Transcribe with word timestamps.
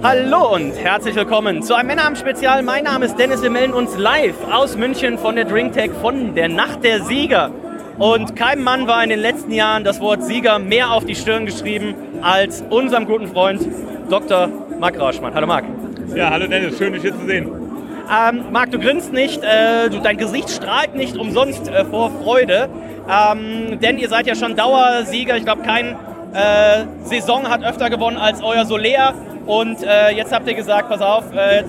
Hallo 0.00 0.54
und 0.54 0.74
herzlich 0.74 1.16
willkommen 1.16 1.60
zu 1.60 1.74
einem 1.74 1.88
Männerabend-Spezial. 1.88 2.62
Mein 2.62 2.84
Name 2.84 3.06
ist 3.06 3.18
Dennis, 3.18 3.42
wir 3.42 3.50
melden 3.50 3.72
uns 3.72 3.96
live 3.98 4.36
aus 4.48 4.76
München 4.76 5.18
von 5.18 5.34
der 5.34 5.44
DrinkTech 5.44 5.90
von 6.00 6.36
der 6.36 6.48
Nacht 6.48 6.84
der 6.84 7.02
Sieger. 7.02 7.50
Und 7.98 8.36
keinem 8.36 8.62
Mann 8.62 8.86
war 8.86 9.02
in 9.02 9.10
den 9.10 9.18
letzten 9.18 9.50
Jahren 9.50 9.82
das 9.82 10.00
Wort 10.00 10.22
Sieger 10.22 10.60
mehr 10.60 10.92
auf 10.92 11.04
die 11.04 11.16
Stirn 11.16 11.46
geschrieben 11.46 11.96
als 12.22 12.62
unserem 12.70 13.06
guten 13.06 13.26
Freund 13.26 13.60
Dr. 14.08 14.48
Marc 14.78 15.00
Rauschmann. 15.00 15.34
Hallo 15.34 15.48
Marc. 15.48 15.64
Ja, 16.14 16.30
hallo 16.30 16.46
Dennis, 16.46 16.78
schön 16.78 16.92
dich 16.92 17.02
hier 17.02 17.18
zu 17.18 17.26
sehen. 17.26 17.50
Ähm, 18.08 18.44
Marc, 18.52 18.70
du 18.70 18.78
grinst 18.78 19.12
nicht, 19.12 19.42
äh, 19.42 19.90
du, 19.90 19.98
dein 19.98 20.16
Gesicht 20.16 20.48
strahlt 20.48 20.94
nicht 20.94 21.16
umsonst 21.16 21.66
äh, 21.66 21.84
vor 21.84 22.12
Freude, 22.22 22.68
ähm, 23.10 23.80
denn 23.80 23.98
ihr 23.98 24.08
seid 24.08 24.28
ja 24.28 24.36
schon 24.36 24.54
Dauersieger. 24.54 25.36
Ich 25.36 25.44
glaube, 25.44 25.62
keine 25.62 25.96
äh, 26.34 26.84
Saison 27.02 27.48
hat 27.48 27.64
öfter 27.64 27.90
gewonnen 27.90 28.16
als 28.16 28.44
euer 28.44 28.64
Soler. 28.64 29.14
Und 29.48 29.82
äh, 29.82 30.10
jetzt 30.10 30.30
habt 30.30 30.46
ihr 30.46 30.52
gesagt, 30.52 30.90
pass 30.90 31.00
auf, 31.00 31.32
äh, 31.32 31.62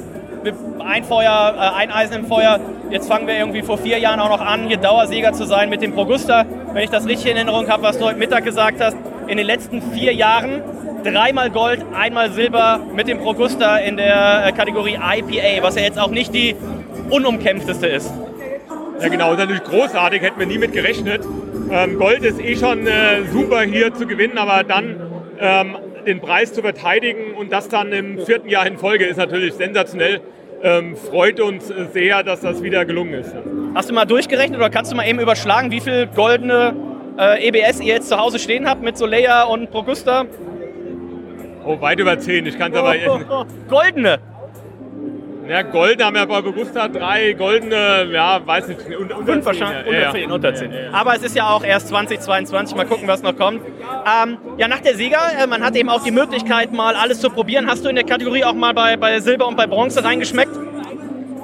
ein 0.85 1.05
Feuer, 1.05 1.55
äh, 1.55 1.77
ein 1.77 1.91
Eisen 1.91 2.13
im 2.13 2.25
Feuer. 2.25 2.59
Jetzt 2.89 3.07
fangen 3.07 3.25
wir 3.25 3.37
irgendwie 3.37 3.61
vor 3.61 3.77
vier 3.77 3.97
Jahren 3.99 4.19
auch 4.19 4.27
noch 4.27 4.45
an, 4.45 4.67
hier 4.67 4.75
Dauersieger 4.75 5.31
zu 5.31 5.45
sein 5.45 5.69
mit 5.69 5.81
dem 5.81 5.93
Progusta. 5.93 6.45
Wenn 6.73 6.83
ich 6.83 6.89
das 6.89 7.07
richtig 7.07 7.31
in 7.31 7.37
Erinnerung 7.37 7.69
habe, 7.69 7.83
was 7.83 7.97
du 7.97 8.03
heute 8.03 8.19
Mittag 8.19 8.43
gesagt 8.43 8.81
hast, 8.81 8.97
in 9.27 9.37
den 9.37 9.45
letzten 9.45 9.81
vier 9.93 10.13
Jahren 10.13 10.61
dreimal 11.05 11.51
Gold, 11.51 11.85
einmal 11.97 12.31
Silber 12.31 12.81
mit 12.93 13.07
dem 13.07 13.19
Progusta 13.19 13.77
in 13.77 13.95
der 13.95 14.47
äh, 14.47 14.51
Kategorie 14.51 14.95
IPA, 14.95 15.63
was 15.63 15.75
ja 15.75 15.83
jetzt 15.83 15.97
auch 15.97 16.11
nicht 16.11 16.33
die 16.33 16.57
unumkämpfteste 17.09 17.87
ist. 17.87 18.11
Ja 18.99 19.07
genau, 19.07 19.31
ist 19.31 19.39
natürlich 19.39 19.63
großartig, 19.63 20.21
hätten 20.21 20.37
wir 20.37 20.47
nie 20.47 20.57
mit 20.57 20.73
gerechnet. 20.73 21.23
Ähm, 21.71 21.97
Gold 21.97 22.25
ist 22.25 22.41
eh 22.41 22.57
schon 22.57 22.85
äh, 22.85 23.23
super 23.31 23.61
hier 23.61 23.93
zu 23.93 24.05
gewinnen, 24.05 24.37
aber 24.37 24.65
dann 24.65 24.99
ähm, 25.39 25.77
den 26.05 26.19
Preis 26.19 26.53
zu 26.53 26.61
verteidigen 26.61 27.33
und 27.33 27.51
das 27.51 27.69
dann 27.69 27.91
im 27.91 28.19
vierten 28.25 28.49
Jahr 28.49 28.65
in 28.65 28.77
Folge 28.77 29.05
ist 29.05 29.17
natürlich 29.17 29.53
sensationell. 29.53 30.21
Ähm, 30.61 30.95
freut 30.97 31.39
uns 31.39 31.71
sehr, 31.93 32.21
dass 32.23 32.41
das 32.41 32.61
wieder 32.61 32.83
gelungen 32.85 33.13
ist. 33.13 33.33
Hast 33.75 33.89
du 33.89 33.93
mal 33.93 34.05
durchgerechnet 34.05 34.57
oder 34.57 34.69
kannst 34.69 34.91
du 34.91 34.95
mal 34.95 35.07
eben 35.07 35.19
überschlagen, 35.19 35.71
wie 35.71 35.79
viel 35.79 36.07
goldene 36.07 36.75
äh, 37.17 37.47
EBS 37.47 37.79
ihr 37.79 37.93
jetzt 37.95 38.09
zu 38.09 38.17
Hause 38.17 38.39
stehen 38.39 38.67
habt 38.67 38.81
mit 38.81 38.97
Soleil 38.97 39.45
und 39.49 39.71
Progusta? 39.71 40.25
Oh, 41.65 41.79
weit 41.79 41.99
über 41.99 42.17
zehn. 42.19 42.45
Ich 42.45 42.57
kann 42.57 42.71
es 42.71 42.77
aber. 42.77 42.95
Oh, 43.07 43.19
oh, 43.29 43.33
oh. 43.41 43.45
Goldene! 43.69 44.19
Ja, 45.49 45.63
goldene 45.63 46.05
haben 46.05 46.15
wir 46.15 46.27
bei 46.27 46.41
Bewusster 46.41 46.87
drei, 46.89 47.33
goldene, 47.33 48.07
ja, 48.13 48.39
weiß 48.45 48.67
nicht, 48.67 48.81
unter, 48.99 49.17
unter 49.17 49.33
Fünf 49.33 49.45
wahrscheinlich, 49.47 49.87
unter 49.87 49.99
ja, 49.99 50.11
10, 50.11 50.31
unter 50.31 50.53
10. 50.53 50.71
Ja, 50.71 50.79
ja, 50.79 50.93
Aber 50.93 51.15
es 51.15 51.23
ist 51.23 51.35
ja 51.35 51.49
auch 51.49 51.63
erst 51.63 51.87
2022, 51.87 52.77
mal 52.77 52.85
gucken, 52.85 53.07
was 53.07 53.23
noch 53.23 53.35
kommt. 53.35 53.61
Ähm, 53.65 54.37
ja, 54.59 54.67
nach 54.67 54.81
der 54.81 54.93
Sieger, 54.93 55.17
äh, 55.41 55.47
man 55.47 55.63
hat 55.63 55.75
eben 55.75 55.89
auch 55.89 56.03
die 56.03 56.11
Möglichkeit, 56.11 56.71
mal 56.71 56.93
alles 56.93 57.19
zu 57.19 57.31
probieren. 57.31 57.65
Hast 57.65 57.83
du 57.83 57.89
in 57.89 57.95
der 57.95 58.03
Kategorie 58.03 58.43
auch 58.43 58.53
mal 58.53 58.75
bei, 58.75 58.95
bei 58.95 59.19
Silber 59.21 59.47
und 59.47 59.57
bei 59.57 59.65
Bronze 59.65 60.03
reingeschmeckt? 60.03 60.55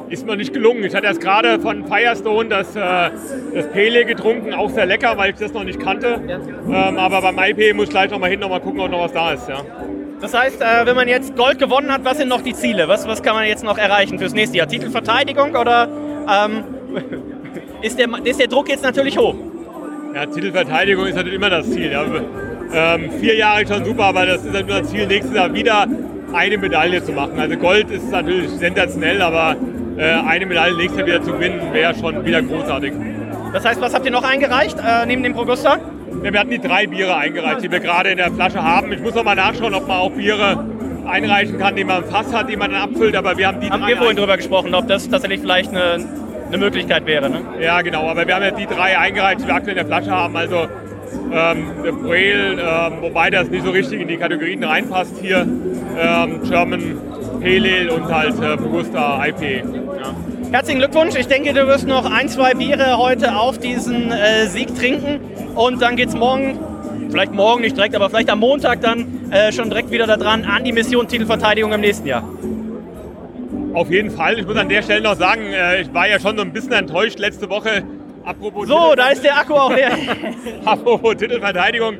Ist 0.10 0.24
mir 0.24 0.38
nicht 0.38 0.54
gelungen. 0.54 0.84
Ich 0.84 0.94
hatte 0.94 1.08
erst 1.08 1.20
gerade 1.20 1.60
von 1.60 1.88
Firestone 1.88 2.48
das, 2.48 2.76
äh, 2.76 3.10
das 3.56 3.72
Pele 3.74 4.06
getrunken, 4.06 4.54
auch 4.54 4.70
sehr 4.70 4.86
lecker, 4.86 5.18
weil 5.18 5.32
ich 5.32 5.38
das 5.38 5.52
noch 5.52 5.64
nicht 5.64 5.80
kannte. 5.80 6.22
Ähm, 6.28 7.00
aber 7.00 7.24
beim 7.24 7.40
IP 7.40 7.76
muss 7.76 7.86
ich 7.86 7.90
gleich 7.90 8.12
noch 8.12 8.20
mal 8.20 8.30
hin, 8.30 8.40
noch 8.40 8.50
mal 8.50 8.62
gucken, 8.62 8.82
ob 8.82 8.92
noch 8.92 9.02
was 9.02 9.14
da 9.14 9.32
ist. 9.32 9.50
Ja. 9.50 9.64
Das 10.22 10.34
heißt, 10.34 10.62
äh, 10.62 10.86
wenn 10.86 10.96
man 10.96 11.08
jetzt 11.08 11.36
Gold 11.36 11.60
gewonnen 11.60 11.92
hat, 11.92 12.06
was 12.06 12.18
sind 12.18 12.30
noch 12.30 12.42
die 12.42 12.54
Ziele? 12.54 12.88
Was, 12.88 13.08
was 13.08 13.22
kann 13.22 13.36
man 13.36 13.46
jetzt 13.46 13.64
noch 13.64 13.78
erreichen 13.78 14.18
fürs 14.18 14.34
nächste 14.34 14.58
Jahr? 14.58 14.68
Titelverteidigung 14.68 15.56
oder 15.56 15.90
ähm, 16.30 16.64
ist, 17.82 18.00
der, 18.00 18.08
ist 18.24 18.40
der 18.40 18.48
Druck 18.48 18.70
jetzt 18.70 18.84
natürlich 18.84 19.18
hoch? 19.18 19.36
Ja, 20.14 20.26
Titelverteidigung 20.26 21.08
ist 21.08 21.16
natürlich 21.16 21.36
immer 21.36 21.50
das 21.50 21.70
Ziel. 21.70 21.92
Ja. 21.92 22.06
Ähm, 22.74 23.12
vier 23.20 23.36
Jahre 23.36 23.68
schon 23.68 23.84
super, 23.86 24.06
aber 24.06 24.26
das 24.26 24.44
ist 24.44 24.54
halt 24.54 24.68
nur 24.68 24.80
das 24.80 24.90
Ziel, 24.90 25.06
nächstes 25.08 25.36
Jahr 25.36 25.54
wieder 25.54 25.88
eine 26.34 26.58
Medaille 26.58 27.04
zu 27.04 27.12
machen. 27.12 27.40
Also 27.40 27.58
Gold 27.58 27.92
ist 27.92 28.10
natürlich 28.10 28.50
sensationell, 28.52 29.22
aber 29.22 29.56
äh, 29.98 30.04
eine 30.04 30.46
Medaille 30.46 30.76
nächstes 30.76 30.98
Jahr 31.00 31.08
wieder 31.08 31.22
zu 31.22 31.34
gewinnen, 31.34 31.62
wäre 31.74 31.94
schon 31.94 32.26
wieder 32.26 32.42
großartig. 32.42 32.94
Das 33.54 33.66
heißt, 33.66 33.80
was 33.80 33.94
habt 33.94 34.06
ihr 34.06 34.12
noch 34.12 34.24
eingereicht 34.24 34.78
äh, 34.80 35.06
neben 35.06 35.24
dem 35.24 35.34
Progusta? 35.34 35.80
Wir 36.22 36.40
hatten 36.40 36.50
die 36.50 36.60
drei 36.60 36.88
Biere 36.88 37.16
eingereicht, 37.16 37.64
die 37.64 37.72
wir 37.72 37.80
gerade 37.80 38.10
in 38.10 38.18
der 38.18 38.32
Flasche 38.32 38.62
haben. 38.62 38.92
Ich 38.92 39.02
muss 39.02 39.14
noch 39.14 39.24
mal 39.24 39.36
nachschauen, 39.36 39.74
ob 39.74 39.88
man 39.88 39.98
auch 39.98 40.12
Biere 40.12 40.66
einreichen 41.06 41.60
kann, 41.60 41.76
die 41.76 41.84
man 41.84 42.04
im 42.04 42.10
Fass 42.10 42.34
hat, 42.34 42.50
die 42.50 42.56
man 42.56 42.72
dann 42.72 42.82
abfüllt. 42.82 43.16
Aber 43.16 43.38
wir 43.38 43.48
haben 43.48 43.60
die 43.60 43.70
haben 43.70 43.82
drei 43.82 43.90
wir 43.90 43.98
vorhin 43.98 44.18
drüber 44.18 44.38
gesprochen, 44.38 44.74
ob 44.74 44.88
das 44.88 45.10
tatsächlich 45.10 45.42
vielleicht 45.42 45.70
eine, 45.70 46.06
eine 46.48 46.58
Möglichkeit 46.58 47.06
wäre. 47.06 47.30
Ne? 47.30 47.42
Ja, 47.60 47.82
genau. 47.82 48.10
Aber 48.10 48.28
wir 48.28 48.36
haben 48.36 48.44
ja 48.44 48.52
die 48.52 48.66
drei 48.66 48.98
eingereicht, 48.98 49.42
die 49.42 49.48
wir 49.48 49.56
aktuell 49.56 49.78
in 49.78 49.88
der 49.88 49.98
Flasche 49.98 50.12
haben. 50.12 50.36
Also 50.36 50.68
ähm, 51.32 51.68
Braille, 52.04 52.54
ähm, 52.54 52.94
wobei 53.02 53.30
das 53.30 53.50
nicht 53.50 53.64
so 53.64 53.72
richtig 53.72 54.02
in 54.02 54.08
die 54.08 54.18
Kategorien 54.18 54.64
reinpasst 54.64 55.16
hier. 55.22 55.48
Ähm, 55.98 56.42
German 56.44 56.98
Pale 57.42 57.70
Ale 57.70 57.94
und 57.94 58.06
halt 58.12 58.42
äh, 58.42 58.46
Augusta 58.46 59.26
IP. 59.28 59.42
Ja. 59.42 60.16
Herzlichen 60.56 60.80
Glückwunsch. 60.80 61.16
Ich 61.18 61.28
denke, 61.28 61.54
du 61.54 61.68
wirst 61.68 61.86
noch 61.86 62.10
ein, 62.10 62.30
zwei 62.30 62.54
Biere 62.54 62.98
heute 62.98 63.36
auf 63.36 63.58
diesen 63.58 64.10
äh, 64.10 64.48
Sieg 64.48 64.74
trinken. 64.74 65.20
Und 65.54 65.82
dann 65.82 65.98
geht 65.98 66.08
es 66.08 66.16
morgen, 66.16 66.58
vielleicht 67.10 67.34
morgen 67.34 67.60
nicht 67.60 67.76
direkt, 67.76 67.94
aber 67.94 68.10
vielleicht 68.10 68.30
am 68.30 68.40
Montag 68.40 68.80
dann 68.80 69.30
äh, 69.32 69.52
schon 69.52 69.70
direkt 69.70 69.92
wieder 69.92 70.08
daran 70.08 70.46
an 70.46 70.64
die 70.64 70.72
Mission 70.72 71.10
Titelverteidigung 71.10 71.74
im 71.74 71.82
nächsten 71.82 72.08
Jahr. 72.08 72.24
Auf 73.74 73.92
jeden 73.92 74.10
Fall. 74.12 74.40
Ich 74.40 74.48
muss 74.48 74.56
an 74.56 74.70
der 74.70 74.82
Stelle 74.82 75.02
noch 75.02 75.18
sagen, 75.18 75.42
äh, 75.52 75.82
ich 75.82 75.94
war 75.94 76.08
ja 76.08 76.22
schon 76.22 76.38
so 76.38 76.44
ein 76.44 76.54
bisschen 76.54 76.72
enttäuscht 76.72 77.20
letzte 77.20 77.50
Woche. 77.50 77.84
Apropos 78.24 78.70
so, 78.70 78.96
da 78.96 79.10
ist 79.10 79.26
der 79.26 79.38
Akku 79.38 79.56
auch 79.56 79.76
leer. 79.76 79.92
Apropos 80.64 81.18
Titelverteidigung. 81.18 81.98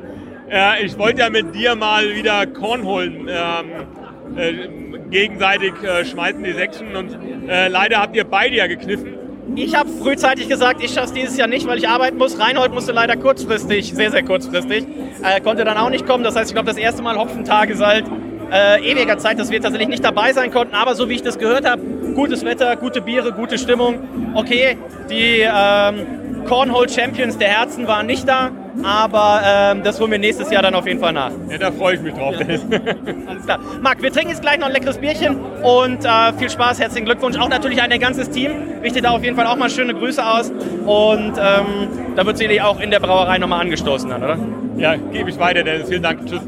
Äh, 0.50 0.82
ich 0.82 0.96
wollte 0.96 1.20
ja 1.20 1.28
mit 1.28 1.54
dir 1.54 1.74
mal 1.74 2.08
wieder 2.14 2.46
Korn 2.46 2.84
holen. 2.84 3.28
Ähm, 3.28 4.38
äh, 4.38 4.85
gegenseitig 5.10 5.72
äh, 5.82 6.04
schmeißen 6.04 6.42
die 6.42 6.52
Sechsen 6.52 6.94
und 6.96 7.16
äh, 7.48 7.68
leider 7.68 7.98
habt 7.98 8.16
ihr 8.16 8.24
beide 8.24 8.56
ja 8.56 8.66
gekniffen. 8.66 9.14
Ich 9.54 9.76
habe 9.76 9.88
frühzeitig 9.88 10.48
gesagt, 10.48 10.82
ich 10.82 10.92
schaffe 10.92 11.06
es 11.06 11.12
dieses 11.12 11.36
Jahr 11.36 11.46
nicht, 11.46 11.66
weil 11.66 11.78
ich 11.78 11.88
arbeiten 11.88 12.18
muss. 12.18 12.38
Reinhold 12.38 12.74
musste 12.74 12.92
leider 12.92 13.16
kurzfristig, 13.16 13.94
sehr, 13.94 14.10
sehr 14.10 14.24
kurzfristig, 14.24 14.84
äh, 15.22 15.40
konnte 15.40 15.64
dann 15.64 15.76
auch 15.76 15.90
nicht 15.90 16.06
kommen. 16.06 16.24
Das 16.24 16.34
heißt, 16.34 16.50
ich 16.50 16.54
glaube, 16.54 16.68
das 16.68 16.76
erste 16.76 17.02
Mal 17.02 17.16
Hopfentage 17.16 17.76
seit 17.76 18.04
äh, 18.52 18.90
ewiger 18.90 19.18
Zeit, 19.18 19.38
dass 19.38 19.50
wir 19.50 19.60
tatsächlich 19.60 19.88
nicht 19.88 20.04
dabei 20.04 20.32
sein 20.32 20.50
konnten. 20.50 20.74
Aber 20.74 20.94
so 20.94 21.08
wie 21.08 21.14
ich 21.14 21.22
das 21.22 21.38
gehört 21.38 21.68
habe, 21.68 21.80
gutes 22.14 22.44
Wetter, 22.44 22.74
gute 22.76 23.00
Biere, 23.00 23.32
gute 23.32 23.56
Stimmung. 23.56 24.00
Okay, 24.34 24.76
die 25.08 25.42
ähm, 25.42 26.44
Cornhole 26.46 26.88
Champions 26.88 27.38
der 27.38 27.48
Herzen 27.48 27.86
waren 27.86 28.06
nicht 28.06 28.28
da, 28.28 28.50
aber 28.84 29.40
ähm, 29.44 29.82
das 29.82 30.00
holen 30.00 30.10
wir 30.10 30.18
nächstes 30.18 30.50
Jahr 30.50 30.62
dann 30.62 30.74
auf 30.74 30.86
jeden 30.86 31.00
Fall 31.00 31.12
nach. 31.12 31.30
Ja, 31.50 31.58
da 31.58 31.72
freue 31.72 31.94
ich 31.94 32.00
mich 32.00 32.14
drauf. 32.14 32.34
Ja. 32.38 32.46
Alles 33.26 33.44
klar. 33.44 33.58
Marc, 33.80 34.02
wir 34.02 34.12
trinken 34.12 34.30
jetzt 34.30 34.42
gleich 34.42 34.58
noch 34.58 34.66
ein 34.66 34.72
leckeres 34.72 34.98
Bierchen 34.98 35.36
und 35.62 36.04
äh, 36.04 36.32
viel 36.38 36.50
Spaß, 36.50 36.80
herzlichen 36.80 37.06
Glückwunsch. 37.06 37.36
Auch 37.38 37.48
natürlich 37.48 37.82
an 37.82 37.90
dein 37.90 38.00
ganzes 38.00 38.30
Team. 38.30 38.52
Richte 38.82 39.02
da 39.02 39.10
auf 39.10 39.24
jeden 39.24 39.36
Fall 39.36 39.46
auch 39.46 39.56
mal 39.56 39.70
schöne 39.70 39.94
Grüße 39.94 40.24
aus 40.24 40.50
und 40.50 41.32
ähm, 41.38 41.88
da 42.14 42.26
wird 42.26 42.38
sicherlich 42.38 42.62
auch 42.62 42.80
in 42.80 42.90
der 42.90 43.00
Brauerei 43.00 43.38
nochmal 43.38 43.60
angestoßen 43.60 44.10
dann, 44.10 44.22
oder? 44.22 44.38
Ja, 44.76 44.96
gebe 44.96 45.30
ich 45.30 45.38
weiter, 45.38 45.62
Dennis. 45.62 45.88
Vielen 45.88 46.02
Dank. 46.02 46.26
Tschüss. 46.26 46.42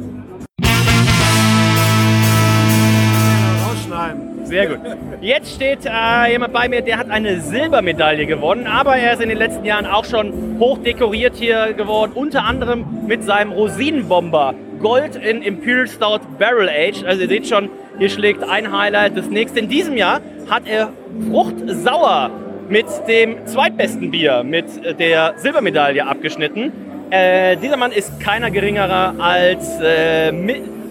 Sehr 4.48 4.66
gut. 4.66 4.80
Jetzt 5.20 5.56
steht 5.56 5.80
äh, 5.84 6.30
jemand 6.30 6.54
bei 6.54 6.68
mir, 6.68 6.80
der 6.80 6.96
hat 6.96 7.10
eine 7.10 7.40
Silbermedaille 7.40 8.24
gewonnen, 8.24 8.66
aber 8.66 8.96
er 8.96 9.12
ist 9.12 9.20
in 9.20 9.28
den 9.28 9.36
letzten 9.36 9.64
Jahren 9.64 9.84
auch 9.84 10.06
schon 10.06 10.56
hoch 10.58 10.78
dekoriert 10.78 11.36
hier 11.36 11.74
geworden, 11.74 12.12
unter 12.14 12.44
anderem 12.44 12.86
mit 13.06 13.22
seinem 13.24 13.52
Rosinenbomber. 13.52 14.54
Gold 14.80 15.16
in 15.16 15.42
Imperial 15.42 15.86
Stout 15.86 16.20
Barrel 16.38 16.68
Age. 16.68 17.04
Also 17.04 17.22
ihr 17.22 17.28
seht 17.28 17.46
schon, 17.46 17.68
hier 17.98 18.08
schlägt 18.08 18.42
ein 18.42 18.72
Highlight 18.72 19.18
das 19.18 19.28
nächste. 19.28 19.58
In 19.58 19.68
diesem 19.68 19.96
Jahr 19.96 20.20
hat 20.48 20.62
er 20.66 20.92
Fruchtsauer 21.30 22.30
mit 22.70 22.86
dem 23.06 23.46
zweitbesten 23.46 24.10
Bier 24.10 24.44
mit 24.44 24.66
der 24.98 25.34
Silbermedaille 25.36 26.06
abgeschnitten. 26.06 26.72
Äh, 27.10 27.56
dieser 27.56 27.76
Mann 27.76 27.92
ist 27.92 28.20
keiner 28.20 28.50
geringerer 28.50 29.14
als 29.18 29.78
äh, 29.80 30.32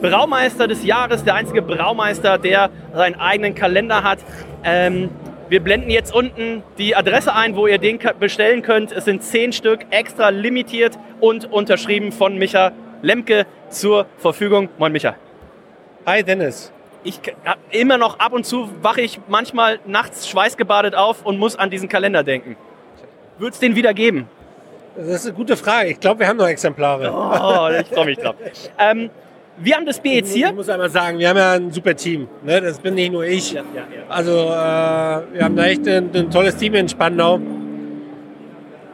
Braumeister 0.01 0.67
des 0.67 0.83
Jahres, 0.85 1.23
der 1.23 1.35
einzige 1.35 1.61
Braumeister, 1.61 2.37
der 2.37 2.69
seinen 2.93 3.15
eigenen 3.15 3.55
Kalender 3.55 4.03
hat. 4.03 4.19
Ähm, 4.63 5.09
wir 5.49 5.61
blenden 5.61 5.89
jetzt 5.89 6.13
unten 6.13 6.61
die 6.77 6.95
Adresse 6.95 7.33
ein, 7.33 7.55
wo 7.55 7.67
ihr 7.67 7.77
den 7.77 7.99
bestellen 8.19 8.61
könnt. 8.61 8.91
Es 8.91 9.05
sind 9.05 9.23
zehn 9.23 9.53
Stück, 9.53 9.85
extra 9.89 10.29
limitiert 10.29 10.97
und 11.19 11.51
unterschrieben 11.51 12.11
von 12.11 12.37
Micha 12.37 12.71
Lemke 13.01 13.45
zur 13.69 14.05
Verfügung. 14.17 14.69
Moin 14.77 14.91
Micha. 14.91 15.15
Hi 16.05 16.23
Dennis. 16.23 16.71
ich 17.03 17.19
hab 17.45 17.57
immer 17.71 17.97
noch 17.97 18.19
ab 18.19 18.33
und 18.33 18.45
zu 18.45 18.69
wache 18.81 19.01
ich 19.01 19.19
manchmal 19.27 19.79
nachts 19.85 20.27
schweißgebadet 20.27 20.95
auf 20.95 21.25
und 21.25 21.37
muss 21.37 21.55
an 21.55 21.69
diesen 21.69 21.89
Kalender 21.89 22.23
denken. 22.23 22.55
Wird 23.39 23.53
es 23.53 23.59
den 23.59 23.75
wieder 23.75 23.93
geben? 23.93 24.27
Das 24.95 25.07
ist 25.07 25.25
eine 25.27 25.35
gute 25.35 25.55
Frage. 25.55 25.89
Ich 25.89 25.99
glaube, 25.99 26.21
wir 26.21 26.27
haben 26.27 26.37
noch 26.37 26.47
Exemplare. 26.47 27.11
Oh, 27.13 27.69
ich 27.79 27.87
freue 27.87 28.05
mich 28.05 28.17
drauf. 28.17 28.35
Ähm, 28.79 29.09
wir 29.59 29.75
haben 29.75 29.85
das 29.85 29.99
Bier 29.99 30.15
jetzt 30.15 30.33
hier. 30.33 30.47
Ich 30.47 30.55
muss 30.55 30.69
einmal 30.69 30.89
sagen, 30.89 31.17
wir 31.19 31.29
haben 31.29 31.37
ja 31.37 31.53
ein 31.53 31.71
super 31.71 31.95
Team. 31.95 32.27
Ne? 32.43 32.61
Das 32.61 32.79
bin 32.79 32.95
nicht 32.95 33.11
nur 33.11 33.25
ich. 33.25 33.53
Ja, 33.53 33.63
ja, 33.75 33.81
ja. 33.81 34.03
Also 34.07 34.31
äh, 34.31 35.35
wir 35.35 35.43
haben 35.43 35.55
da 35.55 35.65
echt 35.65 35.87
ein, 35.87 36.09
ein 36.13 36.29
tolles 36.29 36.55
Team 36.57 36.75
in 36.75 36.87
Spandau. 36.87 37.39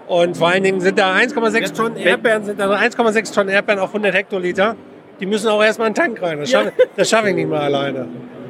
Und 0.08 0.38
vor 0.38 0.50
allen 0.50 0.64
Dingen 0.64 0.80
sind 0.80 1.00
da 1.00 1.16
1,6 1.16 1.74
Tonnen 1.76 1.98
Erdbeeren, 1.98 2.44
sind 2.44 2.60
da 2.60 2.70
1,6 2.70 3.34
Tonnen 3.34 3.50
Erdbeeren 3.50 3.80
auf 3.80 3.90
100 3.90 4.14
Hektoliter. 4.14 4.76
Die 5.20 5.26
müssen 5.26 5.48
auch 5.48 5.64
erstmal 5.64 5.88
in 5.88 5.94
den 5.94 6.02
Tank 6.02 6.22
rein. 6.22 6.40
Das 6.40 6.52
schaffe 6.52 6.74
das 6.96 7.10
schaff 7.10 7.26
ich 7.26 7.36
nicht 7.36 7.50
mal 7.50 7.62
alleine. 7.62 8.08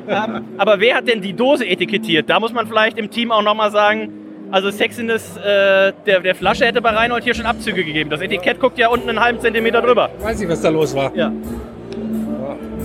Ähm, 0.07 0.43
aber 0.57 0.79
wer 0.79 0.95
hat 0.95 1.07
denn 1.07 1.21
die 1.21 1.33
Dose 1.33 1.65
etikettiert? 1.65 2.29
Da 2.29 2.39
muss 2.39 2.51
man 2.53 2.67
vielleicht 2.67 2.97
im 2.97 3.09
Team 3.09 3.31
auch 3.31 3.41
nochmal 3.43 3.71
sagen, 3.71 4.11
also 4.51 4.69
Sexiness 4.69 5.37
äh, 5.37 5.93
der, 6.05 6.19
der 6.19 6.35
Flasche 6.35 6.65
hätte 6.65 6.81
bei 6.81 6.89
Reinhold 6.89 7.23
hier 7.23 7.33
schon 7.33 7.45
Abzüge 7.45 7.83
gegeben. 7.83 8.09
Das 8.09 8.21
Etikett 8.21 8.59
guckt 8.59 8.77
ja 8.77 8.89
unten 8.89 9.09
einen 9.09 9.19
halben 9.19 9.39
Zentimeter 9.39 9.81
drüber. 9.81 10.09
Weiß 10.19 10.39
nicht, 10.39 10.49
was 10.49 10.61
da 10.61 10.69
los 10.69 10.93
war. 10.93 11.15
Ja. 11.15 11.31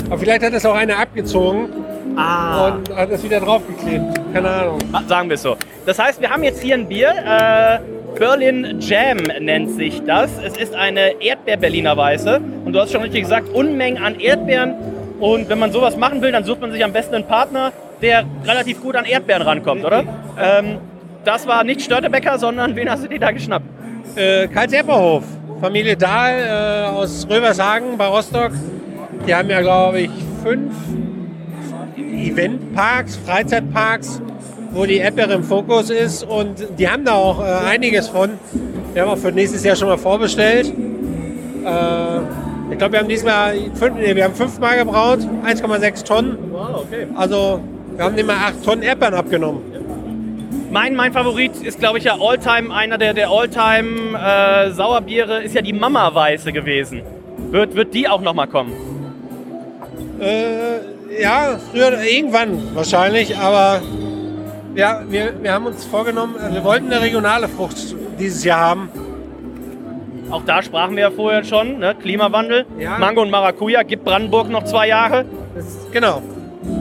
Aber 0.08 0.19
vielleicht 0.19 0.43
hat 0.43 0.52
das 0.52 0.64
auch 0.64 0.75
einer 0.75 0.99
abgezogen 0.99 1.69
Ah. 2.16 2.66
und 2.69 2.96
hat 2.96 3.12
das 3.12 3.22
wieder 3.22 3.40
draufgeklebt. 3.40 4.05
Keine 4.32 4.49
Ahnung. 4.49 4.78
Ah, 4.93 5.02
Sagen 5.06 5.28
wir 5.28 5.34
es 5.34 5.43
so. 5.43 5.56
Das 5.87 5.99
heißt, 5.99 6.20
wir 6.20 6.31
haben 6.31 6.43
jetzt 6.43 6.60
hier 6.62 6.75
ein 6.75 6.88
Bier. 6.88 7.10
Äh, 7.10 7.78
Berlin 8.19 8.78
Jam 8.81 9.19
nennt 9.40 9.70
sich 9.70 10.02
das. 10.05 10.31
Es 10.44 10.56
ist 10.56 10.75
eine 10.75 11.20
Erdbeer-Berliner 11.22 11.96
Weiße. 11.96 12.40
Und 12.64 12.72
du 12.72 12.81
hast 12.81 12.90
schon 12.90 13.02
richtig 13.02 13.22
gesagt, 13.22 13.49
Unmengen 13.50 14.02
an 14.02 14.19
Erdbeeren. 14.19 14.75
Und 15.20 15.49
wenn 15.49 15.58
man 15.58 15.70
sowas 15.72 15.96
machen 15.96 16.20
will, 16.22 16.32
dann 16.32 16.44
sucht 16.44 16.60
man 16.60 16.72
sich 16.72 16.82
am 16.82 16.93
besten 16.93 17.14
einen 17.14 17.26
Partner, 17.26 17.72
der 18.02 18.25
relativ 18.44 18.81
gut 18.82 18.96
an 18.96 19.05
Erdbeeren 19.05 19.43
rankommt, 19.43 19.84
oder? 19.84 20.05
Ähm, 20.40 20.78
das 21.25 21.46
war 21.46 21.62
nicht 21.64 21.82
Störtebecker, 21.82 22.38
sondern 22.38 22.75
wen 22.75 22.90
hast 22.90 23.05
du 23.05 23.08
dir 23.08 23.19
da 23.20 23.31
geschnappt? 23.31 23.64
Äh, 24.16 24.49
Karl 24.49 24.69
Sepperhof, 24.69 25.25
Familie 25.60 25.96
Dahl 25.96 26.34
äh, 26.34 26.96
aus 26.96 27.26
Rövershagen 27.31 27.96
bei 27.99 28.06
Rostock. 28.06 28.52
Die 29.26 29.35
haben 29.35 29.50
ja, 29.50 29.61
glaube 29.61 30.00
ich, 30.00 30.11
fünf 30.43 30.73
Eventparks, 31.97 33.17
Freizeitparks, 33.17 34.20
wo 34.73 34.87
die 34.87 34.97
Erdbeere 34.97 35.35
im 35.35 35.44
Fokus 35.44 35.91
ist. 35.91 36.25
Und 36.25 36.67
die 36.79 36.88
haben 36.88 37.05
da 37.05 37.15
auch 37.15 37.41
äh, 37.41 37.44
einiges 37.44 38.09
von. 38.09 38.31
Wir 38.94 39.03
haben 39.03 39.11
auch 39.11 39.19
für 39.19 39.32
nächstes 39.32 39.65
Jahr 39.65 39.76
schon 39.76 39.88
mal 39.88 39.99
vorbestellt. 39.99 40.73
Äh, 41.65 42.20
ich 42.70 42.79
glaube, 42.79 42.93
wir 42.93 43.00
haben 43.00 43.09
diesmal 43.09 43.55
fünf, 43.75 43.97
nee, 43.97 44.15
wir 44.15 44.25
haben 44.25 44.35
fünfmal 44.35 44.79
gebraut, 44.79 45.20
1,6 45.44 46.05
Tonnen. 46.05 46.38
Wow, 46.50 46.85
okay. 46.87 47.06
Also 47.15 47.61
wir 47.97 48.05
haben 48.05 48.17
immer 48.17 48.35
8 48.35 48.65
Tonnen 48.65 48.82
Erdbeeren 48.82 49.15
abgenommen. 49.15 49.62
Mein, 50.70 50.94
mein 50.94 51.12
Favorit 51.15 51.56
ist, 51.62 51.79
glaube 51.79 51.97
ich, 51.97 52.05
ja 52.05 52.19
Alltime, 52.20 52.75
einer 52.75 52.99
der, 52.99 53.15
der 53.15 53.31
Alltime 53.31 54.19
äh, 54.19 54.70
Sauerbiere 54.73 55.43
ist 55.43 55.55
ja 55.55 55.62
die 55.62 55.73
Mama 55.73 56.15
Weiße 56.15 56.53
gewesen. 56.53 57.00
Wird, 57.50 57.75
wird 57.75 57.94
die 57.94 58.06
auch 58.06 58.20
nochmal 58.20 58.49
kommen? 58.49 58.88
Äh, 60.20 61.20
ja, 61.23 61.59
früher 61.70 62.00
irgendwann 62.03 62.75
wahrscheinlich, 62.75 63.37
aber 63.37 63.81
ja, 64.75 65.03
wir, 65.09 65.35
wir 65.43 65.53
haben 65.53 65.67
uns 65.67 65.85
vorgenommen, 65.85 66.35
äh, 66.37 66.55
wir 66.55 66.65
wollten 66.65 66.87
eine 66.87 67.00
regionale 67.00 67.49
Frucht 67.49 67.94
dieses 68.19 68.44
Jahr 68.44 68.61
haben. 68.61 68.91
Auch 70.31 70.43
da 70.44 70.62
sprachen 70.62 70.94
wir 70.97 71.03
ja 71.05 71.11
vorher 71.11 71.43
schon, 71.44 71.79
ne? 71.79 71.94
Klimawandel. 71.94 72.67
Ja. 72.79 72.99
Mango 72.99 73.23
und 73.23 73.31
Maracuja 73.31 73.82
gibt 73.82 74.05
Brandenburg 74.05 74.50
noch 74.50 74.65
zwei 74.65 74.88
Jahre. 74.88 75.25
Genau. 75.91 76.23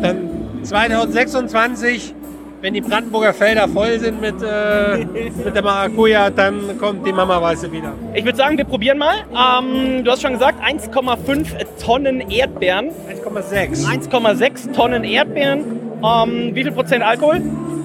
Dann 0.02 0.30
2026, 0.64 2.14
wenn 2.62 2.74
die 2.74 2.82
Brandenburger 2.82 3.34
Felder 3.34 3.68
voll 3.68 4.00
sind 4.00 4.20
mit, 4.20 4.36
äh, 4.42 5.06
mit 5.46 5.56
der 5.56 5.62
Maracuja, 5.62 6.30
dann 6.30 6.78
kommt 6.80 7.06
die 7.06 7.14
Mama 7.14 7.42
Weiße 7.42 7.72
wieder. 7.72 7.94
Ich 8.14 8.26
würde 8.26 8.38
sagen, 8.38 8.58
wir 8.58 8.66
probieren 8.66 8.98
mal. 8.98 9.16
Ähm, 9.32 10.04
du 10.04 10.12
hast 10.12 10.22
schon 10.22 10.34
gesagt, 10.34 10.60
1,5 10.64 11.48
Tonnen 11.84 12.32
Erdbeeren. 12.32 12.90
1,6. 13.10 13.86
1,6 13.86 14.74
Tonnen 14.74 15.04
Erdbeeren. 15.04 15.60
Ähm, 16.04 16.56
wie 16.56 16.64
viel 16.64 16.72
Prozent 16.72 17.04
Alkohol? 17.04 17.42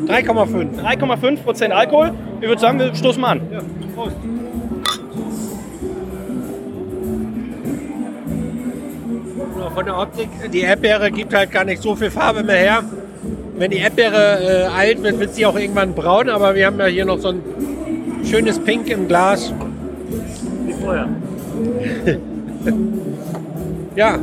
3,5. 0.07 0.81
3,5 0.83 1.43
Prozent 1.43 1.75
Alkohol. 1.75 2.13
Ich 2.41 2.49
würde 2.49 2.61
sagen, 2.61 2.79
wir 2.79 2.95
stoßen 2.95 3.21
mal 3.21 3.33
an. 3.33 3.41
Prost. 3.95 4.17
Ja, 9.59 9.71
Von 9.71 9.85
der 9.85 9.99
Optik, 9.99 10.29
die 10.53 10.61
Erdbeere 10.61 11.11
gibt 11.11 11.35
halt 11.35 11.51
gar 11.51 11.65
nicht 11.65 11.83
so 11.83 11.95
viel 11.95 12.11
Farbe 12.11 12.43
mehr 12.43 12.57
her. 12.57 12.85
Wenn 13.63 13.71
die 13.71 13.77
Erdbeere 13.77 14.41
äh, 14.43 14.77
alt 14.77 15.05
wird, 15.05 15.21
wird 15.21 15.37
sie 15.37 15.47
auch 15.47 15.57
irgendwann 15.57 15.95
braun, 15.95 16.29
aber 16.29 16.57
wir 16.57 16.67
haben 16.67 16.81
ja 16.81 16.87
hier 16.87 17.05
noch 17.05 17.21
so 17.21 17.29
ein 17.29 17.41
schönes 18.29 18.59
Pink 18.59 18.91
im 18.91 19.07
Glas. 19.07 19.55
Wie 20.67 20.73
vorher. 20.73 21.09
Ja, 23.95 24.19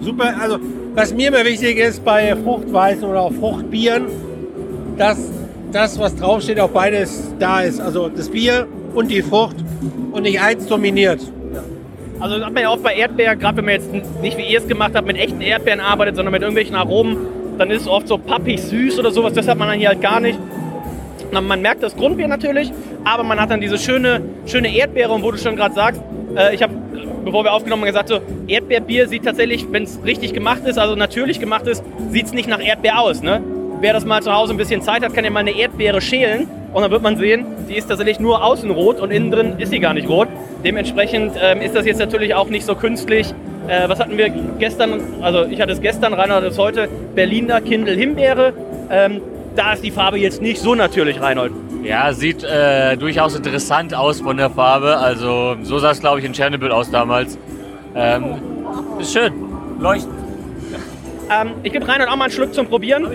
super. 0.00 0.34
Also, 0.40 0.58
was 0.94 1.14
mir 1.14 1.28
immer 1.28 1.44
wichtig 1.44 1.78
ist 1.78 2.04
bei 2.04 2.34
Fruchtweißen 2.34 3.04
oder 3.04 3.20
auch 3.20 3.32
Fruchtbieren, 3.32 4.06
dass 4.98 5.30
das, 5.70 5.96
was 6.00 6.16
draufsteht, 6.16 6.58
auch 6.58 6.70
beides 6.70 7.32
da 7.38 7.60
ist. 7.60 7.80
Also 7.80 8.08
das 8.08 8.30
Bier 8.30 8.66
und 8.94 9.12
die 9.12 9.22
Frucht 9.22 9.56
und 10.10 10.22
nicht 10.22 10.40
eins 10.40 10.66
dominiert. 10.66 11.20
Also 12.18 12.36
das 12.36 12.46
hat 12.46 12.54
man 12.54 12.62
ja 12.64 12.70
oft 12.70 12.82
bei 12.82 12.94
Erdbeeren, 12.94 13.38
gerade 13.38 13.58
wenn 13.58 13.66
man 13.66 13.74
jetzt 13.74 13.92
nicht 14.22 14.38
wie 14.38 14.50
ihr 14.50 14.58
es 14.58 14.66
gemacht 14.66 14.92
habt, 14.96 15.06
mit 15.06 15.18
echten 15.18 15.40
Erdbeeren 15.40 15.80
arbeitet, 15.80 16.16
sondern 16.16 16.32
mit 16.32 16.42
irgendwelchen 16.42 16.74
Aromen, 16.74 17.18
dann 17.62 17.70
ist 17.70 17.82
es 17.82 17.88
oft 17.88 18.08
so 18.08 18.18
pappig 18.18 18.60
süß 18.60 18.98
oder 18.98 19.12
sowas. 19.12 19.34
Das 19.34 19.46
hat 19.46 19.56
man 19.56 19.68
dann 19.68 19.78
hier 19.78 19.88
halt 19.88 20.00
gar 20.00 20.18
nicht. 20.18 20.38
Man 21.30 21.62
merkt 21.62 21.82
das 21.82 21.96
Grundbier 21.96 22.28
natürlich, 22.28 22.72
aber 23.04 23.22
man 23.22 23.40
hat 23.40 23.50
dann 23.50 23.60
diese 23.60 23.78
schöne, 23.78 24.20
schöne 24.46 24.74
Erdbeere 24.74 25.12
und 25.12 25.22
wo 25.22 25.30
du 25.30 25.38
schon 25.38 25.56
gerade 25.56 25.74
sagst, 25.74 26.02
äh, 26.36 26.54
ich 26.54 26.62
habe, 26.62 26.74
bevor 27.24 27.44
wir 27.44 27.52
aufgenommen 27.52 27.82
haben, 27.82 27.88
gesagt, 27.88 28.08
so 28.08 28.20
Erdbeerbier 28.48 29.08
sieht 29.08 29.24
tatsächlich, 29.24 29.64
wenn 29.70 29.84
es 29.84 30.00
richtig 30.04 30.34
gemacht 30.34 30.66
ist, 30.66 30.78
also 30.78 30.96
natürlich 30.96 31.40
gemacht 31.40 31.66
ist, 31.68 31.82
sieht 32.10 32.26
es 32.26 32.32
nicht 32.32 32.48
nach 32.48 32.60
Erdbeer 32.60 33.00
aus. 33.00 33.22
Ne? 33.22 33.40
Wer 33.80 33.92
das 33.94 34.04
mal 34.04 34.22
zu 34.22 34.34
Hause 34.34 34.52
ein 34.52 34.56
bisschen 34.58 34.82
Zeit 34.82 35.02
hat, 35.02 35.14
kann 35.14 35.24
ja 35.24 35.30
mal 35.30 35.40
eine 35.40 35.56
Erdbeere 35.56 36.00
schälen 36.00 36.48
und 36.74 36.82
dann 36.82 36.90
wird 36.90 37.02
man 37.02 37.16
sehen, 37.16 37.46
die 37.68 37.76
ist 37.76 37.88
tatsächlich 37.88 38.18
nur 38.18 38.44
außen 38.44 38.70
rot 38.70 39.00
und 39.00 39.10
innen 39.10 39.30
drin 39.30 39.54
ist 39.58 39.70
sie 39.70 39.78
gar 39.78 39.94
nicht 39.94 40.08
rot. 40.08 40.28
Dementsprechend 40.64 41.32
ähm, 41.40 41.62
ist 41.62 41.76
das 41.76 41.86
jetzt 41.86 41.98
natürlich 41.98 42.34
auch 42.34 42.48
nicht 42.48 42.66
so 42.66 42.74
künstlich. 42.74 43.32
Äh, 43.68 43.88
was 43.88 44.00
hatten 44.00 44.16
wir 44.16 44.28
gestern? 44.58 45.00
Also 45.20 45.44
ich 45.44 45.60
hatte 45.60 45.72
es 45.72 45.80
gestern, 45.80 46.14
Rainer 46.14 46.36
hat 46.36 46.44
es 46.44 46.58
heute, 46.58 46.88
Berliner 47.14 47.60
Kindel 47.60 47.96
Himbeere. 47.96 48.52
Ähm, 48.90 49.20
da 49.56 49.74
ist 49.74 49.84
die 49.84 49.90
Farbe 49.90 50.18
jetzt 50.18 50.42
nicht 50.42 50.60
so 50.60 50.74
natürlich, 50.74 51.20
Reinhold. 51.20 51.52
Ja, 51.82 52.12
sieht 52.12 52.44
äh, 52.44 52.96
durchaus 52.96 53.34
interessant 53.34 53.94
aus 53.94 54.20
von 54.20 54.36
der 54.36 54.50
Farbe. 54.50 54.96
Also 54.98 55.56
so 55.62 55.78
sah 55.78 55.90
es, 55.90 56.00
glaube 56.00 56.20
ich, 56.20 56.24
in 56.24 56.32
Tschernobyl 56.32 56.70
aus 56.70 56.90
damals. 56.90 57.38
Ähm, 57.94 58.36
ist 59.00 59.12
schön. 59.12 59.32
Leuchtend. 59.80 60.14
Ähm, 61.30 61.50
ich 61.62 61.72
gebe 61.72 61.86
Reinhold 61.86 62.10
auch 62.10 62.16
mal 62.16 62.24
einen 62.24 62.32
Schluck 62.32 62.54
zum 62.54 62.66
Probieren. 62.66 63.06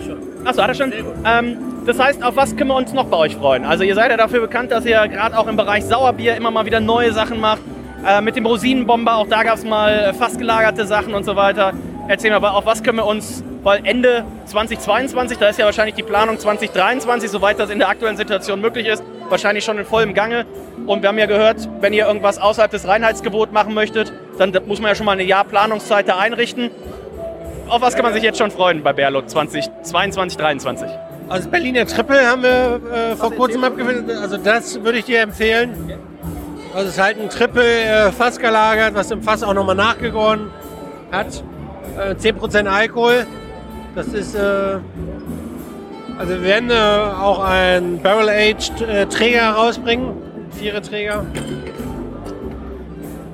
Achso, 0.44 0.62
hat 0.62 0.70
er 0.70 0.75
schon? 0.75 0.94
Ähm, 1.25 1.58
das 1.86 2.00
heißt, 2.00 2.22
auf 2.24 2.36
was 2.36 2.56
können 2.56 2.70
wir 2.70 2.75
uns 2.75 2.94
noch 2.94 3.06
bei 3.06 3.18
euch 3.18 3.36
freuen? 3.36 3.63
Also 3.63 3.84
ihr 3.84 3.96
seid 3.96 4.12
ja 4.12 4.18
dafür 4.18 4.42
bekannt, 4.42 4.72
dass 4.72 4.86
ihr 4.86 5.08
gerade 5.08 5.38
auch 5.38 5.48
im 5.48 5.56
Bereich 5.56 5.86
Sauerbier 5.86 6.36
immer 6.36 6.51
mal 6.51 6.66
wieder 6.66 6.82
neue 6.82 7.13
Sachen 7.13 7.39
macht. 7.39 7.62
Äh, 8.06 8.22
mit 8.22 8.36
dem 8.36 8.46
Rosinenbomber, 8.46 9.16
auch 9.18 9.27
da 9.27 9.44
gab 9.44 9.58
es 9.58 9.63
mal 9.63 10.13
fast 10.13 10.38
gelagerte 10.38 10.86
Sachen 10.86 11.13
und 11.13 11.24
so 11.24 11.36
weiter. 11.36 11.74
Erzähl 12.08 12.32
mal, 12.32 12.50
auf 12.50 12.66
was 12.66 12.84
können 12.84 12.98
wir 13.00 13.06
uns, 13.06 13.44
weil 13.63 13.82
Ende 13.84 14.24
2022, 14.46 15.38
da 15.38 15.50
ist 15.50 15.60
ja 15.60 15.66
wahrscheinlich 15.66 15.96
die 15.96 16.04
Planung 16.04 16.39
2023, 16.39 17.30
soweit 17.30 17.60
das 17.60 17.70
in 17.70 17.80
der 17.80 17.89
aktuellen 17.89 18.16
Situation 18.16 18.62
möglich 18.62 18.88
ist, 18.88 19.04
wahrscheinlich 19.30 19.66
schon 19.66 19.77
in 19.77 19.86
vollem 19.86 20.13
Gange. 20.13 20.46
Und 20.86 21.01
wir 21.01 21.10
haben 21.10 21.18
ja 21.18 21.25
gehört, 21.25 21.68
wenn 21.82 21.92
ihr 21.92 22.08
irgendwas 22.08 22.38
außerhalb 22.38 22.72
des 22.72 22.88
Reinheitsgebots 22.88 23.51
machen 23.51 23.74
möchtet, 23.74 24.13
dann 24.38 24.58
muss 24.68 24.80
man 24.80 24.89
ja 24.89 24.96
schon 24.96 25.06
mal 25.06 25.13
eine 25.13 25.24
Jahr 25.24 25.44
Planungszeit 25.44 26.08
da 26.08 26.18
einrichten. 26.18 26.72
Auf 27.68 27.82
was 27.82 27.96
kann 27.96 28.04
man 28.04 28.13
sich 28.13 28.24
jetzt 28.24 28.38
schon 28.38 28.51
freuen 28.51 28.84
bei 28.84 28.94
Berlot 28.94 29.30
2022, 29.30 30.38
2023? 30.38 30.89
Also 31.27 31.50
Berliner 31.50 31.86
Triple 31.86 32.25
haben 32.25 32.44
wir 32.44 32.80
äh, 32.94 33.16
vor 33.18 33.32
kurzem 33.32 33.66
abgefindet. 33.66 34.16
Also 34.18 34.38
das 34.38 34.82
würde 34.82 35.00
ich 35.00 35.06
dir 35.06 35.20
empfehlen. 35.20 35.98
Also 36.78 36.90
es 36.90 36.96
ist 36.96 37.02
halt 37.04 37.20
ein 37.20 37.28
Triple 37.28 37.64
äh, 37.64 38.12
Fass 38.12 38.38
gelagert, 38.38 38.94
was 38.94 39.10
im 39.10 39.24
Fass 39.24 39.42
auch 39.42 39.56
nochmal 39.56 39.74
nachgegoren 39.74 40.52
hat. 41.12 41.44
Äh, 41.98 42.14
10% 42.14 42.68
Alkohol. 42.68 43.26
Das 43.96 44.06
ist, 44.10 44.36
äh, 44.36 44.78
also 46.20 46.34
wir 46.34 46.44
werden 46.44 46.70
äh, 46.70 46.76
auch 46.76 47.44
einen 47.44 48.00
Barrel-Aged 48.00 48.82
äh, 48.82 49.08
Träger 49.08 49.54
rausbringen. 49.54 50.12
Vierer 50.52 50.84
Träger. 50.84 51.26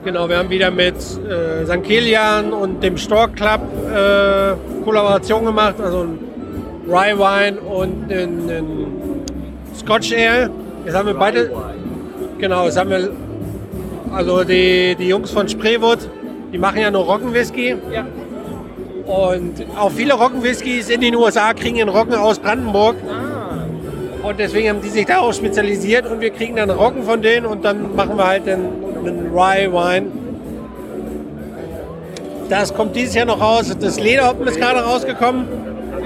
Genau, 0.05 0.29
wir 0.29 0.37
haben 0.37 0.49
wieder 0.49 0.71
mit 0.71 0.95
äh, 0.95 1.65
St. 1.65 1.83
Kilian 1.83 2.53
und 2.53 2.81
dem 2.81 2.95
Stork 2.95 3.35
Club 3.35 3.59
äh, 3.93 4.53
Kollaboration 4.85 5.43
gemacht. 5.43 5.75
Also 5.83 6.03
ein 6.03 6.19
Rye 6.87 7.19
Wine 7.19 7.59
und 7.59 8.09
einen 8.09 9.25
Scotch 9.75 10.13
Ale. 10.13 10.49
Jetzt 10.85 10.95
haben 10.95 11.07
wir 11.07 11.13
beide. 11.13 11.51
Genau, 12.37 12.63
jetzt 12.63 12.77
haben 12.77 12.89
wir. 12.89 13.11
Also 14.13 14.43
die, 14.43 14.95
die 14.95 15.07
Jungs 15.07 15.31
von 15.31 15.49
Spreewood, 15.49 16.07
die 16.51 16.59
machen 16.59 16.79
ja 16.79 16.91
nur 16.91 17.03
Roggenwhisky. 17.03 17.75
Ja. 17.91 18.05
Und 19.05 19.65
auch 19.75 19.91
viele 19.91 20.13
Roggenwhiskys 20.13 20.89
in 20.89 21.01
den 21.01 21.15
USA 21.15 21.53
kriegen 21.53 21.77
ihren 21.77 21.89
Roggen 21.89 22.13
aus 22.13 22.37
Brandenburg. 22.37 22.95
Und 24.21 24.39
deswegen 24.39 24.69
haben 24.69 24.81
die 24.81 24.89
sich 24.89 25.05
darauf 25.05 25.35
spezialisiert 25.35 26.09
und 26.09 26.21
wir 26.21 26.29
kriegen 26.29 26.55
dann 26.55 26.69
Roggen 26.69 27.03
von 27.03 27.21
denen 27.21 27.45
und 27.45 27.65
dann 27.65 27.95
machen 27.95 28.15
wir 28.15 28.25
halt 28.25 28.47
einen, 28.47 28.67
einen 29.03 29.31
Rye 29.33 29.71
Wine. 29.71 30.05
Das 32.49 32.73
kommt 32.73 32.95
dieses 32.95 33.15
Jahr 33.15 33.25
noch 33.25 33.41
raus. 33.41 33.75
Das 33.79 33.99
Lederhoppen 33.99 34.47
ist 34.47 34.59
gerade 34.59 34.79
rausgekommen. 34.79 35.45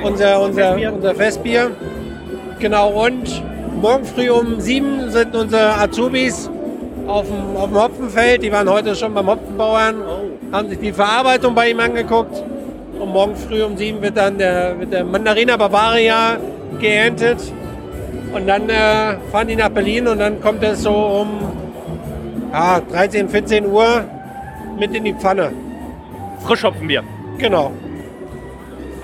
Unser, 0.04 0.42
unser, 0.42 0.78
unser 0.94 1.14
Festbier. 1.14 1.72
Genau, 2.60 3.06
und 3.06 3.44
morgen 3.82 4.06
früh 4.06 4.30
um 4.30 4.62
sieben 4.62 5.12
sind 5.12 5.36
unsere 5.36 5.74
Azubis 5.76 6.50
auf 7.08 7.28
dem, 7.28 7.56
auf 7.56 7.70
dem 7.70 7.82
Hopfenfeld. 7.82 8.44
Die 8.44 8.52
waren 8.52 8.70
heute 8.70 8.96
schon 8.96 9.14
beim 9.14 9.28
Hopfenbauern, 9.28 9.96
haben 10.52 10.70
sich 10.70 10.80
die 10.80 10.92
Verarbeitung 10.92 11.56
bei 11.56 11.70
ihm 11.70 11.80
angeguckt. 11.80 12.44
Und 13.00 13.14
morgen 13.14 13.36
früh 13.36 13.64
um 13.64 13.78
sieben 13.78 14.02
wird 14.02 14.18
dann 14.18 14.38
der, 14.38 14.80
wird 14.80 14.92
der 14.92 15.04
Mandarina 15.04 15.56
Bavaria 15.58 16.38
geerntet. 16.80 17.40
Und 18.34 18.48
dann 18.48 18.70
äh, 18.70 19.18
fahren 19.32 19.48
die 19.48 19.56
nach 19.56 19.70
Berlin 19.70 20.08
und 20.08 20.20
dann 20.20 20.42
kommt 20.42 20.64
es 20.64 20.84
so 20.84 20.94
um 20.94 21.40
ja, 22.52 22.82
13, 22.82 23.30
14 23.30 23.66
Uhr 23.66 24.04
mit 24.78 24.94
in 24.96 25.06
die 25.06 25.14
Pfanne. 25.14 25.52
Frischhopfenbier. 26.46 27.04
Genau. 27.38 27.72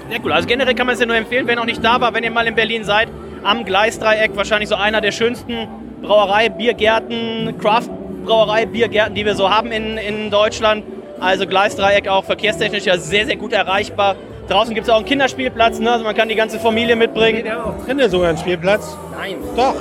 Sehr 0.10 0.19
cool. 0.24 0.33
Also 0.33 0.48
generell 0.48 0.75
kann 0.75 0.88
man 0.88 0.93
es 0.93 1.00
ja 1.00 1.05
nur 1.05 1.15
empfehlen, 1.15 1.48
wenn 1.48 1.57
auch 1.60 1.65
nicht 1.65 1.83
da 1.83 2.01
war, 2.01 2.13
wenn 2.13 2.24
ihr 2.24 2.31
mal 2.31 2.45
in 2.48 2.55
Berlin 2.55 2.83
seid, 2.83 3.07
am 3.43 3.65
Gleisdreieck, 3.65 4.36
wahrscheinlich 4.36 4.69
so 4.69 4.75
einer 4.75 5.01
der 5.01 5.12
schönsten 5.12 5.67
Brauerei-Biergärten, 6.03 7.55
Craft-Brauerei-Biergärten, 7.60 9.15
die 9.15 9.25
wir 9.25 9.36
so 9.36 9.50
haben 9.50 9.72
in, 9.72 9.98
in 9.98 10.29
Deutschland. 10.29 10.83
Also 11.19 11.48
Gleisdreieck 11.48 12.07
auch 12.07 12.24
verkehrstechnisch 12.25 12.86
ja 12.86 12.98
sehr, 12.98 13.25
sehr 13.25 13.38
gut 13.38 13.53
erreichbar. 13.53 14.15
Draußen 14.50 14.74
gibt 14.75 14.88
es 14.88 14.91
auch 14.93 14.98
einen 14.98 15.05
Kinderspielplatz, 15.05 15.79
ne? 15.79 15.91
also 15.91 16.03
man 16.03 16.15
kann 16.15 16.27
die 16.27 16.36
ganze 16.36 16.60
Familie 16.60 16.95
mitbringen. 16.98 17.45
Ja, 17.45 17.63
auch 17.63 17.86
drinnen 17.86 18.10
sogar 18.10 18.29
einen 18.29 18.38
Spielplatz. 18.38 18.98
Nein. 19.17 19.36
Doch. 19.55 19.75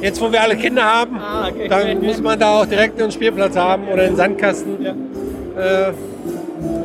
Jetzt, 0.00 0.20
wo 0.20 0.30
wir 0.32 0.40
alle 0.42 0.56
Kinder 0.56 0.82
haben, 0.84 1.18
Ah, 1.18 1.48
okay. 1.48 1.68
dann 1.68 2.02
muss 2.02 2.20
man 2.20 2.38
da 2.38 2.60
auch 2.60 2.66
direkt 2.66 3.00
einen 3.00 3.10
Spielplatz 3.10 3.56
haben 3.56 3.88
oder 3.88 4.02
einen 4.04 4.16
Sandkasten. 4.16 4.84
Äh, 4.86 5.92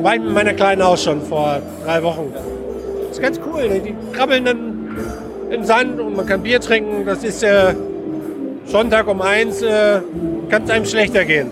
war 0.02 0.14
ich 0.14 0.20
mit 0.20 0.32
meiner 0.32 0.52
Kleinen 0.54 0.82
auch 0.82 0.96
schon 0.98 1.22
vor 1.22 1.60
drei 1.84 2.02
Wochen. 2.02 2.32
Das 3.08 3.18
ist 3.18 3.22
ganz 3.22 3.40
cool. 3.46 3.68
ne? 3.68 3.80
Die 3.80 3.94
krabbeln 4.14 4.44
dann 4.44 4.96
im 5.50 5.64
Sand 5.64 6.00
und 6.00 6.16
man 6.16 6.26
kann 6.26 6.42
Bier 6.42 6.60
trinken. 6.60 7.04
Das 7.06 7.22
ist 7.24 7.42
äh, 7.42 7.74
Sonntag 8.64 9.08
um 9.08 9.20
eins, 9.20 9.62
äh, 9.62 10.00
kann 10.48 10.64
es 10.64 10.70
einem 10.70 10.86
schlechter 10.86 11.24
gehen. 11.24 11.50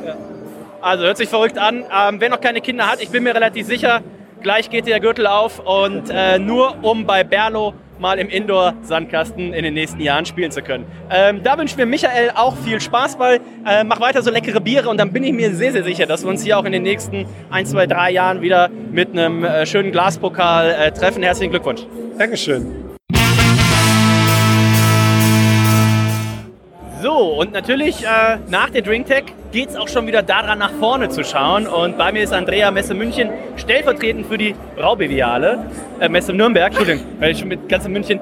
Also 0.81 1.05
hört 1.05 1.17
sich 1.17 1.29
verrückt 1.29 1.59
an. 1.59 1.85
Ähm, 1.85 2.21
wer 2.21 2.31
noch 2.31 2.40
keine 2.40 2.61
Kinder 2.61 2.90
hat, 2.90 3.02
ich 3.02 3.11
bin 3.11 3.23
mir 3.23 3.35
relativ 3.35 3.67
sicher, 3.67 4.00
gleich 4.43 4.71
geht 4.71 4.87
der 4.87 5.00
Gürtel 5.00 5.26
auf 5.26 5.59
und 5.59 6.11
äh, 6.11 6.38
nur 6.38 6.76
um 6.83 7.05
bei 7.05 7.25
Berlo 7.25 7.75
mal 7.99 8.19
im 8.19 8.29
Indoor-Sandkasten 8.29 9.52
in 9.52 9.62
den 9.62 9.75
nächsten 9.75 10.00
Jahren 10.00 10.25
spielen 10.25 10.50
zu 10.50 10.62
können. 10.62 10.87
Ähm, 11.11 11.43
da 11.43 11.59
wünschen 11.59 11.76
wir 11.79 11.87
Michael 11.87 12.31
auch 12.35 12.57
viel 12.57 12.81
Spaß 12.81 13.17
bei. 13.17 13.40
Äh, 13.67 13.85
mach 13.85 14.00
weiter 14.00 14.23
so 14.23 14.31
leckere 14.31 14.61
Biere 14.61 14.88
und 14.88 14.99
dann 14.99 15.12
bin 15.12 15.23
ich 15.23 15.33
mir 15.33 15.55
sehr, 15.55 15.73
sehr 15.73 15.85
sicher, 15.85 16.07
dass 16.07 16.25
wir 16.25 16.31
uns 16.31 16.43
hier 16.43 16.59
auch 16.59 16.64
in 16.64 16.73
den 16.73 16.83
nächsten 16.83 17.26
ein, 17.50 17.67
zwei, 17.67 17.87
drei 17.87 18.11
Jahren 18.11 18.40
wieder 18.40 18.71
mit 18.90 19.11
einem 19.11 19.45
äh, 19.45 19.67
schönen 19.67 19.93
Glaspokal 19.93 20.71
äh, 20.71 20.93
treffen. 20.93 21.23
Herzlichen 21.23 21.50
Glückwunsch. 21.50 21.83
Dankeschön. 22.19 22.90
So, 27.02 27.12
und 27.12 27.52
natürlich 27.52 28.04
äh, 28.04 28.38
nach 28.49 28.69
der 28.71 28.83
DrinkTech 28.83 29.25
geht 29.52 29.71
es 29.71 29.76
auch 29.76 29.88
schon 29.88 30.07
wieder 30.07 30.23
daran, 30.23 30.59
nach 30.59 30.73
vorne 30.73 31.09
zu 31.09 31.25
schauen. 31.25 31.66
Und 31.66 31.97
bei 31.97 32.12
mir 32.12 32.23
ist 32.25 32.33
Andrea 32.33 32.71
Messe 32.71 32.92
München, 32.92 33.30
stellvertretend 33.57 34.26
für 34.26 34.37
die 34.37 34.54
Braubeviale, 34.76 35.64
äh, 35.99 36.09
Messe 36.11 36.35
Nürnberg, 36.35 36.66
Entschuldigung, 36.69 37.02
weil 37.19 37.30
ich 37.33 37.38
schon 37.38 37.49
mit 37.49 37.69
ganz 37.71 37.87
in 37.87 37.92
München, 37.92 38.21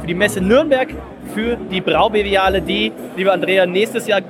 für 0.00 0.06
die 0.06 0.14
Messe 0.14 0.42
Nürnberg, 0.42 0.88
für 1.34 1.56
die 1.56 1.80
Braubeviale, 1.80 2.60
die, 2.60 2.92
liebe 3.16 3.32
Andrea, 3.32 3.64
nächstes 3.64 4.06
Jahr, 4.06 4.20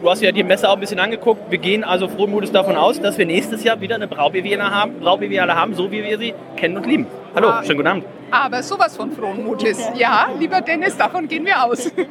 du 0.00 0.08
hast 0.10 0.22
ja 0.22 0.32
die 0.32 0.42
Messe 0.44 0.66
auch 0.68 0.74
ein 0.74 0.80
bisschen 0.80 1.00
angeguckt, 1.00 1.50
wir 1.50 1.58
gehen 1.58 1.84
also 1.84 2.08
frohen 2.08 2.30
Mutes 2.30 2.50
davon 2.50 2.76
aus, 2.76 2.98
dass 2.98 3.18
wir 3.18 3.26
nächstes 3.26 3.62
Jahr 3.62 3.78
wieder 3.80 3.96
eine 3.96 4.08
Braubeviale 4.08 4.70
haben, 4.70 5.00
Braubeviale 5.00 5.54
haben, 5.54 5.74
so 5.74 5.90
wie 5.90 6.02
wir 6.02 6.16
sie 6.18 6.32
kennen 6.56 6.78
und 6.78 6.86
lieben. 6.86 7.06
Hallo, 7.34 7.48
Ah. 7.48 7.62
schönen 7.62 7.76
guten 7.76 7.88
Abend. 7.88 8.04
Aber 8.30 8.62
sowas 8.62 8.96
von 8.96 9.10
frohen 9.12 9.44
Mutes. 9.44 9.90
Ja, 9.96 10.28
lieber 10.38 10.60
Dennis, 10.62 10.96
davon 10.96 11.28
gehen 11.28 11.44
wir 11.44 11.62
aus. 11.62 11.90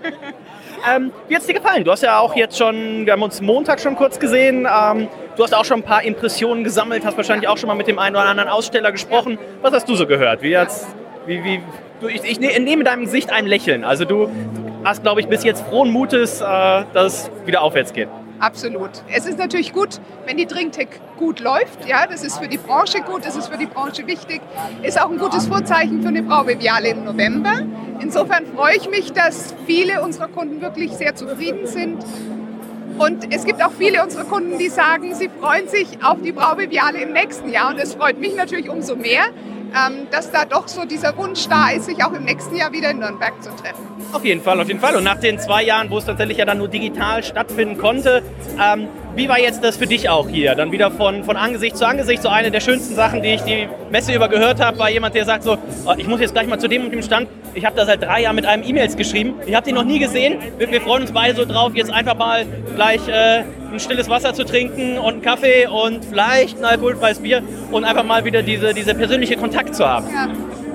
Ähm, 0.89 1.11
wie 1.27 1.35
hat 1.35 1.41
es 1.41 1.47
dir 1.47 1.53
gefallen? 1.53 1.83
Du 1.83 1.91
hast 1.91 2.03
ja 2.03 2.19
auch 2.19 2.35
jetzt 2.35 2.57
schon, 2.57 3.05
wir 3.05 3.13
haben 3.13 3.21
uns 3.23 3.41
Montag 3.41 3.79
schon 3.79 3.95
kurz 3.95 4.19
gesehen. 4.19 4.67
Ähm, 4.67 5.07
du 5.35 5.43
hast 5.43 5.53
auch 5.55 5.65
schon 5.65 5.79
ein 5.79 5.83
paar 5.83 6.03
Impressionen 6.03 6.63
gesammelt, 6.63 7.05
hast 7.05 7.17
wahrscheinlich 7.17 7.47
auch 7.47 7.57
schon 7.57 7.67
mal 7.67 7.75
mit 7.75 7.87
dem 7.87 7.99
einen 7.99 8.15
oder 8.15 8.25
anderen 8.25 8.49
Aussteller 8.49 8.91
gesprochen. 8.91 9.37
Was 9.61 9.73
hast 9.73 9.89
du 9.89 9.95
so 9.95 10.05
gehört? 10.07 10.41
Wie 10.41 10.57
hat's, 10.57 10.87
wie, 11.25 11.43
wie, 11.43 11.61
du, 12.01 12.07
ich, 12.07 12.23
ich 12.23 12.39
ne- 12.39 12.53
entnehme 12.53 12.83
deinem 12.83 13.05
Gesicht 13.05 13.31
ein 13.31 13.45
Lächeln. 13.45 13.83
Also 13.83 14.05
du 14.05 14.29
hast, 14.83 15.03
glaube 15.03 15.21
ich, 15.21 15.27
bis 15.27 15.43
jetzt 15.43 15.65
frohen 15.67 15.91
Mutes, 15.91 16.41
äh, 16.41 16.45
dass 16.93 17.29
es 17.29 17.31
wieder 17.45 17.61
aufwärts 17.61 17.93
geht. 17.93 18.09
Absolut. 18.39 18.91
Es 19.11 19.25
ist 19.25 19.39
natürlich 19.39 19.73
gut, 19.73 19.99
wenn 20.25 20.37
die 20.37 20.45
Drinktech 20.45 20.89
gut 21.17 21.39
läuft. 21.39 21.87
Ja, 21.87 22.05
das 22.05 22.23
ist 22.23 22.37
für 22.37 22.47
die 22.47 22.57
Branche 22.57 23.01
gut, 23.01 23.25
das 23.25 23.35
ist 23.35 23.47
für 23.47 23.57
die 23.57 23.65
Branche 23.65 24.05
wichtig. 24.05 24.41
Ist 24.83 25.01
auch 25.01 25.09
ein 25.09 25.17
gutes 25.17 25.47
Vorzeichen 25.47 26.01
für 26.01 26.09
eine 26.09 26.21
Braubeviale 26.21 26.89
im 26.89 27.03
November. 27.03 27.61
Insofern 27.99 28.45
freue 28.45 28.77
ich 28.77 28.89
mich, 28.89 29.11
dass 29.11 29.55
viele 29.65 30.03
unserer 30.03 30.27
Kunden 30.27 30.61
wirklich 30.61 30.91
sehr 30.93 31.15
zufrieden 31.15 31.65
sind. 31.65 32.03
Und 32.99 33.33
es 33.33 33.45
gibt 33.45 33.63
auch 33.63 33.71
viele 33.71 34.03
unserer 34.03 34.23
Kunden, 34.23 34.57
die 34.57 34.69
sagen, 34.69 35.13
sie 35.13 35.29
freuen 35.29 35.67
sich 35.67 36.03
auf 36.03 36.21
die 36.21 36.31
Braubeviale 36.31 36.99
im 37.01 37.13
nächsten 37.13 37.49
Jahr. 37.49 37.71
Und 37.71 37.79
es 37.79 37.93
freut 37.95 38.19
mich 38.19 38.35
natürlich 38.35 38.69
umso 38.69 38.95
mehr, 38.95 39.25
ähm, 39.77 40.07
dass 40.11 40.31
da 40.31 40.45
doch 40.45 40.67
so 40.67 40.85
dieser 40.85 41.15
Wunsch 41.17 41.47
da 41.47 41.69
ist, 41.69 41.85
sich 41.85 42.03
auch 42.03 42.13
im 42.13 42.23
nächsten 42.23 42.55
Jahr 42.55 42.71
wieder 42.71 42.91
in 42.91 42.99
Nürnberg 42.99 43.41
zu 43.41 43.49
treffen. 43.49 43.85
Auf 44.13 44.23
jeden 44.23 44.41
Fall, 44.41 44.59
auf 44.59 44.67
jeden 44.67 44.79
Fall. 44.79 44.95
Und 44.95 45.03
nach 45.03 45.19
den 45.19 45.37
zwei 45.39 45.63
Jahren, 45.63 45.89
wo 45.89 45.97
es 45.97 46.05
tatsächlich 46.05 46.37
ja 46.37 46.45
dann 46.45 46.57
nur 46.59 46.67
digital 46.67 47.23
stattfinden 47.23 47.77
konnte, 47.77 48.23
ähm, 48.61 48.87
wie 49.15 49.27
war 49.27 49.39
jetzt 49.39 49.63
das 49.63 49.77
für 49.77 49.87
dich 49.87 50.09
auch 50.09 50.29
hier? 50.29 50.53
Dann 50.53 50.71
wieder 50.71 50.91
von, 50.91 51.23
von 51.23 51.35
Angesicht 51.37 51.75
zu 51.75 51.87
Angesicht. 51.87 52.21
So 52.21 52.29
eine 52.29 52.51
der 52.51 52.59
schönsten 52.59 52.93
Sachen, 52.93 53.23
die 53.23 53.29
ich 53.29 53.41
die 53.41 53.67
Messe 53.89 54.13
über 54.13 54.29
gehört 54.29 54.63
habe, 54.63 54.77
war 54.77 54.89
jemand, 54.91 55.15
der 55.15 55.25
sagt 55.25 55.43
so, 55.43 55.57
oh, 55.85 55.93
ich 55.97 56.07
muss 56.07 56.21
jetzt 56.21 56.33
gleich 56.33 56.47
mal 56.47 56.59
zu 56.59 56.67
dem 56.67 56.85
und 56.85 56.91
dem 56.91 57.01
Stand. 57.01 57.27
Ich 57.55 57.65
habe 57.65 57.75
da 57.75 57.85
seit 57.85 58.03
drei 58.03 58.21
Jahren 58.21 58.35
mit 58.35 58.45
einem 58.45 58.63
E-Mails 58.63 58.95
geschrieben. 58.95 59.33
Ich 59.47 59.55
habe 59.55 59.65
den 59.65 59.73
noch 59.73 59.85
nie 59.85 59.97
gesehen. 59.97 60.37
Wir, 60.59 60.69
wir 60.69 60.81
freuen 60.81 61.01
uns 61.01 61.11
beide 61.11 61.35
so 61.35 61.45
drauf, 61.45 61.71
jetzt 61.73 61.91
einfach 61.91 62.15
mal 62.15 62.45
gleich 62.75 63.07
äh, 63.07 63.43
ein 63.71 63.79
stilles 63.79 64.07
Wasser 64.07 64.33
zu 64.33 64.43
trinken 64.43 64.97
und 64.97 65.13
einen 65.13 65.21
Kaffee 65.21 65.67
und 65.67 66.05
vielleicht 66.05 66.59
ein 66.59 66.65
alkoholfreies 66.65 67.19
Bier 67.19 67.41
und 67.71 67.83
einfach 67.83 68.03
mal 68.03 68.23
wieder 68.23 68.43
diese, 68.43 68.73
diese 68.73 68.93
persönliche 68.93 69.35
Kontakt 69.35 69.66
zu 69.73 69.87
haben. 69.87 70.07
Ja, 70.13 70.27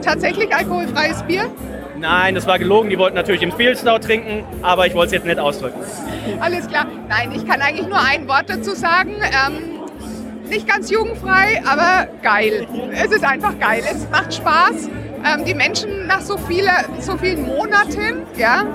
tatsächlich 0.03 0.55
alkoholfreies 0.55 1.23
Bier. 1.25 1.51
Nein, 1.99 2.35
das 2.35 2.47
war 2.47 2.59
gelogen. 2.59 2.91
Die 2.91 2.99
wollten 2.99 3.15
natürlich 3.15 3.43
im 3.43 3.53
Stout 3.53 4.01
trinken, 4.01 4.45
aber 4.63 4.87
ich 4.87 4.95
wollte 4.95 5.07
es 5.07 5.13
jetzt 5.13 5.27
nicht 5.27 5.39
ausdrücken. 5.39 5.79
Alles 6.41 6.67
klar. 6.67 6.87
Nein, 7.09 7.31
ich 7.33 7.47
kann 7.47 7.61
eigentlich 7.61 7.87
nur 7.87 8.01
ein 8.01 8.27
Wort 8.27 8.45
dazu 8.49 8.75
sagen. 8.75 9.15
Ähm, 9.23 9.81
nicht 10.51 10.67
ganz 10.67 10.91
jugendfrei, 10.91 11.63
aber 11.65 12.09
geil. 12.23 12.67
Es 12.93 13.13
ist 13.13 13.25
einfach 13.25 13.59
geil. 13.59 13.83
Es 13.89 14.09
macht 14.11 14.35
Spaß. 14.35 14.89
Ähm, 15.25 15.45
die 15.45 15.55
Menschen 15.55 16.09
nach 16.09 16.21
so, 16.21 16.37
viele, 16.37 16.71
so 16.99 17.17
vielen 17.17 17.47
Monaten 17.47 18.27
ja, 18.37 18.67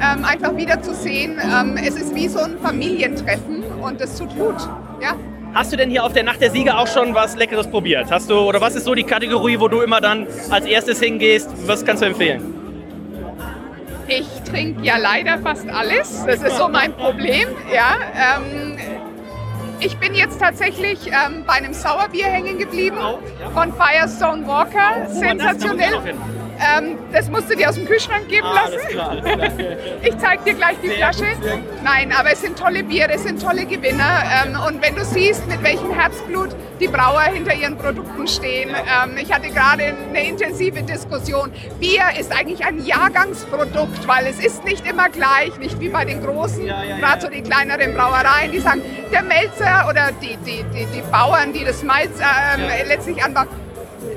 ähm, 0.00 0.24
einfach 0.24 0.56
wieder 0.56 0.80
zu 0.80 0.94
sehen. 0.94 1.40
Ähm, 1.42 1.76
es 1.76 1.96
ist 1.96 2.14
wie 2.14 2.28
so 2.28 2.38
ein 2.38 2.56
Familientreffen 2.62 3.64
und 3.82 4.00
das 4.00 4.16
tut 4.16 4.30
gut. 4.36 4.56
Ja. 5.02 5.14
Hast 5.56 5.72
du 5.72 5.76
denn 5.78 5.88
hier 5.88 6.04
auf 6.04 6.12
der 6.12 6.22
Nacht 6.22 6.42
der 6.42 6.50
Sieger 6.50 6.78
auch 6.78 6.86
schon 6.86 7.14
was 7.14 7.34
Leckeres 7.34 7.66
probiert? 7.66 8.10
Hast 8.10 8.28
du, 8.28 8.40
oder 8.40 8.60
was 8.60 8.76
ist 8.76 8.84
so 8.84 8.94
die 8.94 9.04
Kategorie, 9.04 9.58
wo 9.58 9.68
du 9.68 9.80
immer 9.80 10.02
dann 10.02 10.26
als 10.50 10.66
erstes 10.66 11.00
hingehst? 11.00 11.48
Was 11.66 11.82
kannst 11.82 12.02
du 12.02 12.06
empfehlen? 12.08 12.54
Ich 14.06 14.28
trinke 14.44 14.82
ja 14.82 14.98
leider 14.98 15.38
fast 15.38 15.66
alles. 15.66 16.26
Das 16.26 16.42
ist 16.42 16.58
so 16.58 16.68
mein 16.68 16.92
Problem. 16.92 17.48
Ja, 17.74 17.96
ähm, 18.36 18.76
ich 19.80 19.96
bin 19.96 20.14
jetzt 20.14 20.38
tatsächlich 20.38 21.06
ähm, 21.06 21.44
bei 21.46 21.54
einem 21.54 21.72
Sauerbier 21.72 22.26
hängen 22.26 22.58
geblieben 22.58 22.98
von 23.54 23.72
Firestone 23.72 24.46
Walker. 24.46 25.08
Sensationell. 25.08 25.94
Ähm, 26.58 26.98
das 27.12 27.28
musst 27.30 27.50
du 27.50 27.56
dir 27.56 27.68
aus 27.68 27.74
dem 27.74 27.86
Kühlschrank 27.86 28.28
geben 28.28 28.46
lassen. 28.46 28.76
Ich 30.02 30.16
zeig 30.18 30.44
dir 30.44 30.54
gleich 30.54 30.76
die 30.82 30.90
Flasche. 30.90 31.24
Nein, 31.82 32.12
aber 32.16 32.32
es 32.32 32.40
sind 32.40 32.58
tolle 32.58 32.84
Biere, 32.84 33.12
es 33.12 33.24
sind 33.24 33.42
tolle 33.42 33.66
Gewinner. 33.66 34.22
Ähm, 34.44 34.56
und 34.66 34.82
wenn 34.82 34.94
du 34.94 35.04
siehst, 35.04 35.46
mit 35.48 35.62
welchem 35.62 35.92
Herzblut 35.92 36.54
die 36.80 36.88
Brauer 36.88 37.22
hinter 37.22 37.54
ihren 37.54 37.76
Produkten 37.76 38.26
stehen. 38.26 38.70
Ähm, 38.70 39.16
ich 39.16 39.32
hatte 39.32 39.48
gerade 39.48 39.94
eine 40.08 40.26
intensive 40.26 40.82
Diskussion. 40.82 41.52
Bier 41.80 42.04
ist 42.18 42.32
eigentlich 42.32 42.64
ein 42.64 42.84
Jahrgangsprodukt, 42.84 44.06
weil 44.06 44.26
es 44.26 44.38
ist 44.38 44.64
nicht 44.64 44.88
immer 44.88 45.08
gleich, 45.08 45.56
nicht 45.58 45.80
wie 45.80 45.88
bei 45.88 46.04
den 46.04 46.22
großen, 46.22 46.66
gerade 46.66 47.20
so 47.20 47.28
die 47.28 47.42
kleineren 47.42 47.94
Brauereien, 47.94 48.52
die 48.52 48.60
sagen, 48.60 48.82
der 49.12 49.22
Melzer 49.22 49.86
oder 49.88 50.10
die, 50.20 50.36
die, 50.44 50.64
die, 50.74 50.86
die 50.86 51.02
Bauern, 51.10 51.52
die 51.52 51.64
das 51.64 51.82
Malz 51.82 52.10
ähm, 52.20 52.66
letztlich 52.88 53.22
anbauen, 53.22 53.48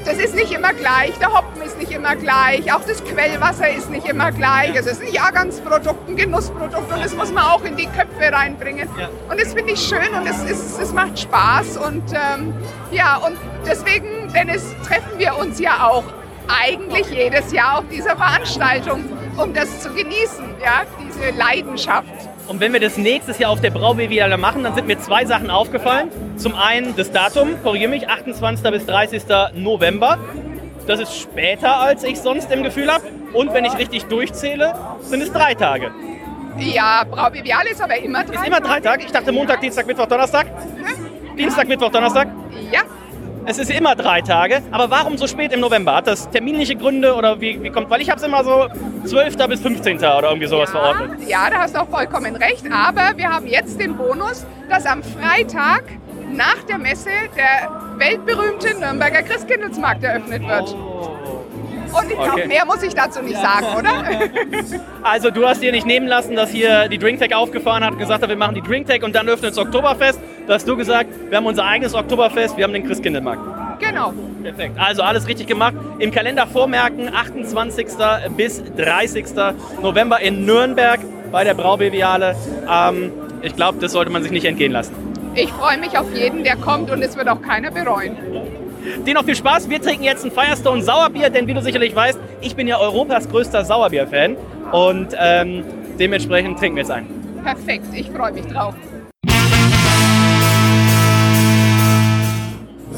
das 0.06 0.18
ist 0.18 0.36
nicht 0.36 0.52
immer 0.52 0.74
gleich, 0.74 1.18
der 1.20 1.34
Hopfen 1.34 1.62
ist 1.62 1.78
nicht 1.78 1.92
immer 1.92 2.16
gleich, 2.16 2.72
auch 2.74 2.84
das 2.86 3.04
Quellwasser 3.04 3.70
ist 3.70 3.90
nicht 3.90 4.08
immer 4.08 4.32
gleich. 4.32 4.76
Es 4.76 4.86
ist 4.86 5.02
ein 5.02 5.12
Jahrgangsprodukt, 5.12 6.10
ein 6.10 6.16
Genussprodukt 6.16 6.92
und 6.92 7.04
das 7.04 7.16
muss 7.16 7.32
man 7.32 7.44
auch 7.44 7.64
in 7.64 7.76
die 7.76 7.88
Köpfe 7.88 8.32
reinbringen. 8.32 8.88
Und 9.30 9.40
das 9.40 9.54
finde 9.54 9.74
ich 9.74 9.82
schön 9.82 10.14
und 10.14 10.28
es, 10.28 10.44
ist, 10.44 10.80
es 10.80 10.94
macht 10.94 11.20
Spaß 11.20 11.78
und 11.78 12.04
ähm, 12.14 12.54
ja, 12.92 13.18
und 13.18 13.38
deswegen, 13.66 14.32
Dennis, 14.34 14.64
treffen 14.86 15.18
wir 15.18 15.38
uns 15.38 15.60
ja 15.60 15.88
auch 15.88 16.04
eigentlich 16.48 17.08
jedes 17.10 17.52
Jahr 17.52 17.80
auf 17.80 17.86
dieser 17.92 18.16
Veranstaltung, 18.16 19.04
um 19.38 19.54
das 19.54 19.82
zu 19.82 19.90
genießen, 19.90 20.46
ja, 20.64 20.84
diese 21.00 21.38
Leidenschaft. 21.38 22.29
Und 22.50 22.60
wenn 22.60 22.74
wir 22.74 22.80
das 22.80 22.98
nächstes 22.98 23.38
Jahr 23.38 23.52
auf 23.52 23.62
der 23.62 23.70
Braubeerwiese 23.70 24.36
machen, 24.36 24.64
dann 24.64 24.74
sind 24.74 24.88
mir 24.88 24.98
zwei 24.98 25.24
Sachen 25.24 25.52
aufgefallen. 25.52 26.10
Zum 26.36 26.56
einen 26.56 26.96
das 26.96 27.12
Datum, 27.12 27.62
korrigiere 27.62 27.92
mich, 27.92 28.10
28. 28.10 28.72
bis 28.72 28.88
30. 28.88 29.24
November. 29.54 30.18
Das 30.88 31.00
ist 31.00 31.16
später, 31.16 31.78
als 31.78 32.04
ich 32.04 32.20
sonst 32.20 32.52
im 32.52 32.64
Gefühl 32.64 32.92
habe. 32.92 33.04
Und 33.34 33.54
wenn 33.54 33.66
ich 33.66 33.78
richtig 33.78 34.06
durchzähle, 34.06 34.74
sind 35.02 35.22
es 35.22 35.32
drei 35.32 35.54
Tage. 35.54 35.92
Ja, 36.58 37.04
Braubeviale 37.04 37.70
ist 37.70 37.84
aber 37.84 37.98
immer 37.98 38.24
drei 38.24 38.34
Ist 38.34 38.48
immer 38.48 38.62
drei 38.62 38.80
Tage? 38.80 39.06
Ich 39.06 39.12
dachte 39.12 39.32
Montag, 39.32 39.62
Dienstag, 39.62 39.86
Mittwoch, 39.86 40.08
Donnerstag. 40.08 40.48
Dienstag, 41.38 41.68
Mittwoch, 41.68 41.92
Donnerstag? 41.92 42.30
Ja. 42.72 42.82
Es 43.50 43.58
ist 43.58 43.72
immer 43.72 43.96
drei 43.96 44.22
Tage. 44.22 44.62
Aber 44.70 44.92
warum 44.92 45.18
so 45.18 45.26
spät 45.26 45.52
im 45.54 45.60
November? 45.60 45.96
Hat 45.96 46.06
das 46.06 46.30
terminliche 46.30 46.76
Gründe 46.76 47.16
oder 47.16 47.42
wie, 47.42 47.60
wie 47.64 47.72
kommt? 47.72 47.90
Weil 47.90 48.00
ich 48.00 48.08
habe 48.12 48.20
es 48.20 48.24
immer 48.24 48.44
so 48.44 48.68
12. 49.06 49.38
bis 49.48 49.60
15. 49.62 49.98
oder 49.98 50.30
irgendwie 50.30 50.46
sowas 50.46 50.70
verordnet. 50.70 51.28
Ja, 51.28 51.50
da 51.50 51.62
hast 51.62 51.74
du 51.74 51.82
auch 51.82 51.90
vollkommen 51.90 52.36
recht. 52.36 52.64
Aber 52.72 53.18
wir 53.18 53.28
haben 53.28 53.48
jetzt 53.48 53.80
den 53.80 53.98
Bonus, 53.98 54.46
dass 54.70 54.86
am 54.86 55.02
Freitag 55.02 55.84
nach 56.32 56.62
der 56.70 56.78
Messe 56.78 57.10
der 57.36 57.72
weltberühmte 57.98 58.80
Nürnberger 58.80 59.24
Christkindlesmarkt 59.24 60.04
eröffnet 60.04 60.48
wird. 60.48 60.76
Und 61.94 62.10
ich 62.12 62.16
glaube, 62.18 62.32
Okay. 62.34 62.48
mehr 62.48 62.66
muss 62.66 62.84
ich 62.84 62.94
dazu 62.94 63.22
nicht 63.22 63.38
sagen, 63.38 63.66
oder? 63.78 63.92
Also 65.04 65.32
du 65.32 65.48
hast 65.48 65.62
dir 65.62 65.72
nicht 65.72 65.86
nehmen 65.88 66.08
lassen, 66.08 66.36
dass 66.36 66.50
hier 66.50 66.88
die 66.90 66.98
Drinktech 66.98 67.34
aufgefahren 67.34 67.84
hat 67.84 67.94
und 67.94 68.00
gesagt 68.00 68.22
hat, 68.22 68.30
wir 68.30 68.36
machen 68.36 68.56
die 68.56 68.62
Drinktech 68.62 69.04
und 69.04 69.16
dann 69.16 69.28
öffnet 69.30 69.52
das 69.52 69.58
Oktoberfest. 69.58 70.20
Da 70.48 70.54
hast 70.56 70.68
du 70.68 70.76
gesagt, 70.76 71.10
wir 71.30 71.38
haben 71.38 71.46
unser 71.46 71.66
eigenes 71.66 71.94
Oktoberfest, 71.94 72.58
wir 72.58 72.64
haben 72.66 72.74
den 72.74 72.86
Christkindlmarkt. 72.86 73.42
genau. 73.80 74.14
Perfekt. 74.44 74.80
Also 74.80 75.02
alles 75.02 75.28
richtig 75.28 75.48
gemacht. 75.48 75.74
Im 76.00 76.12
Kalender 76.12 76.48
vormerken, 76.48 77.14
28. 77.14 77.88
bis 78.38 78.64
30. 78.78 79.26
November 79.82 80.22
in 80.22 80.46
Nürnberg 80.46 81.00
bei 81.32 81.44
der 81.44 81.54
Braubeviale. 81.56 82.36
Ähm, 82.72 83.12
ich 83.42 83.54
glaube, 83.56 83.80
das 83.82 83.92
sollte 83.92 84.12
man 84.12 84.24
sich 84.24 84.32
nicht 84.32 84.46
entgehen 84.46 84.72
lassen. 84.72 84.96
Ich 85.36 85.52
freue 85.52 85.78
mich 85.78 85.98
auf 85.98 86.08
jeden, 86.14 86.44
der 86.46 86.56
kommt 86.56 86.90
und 86.90 87.02
es 87.02 87.18
wird 87.18 87.28
auch 87.28 87.42
keiner 87.42 87.70
bereuen. 87.72 88.16
Dir 89.06 89.14
noch 89.14 89.26
viel 89.26 89.36
Spaß. 89.36 89.70
Wir 89.70 89.82
trinken 89.82 90.04
jetzt 90.04 90.26
ein 90.26 90.32
Firestone 90.32 90.82
Sauerbier, 90.82 91.30
denn 91.30 91.48
wie 91.48 91.54
du 91.54 91.62
sicherlich 91.62 91.96
weißt, 91.96 92.20
ich 92.42 92.56
bin 92.56 92.68
ja 92.68 92.80
Europas 92.80 93.30
größter 93.30 93.66
Sauerbier-Fan. 93.66 94.38
Und 94.72 95.10
ähm, 95.18 95.64
dementsprechend 96.00 96.60
trinken 96.60 96.78
wir 96.78 96.84
jetzt 96.84 96.92
ein. 96.92 97.08
Perfekt, 97.44 97.86
ich 97.94 98.10
freue 98.10 98.32
mich 98.32 98.46
drauf. 98.46 98.76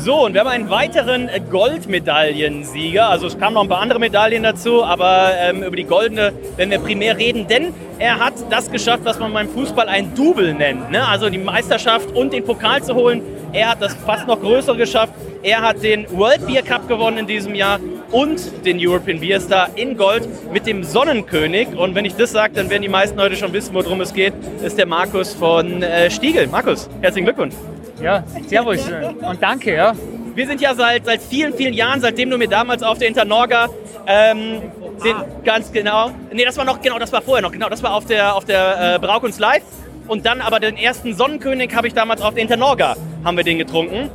So, 0.03 0.25
und 0.25 0.33
wir 0.33 0.41
haben 0.41 0.47
einen 0.47 0.69
weiteren 0.71 1.29
Goldmedaillensieger. 1.51 3.07
Also 3.07 3.27
es 3.27 3.37
kamen 3.37 3.53
noch 3.53 3.61
ein 3.61 3.69
paar 3.69 3.81
andere 3.81 3.99
Medaillen 3.99 4.41
dazu, 4.41 4.83
aber 4.83 5.31
ähm, 5.39 5.61
über 5.61 5.75
die 5.75 5.83
goldene 5.83 6.33
werden 6.57 6.71
wir 6.71 6.79
primär 6.79 7.17
reden, 7.17 7.47
denn 7.47 7.71
er 7.99 8.17
hat 8.17 8.33
das 8.49 8.71
geschafft, 8.71 9.01
was 9.03 9.19
man 9.19 9.31
beim 9.31 9.47
Fußball 9.47 9.87
ein 9.87 10.15
Double 10.15 10.55
nennt. 10.55 10.89
Ne? 10.89 11.07
Also 11.07 11.29
die 11.29 11.37
Meisterschaft 11.37 12.15
und 12.15 12.33
den 12.33 12.43
Pokal 12.43 12.81
zu 12.81 12.95
holen. 12.95 13.21
Er 13.53 13.69
hat 13.69 13.81
das 13.83 13.93
fast 13.93 14.25
noch 14.25 14.41
größere 14.41 14.75
geschafft. 14.75 15.13
Er 15.43 15.61
hat 15.61 15.81
den 15.81 16.05
World 16.11 16.45
Beer 16.45 16.61
Cup 16.61 16.87
gewonnen 16.87 17.17
in 17.17 17.27
diesem 17.27 17.55
Jahr 17.55 17.79
und 18.11 18.63
den 18.63 18.77
European 18.79 19.19
Beer 19.19 19.41
Star 19.41 19.69
in 19.75 19.97
Gold 19.97 20.27
mit 20.53 20.67
dem 20.67 20.83
Sonnenkönig. 20.83 21.69
Und 21.69 21.95
wenn 21.95 22.05
ich 22.05 22.15
das 22.15 22.31
sage, 22.31 22.53
dann 22.53 22.69
werden 22.69 22.83
die 22.83 22.89
meisten 22.89 23.19
heute 23.19 23.35
schon 23.35 23.51
wissen, 23.51 23.73
worum 23.73 24.01
es 24.01 24.13
geht. 24.13 24.33
Das 24.57 24.67
ist 24.67 24.77
der 24.77 24.85
Markus 24.85 25.33
von 25.33 25.81
äh, 25.81 26.11
Stiegel. 26.11 26.45
Markus, 26.45 26.87
herzlichen 27.01 27.25
Glückwunsch. 27.25 27.55
Ja, 28.03 28.23
servus 28.47 28.87
und 29.21 29.41
danke, 29.41 29.75
ja. 29.75 29.93
Wir 30.35 30.47
sind 30.47 30.61
ja 30.61 30.75
seit, 30.75 31.05
seit 31.05 31.21
vielen, 31.21 31.53
vielen 31.53 31.73
Jahren, 31.73 32.01
seitdem 32.01 32.29
du 32.29 32.37
mir 32.37 32.47
damals 32.47 32.83
auf 32.83 32.99
der 32.99 33.07
Internorga, 33.07 33.67
ähm, 34.07 34.61
den, 35.03 35.15
ganz 35.43 35.71
genau, 35.71 36.11
nee, 36.31 36.45
das 36.45 36.57
war 36.57 36.65
noch, 36.65 36.81
genau, 36.81 36.99
das 36.99 37.11
war 37.11 37.21
vorher 37.21 37.41
noch, 37.41 37.51
genau, 37.51 37.69
das 37.69 37.83
war 37.83 37.93
auf 37.95 38.05
der, 38.05 38.35
auf 38.35 38.45
der 38.45 38.95
äh, 38.95 38.99
Braukunst 38.99 39.39
Live. 39.39 39.63
Und 40.07 40.25
dann 40.25 40.41
aber 40.41 40.59
den 40.59 40.77
ersten 40.77 41.15
Sonnenkönig 41.15 41.75
habe 41.75 41.87
ich 41.87 41.93
damals 41.93 42.21
auf 42.21 42.33
der 42.33 42.43
Internorga, 42.43 42.95
haben 43.23 43.37
wir 43.37 43.43
den 43.43 43.57
getrunken. 43.57 44.09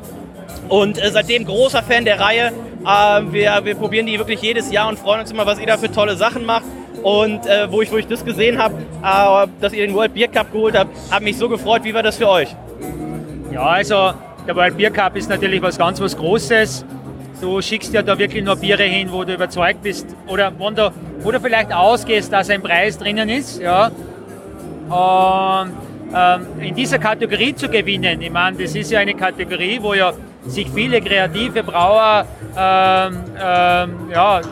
Und 0.68 1.02
äh, 1.02 1.10
seitdem 1.10 1.44
großer 1.44 1.82
Fan 1.82 2.04
der 2.04 2.20
Reihe. 2.20 2.52
Äh, 2.84 3.22
wir, 3.32 3.60
wir 3.64 3.74
probieren 3.74 4.06
die 4.06 4.18
wirklich 4.18 4.40
jedes 4.42 4.70
Jahr 4.70 4.88
und 4.88 4.98
freuen 4.98 5.20
uns 5.20 5.30
immer, 5.30 5.46
was 5.46 5.58
ihr 5.58 5.66
da 5.66 5.76
für 5.76 5.90
tolle 5.90 6.16
Sachen 6.16 6.44
macht. 6.44 6.64
Und 7.02 7.46
äh, 7.46 7.70
wo, 7.70 7.82
ich, 7.82 7.92
wo 7.92 7.98
ich 7.98 8.06
das 8.06 8.24
gesehen 8.24 8.58
habe, 8.58 8.74
äh, 9.02 9.46
dass 9.60 9.72
ihr 9.72 9.86
den 9.86 9.94
World 9.94 10.14
Beer 10.14 10.28
Cup 10.28 10.52
geholt 10.52 10.76
habt, 10.76 10.90
hat 11.10 11.22
mich 11.22 11.36
so 11.36 11.48
gefreut. 11.48 11.84
Wie 11.84 11.94
war 11.94 12.02
das 12.02 12.16
für 12.16 12.28
euch? 12.28 12.54
Ja, 13.52 13.62
also 13.62 14.12
der 14.46 14.56
World 14.56 14.76
Beer 14.76 14.90
Cup 14.90 15.16
ist 15.16 15.28
natürlich 15.28 15.62
was 15.62 15.78
ganz 15.78 16.00
was 16.00 16.16
Großes. 16.16 16.84
Du 17.40 17.60
schickst 17.60 17.92
ja 17.92 18.02
da 18.02 18.18
wirklich 18.18 18.42
nur 18.42 18.56
Biere 18.56 18.84
hin, 18.84 19.08
wo 19.12 19.22
du 19.22 19.34
überzeugt 19.34 19.82
bist 19.82 20.06
oder 20.26 20.52
wo 20.58 20.70
du, 20.70 20.90
wo 21.20 21.30
du 21.30 21.38
vielleicht 21.38 21.72
ausgehst, 21.72 22.32
dass 22.32 22.48
ein 22.48 22.62
Preis 22.62 22.96
drinnen 22.98 23.28
ist. 23.28 23.60
Ja. 23.60 23.90
Und 24.88 25.72
ähm, 26.14 26.46
in 26.60 26.74
dieser 26.74 26.98
Kategorie 26.98 27.54
zu 27.54 27.68
gewinnen, 27.68 28.20
ich 28.20 28.30
meine, 28.30 28.56
das 28.56 28.74
ist 28.74 28.90
ja 28.90 29.00
eine 29.00 29.14
Kategorie, 29.14 29.78
wo 29.82 29.94
ja 29.94 30.12
sich 30.46 30.70
viele 30.70 31.00
kreative 31.00 31.62
Brauer, 31.62 32.26
ähm, 32.56 33.24
ähm, 33.38 34.10
ja, 34.12 34.40
äh, 34.40 34.42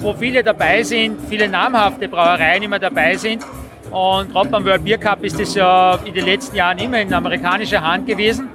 wo 0.00 0.14
viele 0.14 0.42
dabei 0.42 0.82
sind, 0.82 1.18
viele 1.28 1.48
namhafte 1.48 2.08
Brauereien 2.08 2.62
immer 2.62 2.78
dabei 2.78 3.16
sind. 3.16 3.44
Und 3.90 4.32
gerade 4.32 4.48
beim 4.50 4.64
World 4.64 4.84
Beer 4.84 4.98
Cup 4.98 5.24
ist 5.24 5.40
das 5.40 5.54
ja 5.54 5.98
in 6.04 6.14
den 6.14 6.24
letzten 6.24 6.56
Jahren 6.56 6.78
immer 6.78 7.00
in 7.00 7.12
amerikanischer 7.12 7.80
Hand 7.80 8.06
gewesen. 8.06 8.48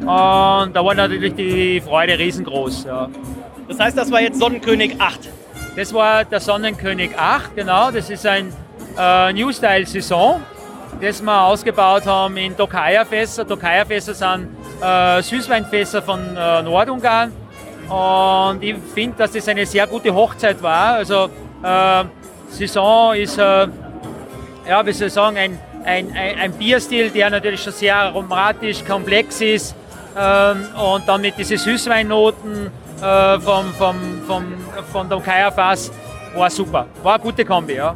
Und 0.00 0.06
da 0.06 0.84
war 0.84 0.94
natürlich 0.94 1.34
die 1.34 1.80
Freude 1.80 2.18
riesengroß. 2.18 2.84
Ja. 2.84 3.08
Das 3.68 3.80
heißt, 3.80 3.96
das 3.96 4.10
war 4.10 4.20
jetzt 4.20 4.38
Sonnenkönig 4.38 5.00
8. 5.00 5.28
Das 5.76 5.92
war 5.92 6.24
der 6.24 6.40
Sonnenkönig 6.40 7.18
8, 7.18 7.56
genau. 7.56 7.90
Das 7.90 8.10
ist 8.10 8.26
ein 8.26 8.52
äh, 8.98 9.32
New 9.32 9.52
Style 9.52 9.86
Saison, 9.86 10.40
das 11.00 11.22
wir 11.22 11.42
ausgebaut 11.42 12.06
haben 12.06 12.36
in 12.36 12.56
Tokaja-Fässer. 12.56 13.46
Tokaja-Fässer 13.46 14.14
sind 14.14 14.48
äh, 14.80 15.22
Süßweinfässer 15.22 16.02
von 16.02 16.20
äh, 16.36 16.62
Nordungarn. 16.62 17.32
Und 17.88 18.62
ich 18.62 18.76
finde, 18.94 19.16
dass 19.18 19.32
das 19.32 19.48
eine 19.48 19.64
sehr 19.64 19.86
gute 19.86 20.12
Hochzeit 20.14 20.62
war. 20.62 20.94
Also 20.94 21.30
äh, 21.62 22.04
Saison 22.50 23.14
ist, 23.14 23.38
äh, 23.38 23.68
ja, 24.68 24.84
wie 24.84 24.92
soll 24.92 25.08
ich 25.08 25.12
sagen, 25.12 25.36
ein, 25.36 25.58
ein, 25.84 26.10
ein, 26.12 26.38
ein 26.38 26.52
Bierstil, 26.52 27.10
der 27.10 27.30
natürlich 27.30 27.62
schon 27.62 27.72
sehr 27.72 27.96
aromatisch, 27.96 28.84
komplex 28.84 29.40
ist. 29.40 29.76
Ähm, 30.18 30.66
und 30.74 31.06
dann 31.06 31.20
mit 31.20 31.36
diesen 31.38 31.58
Süßweinnoten 31.58 32.70
äh, 33.02 33.40
vom, 33.40 33.72
vom, 33.74 33.96
vom, 34.26 34.54
von 34.90 35.08
dem 35.08 35.22
Kaya-Fass 35.22 35.92
war 36.34 36.50
super. 36.50 36.86
War 37.02 37.14
eine 37.14 37.22
gute 37.22 37.44
Kombi, 37.44 37.74
ja. 37.74 37.94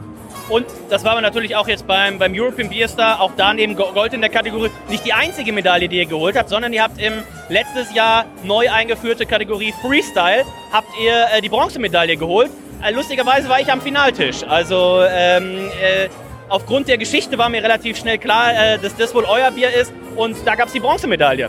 Und 0.50 0.66
das 0.90 1.04
war 1.04 1.12
aber 1.12 1.20
natürlich 1.20 1.54
auch 1.54 1.68
jetzt 1.68 1.86
beim, 1.86 2.18
beim 2.18 2.32
European 2.34 2.68
Beer 2.68 2.88
Star, 2.88 3.20
auch 3.20 3.30
da 3.36 3.54
neben 3.54 3.76
Go- 3.76 3.92
Gold 3.94 4.12
in 4.12 4.20
der 4.20 4.30
Kategorie, 4.30 4.70
nicht 4.88 5.04
die 5.06 5.12
einzige 5.12 5.52
Medaille, 5.52 5.88
die 5.88 5.98
ihr 5.98 6.06
geholt 6.06 6.36
habt, 6.36 6.48
sondern 6.48 6.72
ihr 6.72 6.82
habt 6.82 7.00
im 7.00 7.12
letztes 7.48 7.94
Jahr 7.94 8.24
neu 8.42 8.68
eingeführte 8.68 9.26
Kategorie 9.26 9.72
Freestyle, 9.80 10.44
habt 10.72 10.88
ihr 11.00 11.26
äh, 11.32 11.40
die 11.40 11.48
Bronzemedaille 11.48 12.16
geholt. 12.16 12.50
Äh, 12.82 12.92
lustigerweise 12.92 13.48
war 13.48 13.60
ich 13.60 13.70
am 13.70 13.80
Finaltisch. 13.80 14.42
Also 14.42 15.02
ähm, 15.08 15.68
äh, 15.80 16.08
aufgrund 16.48 16.88
der 16.88 16.98
Geschichte 16.98 17.38
war 17.38 17.48
mir 17.48 17.62
relativ 17.62 17.96
schnell 17.96 18.18
klar, 18.18 18.52
äh, 18.52 18.78
dass 18.78 18.96
das 18.96 19.14
wohl 19.14 19.24
euer 19.24 19.52
Bier 19.52 19.72
ist 19.72 19.92
und 20.16 20.36
da 20.44 20.56
gab 20.56 20.66
es 20.66 20.72
die 20.72 20.80
Bronzemedaille. 20.80 21.48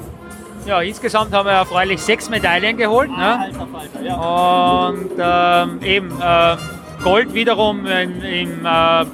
Ja, 0.68 0.80
insgesamt 0.82 1.34
haben 1.34 1.48
wir 1.48 1.54
erfreulich 1.54 2.00
sechs 2.00 2.30
Medaillen 2.30 2.78
geholt. 2.78 3.10
Ne? 3.10 3.50
Und 4.16 5.12
ähm, 5.20 5.80
eben 5.84 6.12
äh, 6.22 6.56
Gold 7.04 7.34
wiederum 7.34 7.86
in, 7.86 8.22
im 8.22 8.66
äh, 8.66 9.02
äh, 9.02 9.06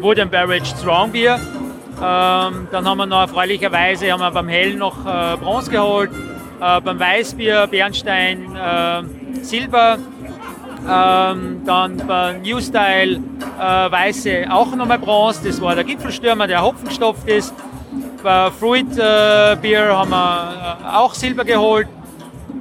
Wood 0.00 0.16
Beverage 0.30 0.66
Strong 0.66 1.12
Beer. 1.12 1.40
Ähm, 1.96 2.68
dann 2.70 2.86
haben 2.86 2.98
wir 2.98 3.06
noch 3.06 3.22
erfreulicherweise 3.22 4.12
haben 4.12 4.20
wir 4.20 4.30
beim 4.30 4.48
Hell 4.48 4.74
noch 4.74 5.04
äh, 5.04 5.36
Bronze 5.36 5.70
geholt, 5.70 6.10
äh, 6.60 6.80
beim 6.80 7.00
Weißbier 7.00 7.66
Bernstein 7.66 8.54
äh, 8.54 9.02
Silber, 9.42 9.98
ähm, 10.88 11.62
dann 11.64 11.96
beim 12.06 12.42
New 12.42 12.60
Style 12.60 13.20
äh, 13.58 13.90
Weiße 13.90 14.46
auch 14.50 14.74
nochmal 14.76 14.98
Bronze, 14.98 15.48
das 15.48 15.60
war 15.60 15.74
der 15.74 15.84
Gipfelstürmer, 15.84 16.46
der 16.46 16.62
hopfenstopft 16.62 17.26
ist. 17.26 17.54
Bei 18.22 18.50
Fruit 18.50 18.92
äh, 18.92 19.56
Beer 19.60 19.96
haben 19.96 20.10
wir 20.10 20.78
äh, 20.82 20.96
auch 20.96 21.14
Silber 21.14 21.44
geholt. 21.44 21.88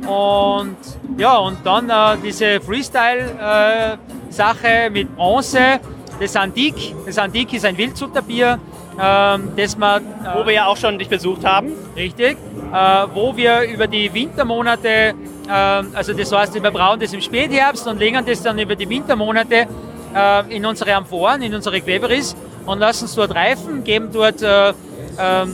Und 0.07 0.77
ja, 1.17 1.37
und 1.37 1.65
dann 1.65 1.89
äh, 1.89 2.17
diese 2.23 2.61
Freestyle-Sache 2.61 4.89
mit 4.91 5.15
Bronze, 5.15 5.79
das 6.19 6.35
Antique. 6.35 6.93
Das 7.05 7.17
Antique 7.17 7.53
ist 7.53 7.65
ein 7.65 7.77
Wildsutterbier 7.77 8.59
ähm, 8.99 9.51
das 9.55 9.77
wir, 9.77 9.97
äh, 9.97 10.01
Wo 10.35 10.45
wir 10.45 10.53
ja 10.53 10.65
auch 10.65 10.77
schon 10.77 10.97
dich 10.97 11.09
besucht 11.09 11.45
haben. 11.45 11.71
Richtig, 11.95 12.37
äh, 12.73 13.05
wo 13.13 13.35
wir 13.35 13.61
über 13.61 13.87
die 13.87 14.11
Wintermonate, 14.13 14.89
äh, 14.89 15.13
also 15.49 16.13
das 16.13 16.31
heißt, 16.31 16.55
wir 16.55 16.71
brauen 16.71 16.99
das 16.99 17.13
im 17.13 17.21
Spätherbst 17.21 17.87
und 17.87 17.99
legen 17.99 18.25
das 18.25 18.41
dann 18.41 18.57
über 18.57 18.75
die 18.75 18.89
Wintermonate 18.89 19.67
äh, 20.15 20.55
in 20.55 20.65
unsere 20.65 20.95
Amphoren, 20.95 21.41
in 21.43 21.53
unsere 21.53 21.79
Queveris 21.79 22.35
und 22.65 22.79
lassen 22.79 23.05
es 23.05 23.15
dort 23.15 23.35
reifen, 23.35 23.83
geben 23.83 24.09
dort 24.11 24.41
äh, 24.41 24.73
ähm, 25.19 25.53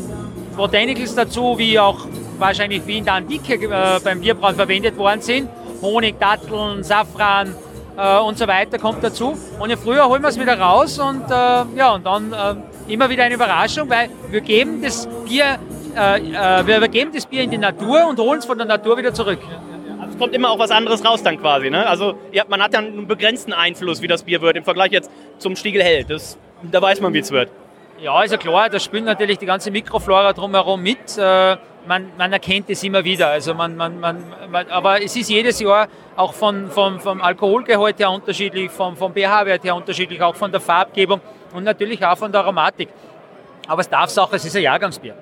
Botanicals 0.56 1.16
dazu, 1.16 1.58
wie 1.58 1.78
auch 1.80 2.06
wahrscheinlich 2.40 2.86
wie 2.86 2.98
in 2.98 3.06
der 3.06 3.16
Antike 3.16 3.56
äh, 3.56 4.00
beim 4.04 4.22
Bierbrauen 4.22 4.56
verwendet 4.56 4.98
worden 4.98 5.22
sind. 5.22 5.50
Honig, 5.82 6.20
Datteln, 6.20 6.84
Safran 6.84 7.56
äh, 7.98 8.18
und 8.20 8.38
so 8.38 8.48
weiter 8.48 8.80
kommt 8.80 9.04
dazu. 9.04 9.38
Und 9.60 9.70
im 9.70 9.78
Frühjahr 9.78 10.10
holen 10.10 10.22
wir 10.22 10.30
es 10.30 10.40
wieder 10.40 10.60
raus 10.60 11.00
und, 11.00 11.24
äh, 11.30 11.34
ja, 11.76 11.94
und 11.94 12.06
dann 12.06 12.34
äh, 12.34 12.92
immer 12.92 13.10
wieder 13.10 13.24
eine 13.24 13.36
Überraschung, 13.36 13.90
weil 13.90 14.10
wir 14.30 14.42
geben 14.42 14.82
das 14.82 15.08
Bier, 15.26 15.58
äh, 15.96 16.66
wir 16.66 16.78
übergeben 16.78 17.12
das 17.14 17.26
Bier 17.26 17.44
in 17.44 17.52
die 17.52 17.58
Natur 17.58 18.08
und 18.08 18.20
holen 18.20 18.40
es 18.40 18.46
von 18.46 18.58
der 18.58 18.68
Natur 18.68 18.98
wieder 18.98 19.14
zurück. 19.14 19.40
Es 20.10 20.18
kommt 20.18 20.36
immer 20.36 20.52
auch 20.52 20.60
was 20.60 20.70
anderes 20.70 21.04
raus 21.04 21.24
dann 21.24 21.40
quasi. 21.40 21.70
Ne? 21.70 21.86
Also 21.88 22.16
ja, 22.32 22.44
man 22.48 22.62
hat 22.62 22.74
ja 22.74 22.80
einen 22.80 23.08
begrenzten 23.08 23.52
Einfluss, 23.52 24.02
wie 24.02 24.08
das 24.08 24.24
Bier 24.24 24.42
wird, 24.42 24.56
im 24.56 24.64
Vergleich 24.64 24.92
jetzt 24.92 25.10
zum 25.40 25.56
Stiegel 25.56 25.82
Hell. 25.84 26.04
Das, 26.04 26.38
da 26.72 26.82
weiß 26.82 27.02
man, 27.02 27.14
wie 27.14 27.20
es 27.20 27.32
wird. 27.32 27.50
Ja, 28.00 28.14
also 28.14 28.38
klar, 28.38 28.70
da 28.70 28.80
spielt 28.80 29.06
natürlich 29.06 29.38
die 29.38 29.46
ganze 29.46 29.72
Mikroflora 29.72 30.34
drumherum 30.34 30.82
mit. 30.82 31.18
Äh, 31.18 31.58
man, 31.88 32.12
man, 32.18 32.34
erkennt 32.34 32.70
es 32.70 32.84
immer 32.84 33.04
wieder. 33.04 33.28
Also 33.28 33.54
man, 33.54 33.76
man, 33.76 34.00
man, 34.00 34.18
aber 34.70 35.04
es 35.04 35.16
ist 35.16 35.30
jedes 35.30 35.60
Jahr 35.60 35.88
auch 36.16 36.34
von, 36.34 36.70
vom, 36.70 37.00
vom 37.00 37.22
Alkoholgehalt 37.22 38.00
her 38.00 38.12
unterschiedlich, 38.12 38.72
vom, 38.72 38.96
vom 38.96 39.14
pH-Wert 39.14 39.64
her 39.64 39.76
unterschiedlich, 39.76 40.22
auch 40.22 40.36
von 40.36 40.52
der 40.52 40.62
Farbgebung 40.62 41.22
und 41.54 41.64
natürlich 41.64 42.04
auch 42.06 42.18
von 42.18 42.32
der 42.32 42.42
Aromatik. 42.42 42.90
Aber 43.68 43.82
es 43.82 43.90
darf 43.90 44.10
es 44.10 44.18
auch, 44.18 44.32
es 44.34 44.46
ist 44.46 44.56
ein 44.56 44.64
Jahrgangsbier. 44.64 45.16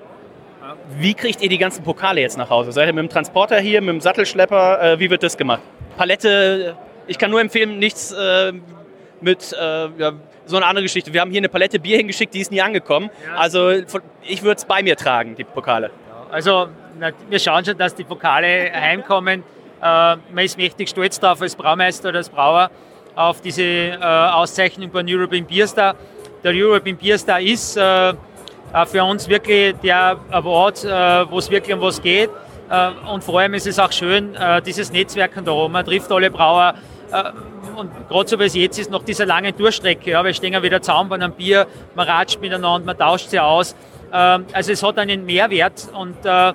Wie 0.98 1.14
kriegt 1.14 1.42
ihr 1.42 1.50
die 1.50 1.58
ganzen 1.58 1.84
Pokale 1.84 2.22
jetzt 2.22 2.38
nach 2.38 2.50
Hause? 2.50 2.72
Seid 2.72 2.88
ihr 2.88 2.94
mit 2.94 3.04
dem 3.04 3.10
Transporter 3.10 3.60
hier, 3.60 3.82
mit 3.82 3.90
dem 3.90 4.02
Sattelschlepper? 4.02 4.82
Äh, 4.82 5.00
wie 5.00 5.10
wird 5.10 5.24
das 5.24 5.38
gemacht? 5.38 5.62
Palette, 5.98 6.76
ich 7.08 7.18
kann 7.18 7.32
nur 7.32 7.42
empfehlen, 7.42 7.80
nichts 7.80 8.12
äh, 8.12 8.54
mit 9.20 9.54
äh, 9.54 9.88
ja, 9.98 10.14
so 10.46 10.56
eine 10.56 10.66
andere 10.66 10.84
Geschichte. 10.84 11.14
Wir 11.14 11.22
haben 11.22 11.32
hier 11.32 11.40
eine 11.40 11.50
Palette 11.50 11.80
Bier 11.80 11.98
hingeschickt, 11.98 12.34
die 12.34 12.42
ist 12.42 12.52
nie 12.52 12.62
angekommen. 12.62 13.10
Ja. 13.26 13.36
Also 13.36 13.70
ich 13.70 14.44
würde 14.44 14.58
es 14.58 14.66
bei 14.66 14.82
mir 14.84 14.96
tragen, 14.96 15.36
die 15.36 15.44
Pokale. 15.44 15.92
Also 16.32 16.70
wir 17.30 17.40
schauen 17.40 17.66
schon, 17.66 17.78
dass 17.78 17.94
die 17.94 18.06
Pokale 18.06 18.72
heimkommen. 18.74 19.44
Äh, 19.82 19.84
man 19.84 20.46
ist 20.46 20.58
mächtig 20.58 20.88
stolz 20.88 21.20
darauf 21.20 21.42
als 21.42 21.58
Braumeister 21.58 22.08
oder 22.08 22.20
als 22.20 22.30
Brauer 22.30 22.72
auf 23.16 23.42
diese 23.42 23.64
äh, 23.64 23.98
Auszeichnung 24.00 24.90
beim 24.92 25.06
European 25.10 25.46
Beer 25.46 25.68
Star. 25.68 25.94
Der 26.42 26.54
European 26.54 26.96
Beer 26.96 27.18
Star 27.18 27.42
ist 27.42 27.76
äh, 27.76 28.14
für 28.86 29.04
uns 29.04 29.28
wirklich 29.28 29.76
der 29.84 30.18
Award, 30.30 30.86
wo 31.30 31.40
es 31.40 31.52
wirklich 31.52 31.76
um 31.76 31.82
was 31.82 32.02
geht. 32.02 32.30
Und 33.12 33.22
vor 33.22 33.42
allem 33.42 33.54
ist 33.54 33.68
es 33.68 33.78
auch 33.78 33.92
schön, 33.92 34.34
dieses 34.66 34.94
Netzwerken 34.94 35.44
da 35.44 35.52
oben. 35.52 35.74
Man 35.74 35.84
trifft 35.84 36.10
alle 36.10 36.32
Brauer. 36.32 36.76
Und 37.76 37.92
gerade 38.08 38.30
so 38.30 38.40
wie 38.40 38.46
es 38.46 38.56
jetzt 38.56 38.80
ist, 38.80 38.90
nach 38.90 39.04
dieser 39.04 39.26
langen 39.26 39.54
Durchstrecke. 39.58 40.12
Ja, 40.12 40.24
wir 40.24 40.34
stehen 40.34 40.54
ja 40.54 40.64
wieder 40.64 40.82
zusammen 40.82 41.10
bei 41.10 41.16
einem 41.16 41.34
Bier, 41.34 41.68
man 41.96 42.08
ratscht 42.08 42.40
miteinander, 42.40 42.86
man 42.86 42.98
tauscht 42.98 43.28
sie 43.28 43.42
aus. 43.42 43.76
Ähm, 44.14 44.46
also 44.54 44.72
es 44.72 44.84
hat 44.84 44.98
einen 44.98 45.26
Mehrwert 45.26 45.90
und 45.94 46.26
äh, 46.26 46.54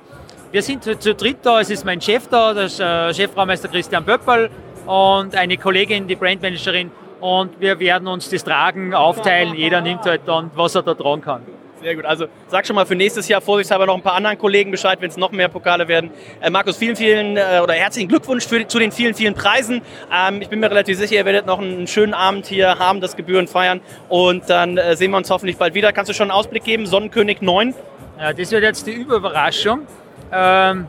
wir 0.52 0.62
sind 0.62 0.84
zu, 0.84 1.14
dritt 1.14 1.38
da. 1.42 1.60
Es 1.60 1.70
ist 1.70 1.84
mein 1.84 2.00
Chef 2.00 2.28
da, 2.28 2.54
der 2.54 2.64
äh, 2.64 3.14
Chefraumeister 3.14 3.68
Christian 3.68 4.04
Böppel 4.04 4.50
und 4.86 5.34
eine 5.34 5.56
Kollegin, 5.56 6.06
die 6.06 6.16
Brandmanagerin 6.16 6.90
und 7.20 7.60
wir 7.60 7.78
werden 7.78 8.08
uns 8.08 8.30
das 8.30 8.44
Tragen 8.44 8.94
aufteilen. 8.94 9.54
Jeder 9.54 9.80
nimmt 9.80 10.04
halt 10.04 10.22
dann, 10.26 10.50
was 10.54 10.74
er 10.74 10.82
da 10.82 10.94
tragen 10.94 11.22
kann. 11.22 11.42
Sehr 11.82 11.94
gut. 11.94 12.06
Also 12.06 12.26
sag 12.48 12.66
schon 12.66 12.74
mal 12.74 12.86
für 12.86 12.94
nächstes 12.94 13.28
Jahr 13.28 13.40
vorsichtshalber 13.40 13.86
noch 13.86 13.94
ein 13.94 14.02
paar 14.02 14.14
anderen 14.14 14.38
Kollegen 14.38 14.70
Bescheid, 14.70 15.00
wenn 15.00 15.10
es 15.10 15.16
noch 15.16 15.30
mehr 15.30 15.48
Pokale 15.48 15.86
werden. 15.88 16.10
Äh, 16.40 16.50
Markus, 16.50 16.76
vielen, 16.76 16.96
vielen 16.96 17.36
äh, 17.36 17.60
oder 17.62 17.74
herzlichen 17.74 18.08
Glückwunsch 18.08 18.46
für, 18.46 18.66
zu 18.66 18.78
den 18.78 18.92
vielen, 18.92 19.14
vielen 19.14 19.34
Preisen. 19.34 19.82
Ähm, 20.12 20.40
ich 20.40 20.48
bin 20.48 20.60
mir 20.60 20.70
relativ 20.70 20.96
sicher, 20.98 21.16
ihr 21.16 21.24
werdet 21.24 21.46
noch 21.46 21.58
einen 21.58 21.86
schönen 21.86 22.14
Abend 22.14 22.46
hier 22.46 22.78
haben, 22.78 23.00
das 23.00 23.14
Gebühren 23.14 23.46
feiern 23.46 23.80
und 24.08 24.48
dann 24.48 24.78
äh, 24.78 24.96
sehen 24.96 25.10
wir 25.10 25.18
uns 25.18 25.30
hoffentlich 25.30 25.58
bald 25.58 25.74
wieder. 25.74 25.92
Kannst 25.92 26.08
du 26.08 26.14
schon 26.14 26.30
einen 26.30 26.38
Ausblick 26.38 26.64
geben? 26.64 26.86
Sonnenkönig 26.86 27.42
9? 27.42 27.74
Ja, 28.18 28.32
das 28.32 28.50
wird 28.50 28.62
jetzt 28.62 28.86
die 28.86 28.92
Überraschung. 28.92 29.86
Ähm, 30.32 30.86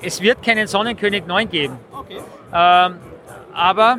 es 0.00 0.22
wird 0.22 0.42
keinen 0.42 0.66
Sonnenkönig 0.66 1.26
9 1.26 1.50
geben. 1.50 1.78
Okay. 1.92 2.18
Ähm, 2.52 2.96
aber, 3.52 3.98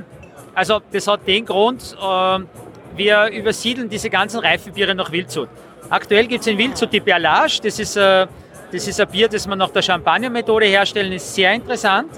also 0.56 0.82
das 0.92 1.08
hat 1.08 1.28
den 1.28 1.46
Grund, 1.46 1.96
äh, 2.02 2.40
wir 2.96 3.28
übersiedeln 3.28 3.90
diese 3.90 4.10
ganzen 4.10 4.40
Reifenbiere 4.40 4.96
nach 4.96 5.12
Wildshut. 5.12 5.50
Aktuell 5.90 6.28
gibt 6.28 6.42
es 6.42 6.48
in 6.48 6.58
Wildshut 6.58 6.92
die 6.92 7.00
Perlage, 7.00 7.60
das 7.64 7.80
ist, 7.80 7.96
äh, 7.96 8.28
das 8.72 8.88
ist 8.88 9.00
ein 9.00 9.08
Bier, 9.08 9.28
das 9.28 9.48
wir 9.48 9.56
nach 9.56 9.70
der 9.70 9.82
Champagner-Methode 9.82 10.66
herstellen, 10.66 11.12
ist 11.12 11.34
sehr 11.34 11.54
interessant. 11.54 12.12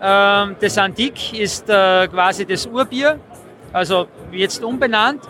Ähm, 0.00 0.56
das 0.60 0.78
Antique 0.78 1.32
ist 1.38 1.68
äh, 1.68 2.06
quasi 2.08 2.46
das 2.46 2.66
Urbier, 2.66 3.18
also 3.72 4.06
jetzt 4.30 4.62
umbenannt. 4.62 5.22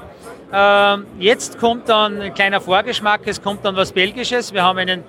Ähm, 0.53 1.07
jetzt 1.19 1.59
kommt 1.59 1.89
dann 1.89 2.21
ein 2.21 2.35
kleiner 2.35 2.61
Vorgeschmack, 2.61 3.23
es 3.25 3.43
kommt 3.43 3.65
dann 3.65 3.75
was 3.75 3.93
Belgisches. 3.93 4.53
Wir 4.53 4.63
haben 4.63 4.79
einen, 4.79 5.03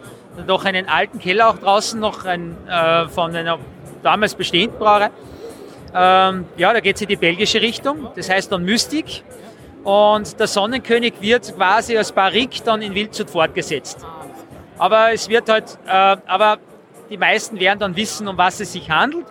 doch 0.47 0.63
einen 0.63 0.87
alten 0.87 1.19
Keller 1.19 1.49
auch 1.49 1.57
draußen 1.57 1.99
noch 1.99 2.23
ein, 2.25 2.55
äh, 2.67 3.07
von 3.09 3.35
einer 3.35 3.59
damals 4.01 4.35
bestehenden 4.35 4.79
Brauerei. 4.79 5.09
Ähm, 5.93 6.45
ja, 6.57 6.73
da 6.73 6.79
geht 6.79 6.95
es 6.95 7.01
in 7.01 7.09
die 7.09 7.17
belgische 7.17 7.61
Richtung, 7.61 8.07
das 8.15 8.29
heißt 8.29 8.51
dann 8.51 8.63
Mystik. 8.63 9.23
Und 9.83 10.39
der 10.39 10.47
Sonnenkönig 10.47 11.15
wird 11.19 11.55
quasi 11.55 11.97
als 11.97 12.11
Barrique 12.11 12.61
dann 12.63 12.81
in 12.81 12.95
Wildshut 12.95 13.29
fortgesetzt. 13.29 14.05
Aber 14.77 15.13
es 15.13 15.29
wird 15.29 15.49
halt, 15.49 15.77
äh, 15.85 15.89
aber 16.25 16.57
die 17.09 17.17
meisten 17.17 17.59
werden 17.59 17.79
dann 17.79 17.95
wissen, 17.95 18.27
um 18.27 18.37
was 18.37 18.59
es 18.59 18.73
sich 18.73 18.89
handelt. 18.89 19.25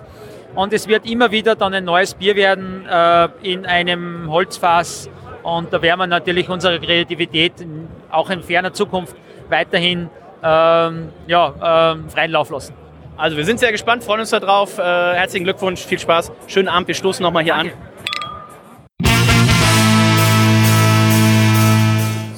Und 0.54 0.72
es 0.72 0.86
wird 0.86 1.06
immer 1.06 1.30
wieder 1.30 1.56
dann 1.56 1.72
ein 1.72 1.84
neues 1.84 2.14
Bier 2.14 2.36
werden 2.36 2.86
äh, 2.86 3.28
in 3.42 3.64
einem 3.64 4.30
Holzfass. 4.30 5.08
Und 5.42 5.72
da 5.72 5.80
werden 5.80 5.98
wir 6.00 6.06
natürlich 6.06 6.48
unsere 6.48 6.78
Kreativität 6.78 7.54
auch 8.10 8.28
in 8.28 8.42
ferner 8.42 8.72
Zukunft 8.72 9.16
weiterhin 9.48 10.10
ähm, 10.42 11.08
ja, 11.26 11.92
ähm, 11.94 12.10
freien 12.10 12.30
Lauf 12.30 12.50
lassen. 12.50 12.74
Also 13.16 13.36
wir 13.36 13.44
sind 13.44 13.60
sehr 13.60 13.72
gespannt, 13.72 14.04
freuen 14.04 14.20
uns 14.20 14.30
darauf. 14.30 14.78
Äh, 14.78 14.82
herzlichen 14.82 15.44
Glückwunsch, 15.44 15.80
viel 15.80 15.98
Spaß, 15.98 16.32
schönen 16.46 16.68
Abend, 16.68 16.88
wir 16.88 16.94
stoßen 16.94 17.22
nochmal 17.22 17.44
hier 17.44 17.54
Danke. 17.54 17.72
an. 17.72 17.91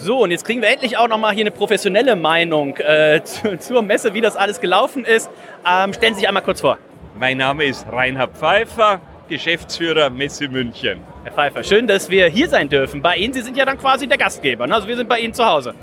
So, 0.05 0.19
und 0.19 0.33
jetzt 0.33 0.45
kriegen 0.45 0.61
wir 0.61 0.69
endlich 0.69 0.99
auch 0.99 1.09
nochmal 1.09 1.33
hier 1.33 1.45
eine 1.45 1.51
professionelle 1.51 2.14
Meinung 2.14 2.77
äh, 2.77 3.23
zu, 3.25 3.59
zur 3.59 3.81
Messe, 3.81 4.12
wie 4.12 4.21
das 4.21 4.37
alles 4.37 4.61
gelaufen 4.61 5.03
ist. 5.03 5.31
Ähm, 5.67 5.95
stellen 5.95 6.12
Sie 6.12 6.21
sich 6.21 6.29
einmal 6.29 6.43
kurz 6.43 6.61
vor. 6.61 6.77
Mein 7.19 7.38
Name 7.38 7.64
ist 7.64 7.87
Reinhard 7.90 8.37
Pfeiffer, 8.37 9.01
Geschäftsführer 9.31 10.11
Messe 10.11 10.47
München. 10.47 11.01
Herr 11.23 11.33
Pfeiffer, 11.33 11.64
schön, 11.64 11.87
dass 11.87 12.11
wir 12.11 12.27
hier 12.27 12.51
sein 12.51 12.69
dürfen. 12.69 13.01
Bei 13.01 13.17
Ihnen, 13.17 13.33
Sie 13.33 13.40
sind 13.40 13.57
ja 13.57 13.64
dann 13.64 13.79
quasi 13.79 14.07
der 14.07 14.19
Gastgeber. 14.19 14.67
Ne? 14.67 14.75
Also 14.75 14.87
wir 14.87 14.97
sind 14.97 15.09
bei 15.09 15.21
Ihnen 15.21 15.33
zu 15.33 15.43
Hause. 15.43 15.75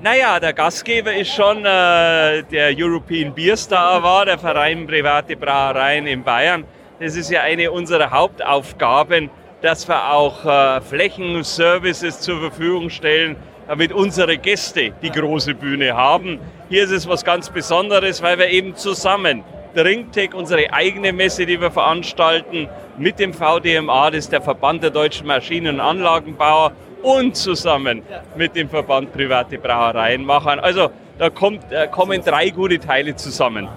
Naja, 0.00 0.40
der 0.40 0.54
Gastgeber 0.54 1.14
ist 1.14 1.32
schon 1.32 1.58
äh, 1.58 2.42
der 2.42 2.74
European 2.76 3.32
Beer 3.32 3.56
Star 3.56 4.02
war, 4.02 4.24
der 4.24 4.40
Verein 4.40 4.88
Private 4.88 5.36
Brauereien 5.36 6.08
in 6.08 6.24
Bayern. 6.24 6.64
Das 6.98 7.14
ist 7.14 7.30
ja 7.30 7.42
eine 7.42 7.70
unserer 7.70 8.10
Hauptaufgaben, 8.10 9.30
dass 9.60 9.86
wir 9.86 10.12
auch 10.12 10.44
äh, 10.44 10.80
Flächenservices 10.80 12.20
zur 12.22 12.40
Verfügung 12.40 12.90
stellen 12.90 13.36
damit 13.68 13.92
unsere 13.92 14.38
Gäste 14.38 14.92
die 15.02 15.10
große 15.10 15.54
Bühne 15.54 15.94
haben. 15.94 16.38
Hier 16.68 16.84
ist 16.84 16.90
es 16.90 17.08
was 17.08 17.24
ganz 17.24 17.50
Besonderes, 17.50 18.22
weil 18.22 18.38
wir 18.38 18.48
eben 18.48 18.76
zusammen 18.76 19.44
Drinktech, 19.74 20.34
unsere 20.34 20.72
eigene 20.72 21.12
Messe, 21.12 21.46
die 21.46 21.60
wir 21.60 21.70
veranstalten, 21.70 22.68
mit 22.98 23.18
dem 23.18 23.32
VDMA, 23.32 24.10
das 24.10 24.24
ist 24.24 24.32
der 24.32 24.42
Verband 24.42 24.82
der 24.82 24.90
deutschen 24.90 25.26
Maschinen- 25.26 25.76
und 25.76 25.80
Anlagenbauer, 25.80 26.72
und 27.02 27.36
zusammen 27.36 28.02
mit 28.36 28.54
dem 28.54 28.68
Verband 28.68 29.12
Private 29.12 29.58
Brauereien 29.58 30.24
machen. 30.24 30.60
Also 30.60 30.90
da 31.18 31.30
kommt, 31.30 31.64
da 31.70 31.86
kommen 31.86 32.22
drei 32.22 32.50
gute 32.50 32.78
Teile 32.78 33.16
zusammen. 33.16 33.68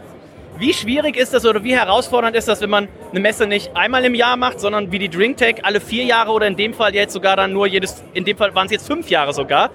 Wie 0.58 0.74
schwierig 0.74 1.18
ist 1.18 1.34
das 1.34 1.46
oder 1.46 1.64
wie 1.64 1.76
herausfordernd 1.76 2.36
ist 2.36 2.48
das, 2.48 2.62
wenn 2.62 2.70
man 2.70 2.88
eine 3.12 3.20
Messe 3.20 3.46
nicht 3.46 3.76
einmal 3.76 4.06
im 4.06 4.16
Jahr 4.16 4.38
macht, 4.38 4.62
sondern 4.62 4.90
wie 4.92 5.00
die 5.00 5.10
DrinkTech 5.10 5.66
alle 5.66 5.82
vier 5.82 6.06
Jahre 6.06 6.32
oder 6.32 6.48
in 6.48 6.56
dem 6.56 6.74
Fall 6.74 6.96
jetzt 6.96 7.12
sogar 7.12 7.36
dann 7.36 7.52
nur 7.52 7.68
jedes, 7.68 8.04
in 8.14 8.24
dem 8.24 8.38
Fall 8.38 8.56
waren 8.56 8.68
es 8.68 8.72
jetzt 8.72 8.88
fünf 8.88 9.10
Jahre 9.10 9.34
sogar. 9.34 9.70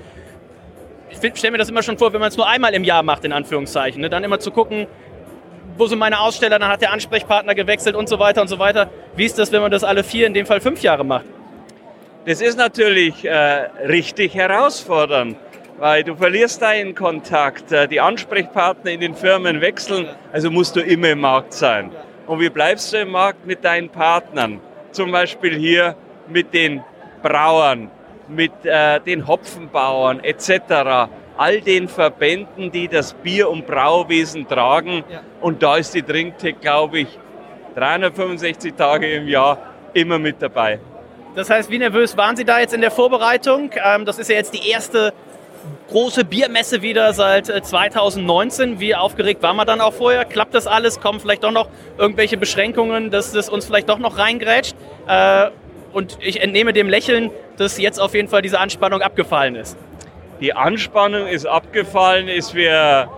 Ich 1.11 1.19
stelle 1.19 1.53
mir 1.53 1.59
das 1.59 1.69
immer 1.69 1.83
schon 1.83 1.99
vor, 1.99 2.13
wenn 2.15 2.21
man 2.21 2.31
es 2.31 2.37
nur 2.37 2.49
einmal 2.49 2.73
im 2.73 2.85
Jahr 2.85 3.03
macht, 3.03 3.25
in 3.25 3.33
Anführungszeichen, 3.33 4.01
ne? 4.01 4.09
dann 4.09 4.25
immer 4.25 4.41
zu 4.41 4.51
gucken, 4.51 4.87
wo 5.77 5.87
sind 5.87 5.99
meine 5.99 6.21
Aussteller, 6.21 6.59
dann 6.59 6.71
hat 6.71 6.81
der 6.81 6.93
Ansprechpartner 6.93 7.55
gewechselt 7.55 7.95
und 7.95 8.09
so 8.09 8.19
weiter 8.19 8.41
und 8.41 8.49
so 8.49 8.59
weiter. 8.59 8.89
Wie 9.17 9.27
ist 9.27 9.39
das, 9.39 9.53
wenn 9.53 9.61
man 9.61 9.71
das 9.71 9.85
alle 9.85 10.03
vier, 10.03 10.27
in 10.27 10.35
dem 10.35 10.47
Fall 10.47 10.61
fünf 10.61 10.83
Jahre 10.83 11.05
macht? 11.05 11.27
Das 12.27 12.41
ist 12.41 12.57
natürlich 12.57 13.25
äh, 13.25 13.35
richtig 13.87 14.35
herausfordernd 14.35 15.37
weil 15.81 16.05
du 16.05 16.15
verlierst 16.15 16.61
deinen 16.63 16.95
Kontakt. 16.95 17.73
Äh, 17.73 17.89
die 17.89 18.01
Ansprechpartner 18.01 18.93
in 18.93 19.01
den 19.01 19.15
Firmen 19.15 19.61
wechseln, 19.61 20.09
also 20.31 20.51
musst 20.51 20.77
du 20.77 20.81
immer 20.81 21.11
im 21.11 21.21
Markt 21.21 21.55
sein. 21.55 21.91
Und 22.27 22.39
wie 22.39 22.51
bleibst 22.51 22.93
du 22.93 22.99
im 22.99 23.11
Markt 23.11 23.47
mit 23.47 23.65
deinen 23.65 23.89
Partnern? 23.89 24.61
Zum 24.93 25.11
Beispiel 25.11 25.57
hier 25.57 25.97
mit 26.29 26.53
den 26.55 26.85
Brauern, 27.23 27.91
mit 28.29 28.53
äh, 28.65 29.01
den 29.01 29.27
Hopfenbauern 29.27 30.23
etc., 30.23 31.09
all 31.37 31.61
den 31.63 31.89
Verbänden, 31.89 32.71
die 32.71 32.87
das 32.87 33.15
Bier- 33.15 33.49
und 33.49 33.67
Brauwesen 33.67 34.47
tragen. 34.47 35.03
Und 35.41 35.63
da 35.63 35.79
ist 35.79 35.95
die 35.95 36.03
Trinktech, 36.03 36.61
glaube 36.61 37.01
ich, 37.01 37.19
365 37.77 38.75
Tage 38.75 39.11
im 39.11 39.27
Jahr 39.27 39.57
immer 39.95 40.19
mit 40.19 40.43
dabei. 40.43 40.81
Das 41.35 41.49
heißt, 41.49 41.71
wie 41.71 41.79
nervös 41.79 42.17
waren 42.17 42.37
Sie 42.37 42.45
da 42.45 42.59
jetzt 42.61 42.75
in 42.75 42.83
der 42.83 42.91
Vorbereitung? 42.91 43.71
Ähm, 43.83 44.05
das 44.05 44.19
ist 44.19 44.29
ja 44.29 44.37
jetzt 44.37 44.53
die 44.53 44.69
erste 44.69 45.15
große 45.89 46.25
Biermesse 46.25 46.83
wieder 46.83 47.13
seit 47.13 47.49
äh, 47.49 47.63
2019. 47.63 48.81
Wie 48.81 48.95
aufgeregt 48.95 49.43
war 49.43 49.55
man 49.55 49.67
dann 49.67 49.81
auch 49.81 49.93
vorher? 49.93 50.25
Klappt 50.25 50.55
das 50.55 50.67
alles? 50.67 51.01
Kommen 51.01 51.21
vielleicht 51.21 51.45
doch 51.45 51.53
noch 51.53 51.69
irgendwelche 51.99 52.37
Beschränkungen, 52.37 53.11
dass 53.11 53.33
das 53.33 53.49
uns 53.49 53.67
vielleicht 53.67 53.89
doch 53.89 53.99
noch 53.99 54.19
reingrätscht? 54.19 54.75
Äh, 55.07 55.51
und 55.93 56.19
ich 56.21 56.41
entnehme 56.41 56.73
dem 56.73 56.89
Lächeln, 56.89 57.31
dass 57.57 57.79
jetzt 57.79 58.01
auf 58.01 58.15
jeden 58.15 58.29
Fall 58.29 58.43
diese 58.43 58.61
Anspannung 58.61 59.03
abgefallen 59.03 59.57
ist. 59.57 59.77
Die 60.41 60.55
Anspannung 60.55 61.27
ist 61.27 61.47
abgefallen. 61.47 62.29
Es 62.29 62.55
wäre 62.55 63.09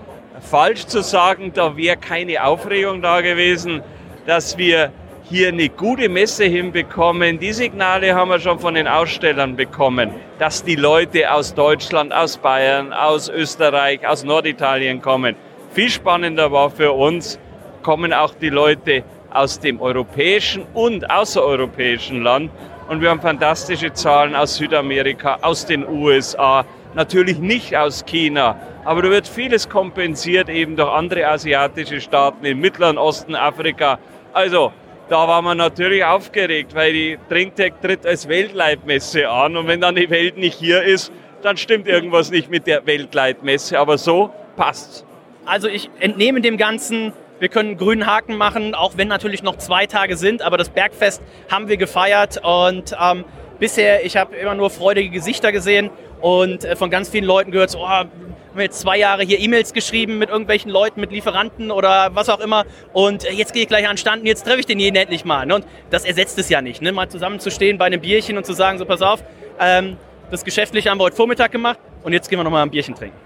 falsch 0.40 0.86
zu 0.86 1.02
sagen, 1.02 1.52
da 1.54 1.76
wäre 1.76 1.96
keine 1.96 2.42
Aufregung 2.44 3.02
da 3.02 3.20
gewesen, 3.20 3.82
dass 4.26 4.56
wir 4.56 4.90
hier 5.32 5.48
eine 5.48 5.70
gute 5.70 6.10
Messe 6.10 6.44
hinbekommen. 6.44 7.38
Die 7.38 7.54
Signale 7.54 8.14
haben 8.14 8.28
wir 8.28 8.38
schon 8.38 8.58
von 8.58 8.74
den 8.74 8.86
Ausstellern 8.86 9.56
bekommen, 9.56 10.10
dass 10.38 10.62
die 10.62 10.76
Leute 10.76 11.32
aus 11.32 11.54
Deutschland, 11.54 12.12
aus 12.12 12.36
Bayern, 12.36 12.92
aus 12.92 13.30
Österreich, 13.30 14.06
aus 14.06 14.24
Norditalien 14.24 15.00
kommen. 15.00 15.34
Viel 15.70 15.88
spannender 15.88 16.52
war 16.52 16.68
für 16.68 16.92
uns, 16.92 17.38
kommen 17.82 18.12
auch 18.12 18.34
die 18.34 18.50
Leute 18.50 19.04
aus 19.30 19.58
dem 19.58 19.80
europäischen 19.80 20.66
und 20.74 21.10
außereuropäischen 21.10 22.22
Land. 22.22 22.50
Und 22.90 23.00
wir 23.00 23.08
haben 23.08 23.22
fantastische 23.22 23.90
Zahlen 23.94 24.36
aus 24.36 24.56
Südamerika, 24.56 25.38
aus 25.40 25.64
den 25.64 25.88
USA, 25.88 26.66
natürlich 26.92 27.38
nicht 27.38 27.74
aus 27.74 28.04
China. 28.04 28.56
Aber 28.84 29.00
da 29.00 29.08
wird 29.08 29.26
vieles 29.26 29.66
kompensiert 29.66 30.50
eben 30.50 30.76
durch 30.76 30.92
andere 30.92 31.26
asiatische 31.26 32.02
Staaten 32.02 32.44
im 32.44 32.60
Mittleren 32.60 32.98
Osten, 32.98 33.34
Afrika. 33.34 33.98
Also 34.34 34.72
da 35.12 35.28
war 35.28 35.42
man 35.42 35.58
natürlich 35.58 36.02
aufgeregt, 36.02 36.74
weil 36.74 36.94
die 36.94 37.18
Trinktech 37.28 37.74
tritt 37.82 38.06
als 38.06 38.28
Weltleitmesse 38.28 39.28
an 39.28 39.58
und 39.58 39.66
wenn 39.66 39.78
dann 39.78 39.94
die 39.94 40.08
Welt 40.08 40.38
nicht 40.38 40.58
hier 40.58 40.82
ist, 40.82 41.12
dann 41.42 41.58
stimmt 41.58 41.86
irgendwas 41.86 42.30
nicht 42.30 42.50
mit 42.50 42.66
der 42.66 42.86
Weltleitmesse. 42.86 43.78
Aber 43.78 43.98
so 43.98 44.30
passt's. 44.56 45.04
Also 45.44 45.68
ich 45.68 45.90
entnehme 46.00 46.40
dem 46.40 46.56
Ganzen, 46.56 47.12
wir 47.40 47.50
können 47.50 47.70
einen 47.70 47.78
grünen 47.78 48.06
Haken 48.06 48.38
machen, 48.38 48.74
auch 48.74 48.96
wenn 48.96 49.08
natürlich 49.08 49.42
noch 49.42 49.58
zwei 49.58 49.84
Tage 49.84 50.16
sind, 50.16 50.40
aber 50.40 50.56
das 50.56 50.70
Bergfest 50.70 51.20
haben 51.50 51.68
wir 51.68 51.76
gefeiert 51.76 52.40
und 52.42 52.96
ähm, 52.98 53.26
bisher, 53.58 54.06
ich 54.06 54.16
habe 54.16 54.34
immer 54.36 54.54
nur 54.54 54.70
freudige 54.70 55.10
Gesichter 55.10 55.52
gesehen 55.52 55.90
und 56.22 56.64
äh, 56.64 56.74
von 56.74 56.88
ganz 56.88 57.10
vielen 57.10 57.26
Leuten 57.26 57.50
gehört, 57.50 57.68
so, 57.68 57.80
oh, 57.80 58.04
haben 58.52 58.60
jetzt 58.60 58.80
zwei 58.80 58.98
Jahre 58.98 59.22
hier 59.22 59.40
E-Mails 59.40 59.72
geschrieben 59.72 60.18
mit 60.18 60.28
irgendwelchen 60.28 60.70
Leuten, 60.70 61.00
mit 61.00 61.10
Lieferanten 61.10 61.70
oder 61.70 62.14
was 62.14 62.28
auch 62.28 62.40
immer. 62.40 62.64
Und 62.92 63.24
äh, 63.24 63.32
jetzt 63.32 63.52
gehe 63.52 63.62
ich 63.62 63.68
gleich 63.68 63.88
an 63.88 63.96
Stand 63.96 64.22
und 64.22 64.26
jetzt 64.26 64.44
treffe 64.44 64.60
ich 64.60 64.66
den 64.66 64.78
jeden 64.78 64.96
endlich 64.96 65.24
mal. 65.24 65.46
Ne? 65.46 65.56
Und 65.56 65.66
das 65.90 66.04
ersetzt 66.04 66.38
es 66.38 66.48
ja 66.48 66.60
nicht, 66.60 66.82
ne? 66.82 66.92
mal 66.92 67.08
zusammenzustehen 67.08 67.78
bei 67.78 67.86
einem 67.86 68.00
Bierchen 68.00 68.36
und 68.36 68.44
zu 68.44 68.52
sagen, 68.52 68.78
so 68.78 68.84
pass 68.84 69.02
auf, 69.02 69.22
ähm, 69.58 69.96
das 70.30 70.44
Geschäftliche 70.44 70.90
haben 70.90 70.98
wir 70.98 71.04
heute 71.04 71.16
Vormittag 71.16 71.52
gemacht 71.52 71.78
und 72.02 72.12
jetzt 72.12 72.28
gehen 72.28 72.38
wir 72.38 72.44
nochmal 72.44 72.62
ein 72.62 72.70
Bierchen 72.70 72.94
trinken. 72.94 73.16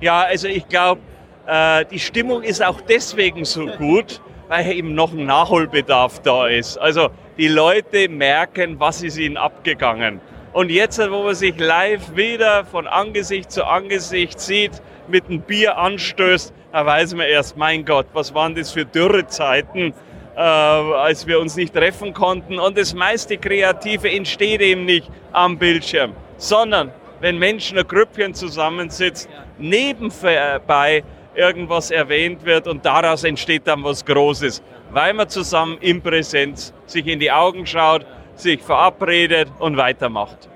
Ja, 0.00 0.22
also 0.22 0.48
ich 0.48 0.66
glaube, 0.68 1.00
äh, 1.46 1.84
die 1.90 1.98
Stimmung 1.98 2.42
ist 2.42 2.64
auch 2.64 2.80
deswegen 2.80 3.44
so 3.44 3.66
gut, 3.66 4.20
weil 4.48 4.66
eben 4.72 4.94
noch 4.94 5.12
ein 5.12 5.26
Nachholbedarf 5.26 6.20
da 6.22 6.46
ist. 6.46 6.78
Also 6.78 7.10
die 7.36 7.48
Leute 7.48 8.08
merken, 8.08 8.80
was 8.80 9.02
ist 9.02 9.18
ihnen 9.18 9.36
abgegangen. 9.36 10.20
Und 10.52 10.70
jetzt, 10.70 10.98
wo 10.98 11.22
man 11.22 11.34
sich 11.34 11.56
live 11.58 12.16
wieder 12.16 12.64
von 12.64 12.88
Angesicht 12.88 13.52
zu 13.52 13.64
Angesicht 13.64 14.40
sieht, 14.40 14.82
mit 15.06 15.26
einem 15.28 15.42
Bier 15.42 15.78
anstößt, 15.78 16.52
da 16.72 16.86
weiß 16.86 17.14
man 17.14 17.26
erst, 17.26 17.56
mein 17.56 17.84
Gott, 17.84 18.06
was 18.12 18.34
waren 18.34 18.56
das 18.56 18.72
für 18.72 18.84
Dürrezeiten, 18.84 19.94
äh, 20.36 20.40
als 20.40 21.26
wir 21.28 21.38
uns 21.38 21.54
nicht 21.54 21.72
treffen 21.72 22.12
konnten. 22.14 22.58
Und 22.58 22.76
das 22.76 22.94
meiste 22.94 23.38
Kreative 23.38 24.10
entsteht 24.10 24.60
eben 24.60 24.86
nicht 24.86 25.08
am 25.32 25.56
Bildschirm, 25.56 26.14
sondern 26.36 26.90
wenn 27.20 27.38
Menschen 27.38 27.78
ein 27.78 27.86
Grüppchen 27.86 28.34
zusammensitzen, 28.34 29.30
nebenbei 29.58 31.04
irgendwas 31.36 31.92
erwähnt 31.92 32.44
wird 32.44 32.66
und 32.66 32.84
daraus 32.84 33.22
entsteht 33.22 33.68
dann 33.68 33.84
was 33.84 34.04
Großes, 34.04 34.62
weil 34.90 35.12
man 35.14 35.28
zusammen 35.28 35.78
in 35.80 36.02
Präsenz 36.02 36.72
sich 36.86 37.06
in 37.06 37.20
die 37.20 37.30
Augen 37.30 37.66
schaut, 37.66 38.04
sich 38.40 38.62
verabredet 38.62 39.48
und 39.58 39.76
weitermacht. 39.76 40.48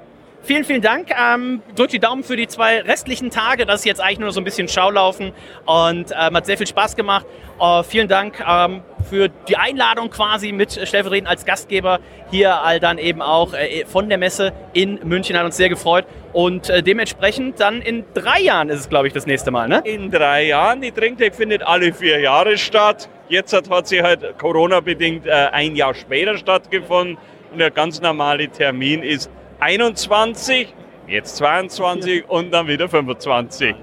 Vielen, 0.44 0.64
vielen 0.64 0.83
Dank. 0.83 1.09
Ähm, 1.11 1.62
drückt 1.75 1.94
die 1.94 1.99
Daumen 1.99 2.23
für 2.23 2.37
die 2.37 2.47
zwei 2.47 2.83
restlichen 2.83 3.31
Tage. 3.31 3.64
Das 3.64 3.81
ist 3.81 3.87
jetzt 3.87 4.03
eigentlich 4.03 4.18
nur 4.18 4.31
so 4.31 4.42
ein 4.42 4.44
bisschen 4.44 4.68
Schaulaufen 4.68 5.33
und 5.64 6.11
ähm, 6.11 6.37
hat 6.37 6.44
sehr 6.44 6.59
viel 6.59 6.66
Spaß 6.66 6.97
gemacht. 6.97 7.25
Äh, 7.59 7.83
vielen 7.83 8.09
Dank 8.09 8.44
ähm, 8.47 8.83
für 9.09 9.29
die 9.49 9.57
Einladung 9.57 10.11
quasi 10.11 10.53
mit 10.53 10.73
stellvertretend 10.73 11.29
als 11.29 11.47
Gastgeber 11.47 11.99
hier 12.31 12.61
all 12.61 12.79
dann 12.79 12.99
eben 12.99 13.23
auch 13.23 13.55
äh, 13.55 13.87
von 13.87 14.11
der 14.11 14.18
Messe 14.18 14.53
in 14.75 15.01
München. 15.05 15.35
Hat 15.35 15.47
uns 15.47 15.57
sehr 15.57 15.70
gefreut. 15.70 16.05
Und 16.35 16.68
äh, 16.68 16.83
dementsprechend 16.83 17.59
dann 17.59 17.81
in 17.81 18.05
drei 18.12 18.40
Jahren 18.40 18.68
ist 18.68 18.81
es, 18.81 18.88
glaube 18.90 19.07
ich, 19.07 19.14
das 19.14 19.25
nächste 19.25 19.51
Mal, 19.51 19.66
ne? 19.66 19.81
In 19.85 20.11
drei 20.11 20.44
Jahren. 20.44 20.83
Die 20.83 20.92
Trinktech 20.92 21.33
findet 21.33 21.62
alle 21.62 21.94
vier 21.94 22.20
Jahre 22.20 22.59
statt. 22.59 23.09
Jetzt 23.31 23.55
hat, 23.55 23.70
hat 23.70 23.88
sie 23.88 24.03
halt 24.03 24.38
Corona-bedingt 24.38 25.27
äh, 25.27 25.31
ein 25.31 25.75
Jahr 25.75 25.94
später 25.94 26.37
stattgefunden. 26.37 27.16
Und 27.55 27.61
der 27.61 27.71
ganz 27.71 28.01
normale 28.01 28.49
Termin 28.49 29.05
ist 29.05 29.31
21, 29.61 30.75
jetzt 31.07 31.37
22 31.37 32.29
und 32.29 32.51
dann 32.51 32.67
wieder 32.67 32.88
25. 32.88 33.77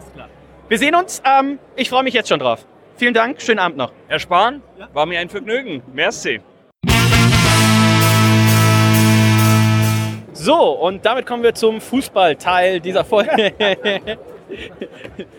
Wir 0.67 0.77
sehen 0.77 0.93
uns. 0.93 1.23
Ähm, 1.23 1.57
ich 1.77 1.89
freue 1.89 2.03
mich 2.03 2.13
jetzt 2.13 2.27
schon 2.27 2.39
drauf. 2.39 2.65
Vielen 2.97 3.13
Dank. 3.13 3.41
Schönen 3.41 3.59
Abend 3.59 3.77
noch. 3.77 3.93
Herr 4.09 4.19
Spahn, 4.19 4.61
war 4.91 5.05
mir 5.05 5.21
ein 5.21 5.29
Vergnügen. 5.29 5.81
Merci. 5.93 6.41
So, 10.33 10.71
und 10.71 11.05
damit 11.05 11.25
kommen 11.25 11.43
wir 11.43 11.53
zum 11.53 11.79
Fußballteil 11.79 12.81
dieser 12.81 13.05
Folge. 13.05 13.53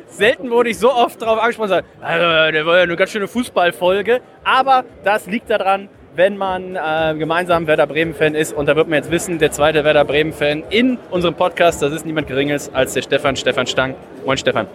Selten 0.07 0.51
wurde 0.51 0.71
ich 0.71 0.79
so 0.79 0.90
oft 0.90 1.21
darauf 1.21 1.38
angesprochen. 1.38 1.83
Also, 2.01 2.53
der 2.53 2.64
war 2.64 2.79
ja 2.79 2.85
eine 2.85 2.97
ganz 2.97 3.11
schöne 3.11 3.29
Fußballfolge. 3.29 4.23
Aber 4.42 4.87
das 5.05 5.27
liegt 5.27 5.51
daran, 5.51 5.90
wenn 6.14 6.37
man 6.37 6.77
äh, 6.77 7.14
gemeinsam 7.18 7.66
Werder 7.66 7.87
Bremen-Fan 7.87 8.35
ist. 8.35 8.53
Und 8.53 8.66
da 8.66 8.77
wird 8.77 8.88
man 8.88 8.98
jetzt 8.98 9.11
wissen, 9.11 9.38
der 9.38 9.51
zweite 9.51 9.85
Werder 9.85 10.05
Bremen-Fan 10.05 10.64
in 10.68 10.98
unserem 11.11 11.35
Podcast, 11.35 11.81
das 11.81 11.92
ist 11.92 12.05
niemand 12.05 12.27
Geringes 12.27 12.72
als 12.75 12.92
der 12.92 13.03
Stefan, 13.03 13.37
Stefan 13.37 13.66
Stang. 13.66 13.94
Moin, 14.27 14.37
Stefan. 14.37 14.66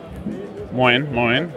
Moin, 0.71 1.07
moin. 1.13 1.49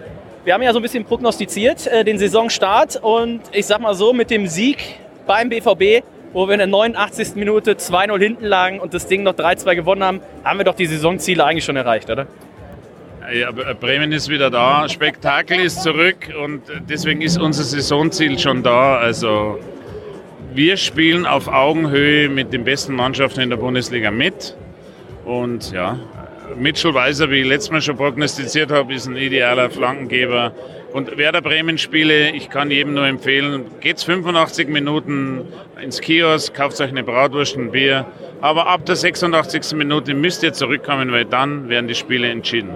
Wir 0.44 0.54
haben 0.54 0.62
ja 0.62 0.72
so 0.72 0.78
ein 0.78 0.82
bisschen 0.82 1.04
prognostiziert, 1.04 1.86
äh, 1.86 2.04
den 2.04 2.18
Saisonstart. 2.18 2.96
Und 3.02 3.40
ich 3.52 3.66
sag 3.66 3.80
mal 3.80 3.94
so, 3.94 4.12
mit 4.12 4.30
dem 4.30 4.46
Sieg 4.46 4.96
beim 5.26 5.48
BVB, 5.48 6.04
wo 6.32 6.46
wir 6.46 6.54
in 6.54 6.58
der 6.58 6.66
89. 6.66 7.36
Minute 7.36 7.72
2-0 7.72 8.18
hinten 8.18 8.44
lagen 8.44 8.80
und 8.80 8.92
das 8.92 9.06
Ding 9.06 9.22
noch 9.22 9.34
3-2 9.34 9.76
gewonnen 9.76 10.04
haben, 10.04 10.20
haben 10.44 10.58
wir 10.58 10.64
doch 10.64 10.74
die 10.74 10.86
Saisonziele 10.86 11.44
eigentlich 11.44 11.64
schon 11.64 11.76
erreicht, 11.76 12.10
oder? 12.10 12.26
Ja, 13.32 13.52
Bremen 13.52 14.10
ist 14.10 14.28
wieder 14.28 14.50
da, 14.50 14.88
Spektakel 14.88 15.60
ist 15.60 15.82
zurück 15.82 16.32
und 16.42 16.62
deswegen 16.88 17.20
ist 17.20 17.38
unser 17.38 17.62
Saisonziel 17.62 18.38
schon 18.38 18.62
da. 18.62 18.96
Also 18.96 19.60
wir 20.52 20.76
spielen 20.76 21.26
auf 21.26 21.46
Augenhöhe 21.46 22.28
mit 22.28 22.52
den 22.52 22.64
besten 22.64 22.94
Mannschaften 22.94 23.40
in 23.40 23.50
der 23.50 23.56
Bundesliga 23.56 24.10
mit. 24.10 24.56
Und 25.24 25.70
ja, 25.70 25.98
Mitchell 26.56 26.92
Weiser, 26.94 27.30
wie 27.30 27.42
ich 27.42 27.46
letztes 27.46 27.70
Mal 27.70 27.80
schon 27.80 27.96
prognostiziert 27.96 28.72
habe, 28.72 28.94
ist 28.94 29.06
ein 29.06 29.16
idealer 29.16 29.70
Flankengeber. 29.70 30.52
Und 30.92 31.16
Werder 31.16 31.40
Bremen 31.40 31.78
Spiele, 31.78 32.30
ich 32.30 32.50
kann 32.50 32.70
jedem 32.72 32.94
nur 32.94 33.06
empfehlen, 33.06 33.66
geht's 33.80 34.02
85 34.02 34.68
Minuten 34.68 35.42
ins 35.80 36.00
Kiosk, 36.00 36.52
kauft 36.52 36.80
euch 36.80 36.90
eine 36.90 37.04
Bratwurst, 37.04 37.56
ein 37.56 37.70
Bier. 37.70 38.06
Aber 38.40 38.66
ab 38.66 38.86
der 38.86 38.96
86. 38.96 39.76
Minute 39.76 40.14
müsst 40.14 40.42
ihr 40.42 40.52
zurückkommen, 40.52 41.12
weil 41.12 41.26
dann 41.26 41.68
werden 41.68 41.86
die 41.86 41.94
Spiele 41.94 42.28
entschieden. 42.28 42.70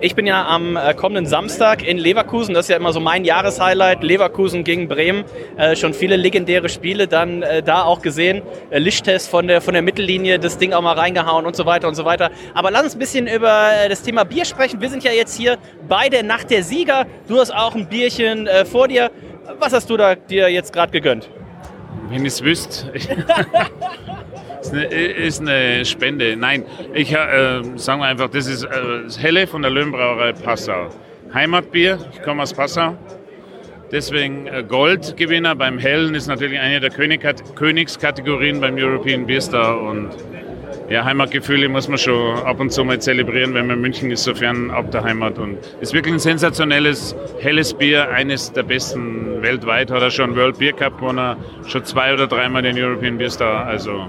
Ich 0.00 0.14
bin 0.14 0.26
ja 0.26 0.46
am 0.46 0.76
äh, 0.76 0.92
kommenden 0.94 1.26
Samstag 1.26 1.86
in 1.86 1.98
Leverkusen. 1.98 2.54
Das 2.54 2.66
ist 2.66 2.70
ja 2.70 2.76
immer 2.76 2.92
so 2.92 3.00
mein 3.00 3.24
Jahreshighlight. 3.24 4.02
Leverkusen 4.02 4.64
gegen 4.64 4.88
Bremen. 4.88 5.24
Äh, 5.56 5.76
schon 5.76 5.94
viele 5.94 6.16
legendäre 6.16 6.68
Spiele 6.68 7.06
dann 7.06 7.42
äh, 7.42 7.62
da 7.62 7.84
auch 7.84 8.02
gesehen. 8.02 8.42
Äh, 8.70 8.80
Lichttest 8.80 9.30
von 9.30 9.46
der, 9.46 9.60
von 9.60 9.72
der 9.72 9.82
Mittellinie, 9.82 10.38
das 10.38 10.58
Ding 10.58 10.72
auch 10.72 10.82
mal 10.82 10.94
reingehauen 10.94 11.46
und 11.46 11.54
so 11.56 11.64
weiter 11.64 11.88
und 11.88 11.94
so 11.94 12.04
weiter. 12.04 12.30
Aber 12.54 12.70
lass 12.70 12.84
uns 12.84 12.96
ein 12.96 12.98
bisschen 12.98 13.26
über 13.28 13.70
äh, 13.72 13.88
das 13.88 14.02
Thema 14.02 14.24
Bier 14.24 14.44
sprechen. 14.44 14.80
Wir 14.80 14.90
sind 14.90 15.04
ja 15.04 15.12
jetzt 15.12 15.36
hier 15.36 15.58
bei 15.88 16.08
der 16.08 16.22
Nacht 16.22 16.50
der 16.50 16.62
Sieger. 16.64 17.06
Du 17.28 17.38
hast 17.38 17.54
auch 17.54 17.74
ein 17.74 17.88
Bierchen 17.88 18.46
äh, 18.46 18.64
vor 18.64 18.88
dir. 18.88 19.10
Was 19.58 19.72
hast 19.72 19.88
du 19.90 19.96
da 19.96 20.16
dir 20.16 20.48
jetzt 20.48 20.72
gerade 20.72 20.90
gegönnt? 20.90 21.30
Wenn 22.08 22.22
ich 22.22 22.34
es 22.34 22.42
wüsste. 22.42 22.92
ist, 24.64 24.72
eine, 24.72 24.84
ist 24.84 25.40
eine 25.40 25.84
Spende. 25.84 26.36
Nein, 26.36 26.64
ich 26.94 27.12
äh, 27.12 27.62
sagen 27.76 28.00
wir 28.00 28.06
einfach, 28.06 28.30
das 28.30 28.46
ist 28.46 28.64
äh, 28.64 28.68
das 29.04 29.20
Helle 29.20 29.46
von 29.46 29.62
der 29.62 29.70
Löwenbrauerei 29.70 30.32
Passau. 30.32 30.88
Heimatbier, 31.32 31.98
ich 32.12 32.22
komme 32.22 32.42
aus 32.42 32.54
Passau. 32.54 32.96
Deswegen 33.92 34.46
äh, 34.46 34.64
Goldgewinner 34.66 35.54
beim 35.54 35.78
Hellen 35.78 36.14
ist 36.14 36.26
natürlich 36.26 36.58
eine 36.58 36.80
der 36.80 36.90
König 36.90 37.26
Königskategorien 37.54 38.60
beim 38.60 38.76
European 38.76 39.26
Beer 39.26 39.40
Star 39.40 39.80
und 39.80 40.10
ja, 40.90 41.02
Heimatgefühle 41.04 41.68
muss 41.68 41.88
man 41.88 41.96
schon 41.96 42.38
ab 42.40 42.60
und 42.60 42.70
zu 42.70 42.84
mal 42.84 43.00
zelebrieren, 43.00 43.54
wenn 43.54 43.66
man 43.66 43.76
in 43.76 43.82
München 43.82 44.10
ist, 44.10 44.24
sofern 44.24 44.70
ab 44.70 44.90
der 44.90 45.02
Heimat. 45.02 45.38
Und 45.38 45.58
ist 45.80 45.94
wirklich 45.94 46.12
ein 46.12 46.18
sensationelles, 46.18 47.16
helles 47.40 47.72
Bier, 47.72 48.10
eines 48.10 48.52
der 48.52 48.64
besten 48.64 49.40
weltweit. 49.40 49.90
Hat 49.90 50.02
er 50.02 50.10
schon 50.10 50.36
World 50.36 50.58
Beer 50.58 50.74
Cup 50.74 50.98
gewonnen, 50.98 51.36
schon 51.66 51.84
zwei 51.84 52.12
oder 52.12 52.26
dreimal 52.26 52.62
den 52.62 52.76
European 52.78 53.16
Beer 53.16 53.30
Star. 53.30 53.66
Also 53.66 54.08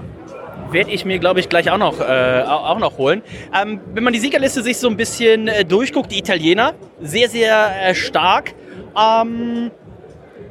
werde 0.70 0.90
ich 0.90 1.04
mir, 1.04 1.18
glaube 1.18 1.40
ich, 1.40 1.48
gleich 1.48 1.70
auch 1.70 1.78
noch, 1.78 2.00
äh, 2.00 2.42
auch 2.46 2.78
noch 2.78 2.98
holen. 2.98 3.22
Ähm, 3.54 3.80
wenn 3.94 4.04
man 4.04 4.12
die 4.12 4.18
Siegerliste 4.18 4.62
sich 4.62 4.78
so 4.78 4.88
ein 4.88 4.96
bisschen 4.96 5.48
äh, 5.48 5.64
durchguckt, 5.64 6.10
die 6.12 6.18
Italiener, 6.18 6.74
sehr, 7.00 7.28
sehr 7.28 7.88
äh, 7.88 7.94
stark. 7.94 8.54
Ähm, 8.96 9.70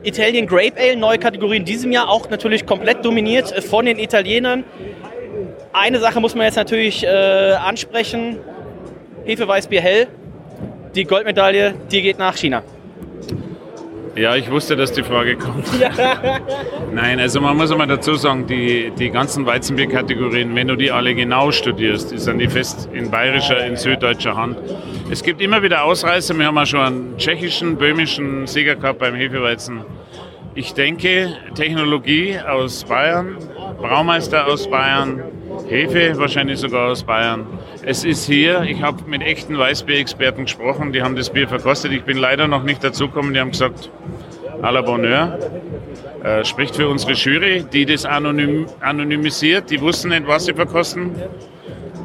Italian 0.03 0.45
Grape 0.45 0.73
Ale, 0.77 0.95
neue 0.95 1.17
Kategorie 1.17 1.57
in 1.57 1.65
diesem 1.65 1.91
Jahr, 1.91 2.09
auch 2.09 2.29
natürlich 2.29 2.65
komplett 2.65 3.03
dominiert 3.03 3.51
äh, 3.51 3.61
von 3.61 3.85
den 3.85 3.99
Italienern. 3.99 4.63
Eine 5.73 5.99
Sache 5.99 6.19
muss 6.19 6.35
man 6.35 6.45
jetzt 6.45 6.55
natürlich 6.55 7.03
äh, 7.03 7.07
ansprechen. 7.07 8.37
Hefeweißbier 9.25 9.81
hell, 9.81 10.07
die 10.93 11.03
Goldmedaille, 11.03 11.73
die 11.91 12.01
geht 12.01 12.19
nach 12.19 12.37
China. 12.37 12.63
Ja, 14.15 14.33
ich 14.35 14.49
wusste, 14.49 14.77
dass 14.77 14.93
die 14.93 15.03
Frage 15.03 15.35
kommt. 15.35 15.67
Nein, 16.93 17.19
also 17.19 17.41
man 17.41 17.57
muss 17.57 17.69
einmal 17.69 17.87
dazu 17.87 18.15
sagen, 18.15 18.47
die, 18.47 18.91
die 18.97 19.09
ganzen 19.09 19.45
Weizenbierkategorien, 19.45 20.55
wenn 20.55 20.69
du 20.69 20.77
die 20.77 20.89
alle 20.89 21.13
genau 21.13 21.51
studierst, 21.51 22.17
sind 22.17 22.39
die 22.39 22.47
fest 22.47 22.89
in 22.93 23.11
bayerischer, 23.11 23.65
in 23.65 23.75
süddeutscher 23.75 24.37
Hand. 24.37 24.57
Es 25.11 25.21
gibt 25.21 25.41
immer 25.41 25.61
wieder 25.63 25.83
Ausreißer. 25.83 26.37
Wir 26.37 26.45
haben 26.45 26.57
auch 26.57 26.65
schon 26.65 26.79
einen 26.79 27.17
tschechischen, 27.17 27.75
böhmischen 27.75 28.47
Sieger 28.47 28.75
gehabt 28.75 28.99
beim 28.99 29.15
Hefeweizen. 29.15 29.81
Ich 30.53 30.73
denke, 30.73 31.35
Technologie 31.53 32.39
aus 32.39 32.85
Bayern, 32.85 33.35
Braumeister 33.77 34.47
aus 34.47 34.69
Bayern, 34.69 35.21
Hefe 35.67 36.17
wahrscheinlich 36.17 36.59
sogar 36.59 36.91
aus 36.91 37.03
Bayern. 37.03 37.45
Es 37.87 38.03
ist 38.03 38.25
hier, 38.25 38.63
ich 38.63 38.81
habe 38.81 39.03
mit 39.07 39.21
echten 39.21 39.59
Weißbier-Experten 39.59 40.45
gesprochen, 40.45 40.91
die 40.91 41.03
haben 41.03 41.15
das 41.15 41.29
Bier 41.29 41.47
verkostet. 41.47 41.91
Ich 41.91 42.01
bin 42.01 42.17
leider 42.17 42.47
noch 42.47 42.63
nicht 42.63 42.83
dazugekommen, 42.83 43.33
die 43.33 43.39
haben 43.39 43.51
gesagt, 43.51 43.91
à 44.63 44.71
la 44.71 44.81
Bonheur. 44.81 45.37
Äh, 46.23 46.43
spricht 46.45 46.75
für 46.75 46.89
unsere 46.89 47.13
Jury, 47.13 47.63
die 47.71 47.85
das 47.85 48.03
anonym, 48.03 48.65
anonymisiert, 48.79 49.69
die 49.69 49.79
wussten 49.79 50.09
nicht, 50.09 50.25
was 50.25 50.45
sie 50.45 50.53
verkosten. 50.55 51.11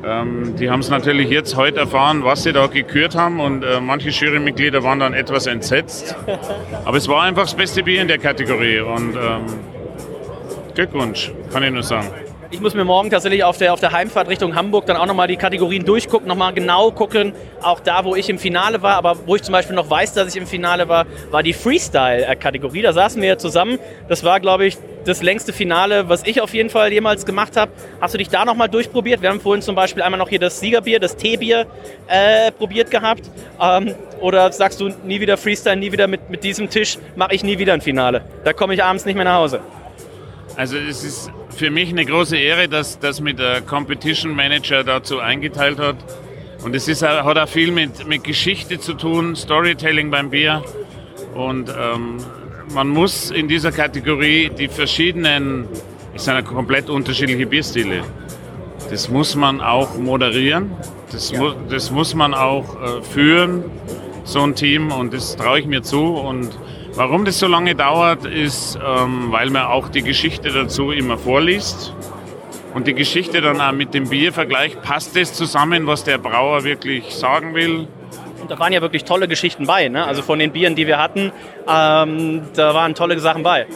Ähm, 0.04 0.54
die 0.56 0.68
haben 0.68 0.80
es 0.80 0.90
natürlich 0.90 1.30
jetzt 1.30 1.56
heute 1.56 1.80
erfahren, 1.80 2.24
was 2.24 2.42
sie 2.42 2.52
da 2.52 2.66
gekürt 2.66 3.14
haben 3.14 3.40
und 3.40 3.62
äh, 3.62 3.80
manche 3.80 4.10
Jurymitglieder 4.10 4.82
waren 4.82 4.98
dann 4.98 5.14
etwas 5.14 5.46
entsetzt. 5.46 6.14
Aber 6.84 6.98
es 6.98 7.08
war 7.08 7.22
einfach 7.22 7.44
das 7.44 7.54
beste 7.54 7.82
Bier 7.82 8.02
in 8.02 8.08
der 8.08 8.18
Kategorie 8.18 8.80
und 8.80 9.16
ähm, 9.16 9.46
Glückwunsch, 10.74 11.32
kann 11.50 11.62
ich 11.62 11.70
nur 11.70 11.82
sagen. 11.82 12.08
Ich 12.52 12.60
muss 12.60 12.74
mir 12.74 12.84
morgen 12.84 13.10
tatsächlich 13.10 13.44
auf 13.44 13.58
der, 13.58 13.72
auf 13.72 13.78
der 13.78 13.92
Heimfahrt 13.92 14.26
Richtung 14.28 14.56
Hamburg 14.56 14.84
dann 14.86 14.96
auch 14.96 15.06
nochmal 15.06 15.28
die 15.28 15.36
Kategorien 15.36 15.84
durchgucken, 15.84 16.26
nochmal 16.26 16.52
genau 16.52 16.90
gucken, 16.90 17.32
auch 17.62 17.78
da, 17.78 18.04
wo 18.04 18.16
ich 18.16 18.28
im 18.28 18.40
Finale 18.40 18.82
war, 18.82 18.96
aber 18.96 19.16
wo 19.24 19.36
ich 19.36 19.42
zum 19.42 19.52
Beispiel 19.52 19.76
noch 19.76 19.88
weiß, 19.88 20.14
dass 20.14 20.34
ich 20.34 20.36
im 20.36 20.48
Finale 20.48 20.88
war, 20.88 21.06
war 21.30 21.44
die 21.44 21.52
Freestyle-Kategorie. 21.52 22.82
Da 22.82 22.92
saßen 22.92 23.22
wir 23.22 23.28
ja 23.28 23.38
zusammen. 23.38 23.78
Das 24.08 24.24
war, 24.24 24.40
glaube 24.40 24.66
ich, 24.66 24.78
das 25.04 25.22
längste 25.22 25.52
Finale, 25.52 26.08
was 26.08 26.26
ich 26.26 26.40
auf 26.40 26.52
jeden 26.52 26.70
Fall 26.70 26.92
jemals 26.92 27.24
gemacht 27.24 27.56
habe. 27.56 27.70
Hast 28.00 28.14
du 28.14 28.18
dich 28.18 28.28
da 28.28 28.44
nochmal 28.44 28.68
durchprobiert? 28.68 29.22
Wir 29.22 29.28
haben 29.28 29.40
vorhin 29.40 29.62
zum 29.62 29.76
Beispiel 29.76 30.02
einmal 30.02 30.18
noch 30.18 30.28
hier 30.28 30.40
das 30.40 30.58
Siegerbier, 30.58 30.98
das 30.98 31.14
Teebier 31.14 31.68
äh, 32.08 32.50
probiert 32.50 32.90
gehabt. 32.90 33.30
Ähm, 33.60 33.94
oder 34.20 34.50
sagst 34.50 34.80
du 34.80 34.88
nie 35.04 35.20
wieder 35.20 35.36
Freestyle, 35.36 35.76
nie 35.76 35.92
wieder 35.92 36.08
mit, 36.08 36.28
mit 36.28 36.42
diesem 36.42 36.68
Tisch, 36.68 36.98
mache 37.14 37.32
ich 37.32 37.44
nie 37.44 37.60
wieder 37.60 37.74
ein 37.74 37.80
Finale? 37.80 38.22
Da 38.42 38.52
komme 38.52 38.74
ich 38.74 38.82
abends 38.82 39.04
nicht 39.04 39.14
mehr 39.14 39.24
nach 39.24 39.36
Hause. 39.36 39.60
Also 40.56 40.76
es 40.76 41.04
ist 41.04 41.30
für 41.60 41.70
mich 41.70 41.90
eine 41.90 42.06
große 42.06 42.38
Ehre, 42.38 42.70
dass, 42.70 42.98
dass 43.00 43.20
mir 43.20 43.34
der 43.34 43.60
Competition 43.60 44.34
Manager 44.34 44.82
dazu 44.82 45.18
eingeteilt 45.18 45.78
hat. 45.78 45.96
Und 46.64 46.74
es 46.74 46.88
ist, 46.88 47.02
hat 47.02 47.36
auch 47.36 47.48
viel 47.50 47.70
mit, 47.70 48.08
mit 48.08 48.24
Geschichte 48.24 48.80
zu 48.80 48.94
tun, 48.94 49.36
Storytelling 49.36 50.10
beim 50.10 50.30
Bier. 50.30 50.64
Und 51.34 51.68
ähm, 51.68 52.16
man 52.72 52.88
muss 52.88 53.30
in 53.30 53.46
dieser 53.46 53.72
Kategorie 53.72 54.48
die 54.48 54.68
verschiedenen, 54.68 55.68
es 56.14 56.24
sind 56.24 56.32
ja 56.32 56.40
komplett 56.40 56.88
unterschiedliche 56.88 57.44
Bierstile. 57.44 58.04
Das 58.88 59.10
muss 59.10 59.36
man 59.36 59.60
auch 59.60 59.98
moderieren, 59.98 60.70
das, 61.12 61.30
mu 61.30 61.50
das 61.68 61.90
muss 61.90 62.14
man 62.14 62.32
auch 62.32 62.74
äh, 62.80 63.02
führen, 63.02 63.64
so 64.24 64.40
ein 64.40 64.54
Team. 64.54 64.90
Und 64.92 65.12
das 65.12 65.36
traue 65.36 65.60
ich 65.60 65.66
mir 65.66 65.82
zu. 65.82 66.06
Und 66.06 66.58
Warum 66.94 67.24
das 67.24 67.38
so 67.38 67.46
lange 67.46 67.74
dauert, 67.74 68.26
ist, 68.26 68.76
ähm, 68.76 69.30
weil 69.30 69.50
man 69.50 69.66
auch 69.66 69.88
die 69.88 70.02
Geschichte 70.02 70.50
dazu 70.50 70.90
immer 70.90 71.16
vorliest 71.16 71.94
und 72.74 72.86
die 72.86 72.94
Geschichte 72.94 73.40
dann 73.40 73.60
auch 73.60 73.72
mit 73.72 73.94
dem 73.94 74.08
Bier 74.08 74.32
vergleicht. 74.32 74.82
Passt 74.82 75.16
das 75.16 75.32
zusammen, 75.32 75.86
was 75.86 76.04
der 76.04 76.18
Brauer 76.18 76.64
wirklich 76.64 77.14
sagen 77.14 77.54
will? 77.54 77.86
Und 78.40 78.50
da 78.50 78.58
waren 78.58 78.72
ja 78.72 78.80
wirklich 78.80 79.04
tolle 79.04 79.28
Geschichten 79.28 79.66
bei. 79.66 79.88
Ne? 79.88 80.04
Also 80.04 80.22
von 80.22 80.38
den 80.38 80.50
Bieren, 80.50 80.74
die 80.74 80.86
wir 80.86 80.98
hatten, 80.98 81.32
ähm, 81.68 82.42
da 82.54 82.74
waren 82.74 82.94
tolle 82.94 83.18
Sachen 83.20 83.44
bei. 83.44 83.66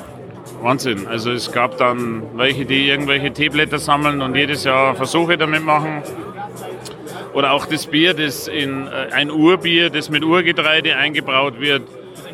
Wahnsinn. 0.61 1.07
Also 1.07 1.31
es 1.31 1.53
gab 1.53 1.79
dann 1.79 2.23
welche, 2.35 2.65
die 2.65 2.89
irgendwelche 2.89 3.33
Teeblätter 3.33 3.79
sammeln 3.79 4.23
und 4.23 4.35
jedes 4.35 4.65
Jahr 4.65 4.95
Versuche 4.97 5.39
damit 5.39 5.65
machen. 5.65 6.03
Oder 7.33 7.53
auch 7.53 7.67
das 7.67 7.87
Bier, 7.87 8.15
das 8.15 8.49
in 8.49 8.87
äh, 8.87 9.13
ein 9.13 9.31
Urbier, 9.31 9.91
das 9.91 10.11
mit 10.11 10.25
Urgetreide 10.25 10.97
eingebraut 10.97 11.61
wird 11.61 11.83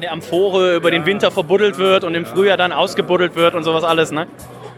in 0.00 0.04
der 0.04 0.12
Amphore 0.12 0.76
über 0.76 0.90
den 0.90 1.04
Winter 1.04 1.30
verbuddelt 1.30 1.76
wird 1.76 2.04
und 2.04 2.14
im 2.14 2.24
Frühjahr 2.24 2.56
dann 2.56 2.72
ausgebuddelt 2.72 3.36
wird 3.36 3.54
und 3.54 3.64
sowas 3.64 3.84
alles, 3.84 4.10
ne? 4.10 4.26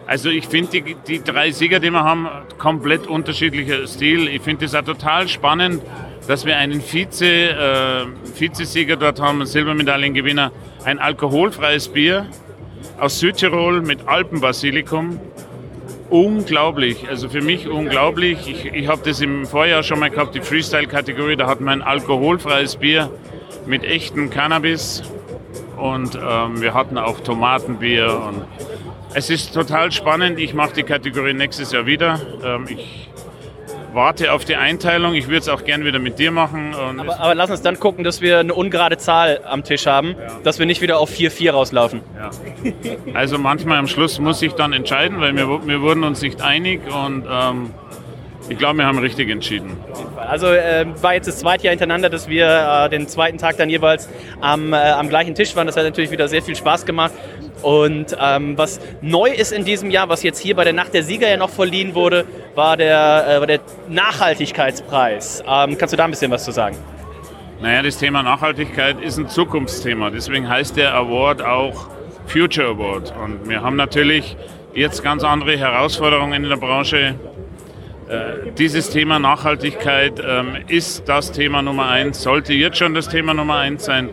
Also 0.05 0.31
ich 0.31 0.49
finde 0.49 0.81
die, 0.81 0.97
die 1.07 1.23
drei 1.23 1.53
Sieger, 1.53 1.79
die 1.79 1.91
wir 1.91 2.03
haben, 2.03 2.29
komplett 2.59 3.07
unterschiedlicher 3.07 3.87
Stil. 3.87 4.27
Ich 4.27 4.43
finde 4.43 4.65
es 4.65 4.75
auch 4.75 4.83
total 4.83 5.29
spannend, 5.29 5.81
dass 6.27 6.45
wir 6.45 6.57
einen 6.57 6.81
Vize, 6.81 7.25
äh, 7.25 8.07
Vizesieger 8.37 8.97
dort 8.97 9.21
haben, 9.21 9.37
einen 9.37 9.47
Silbermedaillengewinner, 9.47 10.51
ein 10.85 10.99
alkoholfreies 10.99 11.87
Bier 11.91 12.27
aus 12.99 13.21
Südtirol 13.21 13.81
mit 13.81 14.09
Alpenbasilikum. 14.09 15.21
Unglaublich, 16.11 17.09
also 17.09 17.29
für 17.29 17.43
mich 17.43 17.69
unglaublich. 17.69 18.39
Ich, 18.49 18.65
ich 18.65 18.89
habe 18.89 19.03
das 19.05 19.21
im 19.21 19.47
Vorjahr 19.47 19.85
schon 19.85 20.01
mal 20.01 20.11
gehabt, 20.11 20.35
die 20.35 20.41
Freestyle-Kategorie, 20.41 21.37
da 21.37 21.47
hatten 21.47 21.63
wir 21.63 21.71
ein 21.71 21.83
alkoholfreies 21.83 22.75
Bier 22.75 23.09
mit 23.67 23.85
echtem 23.85 24.31
Cannabis 24.31 25.03
und 25.77 26.15
ähm, 26.15 26.61
wir 26.61 26.75
hatten 26.75 26.97
auch 26.97 27.21
Tomatenbier. 27.21 28.23
Und 28.29 28.45
es 29.15 29.31
ist 29.31 29.53
total 29.53 29.91
spannend. 29.91 30.39
Ich 30.39 30.55
mache 30.55 30.75
die 30.75 30.83
Kategorie 30.85 31.35
nächstes 31.35 31.73
Jahr 31.73 31.87
wieder. 31.87 32.21
Ähm, 32.45 32.67
ich 32.69 33.11
warte 33.93 34.33
auf 34.33 34.45
die 34.45 34.57
Einteilung. 34.57 35.15
Ich 35.15 35.27
würde 35.27 35.39
es 35.39 35.49
auch 35.49 35.65
gern 35.65 35.85
wieder 35.85 35.99
mit 35.99 36.19
dir 36.19 36.31
machen. 36.31 36.75
Aber, 36.75 37.19
aber, 37.21 37.35
lass 37.35 37.51
uns 37.51 37.63
dann 37.63 37.79
gucken, 37.79 38.05
dass 38.05 38.21
wir 38.21 38.39
eine 38.39 38.55
ungerade 38.55 38.97
Zahl 38.97 39.41
am 39.45 39.65
Tisch 39.65 39.87
haben, 39.87 40.11
ja. 40.11 40.39
dass 40.45 40.59
wir 40.59 40.67
nicht 40.67 40.81
wieder 40.81 40.99
auf 40.99 41.11
4-4 41.11 41.51
rauslaufen. 41.51 42.01
Ja. 42.17 42.31
Also 43.15 43.39
manchmal 43.39 43.79
am 43.79 43.89
Schluss 43.89 44.19
muss 44.19 44.41
ich 44.43 44.53
dann 44.53 44.73
entscheiden, 44.73 45.21
weil 45.21 45.37
wir, 45.37 45.67
wir 45.67 45.81
wurden 45.81 46.05
uns 46.05 46.23
nicht 46.23 46.41
einig 46.43 46.81
und 46.87 47.25
ähm, 47.29 47.71
ich 48.53 48.59
glaube, 48.59 48.79
wir 48.79 48.87
haben 48.87 48.99
richtig 48.99 49.31
entschieden. 49.31 49.77
Also 50.17 50.47
äh, 50.49 50.87
war 51.01 51.15
jetzt 51.15 51.27
das 51.27 51.39
zweite 51.39 51.65
Jahr 51.65 51.71
hintereinander, 51.71 52.11
dass 52.11 52.29
wir 52.29 52.85
äh, 52.85 52.91
den 52.91 53.09
zweiten 53.09 53.39
Tag 53.39 53.57
dann 53.57 53.71
jeweils 53.71 54.09
am, 54.41 54.73
äh, 54.73 54.77
am 54.77 55.09
gleichen 55.09 55.35
Tisch 55.35 55.57
waren. 55.57 55.67
Das 55.67 55.77
hat 55.77 55.85
natürlich 55.85 56.11
wieder 56.11 56.29
sehr 56.29 56.43
viel 56.43 56.55
Spaß 56.55 56.85
gemacht. 56.85 57.13
Und 57.63 58.17
ähm, 58.21 58.59
was 58.59 58.81
neu 59.01 59.31
ist 59.31 59.53
in 59.53 59.65
diesem 59.65 59.91
Jahr, 59.91 60.09
was 60.09 60.23
jetzt 60.23 60.39
hier 60.39 60.55
bei 60.55 60.65
der 60.65 60.73
Nacht 60.73 60.93
der 60.93 61.03
Sieger 61.03 61.29
ja 61.29 61.37
noch 61.37 61.51
verliehen 61.51 61.95
wurde, 61.95 62.27
war 62.55 62.77
der, 62.77 63.27
äh, 63.27 63.41
war 63.41 63.47
der 63.47 63.61
Nachhaltigkeitspreis. 63.89 65.43
Ähm, 65.49 65.79
kannst 65.79 65.93
du 65.93 65.97
da 65.97 66.05
ein 66.05 66.11
bisschen 66.11 66.31
was 66.31 66.45
zu 66.45 66.51
sagen? 66.51 66.77
Naja, 67.63 67.83
das 67.83 67.97
Thema 67.97 68.23
Nachhaltigkeit 68.23 69.01
ist 69.01 69.19
ein 69.19 69.29
Zukunftsthema. 69.29 70.11
Deswegen 70.11 70.49
heißt 70.49 70.77
der 70.77 70.95
Award 70.95 71.43
auch 71.43 71.87
Future 72.27 72.69
Award. 72.69 73.15
Und 73.23 73.49
wir 73.49 73.63
haben 73.63 73.77
natürlich 73.77 74.37
jetzt 74.75 75.03
ganz 75.03 75.23
andere 75.23 75.57
Herausforderungen 75.57 76.45
in 76.45 76.49
der 76.49 76.57
Branche. 76.57 77.15
Äh, 78.13 78.53
dieses 78.59 78.91
Thema 78.91 79.19
Nachhaltigkeit 79.19 80.23
ähm, 80.23 80.59
ist 80.69 81.09
das 81.09 81.33
Thema 81.33 81.63
Nummer 81.63 81.89
eins, 81.89 82.21
sollte 82.23 82.53
jetzt 82.53 82.77
schon 82.77 82.93
das 82.93 83.09
Thema 83.09 83.33
Nummer 83.33 83.57
eins 83.57 83.87
sein. 83.87 84.11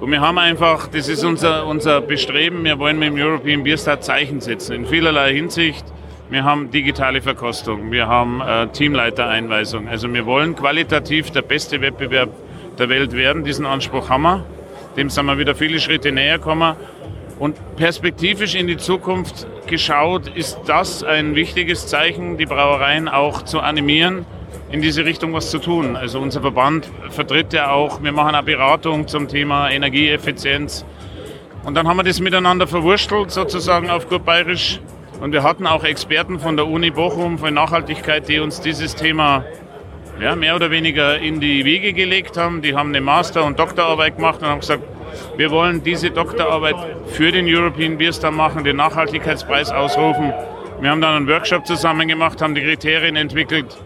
Und 0.00 0.10
wir 0.10 0.22
haben 0.22 0.38
einfach, 0.38 0.86
das 0.86 1.06
ist 1.06 1.22
unser, 1.22 1.66
unser 1.66 2.00
Bestreben, 2.00 2.64
wir 2.64 2.78
wollen 2.78 2.98
mit 2.98 3.08
dem 3.08 3.16
European 3.16 3.62
Beer 3.62 3.76
Star 3.76 4.00
Zeichen 4.00 4.40
setzen, 4.40 4.72
in 4.72 4.86
vielerlei 4.86 5.34
Hinsicht. 5.34 5.84
Wir 6.30 6.44
haben 6.44 6.70
digitale 6.70 7.20
Verkostung, 7.20 7.92
wir 7.92 8.06
haben 8.06 8.40
äh, 8.40 8.68
Teamleitereinweisung. 8.68 9.86
Also 9.86 10.10
wir 10.10 10.24
wollen 10.24 10.56
qualitativ 10.56 11.30
der 11.30 11.42
beste 11.42 11.82
Wettbewerb 11.82 12.30
der 12.78 12.88
Welt 12.88 13.12
werden. 13.12 13.44
Diesen 13.44 13.66
Anspruch 13.66 14.08
haben 14.08 14.22
wir. 14.22 14.46
Dem 14.96 15.10
sind 15.10 15.26
wir 15.26 15.36
wieder 15.36 15.54
viele 15.54 15.78
Schritte 15.78 16.10
näher 16.10 16.38
gekommen. 16.38 16.74
Und 17.42 17.56
perspektivisch 17.74 18.54
in 18.54 18.68
die 18.68 18.76
Zukunft 18.76 19.48
geschaut, 19.66 20.28
ist 20.28 20.60
das 20.66 21.02
ein 21.02 21.34
wichtiges 21.34 21.88
Zeichen, 21.88 22.38
die 22.38 22.46
Brauereien 22.46 23.08
auch 23.08 23.42
zu 23.42 23.58
animieren, 23.58 24.24
in 24.70 24.80
diese 24.80 25.04
Richtung 25.04 25.32
was 25.32 25.50
zu 25.50 25.58
tun. 25.58 25.96
Also 25.96 26.20
unser 26.20 26.40
Verband 26.40 26.88
vertritt 27.10 27.52
ja 27.52 27.72
auch, 27.72 28.00
wir 28.00 28.12
machen 28.12 28.36
eine 28.36 28.44
Beratung 28.44 29.08
zum 29.08 29.26
Thema 29.26 29.68
Energieeffizienz. 29.70 30.84
Und 31.64 31.74
dann 31.74 31.88
haben 31.88 31.96
wir 31.96 32.04
das 32.04 32.20
miteinander 32.20 32.68
verwurstelt, 32.68 33.32
sozusagen 33.32 33.90
auf 33.90 34.08
gut 34.08 34.24
bayerisch. 34.24 34.78
Und 35.20 35.32
wir 35.32 35.42
hatten 35.42 35.66
auch 35.66 35.82
Experten 35.82 36.38
von 36.38 36.56
der 36.56 36.68
Uni 36.68 36.92
Bochum 36.92 37.40
für 37.40 37.50
Nachhaltigkeit, 37.50 38.28
die 38.28 38.38
uns 38.38 38.60
dieses 38.60 38.94
Thema 38.94 39.44
ja, 40.20 40.36
mehr 40.36 40.54
oder 40.54 40.70
weniger 40.70 41.18
in 41.18 41.40
die 41.40 41.64
Wege 41.64 41.92
gelegt 41.92 42.36
haben. 42.36 42.62
Die 42.62 42.76
haben 42.76 42.90
eine 42.90 43.00
Master- 43.00 43.44
und 43.44 43.58
Doktorarbeit 43.58 44.14
gemacht 44.14 44.42
und 44.42 44.46
haben 44.46 44.60
gesagt, 44.60 44.84
wir 45.36 45.50
wollen 45.50 45.82
diese 45.82 46.10
Doktorarbeit 46.10 46.76
für 47.06 47.32
den 47.32 47.46
European 47.46 47.98
Beer 47.98 48.12
Star 48.12 48.30
machen, 48.30 48.64
den 48.64 48.76
Nachhaltigkeitspreis 48.76 49.70
ausrufen. 49.70 50.32
Wir 50.80 50.90
haben 50.90 51.00
dann 51.00 51.16
einen 51.16 51.28
Workshop 51.28 51.66
zusammen 51.66 52.08
gemacht, 52.08 52.42
haben 52.42 52.54
die 52.54 52.62
Kriterien 52.62 53.16
entwickelt. 53.16 53.78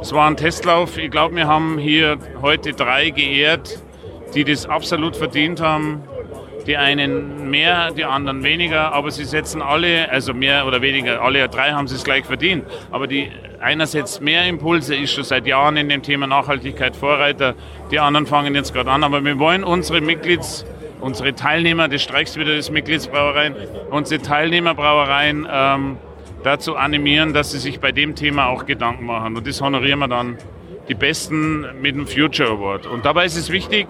Es 0.00 0.12
war 0.12 0.28
ein 0.28 0.36
Testlauf. 0.36 0.98
Ich 0.98 1.10
glaube, 1.10 1.36
wir 1.36 1.46
haben 1.46 1.78
hier 1.78 2.18
heute 2.40 2.72
drei 2.72 3.10
geehrt, 3.10 3.80
die 4.34 4.42
das 4.42 4.66
absolut 4.66 5.16
verdient 5.16 5.60
haben. 5.60 6.02
Die 6.66 6.76
einen 6.76 7.50
mehr, 7.50 7.90
die 7.90 8.04
anderen 8.04 8.42
weniger, 8.44 8.92
aber 8.92 9.10
sie 9.10 9.24
setzen 9.24 9.62
alle, 9.62 10.10
also 10.10 10.32
mehr 10.32 10.66
oder 10.66 10.80
weniger, 10.80 11.20
alle 11.20 11.48
drei 11.48 11.72
haben 11.72 11.88
sie 11.88 11.96
es 11.96 12.04
gleich 12.04 12.24
verdient. 12.24 12.64
Aber 12.90 13.06
die, 13.06 13.30
einer 13.60 13.86
setzt 13.86 14.20
mehr 14.20 14.46
Impulse, 14.46 14.94
ist 14.94 15.12
schon 15.12 15.24
seit 15.24 15.46
Jahren 15.46 15.76
in 15.76 15.88
dem 15.88 16.02
Thema 16.02 16.26
Nachhaltigkeit 16.26 16.94
Vorreiter. 16.94 17.54
Die 17.90 17.98
anderen 17.98 18.26
fangen 18.26 18.54
jetzt 18.54 18.72
gerade 18.72 18.90
an. 18.90 19.02
Aber 19.02 19.24
wir 19.24 19.38
wollen 19.38 19.64
unsere 19.64 20.00
Mitglieds, 20.00 20.64
unsere 21.00 21.34
Teilnehmer, 21.34 21.88
das 21.88 22.02
streichst 22.02 22.38
wieder 22.38 22.54
das 22.54 22.70
Mitgliedsbrauereien, 22.70 23.56
unsere 23.90 24.22
Teilnehmerbrauereien 24.22 25.48
ähm, 25.50 25.96
dazu 26.44 26.76
animieren, 26.76 27.32
dass 27.32 27.50
sie 27.50 27.58
sich 27.58 27.80
bei 27.80 27.92
dem 27.92 28.14
Thema 28.14 28.46
auch 28.46 28.66
Gedanken 28.66 29.06
machen. 29.06 29.36
Und 29.36 29.46
das 29.46 29.60
honorieren 29.60 29.98
wir 29.98 30.08
dann 30.08 30.38
die 30.88 30.94
Besten 30.94 31.66
mit 31.80 31.94
dem 31.94 32.06
Future 32.06 32.50
Award. 32.50 32.86
Und 32.86 33.04
dabei 33.04 33.24
ist 33.24 33.36
es 33.36 33.50
wichtig, 33.50 33.86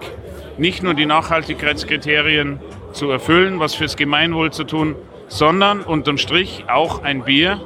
nicht 0.57 0.83
nur 0.83 0.93
die 0.93 1.05
Nachhaltigkeitskriterien 1.05 2.59
zu 2.91 3.09
erfüllen, 3.09 3.59
was 3.59 3.75
fürs 3.75 3.95
Gemeinwohl 3.95 4.51
zu 4.51 4.63
tun, 4.63 4.95
sondern 5.27 5.81
unterm 5.81 6.17
Strich 6.17 6.65
auch 6.67 7.03
ein 7.03 7.23
Bier 7.23 7.61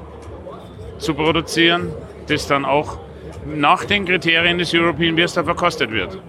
zu 0.98 1.14
produzieren, 1.14 1.94
das 2.28 2.48
dann 2.48 2.66
auch 2.66 2.98
nach 3.46 3.86
den 3.86 4.06
Kriterien 4.06 4.58
des 4.58 4.74
European 4.74 5.16
Beer 5.16 5.28
Star 5.28 5.44
verkostet 5.44 5.92
wird. 5.92 6.20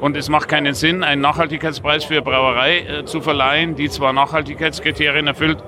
Und 0.00 0.16
es 0.16 0.28
macht 0.28 0.48
keinen 0.48 0.74
Sinn, 0.74 1.02
einen 1.02 1.20
Nachhaltigkeitspreis 1.20 2.04
für 2.04 2.14
eine 2.14 2.22
Brauerei 2.22 2.78
äh, 2.78 3.04
zu 3.04 3.20
verleihen, 3.20 3.74
die 3.74 3.88
zwar 3.88 4.12
Nachhaltigkeitskriterien 4.12 5.26
erfüllt, 5.26 5.58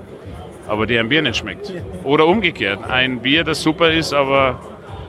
aber 0.67 0.85
die 0.85 0.97
ein 0.97 1.09
Bier 1.09 1.21
nicht 1.21 1.37
schmeckt. 1.37 1.73
Oder 2.03 2.25
umgekehrt, 2.25 2.83
ein 2.89 3.19
Bier, 3.21 3.43
das 3.43 3.61
super 3.61 3.91
ist, 3.91 4.13
aber 4.13 4.59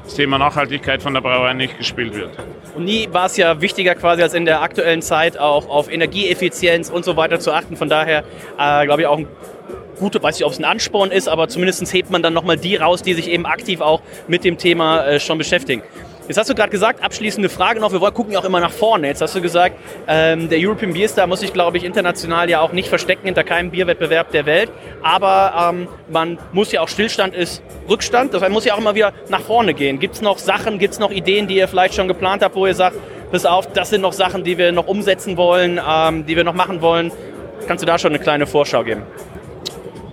das 0.06 0.14
Thema 0.14 0.38
Nachhaltigkeit 0.38 1.02
von 1.02 1.12
der 1.14 1.20
Brauerei 1.20 1.52
nicht 1.52 1.76
gespielt 1.76 2.14
wird. 2.14 2.30
Und 2.74 2.84
nie 2.84 3.08
war 3.12 3.26
es 3.26 3.36
ja 3.36 3.60
wichtiger 3.60 3.94
quasi 3.94 4.22
als 4.22 4.34
in 4.34 4.44
der 4.44 4.62
aktuellen 4.62 5.02
Zeit 5.02 5.38
auch 5.38 5.68
auf 5.68 5.90
Energieeffizienz 5.90 6.90
und 6.90 7.04
so 7.04 7.16
weiter 7.16 7.40
zu 7.40 7.52
achten. 7.52 7.76
Von 7.76 7.88
daher 7.88 8.24
äh, 8.58 8.84
glaube 8.84 9.02
ich 9.02 9.06
auch 9.06 9.18
ein 9.18 9.26
gute, 9.98 10.22
weiß 10.22 10.38
nicht, 10.38 10.46
ob 10.46 10.52
es 10.52 10.58
ein 10.58 10.64
Ansporn 10.64 11.10
ist, 11.10 11.28
aber 11.28 11.48
zumindest 11.48 11.92
hebt 11.92 12.10
man 12.10 12.22
dann 12.22 12.34
nochmal 12.34 12.56
die 12.56 12.76
raus, 12.76 13.02
die 13.02 13.14
sich 13.14 13.28
eben 13.28 13.46
aktiv 13.46 13.80
auch 13.80 14.00
mit 14.28 14.44
dem 14.44 14.58
Thema 14.58 15.06
äh, 15.06 15.20
schon 15.20 15.38
beschäftigen. 15.38 15.82
Jetzt 16.28 16.38
hast 16.38 16.50
du 16.50 16.56
gerade 16.56 16.70
gesagt, 16.70 17.04
abschließende 17.04 17.48
Frage 17.48 17.78
noch, 17.78 17.92
wir 17.92 18.00
wollen 18.00 18.12
gucken 18.12 18.32
ja 18.32 18.40
auch 18.40 18.44
immer 18.44 18.58
nach 18.58 18.72
vorne. 18.72 19.06
Jetzt 19.06 19.22
hast 19.22 19.36
du 19.36 19.40
gesagt, 19.40 19.76
ähm, 20.08 20.48
der 20.48 20.58
European 20.60 20.92
Beer 20.92 21.08
Star 21.08 21.28
muss 21.28 21.40
sich, 21.40 21.52
glaube 21.52 21.76
ich, 21.76 21.84
international 21.84 22.50
ja 22.50 22.60
auch 22.60 22.72
nicht 22.72 22.88
verstecken 22.88 23.26
hinter 23.26 23.44
keinem 23.44 23.70
Bierwettbewerb 23.70 24.32
der 24.32 24.44
Welt. 24.44 24.72
Aber 25.02 25.72
ähm, 25.72 25.88
man 26.10 26.38
muss 26.52 26.72
ja 26.72 26.80
auch 26.80 26.88
Stillstand 26.88 27.32
ist 27.34 27.62
Rückstand. 27.88 28.34
Das 28.34 28.42
heißt, 28.42 28.50
man 28.50 28.54
muss 28.54 28.64
ja 28.64 28.74
auch 28.74 28.78
immer 28.78 28.96
wieder 28.96 29.12
nach 29.28 29.42
vorne 29.42 29.72
gehen. 29.72 30.00
Gibt 30.00 30.16
es 30.16 30.20
noch 30.20 30.38
Sachen, 30.38 30.80
gibt 30.80 30.94
es 30.94 30.98
noch 30.98 31.12
Ideen, 31.12 31.46
die 31.46 31.56
ihr 31.56 31.68
vielleicht 31.68 31.94
schon 31.94 32.08
geplant 32.08 32.42
habt, 32.42 32.56
wo 32.56 32.66
ihr 32.66 32.74
sagt, 32.74 32.96
pass 33.30 33.46
auf, 33.46 33.72
das 33.72 33.90
sind 33.90 34.00
noch 34.00 34.12
Sachen, 34.12 34.42
die 34.42 34.58
wir 34.58 34.72
noch 34.72 34.88
umsetzen 34.88 35.36
wollen, 35.36 35.80
ähm, 35.88 36.26
die 36.26 36.34
wir 36.36 36.42
noch 36.42 36.54
machen 36.54 36.80
wollen? 36.82 37.12
Kannst 37.68 37.82
du 37.82 37.86
da 37.86 37.98
schon 37.98 38.12
eine 38.12 38.18
kleine 38.18 38.46
Vorschau 38.46 38.82
geben? 38.82 39.02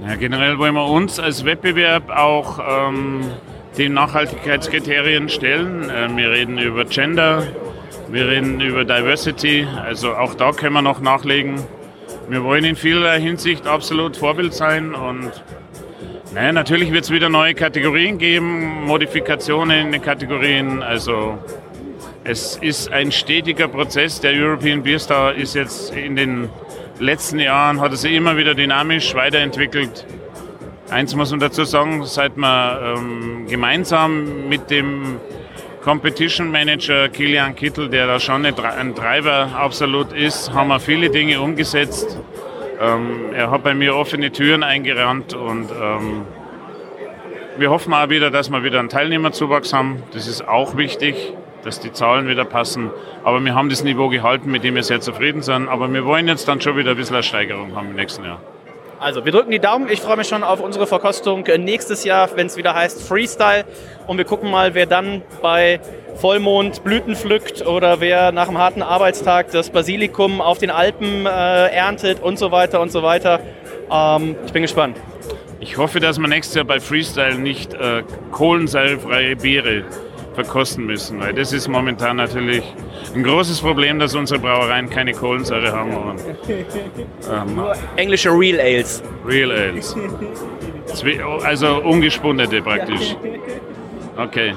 Ja, 0.07 0.15
generell 0.15 0.59
wollen 0.59 0.75
wir 0.75 0.85
uns 0.85 1.19
als 1.19 1.43
Wettbewerb 1.43 2.11
auch 2.15 2.59
ähm, 2.59 3.31
die 3.77 3.89
Nachhaltigkeitskriterien 3.89 5.29
stellen. 5.29 5.89
Äh, 5.89 6.15
wir 6.15 6.31
reden 6.31 6.57
über 6.57 6.85
Gender, 6.85 7.47
wir 8.09 8.27
reden 8.27 8.61
über 8.61 8.85
Diversity, 8.85 9.67
also 9.83 10.13
auch 10.15 10.35
da 10.35 10.51
können 10.51 10.73
wir 10.73 10.81
noch 10.81 11.01
nachlegen. 11.01 11.63
Wir 12.29 12.43
wollen 12.43 12.63
in 12.63 12.75
vieler 12.75 13.13
Hinsicht 13.13 13.67
absolut 13.67 14.17
Vorbild 14.17 14.53
sein 14.53 14.93
und 14.93 15.31
naja, 16.33 16.51
natürlich 16.51 16.91
wird 16.91 17.03
es 17.03 17.11
wieder 17.11 17.29
neue 17.29 17.53
Kategorien 17.53 18.17
geben, 18.17 18.85
Modifikationen 18.85 19.87
in 19.87 19.91
den 19.91 20.01
Kategorien. 20.01 20.81
Also 20.81 21.37
es 22.23 22.57
ist 22.57 22.91
ein 22.91 23.11
stetiger 23.11 23.67
Prozess. 23.67 24.19
Der 24.19 24.31
European 24.31 24.81
Beer 24.81 24.97
Star 24.97 25.35
ist 25.35 25.53
jetzt 25.53 25.93
in 25.93 26.15
den 26.15 26.49
letzten 26.99 27.39
Jahren, 27.39 27.79
hat 27.81 27.91
er 27.91 27.97
sich 27.97 28.13
immer 28.13 28.35
wieder 28.35 28.55
dynamisch 28.55 29.13
weiterentwickelt. 29.13 30.05
Eins 30.89 31.15
muss 31.15 31.31
man 31.31 31.39
dazu 31.39 31.63
sagen, 31.63 32.05
seit 32.05 32.35
wir 32.37 32.95
ähm, 32.97 33.47
gemeinsam 33.47 34.47
mit 34.49 34.69
dem 34.69 35.19
Competition 35.83 36.51
Manager 36.51 37.09
Kilian 37.09 37.55
Kittel, 37.55 37.89
der 37.89 38.07
da 38.07 38.19
schon 38.19 38.45
ein 38.45 38.95
Treiber 38.95 39.49
absolut 39.55 40.13
ist, 40.13 40.53
haben 40.53 40.69
wir 40.69 40.79
viele 40.79 41.09
Dinge 41.09 41.41
umgesetzt. 41.41 42.17
Ähm, 42.79 43.33
er 43.33 43.49
hat 43.51 43.63
bei 43.63 43.73
mir 43.73 43.95
offene 43.95 44.31
Türen 44.31 44.63
eingerannt 44.63 45.33
und 45.33 45.69
ähm, 45.71 46.25
wir 47.57 47.69
hoffen 47.69 47.93
auch 47.93 48.09
wieder, 48.09 48.31
dass 48.31 48.49
wir 48.49 48.63
wieder 48.63 48.79
einen 48.79 48.89
Teilnehmerzuwachs 48.89 49.73
haben. 49.73 50.03
Das 50.13 50.27
ist 50.27 50.47
auch 50.47 50.75
wichtig, 50.77 51.33
dass 51.63 51.79
die 51.79 51.91
Zahlen 51.91 52.27
wieder 52.27 52.45
passen. 52.45 52.89
Aber 53.23 53.39
wir 53.43 53.55
haben 53.55 53.69
das 53.69 53.83
Niveau 53.83 54.09
gehalten, 54.09 54.51
mit 54.51 54.63
dem 54.63 54.75
wir 54.75 54.83
sehr 54.83 55.01
zufrieden 55.01 55.41
sind. 55.41 55.67
Aber 55.67 55.91
wir 55.91 56.05
wollen 56.05 56.27
jetzt 56.27 56.47
dann 56.47 56.61
schon 56.61 56.77
wieder 56.77 56.91
ein 56.91 56.97
bisschen 56.97 57.15
eine 57.15 57.23
Steigerung 57.23 57.75
haben 57.75 57.89
im 57.89 57.95
nächsten 57.95 58.23
Jahr. 58.25 58.41
Also, 59.03 59.25
wir 59.25 59.33
drücken 59.33 59.51
die 59.51 59.59
Daumen. 59.59 59.89
Ich 59.89 59.99
freue 59.99 60.15
mich 60.15 60.29
schon 60.29 60.45
auf 60.45 60.61
unsere 60.61 60.87
Verkostung 60.87 61.43
nächstes 61.57 62.05
Jahr, 62.05 62.29
wenn 62.37 62.47
es 62.47 62.55
wieder 62.55 62.73
heißt 62.73 63.05
Freestyle. 63.05 63.65
Und 64.07 64.17
wir 64.17 64.23
gucken 64.23 64.49
mal, 64.49 64.75
wer 64.75 64.85
dann 64.85 65.21
bei 65.41 65.81
Vollmond 66.15 66.85
Blüten 66.85 67.13
pflückt 67.17 67.67
oder 67.67 67.99
wer 67.99 68.31
nach 68.31 68.47
einem 68.47 68.59
harten 68.59 68.81
Arbeitstag 68.81 69.51
das 69.51 69.71
Basilikum 69.71 70.39
auf 70.39 70.57
den 70.57 70.71
Alpen 70.71 71.25
äh, 71.25 71.29
erntet 71.29 72.21
und 72.21 72.39
so 72.39 72.51
weiter 72.51 72.79
und 72.79 72.93
so 72.93 73.03
weiter. 73.03 73.41
Ähm, 73.91 74.37
ich 74.45 74.53
bin 74.53 74.61
gespannt. 74.61 74.95
Ich 75.59 75.75
hoffe, 75.77 75.99
dass 75.99 76.17
wir 76.17 76.29
nächstes 76.29 76.55
Jahr 76.55 76.65
bei 76.65 76.79
Freestyle 76.79 77.35
nicht 77.35 77.73
äh, 77.73 78.03
kohlensäurefreie 78.31 79.35
Biere 79.35 79.83
verkosten 80.33 80.85
müssen, 80.85 81.19
weil 81.19 81.33
das 81.33 81.53
ist 81.53 81.67
momentan 81.67 82.17
natürlich 82.17 82.63
ein 83.15 83.23
großes 83.23 83.61
Problem, 83.61 83.99
dass 83.99 84.15
unsere 84.15 84.39
Brauereien 84.39 84.89
keine 84.89 85.13
Kohlensäure 85.13 85.71
haben. 85.71 85.95
Und, 85.95 86.21
ähm, 87.31 87.63
Englische 87.95 88.29
Real 88.29 88.59
Ales. 88.59 89.03
Real 89.25 89.51
Ales. 89.51 89.95
Also 91.43 91.81
ungespundete 91.83 92.61
praktisch. 92.61 93.15
Okay. 94.17 94.53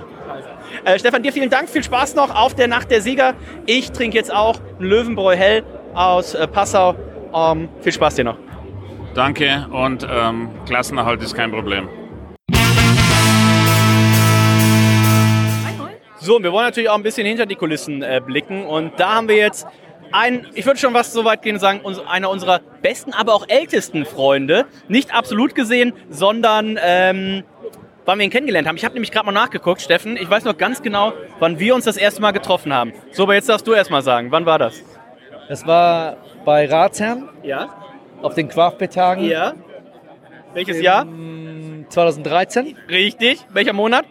Äh, 0.84 0.98
Stefan, 0.98 1.22
dir 1.22 1.32
vielen 1.32 1.50
Dank, 1.50 1.68
viel 1.68 1.82
Spaß 1.82 2.14
noch 2.14 2.34
auf 2.34 2.54
der 2.54 2.68
Nacht 2.68 2.90
der 2.90 3.00
Sieger. 3.00 3.34
Ich 3.66 3.92
trinke 3.92 4.16
jetzt 4.16 4.32
auch 4.32 4.60
Löwenbräu 4.78 5.34
Hell 5.34 5.62
aus 5.94 6.34
äh, 6.34 6.46
Passau. 6.46 6.94
Ähm, 7.34 7.68
viel 7.80 7.92
Spaß 7.92 8.16
dir 8.16 8.24
noch. 8.24 8.38
Danke 9.14 9.66
und 9.72 10.06
ähm, 10.10 10.50
Klassenerhalt 10.66 11.22
ist 11.22 11.34
kein 11.34 11.50
Problem. 11.50 11.88
So, 16.26 16.34
und 16.34 16.42
wir 16.42 16.50
wollen 16.50 16.64
natürlich 16.64 16.90
auch 16.90 16.96
ein 16.96 17.04
bisschen 17.04 17.24
hinter 17.24 17.46
die 17.46 17.54
Kulissen 17.54 18.02
äh, 18.02 18.20
blicken. 18.20 18.66
Und 18.66 18.98
da 18.98 19.14
haben 19.14 19.28
wir 19.28 19.36
jetzt 19.36 19.64
einen, 20.10 20.48
ich 20.54 20.66
würde 20.66 20.76
schon 20.76 20.92
was 20.92 21.12
so 21.12 21.24
weit 21.24 21.42
gehen 21.42 21.54
und 21.54 21.60
sagen, 21.60 21.82
uns, 21.82 22.00
einer 22.00 22.30
unserer 22.30 22.58
besten, 22.82 23.12
aber 23.12 23.32
auch 23.32 23.44
ältesten 23.46 24.04
Freunde. 24.04 24.66
Nicht 24.88 25.14
absolut 25.14 25.54
gesehen, 25.54 25.92
sondern 26.10 26.80
ähm, 26.82 27.44
wann 28.06 28.18
wir 28.18 28.24
ihn 28.24 28.32
kennengelernt 28.32 28.66
haben. 28.66 28.74
Ich 28.74 28.84
habe 28.84 28.94
nämlich 28.94 29.12
gerade 29.12 29.24
mal 29.24 29.30
nachgeguckt, 29.30 29.80
Steffen. 29.80 30.16
Ich 30.16 30.28
weiß 30.28 30.42
noch 30.42 30.58
ganz 30.58 30.82
genau, 30.82 31.12
wann 31.38 31.60
wir 31.60 31.76
uns 31.76 31.84
das 31.84 31.96
erste 31.96 32.20
Mal 32.20 32.32
getroffen 32.32 32.74
haben. 32.74 32.92
So, 33.12 33.22
aber 33.22 33.34
jetzt 33.34 33.48
darfst 33.48 33.64
du 33.64 33.74
erst 33.74 33.92
mal 33.92 34.02
sagen, 34.02 34.32
wann 34.32 34.46
war 34.46 34.58
das? 34.58 34.82
Das 35.48 35.64
war 35.64 36.16
bei 36.44 36.68
Ratsherrn. 36.68 37.28
Ja. 37.44 37.68
Auf 38.20 38.34
den 38.34 38.48
Craftbeer-Tagen. 38.48 39.22
Ja. 39.26 39.52
Welches 40.54 40.80
Jahr? 40.80 41.06
2013. 41.88 42.76
Richtig. 42.88 43.46
Welcher 43.50 43.74
Monat? 43.74 44.06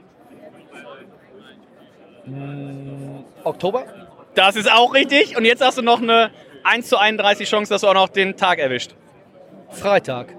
Oktober. 3.43 3.85
Das 4.33 4.55
ist 4.55 4.71
auch 4.71 4.93
richtig. 4.93 5.37
Und 5.37 5.45
jetzt 5.45 5.63
hast 5.63 5.77
du 5.77 5.81
noch 5.81 6.01
eine 6.01 6.31
1 6.63 6.87
zu 6.87 6.97
31 6.97 7.49
Chance, 7.49 7.73
dass 7.73 7.81
du 7.81 7.87
auch 7.87 7.93
noch 7.93 8.09
den 8.09 8.35
Tag 8.35 8.59
erwischt. 8.59 8.91
Freitag. 9.69 10.33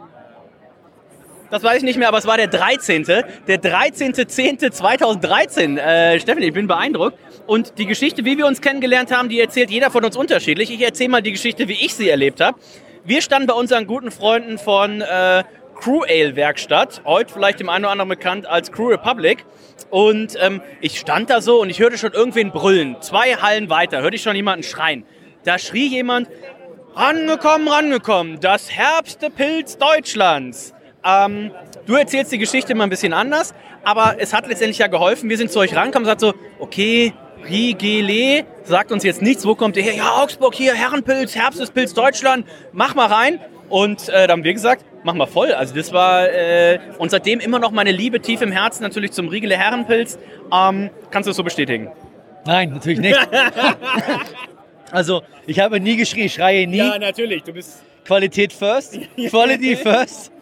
Das 1.51 1.63
weiß 1.63 1.79
ich 1.79 1.85
nicht 1.85 1.99
mehr, 1.99 2.09
aber 2.09 2.19
es 2.19 2.27
war 2.27 2.37
der 2.37 2.49
13. 2.49 3.05
Der 3.05 3.63
13.10.2013. 3.63 5.79
Äh, 5.79 6.21
Steffen, 6.21 6.43
ich 6.43 6.53
bin 6.53 6.67
beeindruckt. 6.67 7.17
Und 7.47 7.79
die 7.79 7.87
Geschichte, 7.87 8.25
wie 8.25 8.37
wir 8.37 8.47
uns 8.47 8.61
kennengelernt 8.61 9.17
haben, 9.17 9.29
die 9.29 9.39
erzählt 9.41 9.71
jeder 9.71 9.93
von 9.93 10.05
uns 10.05 10.17
unterschiedlich. 10.17 10.73
Ich 10.73 10.83
erzähle 10.83 11.11
mal 11.11 11.23
die 11.23 11.31
Geschichte, 11.33 11.69
wie 11.69 11.75
ich 11.75 11.95
sie 11.95 12.09
erlebt 12.09 12.41
habe. 12.41 12.59
Wir 13.05 13.23
standen 13.23 13.47
bei 13.47 13.55
unseren 13.55 13.87
guten 13.87 14.11
Freunden 14.11 14.59
von 14.59 15.01
äh, 15.01 15.45
Crew 15.77 16.03
Ale 16.03 16.37
Werkstatt, 16.37 17.03
heute 17.05 17.33
vielleicht 17.33 17.61
dem 17.61 17.69
einen 17.69 17.85
oder 17.85 17.93
anderen 17.93 18.09
bekannt 18.09 18.47
als 18.47 18.73
Crew 18.73 18.89
Republic. 18.89 19.45
Und 19.91 20.37
ähm, 20.41 20.63
ich 20.81 20.99
stand 20.99 21.31
da 21.31 21.41
so 21.41 21.61
und 21.61 21.71
ich 21.71 21.79
hörte 21.81 21.99
schon 21.99 22.13
irgendwen 22.13 22.51
brüllen. 22.51 22.97
Zwei 23.01 23.37
Hallen 23.37 23.71
weiter 23.71 24.03
hörte 24.03 24.17
ich 24.17 24.23
schon 24.23 24.35
jemanden 24.35 24.63
schreien. 24.63 25.05
Da 25.45 25.59
schrie 25.59 25.87
jemand, 25.87 26.29
rangekommen, 26.95 27.69
rangekommen, 27.69 28.41
das 28.41 28.71
herbste 28.71 29.31
Pilz 29.31 29.77
Deutschlands. 29.79 30.75
Ähm, 31.05 31.53
du 31.85 31.95
erzählst 31.95 32.33
die 32.33 32.39
Geschichte 32.39 32.73
immer 32.73 32.85
ein 32.85 32.91
bisschen 32.91 33.13
anders, 33.13 33.55
aber 33.85 34.17
es 34.19 34.33
hat 34.33 34.49
letztendlich 34.49 34.79
ja 34.79 34.89
geholfen. 34.89 35.29
Wir 35.29 35.37
sind 35.37 35.53
zu 35.53 35.61
euch 35.61 35.77
rangekommen 35.77 36.09
und 36.09 36.17
gesagt 36.17 36.21
so, 36.21 36.35
okay, 36.59 37.13
Rigele 37.49 38.45
sagt 38.65 38.91
uns 38.91 39.05
jetzt 39.05 39.23
nichts, 39.23 39.47
wo 39.47 39.55
kommt 39.55 39.77
ihr 39.77 39.83
her? 39.85 39.95
Ja, 39.95 40.23
Augsburg 40.23 40.55
hier, 40.55 40.75
Herrenpilz, 40.75 41.37
Herbstespilz 41.37 41.95
Deutschland, 41.95 42.47
mach 42.73 42.95
mal 42.95 43.07
rein. 43.07 43.41
Und 43.69 44.09
äh, 44.09 44.27
da 44.27 44.33
haben 44.33 44.45
wir 44.45 44.53
gesagt, 44.53 44.85
mach 45.07 45.15
mal 45.15 45.27
voll. 45.27 45.53
Also 45.53 45.75
das 45.75 45.93
war 45.93 46.29
äh, 46.29 46.81
und 46.99 47.11
seitdem 47.11 47.41
immer 47.41 47.59
noch 47.59 47.71
meine 47.71 47.93
Liebe 47.93 48.21
tief 48.21 48.43
im 48.43 48.53
Herzen 48.53 48.83
natürlich 48.83 49.13
zum 49.13 49.29
Riegele 49.29 49.57
Herrenpilz. 49.57 50.19
Ähm, 50.53 50.91
kannst 51.11 51.27
du 51.27 51.31
das 51.31 51.37
so 51.37 51.45
bestätigen? 51.45 51.91
Nein, 52.45 52.71
natürlich 52.71 52.99
nicht. 52.99 53.19
also, 54.91 55.23
ich 55.47 55.59
habe 55.61 55.81
nie 55.81 55.97
geschrien, 55.97 56.27
ich 56.27 56.35
schreie 56.35 56.67
nie. 56.67 56.79
Ja, 56.79 56.99
natürlich. 56.99 57.43
Du 57.45 57.53
bist 57.53 57.83
Qualität 58.05 58.53
first, 58.53 58.99
Quality 59.31 59.77
first. 59.77 60.33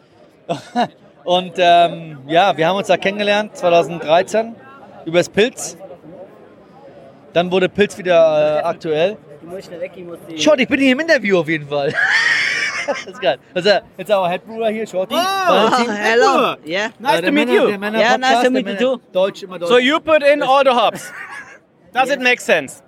Und 1.24 1.54
ähm, 1.56 2.18
ja, 2.26 2.54
wir 2.56 2.66
haben 2.66 2.76
uns 2.76 2.88
da 2.88 2.96
kennengelernt 2.96 3.56
2013 3.56 4.54
über 5.06 5.18
das 5.18 5.28
Pilz. 5.28 5.76
Dann 7.32 7.50
wurde 7.50 7.68
Pilz 7.68 7.96
wieder 7.96 8.60
äh, 8.60 8.62
aktuell. 8.62 9.16
Short, 10.36 10.60
ich 10.60 10.68
bin 10.68 10.80
hier 10.80 10.92
im 10.92 11.00
Interview 11.00 11.38
auf 11.38 11.48
jeden 11.48 11.68
Fall. 11.68 11.94
das 12.86 13.06
ist 13.06 13.20
geil. 13.20 13.38
Also, 13.54 13.70
jetzt 13.98 14.10
our 14.10 14.28
Head 14.28 14.46
Brewer 14.46 14.68
hier, 14.68 14.86
Shorty. 14.86 15.14
Valentin. 15.14 15.94
hello. 15.94 16.56
Yeah. 16.66 16.90
Nice 16.98 17.22
to 17.22 17.32
meet 17.32 17.48
you. 17.48 17.68
Yeah, 17.68 18.16
nice 18.16 18.42
to 18.44 18.50
meet 18.50 18.66
you 18.66 18.76
too. 18.76 19.00
Deutsch, 19.12 19.42
immer 19.42 19.58
Deutsch. 19.58 19.70
So 19.70 19.78
you 19.78 20.00
put 20.00 20.22
in 20.22 20.42
all 20.42 20.64
the 20.64 20.72
hops. 20.72 21.12
Does 21.92 22.10
it 22.10 22.20
make 22.20 22.40
sense? 22.40 22.82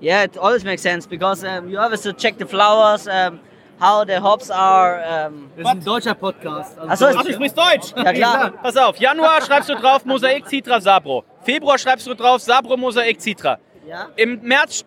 Yeah, 0.00 0.24
it 0.24 0.36
always 0.36 0.64
makes 0.64 0.82
sense 0.82 1.06
because 1.06 1.44
um, 1.44 1.68
you 1.68 1.78
always 1.78 2.06
check 2.16 2.38
the 2.38 2.46
flowers, 2.46 3.08
um, 3.08 3.40
how 3.80 4.04
the 4.04 4.20
hops 4.20 4.50
are. 4.50 5.26
Um, 5.26 5.50
das 5.56 5.66
ist 5.66 5.70
ein 5.72 5.84
deutscher 5.84 6.14
Podcast. 6.14 6.78
Also 6.78 6.88
Ach 6.88 6.96
so, 6.96 7.04
Deutsch. 7.06 7.16
Ach, 7.18 7.24
du 7.24 7.32
sprichst 7.32 7.58
Deutsch? 7.58 7.92
Ja, 7.96 8.12
klar. 8.12 8.50
Pass 8.62 8.76
auf, 8.76 8.96
Januar 8.98 9.42
schreibst 9.42 9.68
du 9.68 9.74
drauf 9.74 10.04
Mosaik 10.04 10.46
Citra 10.48 10.80
Sabro. 10.80 11.24
Februar 11.42 11.78
schreibst 11.78 12.06
du 12.06 12.14
drauf 12.14 12.40
Sabro 12.42 12.76
Mosaik 12.76 13.20
Citra. 13.20 13.58
Ja. 13.88 14.08
Im 14.16 14.40
März, 14.42 14.84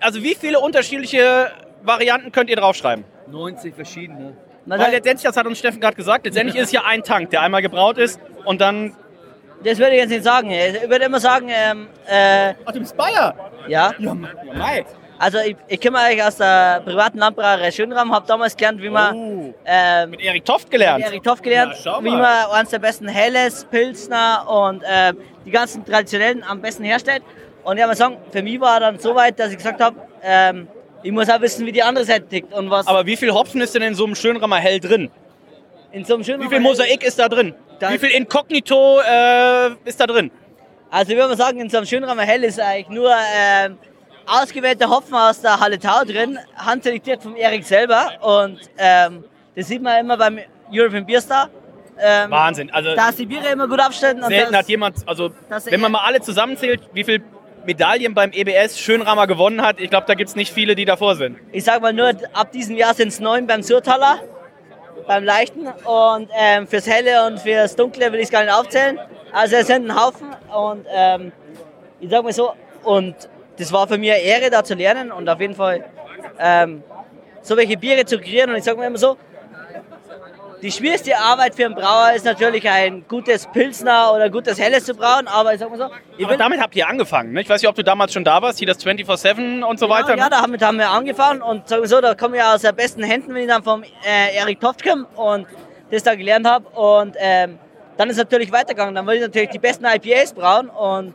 also 0.00 0.22
wie 0.22 0.34
viele 0.34 0.60
unterschiedliche 0.60 1.50
Varianten 1.82 2.32
könnt 2.32 2.50
ihr 2.50 2.56
draufschreiben? 2.56 3.04
90 3.28 3.74
verschiedene. 3.74 4.36
Weil 4.66 4.90
letztendlich, 4.90 5.22
das 5.22 5.36
hat 5.36 5.46
uns 5.46 5.58
Steffen 5.58 5.80
gerade 5.80 5.96
gesagt, 5.96 6.24
letztendlich 6.24 6.56
ist 6.56 6.66
es 6.66 6.72
ja 6.72 6.84
ein 6.84 7.02
Tank, 7.02 7.30
der 7.30 7.42
einmal 7.42 7.62
gebraut 7.62 7.98
ist 7.98 8.20
und 8.44 8.60
dann... 8.60 8.94
Das 9.62 9.78
würde 9.78 9.92
ich 9.92 10.00
jetzt 10.00 10.10
nicht 10.10 10.24
sagen. 10.24 10.50
Ich 10.50 10.88
würde 10.88 11.06
immer 11.06 11.18
sagen, 11.18 11.48
ähm, 11.48 11.88
äh, 12.06 12.54
Ach, 12.64 12.72
du 12.72 12.80
bist 12.80 12.96
Bayer? 12.96 13.34
Ja. 13.68 13.94
Ja, 13.98 14.14
mei. 14.14 14.84
Also 15.18 15.38
ich, 15.38 15.56
ich 15.66 15.80
komme 15.80 15.98
eigentlich 15.98 16.22
aus 16.22 16.36
der 16.36 16.82
privaten 16.84 17.18
Landbrauerei 17.18 17.70
Schönram, 17.70 18.12
habe 18.12 18.26
damals 18.26 18.54
gelernt, 18.56 18.82
wie 18.82 18.90
man... 18.90 19.54
Ähm, 19.64 20.10
mit 20.10 20.20
Erik 20.20 20.44
Toft 20.44 20.70
gelernt? 20.70 20.98
Mit 20.98 21.12
Erik 21.12 21.22
Toft 21.22 21.42
gelernt, 21.42 21.74
schau 21.82 22.02
wie 22.02 22.10
man 22.10 22.50
eines 22.52 22.70
der 22.70 22.80
besten 22.80 23.08
Helles, 23.08 23.64
Pilsner 23.64 24.46
und 24.48 24.82
ähm, 24.86 25.16
die 25.46 25.50
ganzen 25.50 25.84
traditionellen 25.86 26.42
am 26.42 26.60
besten 26.60 26.84
herstellt. 26.84 27.22
Und 27.64 27.78
ich 27.78 27.86
muss 27.86 27.98
sagen, 27.98 28.18
für 28.30 28.42
mich 28.42 28.60
war 28.60 28.78
dann 28.78 28.98
so 28.98 29.14
weit, 29.14 29.38
dass 29.38 29.50
ich 29.50 29.56
gesagt 29.56 29.80
habe, 29.80 29.96
ähm, 30.22 30.68
ich 31.02 31.12
muss 31.12 31.28
auch 31.28 31.40
wissen, 31.40 31.66
wie 31.66 31.72
die 31.72 31.82
andere 31.82 32.04
Seite 32.04 32.26
tickt 32.26 32.52
und 32.52 32.70
was... 32.70 32.86
Aber 32.86 33.06
wie 33.06 33.16
viel 33.16 33.32
Hopfen 33.32 33.60
ist 33.60 33.74
denn 33.74 33.82
in 33.82 33.94
so 33.94 34.04
einem 34.04 34.14
Schönrammer 34.14 34.56
Hell 34.56 34.80
drin? 34.80 35.10
In 35.92 36.04
so 36.04 36.14
einem 36.14 36.24
Schönrammer 36.24 36.50
Wie 36.50 36.54
viel 36.54 36.60
Mosaik 36.62 37.02
ist 37.04 37.18
da 37.18 37.28
drin? 37.28 37.54
Da- 37.78 37.92
Wie 37.92 37.98
viel 37.98 38.10
Inkognito 38.10 39.00
äh, 39.00 39.70
ist 39.84 40.00
da 40.00 40.06
drin? 40.06 40.30
Also 40.90 41.12
ich 41.12 41.18
würde 41.18 41.28
mal 41.30 41.36
sagen, 41.36 41.60
in 41.60 41.68
so 41.68 41.76
einem 41.78 41.86
Schönrammer 41.86 42.22
Hell 42.22 42.44
ist 42.44 42.58
eigentlich 42.60 42.88
nur 42.88 43.12
ähm, 43.36 43.76
ausgewählter 44.26 44.88
Hopfen 44.88 45.14
aus 45.14 45.40
der 45.40 45.58
Halletau 45.60 46.04
drin, 46.04 46.38
handselektiert 46.56 47.22
vom 47.22 47.36
Erik 47.36 47.64
selber. 47.64 48.12
Und 48.20 48.58
ähm, 48.78 49.24
das 49.54 49.68
sieht 49.68 49.82
man 49.82 50.00
immer 50.00 50.16
beim 50.16 50.38
European 50.72 51.04
Beer 51.06 51.20
Star. 51.20 51.48
Ähm, 51.98 52.30
Wahnsinn. 52.30 52.70
Also 52.70 52.94
da 52.94 53.08
ist 53.08 53.18
die 53.18 53.26
Biere 53.26 53.48
immer 53.48 53.66
gut 53.68 53.80
abstellen. 53.80 54.22
Selten 54.22 54.52
das, 54.52 54.60
hat 54.60 54.68
jemand, 54.68 54.96
also 55.06 55.30
wenn 55.64 55.80
man 55.80 55.92
mal 55.92 56.02
alle 56.04 56.20
zusammenzählt, 56.20 56.82
wie 56.92 57.04
viel 57.04 57.22
Medaillen 57.66 58.14
beim 58.14 58.32
EBS 58.32 58.78
Schönrammer 58.78 59.26
gewonnen 59.26 59.62
hat, 59.62 59.80
ich 59.80 59.90
glaube, 59.90 60.06
da 60.06 60.14
gibt 60.14 60.28
es 60.28 60.36
nicht 60.36 60.52
viele, 60.52 60.74
die 60.74 60.84
davor 60.84 61.16
sind. 61.16 61.38
ich 61.52 61.64
sag 61.64 61.82
mal 61.82 61.92
nur, 61.92 62.12
ab 62.32 62.52
diesem 62.52 62.76
Jahr 62.76 62.94
sind 62.94 63.08
es 63.08 63.20
neun 63.20 63.46
beim 63.46 63.62
Surtaler, 63.62 64.20
beim 65.06 65.24
Leichten. 65.24 65.66
Und 65.66 66.28
ähm, 66.38 66.66
fürs 66.66 66.86
Helle 66.86 67.26
und 67.26 67.40
fürs 67.40 67.76
Dunkle 67.76 68.12
will 68.12 68.20
ich 68.20 68.26
es 68.26 68.30
gar 68.30 68.44
nicht 68.44 68.52
aufzählen. 68.52 68.98
Also 69.32 69.56
es 69.56 69.66
sind 69.66 69.90
ein 69.90 70.00
Haufen. 70.00 70.28
Und 70.54 70.86
ähm, 70.90 71.32
ich 72.00 72.10
sag 72.10 72.22
mal 72.22 72.32
so, 72.32 72.52
und 72.84 73.14
das 73.58 73.72
war 73.72 73.88
für 73.88 73.98
mich 73.98 74.10
eine 74.10 74.20
Ehre, 74.20 74.50
da 74.50 74.62
zu 74.62 74.74
lernen 74.74 75.10
und 75.10 75.28
auf 75.28 75.40
jeden 75.40 75.54
Fall 75.54 75.84
ähm, 76.38 76.82
so 77.42 77.56
welche 77.56 77.76
Biere 77.76 78.04
zu 78.04 78.18
kreieren. 78.18 78.50
Und 78.50 78.56
ich 78.56 78.64
sag 78.64 78.76
mal 78.76 78.86
immer 78.86 78.98
so, 78.98 79.16
die 80.66 80.72
schwierigste 80.72 81.16
Arbeit 81.16 81.54
für 81.54 81.64
einen 81.66 81.76
Brauer 81.76 82.12
ist 82.16 82.24
natürlich 82.24 82.68
ein 82.68 83.04
gutes 83.06 83.46
Pilsner 83.46 84.12
oder 84.12 84.28
gutes 84.28 84.58
Helles 84.58 84.84
zu 84.84 84.94
brauen, 84.94 85.28
aber 85.28 85.54
ich 85.54 85.60
sag 85.60 85.70
mal 85.70 85.78
so, 85.78 86.24
Aber 86.24 86.36
damit 86.36 86.60
habt 86.60 86.74
ihr 86.74 86.88
angefangen, 86.88 87.32
ne? 87.34 87.40
Ich 87.42 87.48
weiß 87.48 87.62
nicht, 87.62 87.68
ob 87.68 87.76
du 87.76 87.84
damals 87.84 88.12
schon 88.12 88.24
da 88.24 88.42
warst, 88.42 88.58
hier 88.58 88.66
das 88.66 88.84
24-7 88.84 89.62
und 89.62 89.78
so 89.78 89.88
weiter. 89.88 90.16
Ja, 90.16 90.24
ne? 90.24 90.28
damit 90.28 90.62
haben 90.62 90.78
wir 90.78 90.90
angefangen 90.90 91.40
und 91.40 91.68
sowieso, 91.68 92.00
da 92.00 92.16
komme 92.16 92.38
ich 92.38 92.42
aus 92.42 92.62
den 92.62 92.74
besten 92.74 93.04
Händen, 93.04 93.32
wenn 93.32 93.42
ich 93.42 93.48
dann 93.48 93.62
vom 93.62 93.84
äh, 93.84 94.36
Erik 94.36 94.60
Toft 94.60 94.82
komme 94.82 95.06
und 95.14 95.46
das 95.92 96.02
da 96.02 96.16
gelernt 96.16 96.48
habe. 96.48 96.66
Und 96.70 97.14
ähm, 97.20 97.60
dann 97.96 98.10
ist 98.10 98.16
es 98.16 98.24
natürlich 98.24 98.50
weitergegangen. 98.50 98.96
Dann 98.96 99.06
wollte 99.06 99.20
ich 99.20 99.26
natürlich 99.26 99.50
die 99.50 99.60
besten 99.60 99.84
IPAs 99.84 100.34
brauen 100.34 100.68
und 100.68 101.14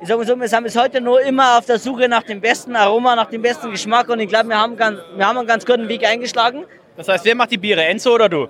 ich 0.00 0.06
sage 0.06 0.18
mal 0.18 0.26
so, 0.28 0.38
wir 0.38 0.46
sind 0.48 0.62
bis 0.62 0.76
heute 0.80 1.00
nur 1.00 1.20
immer 1.22 1.58
auf 1.58 1.66
der 1.66 1.80
Suche 1.80 2.08
nach 2.08 2.22
dem 2.22 2.40
besten 2.40 2.76
Aroma, 2.76 3.16
nach 3.16 3.30
dem 3.30 3.42
besten 3.42 3.72
Geschmack 3.72 4.08
und 4.10 4.20
ich 4.20 4.28
glaube, 4.28 4.48
wir, 4.48 4.58
haben 4.60 4.76
ganz- 4.76 5.00
wir 5.16 5.26
haben 5.26 5.38
einen 5.38 5.48
ganz 5.48 5.66
guten 5.66 5.88
Weg 5.88 6.06
eingeschlagen. 6.06 6.64
Das 6.96 7.08
heißt, 7.08 7.24
wer 7.24 7.34
macht 7.34 7.50
die 7.50 7.58
Biere, 7.58 7.84
Enzo 7.84 8.14
oder 8.14 8.28
du? 8.28 8.48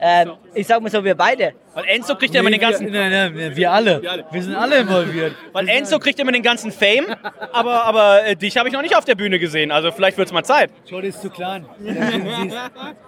Ähm, 0.00 0.32
ich 0.52 0.66
sage 0.66 0.82
mal 0.82 0.90
so, 0.90 1.02
wir 1.02 1.14
beide. 1.14 1.54
Weil 1.72 1.84
Enzo 1.86 2.16
kriegt 2.16 2.34
ja 2.34 2.40
immer 2.40 2.50
den 2.50 2.60
ganzen... 2.60 2.90
Nein, 2.90 3.10
nein, 3.10 3.56
wir 3.56 3.72
alle. 3.72 4.02
Wir 4.30 4.42
sind 4.42 4.54
alle 4.54 4.78
involviert. 4.78 5.34
Weil 5.52 5.68
Enzo 5.68 5.98
kriegt 5.98 6.18
immer 6.18 6.32
den 6.32 6.42
ganzen 6.42 6.72
Fame, 6.72 7.06
aber, 7.52 7.84
aber 7.84 8.26
äh, 8.26 8.36
dich 8.36 8.56
habe 8.56 8.68
ich 8.68 8.74
noch 8.74 8.82
nicht 8.82 8.96
auf 8.96 9.04
der 9.04 9.14
Bühne 9.14 9.38
gesehen, 9.38 9.70
also 9.70 9.92
vielleicht 9.92 10.18
wird 10.18 10.28
es 10.28 10.32
mal 10.32 10.44
Zeit. 10.44 10.70
Jordi 10.86 11.08
ist 11.08 11.22
zu 11.22 11.30
klein. 11.30 11.66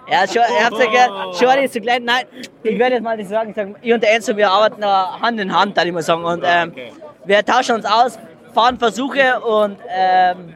Ja, 0.09 0.25
schon, 0.29 0.37
ihr 0.37 0.65
habt's 0.65 0.79
ja 0.79 0.87
gehört, 0.89 1.41
Jordi 1.41 1.65
ist 1.65 1.73
zu 1.73 1.81
klein. 1.81 2.05
Nein, 2.05 2.25
ich 2.63 2.79
werde 2.79 2.95
jetzt 2.95 3.03
mal 3.03 3.17
nicht 3.17 3.29
sagen, 3.29 3.51
ich, 3.51 3.57
sag, 3.57 3.69
ich 3.83 3.93
und 3.93 4.01
der 4.01 4.15
Enzo, 4.15 4.37
wir 4.37 4.49
arbeiten 4.49 4.81
da 4.81 5.19
Hand 5.21 5.41
in 5.41 5.53
Hand, 5.53 5.75
kann 5.75 5.87
ich 5.89 5.93
mal 5.93 6.01
sagen. 6.03 6.25
Und 6.25 6.45
ähm, 6.47 6.73
wir 7.25 7.45
tauschen 7.45 7.75
uns 7.75 7.85
aus, 7.85 8.17
fahren 8.55 8.79
Versuche 8.79 9.41
und 9.41 9.79
ähm, 9.89 10.55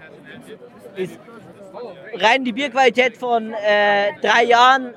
ist 0.95 1.19
rein 2.15 2.45
die 2.45 2.53
Bierqualität 2.53 3.17
von 3.17 3.53
äh, 3.53 4.13
drei 4.21 4.45
Jahren 4.45 4.95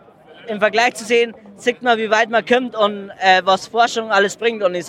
im 0.48 0.60
Vergleich 0.60 0.96
zu 0.96 1.06
sehen, 1.06 1.34
sieht 1.56 1.82
man, 1.82 1.98
wie 1.98 2.10
weit 2.10 2.30
man 2.30 2.46
kommt 2.46 2.76
und 2.76 3.12
äh, 3.22 3.42
was 3.44 3.68
Forschung 3.68 4.12
alles 4.12 4.36
bringt. 4.36 4.64
Und 4.64 4.76
ich, 4.76 4.88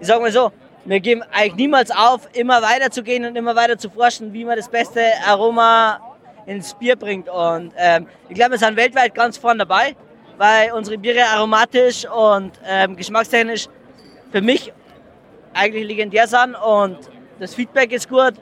ich 0.00 0.06
sage 0.06 0.20
mal 0.20 0.32
so, 0.32 0.52
wir 0.84 1.00
geben 1.00 1.22
eigentlich 1.32 1.54
niemals 1.54 1.90
auf, 1.90 2.28
immer 2.32 2.60
weiter 2.60 2.90
zu 2.90 3.02
gehen 3.02 3.24
und 3.24 3.36
immer 3.36 3.54
weiter 3.54 3.78
zu 3.78 3.88
forschen, 3.88 4.32
wie 4.32 4.44
man 4.44 4.56
das 4.56 4.68
beste 4.68 5.00
Aroma 5.26 6.00
ins 6.46 6.74
Bier 6.74 6.96
bringt. 6.96 7.28
Und 7.28 7.72
ähm, 7.76 8.06
ich 8.28 8.34
glaube, 8.34 8.52
wir 8.52 8.58
sind 8.58 8.76
weltweit 8.76 9.14
ganz 9.14 9.38
vorne 9.38 9.58
dabei, 9.58 9.94
weil 10.38 10.72
unsere 10.72 10.98
Biere 10.98 11.24
aromatisch 11.24 12.04
und 12.08 12.52
ähm, 12.66 12.96
geschmackstechnisch 12.96 13.68
für 14.32 14.40
mich 14.40 14.72
eigentlich 15.54 15.86
legendär 15.86 16.26
sind 16.26 16.54
und 16.54 16.98
das 17.38 17.54
Feedback 17.54 17.92
ist 17.92 18.08
gut. 18.08 18.34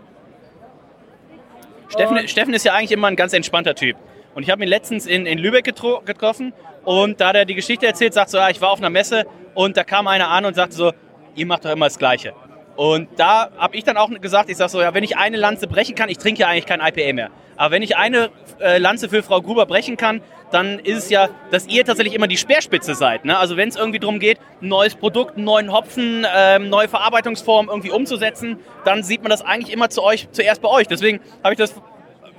Steffen, 1.90 2.28
Steffen 2.28 2.54
ist 2.54 2.64
ja 2.64 2.72
eigentlich 2.74 2.92
immer 2.92 3.08
ein 3.08 3.16
ganz 3.16 3.32
entspannter 3.32 3.74
Typ. 3.74 3.96
Und 4.34 4.44
ich 4.44 4.50
habe 4.50 4.62
ihn 4.62 4.68
letztens 4.68 5.06
in, 5.06 5.26
in 5.26 5.38
Lübeck 5.38 5.64
getro 5.64 6.00
getroffen 6.04 6.52
und 6.84 7.20
da 7.20 7.28
hat 7.28 7.36
er 7.36 7.44
die 7.44 7.54
Geschichte 7.54 7.86
erzählt, 7.86 8.14
sagt 8.14 8.30
so, 8.30 8.38
ja, 8.38 8.48
ich 8.48 8.60
war 8.60 8.70
auf 8.70 8.78
einer 8.78 8.90
Messe 8.90 9.26
und 9.54 9.76
da 9.76 9.84
kam 9.84 10.06
einer 10.06 10.28
an 10.28 10.44
und 10.44 10.54
sagte 10.54 10.76
so, 10.76 10.92
ihr 11.34 11.46
macht 11.46 11.64
doch 11.64 11.70
immer 11.70 11.86
das 11.86 11.98
Gleiche. 11.98 12.32
Und 12.80 13.10
da 13.18 13.50
habe 13.58 13.76
ich 13.76 13.84
dann 13.84 13.98
auch 13.98 14.08
gesagt, 14.22 14.48
ich 14.48 14.56
sage 14.56 14.70
so, 14.70 14.80
ja, 14.80 14.94
wenn 14.94 15.04
ich 15.04 15.18
eine 15.18 15.36
Lanze 15.36 15.66
brechen 15.66 15.94
kann, 15.94 16.08
ich 16.08 16.16
trinke 16.16 16.40
ja 16.40 16.48
eigentlich 16.48 16.64
kein 16.64 16.80
IPA 16.80 17.12
mehr, 17.12 17.30
aber 17.58 17.72
wenn 17.72 17.82
ich 17.82 17.98
eine 17.98 18.30
äh, 18.58 18.78
Lanze 18.78 19.10
für 19.10 19.22
Frau 19.22 19.42
Gruber 19.42 19.66
brechen 19.66 19.98
kann, 19.98 20.22
dann 20.50 20.78
ist 20.78 20.96
es 20.96 21.10
ja, 21.10 21.28
dass 21.50 21.66
ihr 21.66 21.84
tatsächlich 21.84 22.14
immer 22.14 22.26
die 22.26 22.38
Speerspitze 22.38 22.94
seid. 22.94 23.26
Ne? 23.26 23.36
Also 23.36 23.58
wenn 23.58 23.68
es 23.68 23.76
irgendwie 23.76 23.98
darum 23.98 24.18
geht, 24.18 24.38
ein 24.62 24.68
neues 24.68 24.94
Produkt, 24.94 25.36
einen 25.36 25.44
neuen 25.44 25.70
Hopfen, 25.70 26.26
ähm, 26.34 26.70
neue 26.70 26.88
Verarbeitungsform 26.88 27.68
irgendwie 27.68 27.90
umzusetzen, 27.90 28.58
dann 28.86 29.02
sieht 29.02 29.20
man 29.20 29.28
das 29.28 29.42
eigentlich 29.42 29.74
immer 29.74 29.90
zu 29.90 30.02
euch, 30.02 30.30
zuerst 30.32 30.62
bei 30.62 30.70
euch. 30.70 30.88
Deswegen 30.88 31.20
habe 31.44 31.52
ich 31.52 31.58
das 31.58 31.74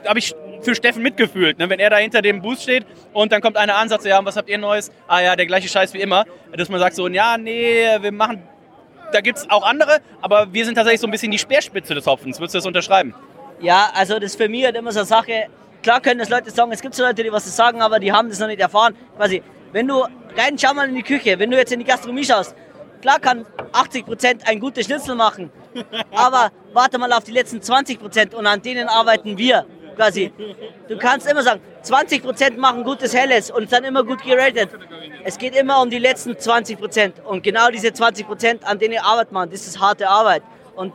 habe 0.07 0.17
ich 0.17 0.33
für 0.63 0.73
Steffen 0.73 1.03
mitgefühlt, 1.03 1.59
ne? 1.59 1.69
wenn 1.69 1.79
er 1.79 1.91
da 1.91 1.97
hinter 1.97 2.23
dem 2.23 2.41
Booth 2.41 2.61
steht 2.61 2.87
und 3.13 3.31
dann 3.31 3.41
kommt 3.41 3.57
einer 3.57 3.75
an 3.75 3.89
sagt 3.89 4.01
so, 4.01 4.09
ja, 4.09 4.25
was 4.25 4.37
habt 4.37 4.49
ihr 4.49 4.57
Neues? 4.57 4.91
Ah 5.07 5.21
ja, 5.21 5.35
der 5.35 5.45
gleiche 5.45 5.69
Scheiß 5.69 5.93
wie 5.93 6.01
immer. 6.01 6.25
Dass 6.51 6.67
man 6.67 6.79
sagt 6.79 6.95
so, 6.95 7.07
ja, 7.07 7.37
nee, 7.37 7.85
wir 8.01 8.11
machen, 8.11 8.41
da 9.11 9.21
gibt 9.21 9.39
es 9.39 9.49
auch 9.49 9.63
andere, 9.63 9.99
aber 10.21 10.53
wir 10.53 10.65
sind 10.65 10.75
tatsächlich 10.75 11.01
so 11.01 11.07
ein 11.07 11.11
bisschen 11.11 11.31
die 11.31 11.39
Speerspitze 11.39 11.93
des 11.93 12.05
Hopfens. 12.05 12.39
Würdest 12.39 12.55
du 12.55 12.57
das 12.59 12.65
unterschreiben? 12.65 13.13
Ja, 13.59 13.91
also 13.93 14.15
das 14.15 14.31
ist 14.31 14.35
für 14.37 14.49
mich 14.49 14.65
halt 14.65 14.75
immer 14.75 14.91
so 14.91 14.99
eine 14.99 15.05
Sache. 15.05 15.47
Klar 15.83 16.01
können 16.01 16.19
das 16.19 16.29
Leute 16.29 16.49
sagen, 16.51 16.71
es 16.71 16.81
gibt 16.81 16.95
so 16.95 17.03
Leute, 17.03 17.23
die 17.23 17.31
was 17.31 17.55
sagen, 17.55 17.81
aber 17.81 17.99
die 17.99 18.11
haben 18.11 18.29
das 18.29 18.39
noch 18.39 18.47
nicht 18.47 18.61
erfahren. 18.61 18.95
Quasi, 19.17 19.43
wenn 19.71 19.87
du 19.87 20.01
rein, 20.37 20.57
schau 20.57 20.73
mal 20.73 20.89
in 20.89 20.95
die 20.95 21.03
Küche, 21.03 21.37
wenn 21.39 21.51
du 21.51 21.57
jetzt 21.57 21.71
in 21.71 21.79
die 21.79 21.85
Gastronomie 21.85 22.23
schaust, 22.23 22.55
klar 23.01 23.19
kann 23.19 23.45
80% 23.73 24.45
ein 24.45 24.59
gutes 24.59 24.85
Schnitzel 24.85 25.15
machen, 25.15 25.51
aber 26.11 26.51
warte 26.73 26.97
mal 26.97 27.11
auf 27.13 27.23
die 27.23 27.31
letzten 27.31 27.57
20% 27.57 28.35
und 28.35 28.47
an 28.47 28.61
denen 28.61 28.87
arbeiten 28.87 29.37
wir. 29.37 29.65
Quasi. 30.01 30.31
Du 30.87 30.97
kannst 30.97 31.29
immer 31.29 31.43
sagen, 31.43 31.61
20% 31.83 32.57
machen 32.57 32.83
gutes 32.83 33.13
Helles 33.13 33.51
und 33.51 33.71
dann 33.71 33.83
immer 33.83 34.03
gut 34.03 34.23
geratet. 34.23 34.69
Es 35.23 35.37
geht 35.37 35.55
immer 35.55 35.81
um 35.81 35.89
die 35.89 35.99
letzten 35.99 36.31
20%. 36.31 37.21
Und 37.21 37.43
genau 37.43 37.69
diese 37.69 37.89
20%, 37.89 38.63
an 38.63 38.79
denen 38.79 38.99
arbeitet 38.99 39.31
man, 39.31 39.49
das 39.49 39.67
ist 39.67 39.79
harte 39.79 40.07
Arbeit. 40.09 40.43
Und 40.75 40.93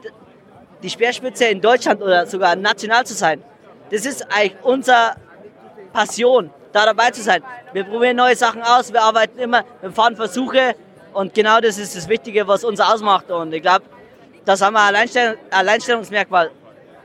die 0.82 0.90
Speerspitze 0.90 1.44
in 1.46 1.60
Deutschland 1.60 2.02
oder 2.02 2.26
sogar 2.26 2.56
national 2.56 3.06
zu 3.06 3.14
sein, 3.14 3.42
das 3.90 4.04
ist 4.04 4.26
eigentlich 4.30 4.56
unsere 4.62 5.14
Passion, 5.92 6.50
da 6.72 6.84
dabei 6.84 7.10
zu 7.10 7.22
sein. 7.22 7.42
Wir 7.72 7.84
probieren 7.84 8.16
neue 8.16 8.34
Sachen 8.34 8.62
aus, 8.62 8.92
wir 8.92 9.02
arbeiten 9.02 9.38
immer, 9.38 9.64
wir 9.80 9.92
fahren 9.92 10.16
Versuche 10.16 10.74
und 11.12 11.32
genau 11.32 11.60
das 11.60 11.78
ist 11.78 11.96
das 11.96 12.08
Wichtige, 12.08 12.46
was 12.48 12.64
uns 12.64 12.80
ausmacht. 12.80 13.30
Und 13.30 13.54
ich 13.54 13.62
glaube, 13.62 13.84
das 14.44 14.60
haben 14.60 14.74
wir 14.74 14.80
ein 14.80 14.88
Alleinstell 14.88 15.38
Alleinstellungsmerkmal 15.50 16.50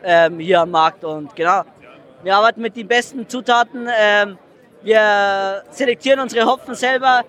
ähm, 0.04 0.40
hier 0.40 0.62
am 0.62 0.72
Markt. 0.72 1.04
Und 1.04 1.36
genau, 1.36 1.64
wir 2.24 2.36
arbeiten 2.36 2.62
mit 2.62 2.76
den 2.76 2.88
besten 2.88 3.28
Zutaten. 3.28 3.88
Ähm, 4.00 4.38
wir 4.84 5.64
selektieren 5.72 6.20
unsere 6.20 6.46
Hopfen 6.46 6.76
selber. 6.76 7.24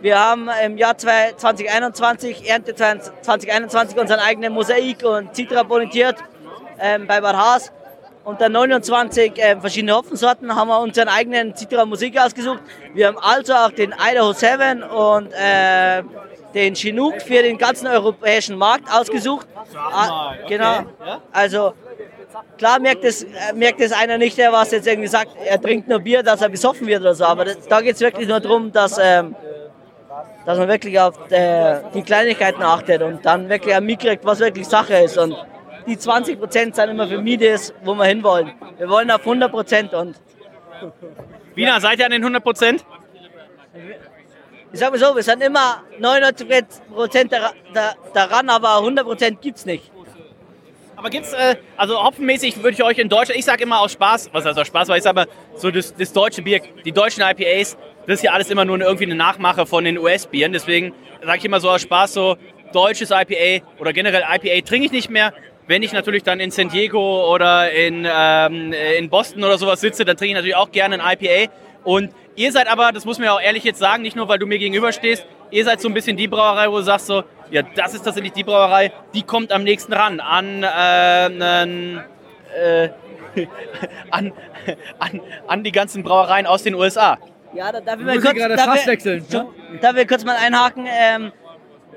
Wir 0.00 0.18
haben 0.18 0.48
im 0.64 0.78
Jahr 0.78 0.96
2021, 0.96 2.48
Ernte 2.48 2.74
2021, 2.74 3.98
unseren 3.98 4.20
eigenen 4.20 4.52
Mosaik 4.52 5.02
und 5.04 5.34
Citra 5.34 5.64
bonitiert 5.64 6.16
ähm, 6.78 7.06
bei 7.06 7.20
Bad 7.20 7.36
Haas. 7.36 7.72
Unter 8.24 8.48
29 8.48 9.38
äh, 9.38 9.60
verschiedene 9.60 9.94
Hopfensorten 9.94 10.54
haben 10.54 10.68
wir 10.68 10.80
unseren 10.80 11.08
eigenen 11.08 11.56
Citra 11.56 11.84
Musik 11.84 12.20
ausgesucht. 12.20 12.60
Wir 12.94 13.08
haben 13.08 13.18
also 13.18 13.54
auch 13.54 13.72
den 13.72 13.92
Idaho 13.92 14.32
7 14.32 14.82
und 14.82 15.32
äh, 15.32 16.02
den 16.54 16.74
Chinook 16.74 17.20
für 17.22 17.42
den 17.42 17.58
ganzen 17.58 17.86
europäischen 17.86 18.56
Markt 18.56 18.92
ausgesucht. 18.92 19.48
Ah, 19.74 20.34
genau. 20.46 20.84
Also 21.32 21.74
klar 22.56 22.80
merkt 22.80 23.04
es, 23.04 23.22
äh, 23.22 23.52
merkt 23.54 23.80
es 23.80 23.92
einer 23.92 24.18
nicht, 24.18 24.36
der 24.38 24.52
was 24.52 24.70
jetzt 24.70 24.86
irgendwie 24.86 25.08
sagt, 25.08 25.30
er 25.44 25.60
trinkt 25.60 25.88
nur 25.88 26.00
Bier, 26.00 26.22
dass 26.22 26.40
er 26.42 26.48
besoffen 26.48 26.86
wird 26.86 27.00
oder 27.00 27.14
so. 27.14 27.24
Aber 27.24 27.44
das, 27.44 27.66
da 27.68 27.80
geht 27.80 27.94
es 27.94 28.00
wirklich 28.00 28.28
nur 28.28 28.40
darum, 28.40 28.72
dass, 28.72 28.98
ähm, 28.98 29.34
dass 30.44 30.58
man 30.58 30.68
wirklich 30.68 30.98
auf 30.98 31.14
äh, 31.30 31.80
die 31.94 32.02
Kleinigkeiten 32.02 32.62
achtet 32.62 33.02
und 33.02 33.24
dann 33.24 33.48
wirklich 33.48 33.74
ein 33.74 33.84
mitkriegt, 33.84 34.24
was 34.24 34.40
wirklich 34.40 34.66
Sache 34.66 34.94
ist. 34.98 35.18
Und 35.18 35.36
die 35.86 35.98
20 35.98 36.38
Prozent 36.38 36.76
sind 36.76 36.90
immer 36.90 37.06
für 37.06 37.18
mich 37.18 37.38
das, 37.38 37.72
wo 37.82 37.94
wir 37.94 38.04
hinwollen. 38.04 38.52
Wir 38.76 38.88
wollen 38.88 39.10
auf 39.10 39.20
100 39.20 39.50
Prozent 39.50 39.94
und 39.94 40.16
Wiener, 41.54 41.80
seid 41.80 41.98
ihr 41.98 42.04
an 42.04 42.12
den 42.12 42.22
100 42.22 42.42
Prozent? 42.42 42.84
ich 44.72 44.78
sage 44.78 44.92
mal 44.92 44.98
so, 44.98 45.16
wir 45.16 45.22
sind 45.22 45.42
immer 45.42 45.82
99 45.98 46.48
Prozent 46.92 47.32
daran, 48.12 48.48
aber 48.50 48.78
100 48.78 49.04
Prozent 49.04 49.40
gibt 49.40 49.58
es 49.58 49.66
nicht. 49.66 49.90
Aber 50.98 51.10
gibt's, 51.10 51.32
äh, 51.32 51.54
also 51.76 52.02
hopfenmäßig 52.02 52.56
würde 52.56 52.72
ich 52.72 52.82
euch 52.82 52.98
in 52.98 53.08
Deutschland, 53.08 53.38
ich 53.38 53.44
sage 53.44 53.62
immer 53.62 53.78
aus 53.78 53.92
Spaß, 53.92 54.30
was 54.32 54.44
heißt 54.44 54.58
aus 54.58 54.66
Spaß, 54.66 54.88
weil 54.88 54.98
ich 54.98 55.04
sage 55.04 55.14
mal, 55.14 55.26
so 55.54 55.70
das, 55.70 55.94
das 55.94 56.12
deutsche 56.12 56.42
Bier, 56.42 56.60
die 56.84 56.90
deutschen 56.90 57.22
IPAs, 57.22 57.78
das 58.08 58.16
ist 58.16 58.22
ja 58.24 58.32
alles 58.32 58.50
immer 58.50 58.64
nur 58.64 58.80
irgendwie 58.80 59.04
eine 59.04 59.14
Nachmache 59.14 59.64
von 59.64 59.84
den 59.84 59.96
US-Bieren. 59.96 60.52
Deswegen 60.52 60.92
sage 61.24 61.38
ich 61.38 61.44
immer 61.44 61.60
so 61.60 61.70
aus 61.70 61.82
Spaß, 61.82 62.14
so 62.14 62.36
deutsches 62.72 63.12
IPA 63.12 63.64
oder 63.78 63.92
generell 63.92 64.22
IPA 64.22 64.66
trinke 64.66 64.86
ich 64.86 64.92
nicht 64.92 65.08
mehr. 65.08 65.32
Wenn 65.68 65.84
ich 65.84 65.92
natürlich 65.92 66.24
dann 66.24 66.40
in 66.40 66.50
San 66.50 66.68
Diego 66.68 67.32
oder 67.32 67.70
in, 67.70 68.04
ähm, 68.10 68.72
in 68.72 69.08
Boston 69.08 69.44
oder 69.44 69.56
sowas 69.56 69.80
sitze, 69.80 70.04
dann 70.04 70.16
trinke 70.16 70.30
ich 70.30 70.34
natürlich 70.34 70.56
auch 70.56 70.72
gerne 70.72 71.00
ein 71.00 71.16
IPA. 71.16 71.52
Und 71.84 72.10
ihr 72.34 72.50
seid 72.50 72.66
aber, 72.66 72.90
das 72.90 73.04
muss 73.04 73.18
man 73.18 73.26
ja 73.26 73.34
auch 73.34 73.40
ehrlich 73.40 73.62
jetzt 73.62 73.78
sagen, 73.78 74.02
nicht 74.02 74.16
nur 74.16 74.28
weil 74.28 74.40
du 74.40 74.46
mir 74.46 74.58
gegenüberstehst, 74.58 75.24
ihr 75.50 75.64
seid 75.64 75.80
so 75.80 75.88
ein 75.88 75.94
bisschen 75.94 76.16
die 76.16 76.28
Brauerei, 76.28 76.70
wo 76.70 76.76
du 76.76 76.82
sagst 76.82 77.06
so, 77.06 77.24
ja, 77.50 77.62
das 77.62 77.94
ist 77.94 78.04
tatsächlich 78.04 78.32
die 78.32 78.44
Brauerei, 78.44 78.92
die 79.14 79.22
kommt 79.22 79.52
am 79.52 79.64
nächsten 79.64 79.92
ran 79.92 80.20
an, 80.20 80.62
äh, 80.62 80.66
einen, 80.66 82.00
äh, 82.54 82.88
an, 84.10 84.32
an, 84.98 85.20
an 85.46 85.64
die 85.64 85.72
ganzen 85.72 86.02
Brauereien 86.02 86.46
aus 86.46 86.62
den 86.62 86.74
USA. 86.74 87.18
Ja, 87.54 87.72
da, 87.72 87.80
darf 87.80 87.98
ich 87.98 88.06
mal 88.06 88.16
ich 88.16 88.22
kurz, 88.22 88.34
gerade 88.34 88.56
darf 88.56 88.66
Fass 88.66 88.86
wechseln, 88.86 89.24
ne? 89.30 89.46
darf 89.80 89.96
ich 89.96 90.06
kurz 90.06 90.24
mal 90.24 90.36
einhaken? 90.36 90.86
Ähm, 90.88 91.32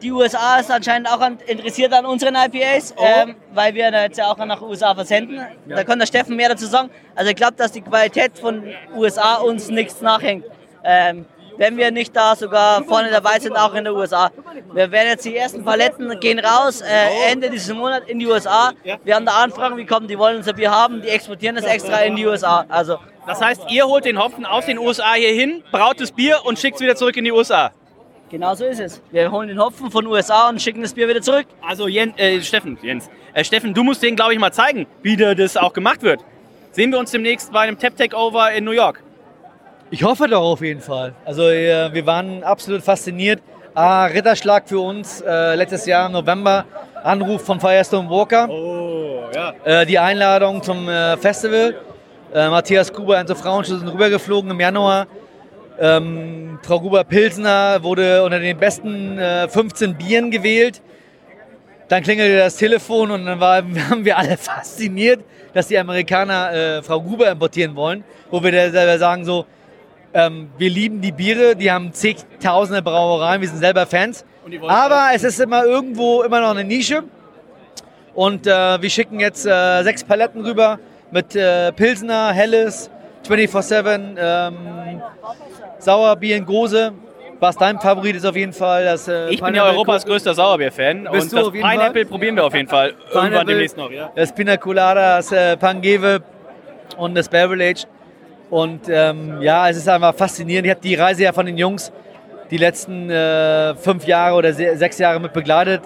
die 0.02 0.12
USA 0.12 0.60
ist 0.60 0.72
anscheinend 0.72 1.08
auch 1.10 1.20
an, 1.20 1.38
interessiert 1.45 1.93
an 1.93 2.06
unseren 2.06 2.36
IPAs, 2.36 2.95
ähm, 2.97 3.36
weil 3.54 3.74
wir 3.76 3.91
da 3.91 4.04
jetzt 4.04 4.18
ja 4.18 4.32
auch 4.32 4.38
nach 4.38 4.62
USA 4.62 4.95
versenden. 4.95 5.39
Da 5.68 5.84
kann 5.84 5.99
der 5.99 6.08
Steffen 6.08 6.36
mehr 6.36 6.49
dazu 6.49 6.66
sagen. 6.66 6.89
Also 7.16 7.30
ich 7.30 7.36
glaube, 7.36 7.54
dass 7.54 7.72
die 7.72 7.82
Qualität 7.82 8.38
von 8.39 8.64
USA 8.95 9.36
uns 9.36 9.70
nichts 9.70 10.02
nachhängt. 10.02 10.45
Ähm, 10.84 11.26
wenn 11.58 11.78
wir 11.78 11.91
nicht 11.91 12.16
da 12.16 12.36
sogar 12.36 12.84
vorne 12.84 13.10
dabei 13.12 13.39
sind, 13.39 13.56
auch 13.56 13.74
in 13.74 13.86
den 13.86 13.93
USA. 13.93 14.32
Wir 14.74 14.91
werden 14.91 15.10
jetzt 15.10 15.26
die 15.26 15.36
ersten 15.36 15.64
Paletten 15.64 16.20
gehen 16.20 16.39
raus, 16.39 16.82
äh, 16.82 17.32
Ende 17.32 17.49
dieses 17.49 17.74
Monats 17.76 18.08
in 18.08 18.20
die 18.20 18.28
USA. 18.28 18.72
Wir 19.04 19.16
haben 19.16 19.26
da 19.26 19.43
Anfragen 19.43 19.76
bekommen, 19.76 20.08
die 20.08 20.18
wollen 20.18 20.38
unser 20.38 20.54
Bier 20.54 20.72
haben, 20.72 21.02
die 21.02 21.10
exportieren 21.10 21.56
das 21.56 21.66
extra 21.66 21.99
in 22.02 22.16
die 22.16 22.26
USA. 22.26 22.66
Also 22.68 22.97
Das 23.28 23.41
heißt, 23.41 23.64
ihr 23.70 23.86
holt 23.86 24.06
den 24.06 24.18
Hopfen 24.18 24.45
aus 24.45 24.66
den 24.66 24.80
USA 24.80 25.14
hier 25.14 25.34
hin, 25.34 25.64
braut 25.72 25.99
das 25.99 26.12
Bier 26.12 26.39
und 26.43 26.58
schickt 26.58 26.76
es 26.76 26.82
wieder 26.82 26.95
zurück 26.95 27.16
in 27.18 27.26
die 27.26 27.32
USA. 27.32 27.72
Genau 28.30 28.56
so 28.56 28.66
ist 28.66 28.80
es. 28.80 29.02
Wir 29.12 29.30
holen 29.30 29.49
den 29.49 29.60
Hopfen 29.60 29.91
von 29.91 30.08
USA 30.08 30.47
und 30.47 30.62
schicken 30.62 30.82
das 30.82 30.93
Bier 30.93 31.08
wieder 31.10 31.22
zurück. 31.22 31.45
Also 31.62 31.88
Jen, 31.89 32.18
äh, 32.18 32.41
Steffen, 32.41 32.78
Jens, 32.82 33.10
äh, 33.34 33.43
Steffen, 33.43 33.74
du 33.74 33.84
musst 33.84 34.02
denen, 34.02 34.16
glaube 34.16 34.34
ich, 34.34 34.39
mal 34.39 34.54
zeigen, 34.54 34.88
wie 35.02 35.18
da 35.18 35.36
das 35.36 35.58
auch 35.58 35.74
gemacht 35.74 36.02
wird. 36.02 36.22
Sehen 36.72 36.91
wir 36.91 36.99
uns 36.99 37.12
demnächst 37.12 37.52
bei 37.52 37.60
einem 37.60 37.78
Tap 37.78 37.97
Takeover 37.97 38.54
in 38.54 38.64
New 38.64 38.72
York. 38.72 39.04
Ich 39.94 40.04
hoffe 40.04 40.26
doch 40.30 40.42
auf 40.42 40.62
jeden 40.62 40.80
Fall. 40.80 41.14
Also 41.26 41.50
äh, 41.50 41.94
wir 41.94 42.06
waren 42.06 42.46
absolut 42.46 42.82
fasziniert. 42.82 43.42
Ah, 43.76 44.06
Ritterschlag 44.06 44.70
für 44.70 44.80
uns 44.80 45.20
äh, 45.20 45.56
letztes 45.56 45.86
Jahr 45.86 46.06
im 46.06 46.14
November. 46.14 46.64
Anruf 47.04 47.44
von 47.44 47.60
Firestone 47.60 48.10
Walker. 48.10 48.50
Oh, 48.50 49.24
ja. 49.36 49.54
Äh, 49.66 49.86
die 49.86 50.00
Einladung 50.00 50.64
zum 50.64 50.88
äh, 50.88 51.18
Festival. 51.18 51.76
Äh, 52.34 52.48
Matthias 52.48 52.94
Gruber 52.94 53.20
und 53.20 53.28
so 53.28 53.36
Frauenschuss 53.36 53.80
sind 53.80 53.89
rübergeflogen 53.89 54.52
im 54.52 54.62
Januar. 54.62 55.08
Ähm, 55.78 56.58
Frau 56.62 56.80
Gruber 56.80 57.04
Pilsner 57.04 57.84
wurde 57.84 58.24
unter 58.24 58.39
den 58.39 58.58
besten 58.58 59.20
äh, 59.20 59.50
15 59.50 59.96
Bieren 59.96 60.32
gewählt. 60.32 60.82
Dann 61.89 62.02
klingelte 62.02 62.38
das 62.38 62.56
Telefon 62.56 63.12
und 63.12 63.26
dann 63.26 63.42
war, 63.42 63.62
waren 63.89 64.06
wir 64.06 64.18
alle 64.18 64.38
fasziniert, 64.38 65.20
dass 65.54 65.68
die 65.68 65.78
Amerikaner 65.78 66.54
äh, 66.54 66.82
Frau 66.82 67.02
Gruber 67.02 67.30
importieren 67.30 67.76
wollen. 67.76 68.06
Wo 68.30 68.42
wir 68.42 68.72
selber 68.72 68.98
sagen 68.98 69.26
so, 69.26 69.46
ähm, 70.14 70.49
wir 70.57 70.70
lieben 70.70 71.01
die 71.01 71.12
Biere, 71.12 71.55
die 71.55 71.72
haben 71.72 71.93
zigtausende 71.93 72.82
Brauereien, 72.82 73.41
wir 73.41 73.47
sind 73.47 73.59
selber 73.59 73.86
Fans. 73.86 74.26
Aber 74.68 75.09
es 75.14 75.24
ist 75.24 75.39
immer 75.39 75.64
irgendwo 75.66 76.24
immer 76.24 76.41
noch 76.41 76.51
eine 76.51 76.64
Nische. 76.64 77.03
Und 78.14 78.45
äh, 78.45 78.82
wir 78.82 78.89
schicken 78.89 79.20
jetzt 79.20 79.45
äh, 79.45 79.84
sechs 79.84 80.03
Paletten 80.03 80.45
rüber 80.45 80.80
mit 81.12 81.36
äh, 81.36 81.72
Pilsner, 81.72 82.32
Helles, 82.34 82.89
24-7, 83.28 84.16
ähm, 84.18 85.01
Sauerbier 85.80 86.38
in 86.38 86.45
Gose. 86.45 86.91
Was 87.39 87.55
dein 87.55 87.80
Favorit 87.80 88.16
ist 88.16 88.26
auf 88.26 88.36
jeden 88.36 88.53
Fall 88.53 88.86
das 88.86 89.07
äh, 89.07 89.30
Ich 89.30 89.41
bin 89.41 89.55
ja 89.55 89.66
Europas 89.66 90.05
größter 90.05 90.36
Sauerbier-Fan 90.36 91.07
und 91.07 91.34
das 91.34 91.51
Pineapple 91.51 92.01
Fall? 92.01 92.05
probieren 92.05 92.36
wir 92.36 92.45
auf 92.45 92.53
jeden 92.53 92.68
Fall. 92.68 92.89
Irgendwann 92.89 93.30
Pineapple, 93.30 93.45
demnächst 93.45 93.78
noch, 93.78 93.89
ja. 93.89 94.12
Das 94.16 94.32
Pina 94.32 94.57
Colada, 94.57 95.18
das 95.18 95.32
äh, 95.32 95.57
Pangeve 95.57 96.22
und 96.97 97.16
das 97.16 97.28
Barrel 97.30 97.62
Age. 97.62 97.88
Und 98.52 98.82
ähm, 98.89 99.41
ja, 99.41 99.70
es 99.70 99.78
ist 99.78 99.88
einfach 99.88 100.14
faszinierend. 100.14 100.68
Ich 100.68 100.72
habe 100.72 100.82
die 100.82 100.95
Reise 100.95 101.24
ja 101.24 101.32
von 101.32 101.45
den 101.45 101.58
Jungs 101.58 101.91
die 102.52 102.58
letzten 102.58 103.10
äh, 103.10 103.74
fünf 103.76 104.06
Jahre 104.06 104.36
oder 104.36 104.54
se 104.54 104.76
sechs 104.76 104.99
Jahre 104.99 105.22
mit 105.22 105.32
begleitet. 105.32 105.82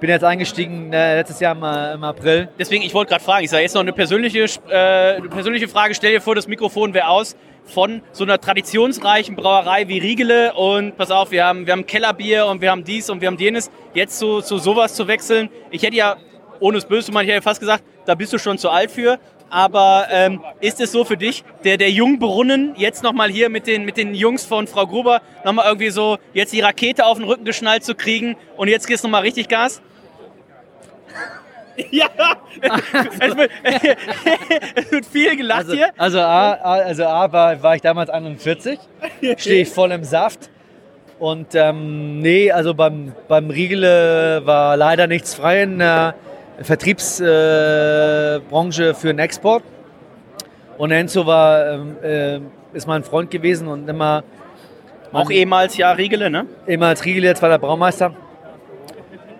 Bin 0.00 0.10
jetzt 0.10 0.22
eingestiegen 0.22 0.92
äh, 0.92 1.16
letztes 1.16 1.40
Jahr 1.40 1.56
im, 1.56 1.62
äh, 1.62 1.94
im 1.94 2.04
April. 2.04 2.50
Deswegen, 2.58 2.82
ich 2.82 2.92
wollte 2.92 3.08
gerade 3.08 3.24
fragen, 3.24 3.44
ich 3.44 3.50
sage 3.50 3.62
jetzt 3.62 3.74
noch 3.74 3.80
eine 3.80 3.94
persönliche, 3.94 4.44
äh, 4.68 5.16
eine 5.16 5.28
persönliche 5.30 5.66
Frage. 5.66 5.94
Stell 5.94 6.12
dir 6.12 6.20
vor, 6.20 6.34
das 6.34 6.46
Mikrofon 6.46 6.92
wäre 6.92 7.08
aus 7.08 7.36
von 7.64 8.02
so 8.12 8.24
einer 8.24 8.38
traditionsreichen 8.38 9.34
Brauerei 9.34 9.88
wie 9.88 9.98
Riegele 9.98 10.52
und 10.52 10.98
pass 10.98 11.10
auf, 11.10 11.30
wir 11.30 11.46
haben, 11.46 11.64
wir 11.64 11.72
haben 11.72 11.86
Kellerbier 11.86 12.46
und 12.46 12.60
wir 12.60 12.70
haben 12.70 12.84
dies 12.84 13.08
und 13.08 13.22
wir 13.22 13.28
haben 13.28 13.38
jenes. 13.38 13.70
Jetzt 13.94 14.18
zu, 14.18 14.42
zu 14.42 14.58
sowas 14.58 14.94
zu 14.94 15.08
wechseln, 15.08 15.48
ich 15.70 15.82
hätte 15.82 15.96
ja, 15.96 16.16
ohne 16.58 16.76
es 16.76 16.84
böse 16.84 17.06
zu 17.06 17.12
meinen, 17.12 17.28
ich 17.28 17.32
hätte 17.32 17.42
fast 17.42 17.60
gesagt, 17.60 17.82
da 18.04 18.14
bist 18.14 18.32
du 18.32 18.38
schon 18.38 18.58
zu 18.58 18.68
alt 18.68 18.90
für. 18.90 19.18
Aber 19.50 20.06
ähm, 20.10 20.40
ist 20.60 20.80
es 20.80 20.92
so 20.92 21.04
für 21.04 21.16
dich, 21.16 21.44
der, 21.64 21.76
der 21.76 21.90
Jungbrunnen, 21.90 22.74
jetzt 22.76 23.02
nochmal 23.02 23.28
hier 23.30 23.48
mit 23.48 23.66
den, 23.66 23.84
mit 23.84 23.96
den 23.96 24.14
Jungs 24.14 24.44
von 24.46 24.66
Frau 24.68 24.86
Gruber, 24.86 25.20
nochmal 25.44 25.66
irgendwie 25.66 25.90
so 25.90 26.18
jetzt 26.32 26.52
die 26.52 26.60
Rakete 26.60 27.04
auf 27.04 27.18
den 27.18 27.26
Rücken 27.26 27.44
geschnallt 27.44 27.84
zu 27.84 27.94
kriegen 27.94 28.36
und 28.56 28.68
jetzt 28.68 28.86
gehst 28.86 29.02
du 29.02 29.08
nochmal 29.08 29.22
richtig 29.22 29.48
Gas? 29.48 29.82
Ja, 31.90 32.08
es 33.20 33.36
wird, 33.36 33.50
es 34.74 34.92
wird 34.92 35.06
viel 35.06 35.34
gelacht 35.34 35.60
Also, 35.60 35.72
hier. 35.72 35.90
also, 35.96 36.20
A, 36.20 36.52
also 36.52 37.04
A 37.06 37.32
war, 37.32 37.62
war 37.62 37.74
ich 37.74 37.80
damals 37.80 38.10
41, 38.10 38.78
stehe 39.38 39.62
ich 39.62 39.68
voll 39.70 39.90
im 39.92 40.04
Saft. 40.04 40.50
Und 41.18 41.54
ähm, 41.54 42.18
nee, 42.18 42.50
also 42.50 42.74
beim, 42.74 43.14
beim 43.28 43.48
Riegele 43.48 44.42
war 44.44 44.76
leider 44.76 45.06
nichts 45.06 45.34
frei 45.34 45.62
in 45.62 45.78
der 45.78 46.14
äh, 46.16 46.29
Branche 48.48 48.94
für 48.94 49.08
den 49.08 49.18
Export. 49.18 49.62
Und 50.78 50.90
Enzo 50.92 51.26
war, 51.26 51.72
ähm, 51.72 51.96
äh, 52.02 52.40
ist 52.76 52.86
mein 52.86 53.02
Freund 53.02 53.30
gewesen 53.30 53.66
und 53.68 53.88
immer. 53.88 54.24
Auch 55.12 55.30
ehemals 55.30 55.76
ja 55.76 55.92
Riegele, 55.92 56.30
ne? 56.30 56.46
Ehemals 56.66 57.04
Riegele, 57.04 57.26
jetzt 57.28 57.42
war 57.42 57.48
der 57.48 57.58
Braumeister. 57.58 58.14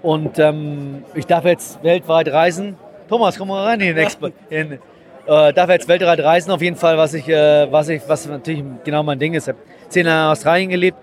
Und 0.02 0.38
ähm, 0.38 1.04
ich 1.14 1.26
darf 1.26 1.44
jetzt 1.44 1.82
weltweit 1.82 2.28
reisen. 2.28 2.76
Thomas, 3.08 3.38
komm 3.38 3.48
mal 3.48 3.64
rein 3.64 3.80
in 3.80 3.88
den 3.88 3.98
Export. 3.98 4.32
In, 4.50 4.78
Äh, 5.26 5.52
darf 5.52 5.68
jetzt 5.68 5.86
weltweit 5.86 6.18
reisen 6.20 6.50
auf 6.50 6.62
jeden 6.62 6.76
Fall, 6.76 6.96
was 6.96 7.14
ich, 7.14 7.28
äh, 7.28 7.70
was 7.70 7.88
ich, 7.88 8.02
was 8.08 8.26
natürlich 8.26 8.64
genau 8.82 9.02
mein 9.02 9.18
Ding 9.18 9.34
ist. 9.34 9.46
Ich 9.46 9.54
habe 9.54 9.58
zehn 9.88 10.06
Jahre 10.06 10.26
in 10.26 10.32
Australien 10.32 10.70
gelebt. 10.70 10.98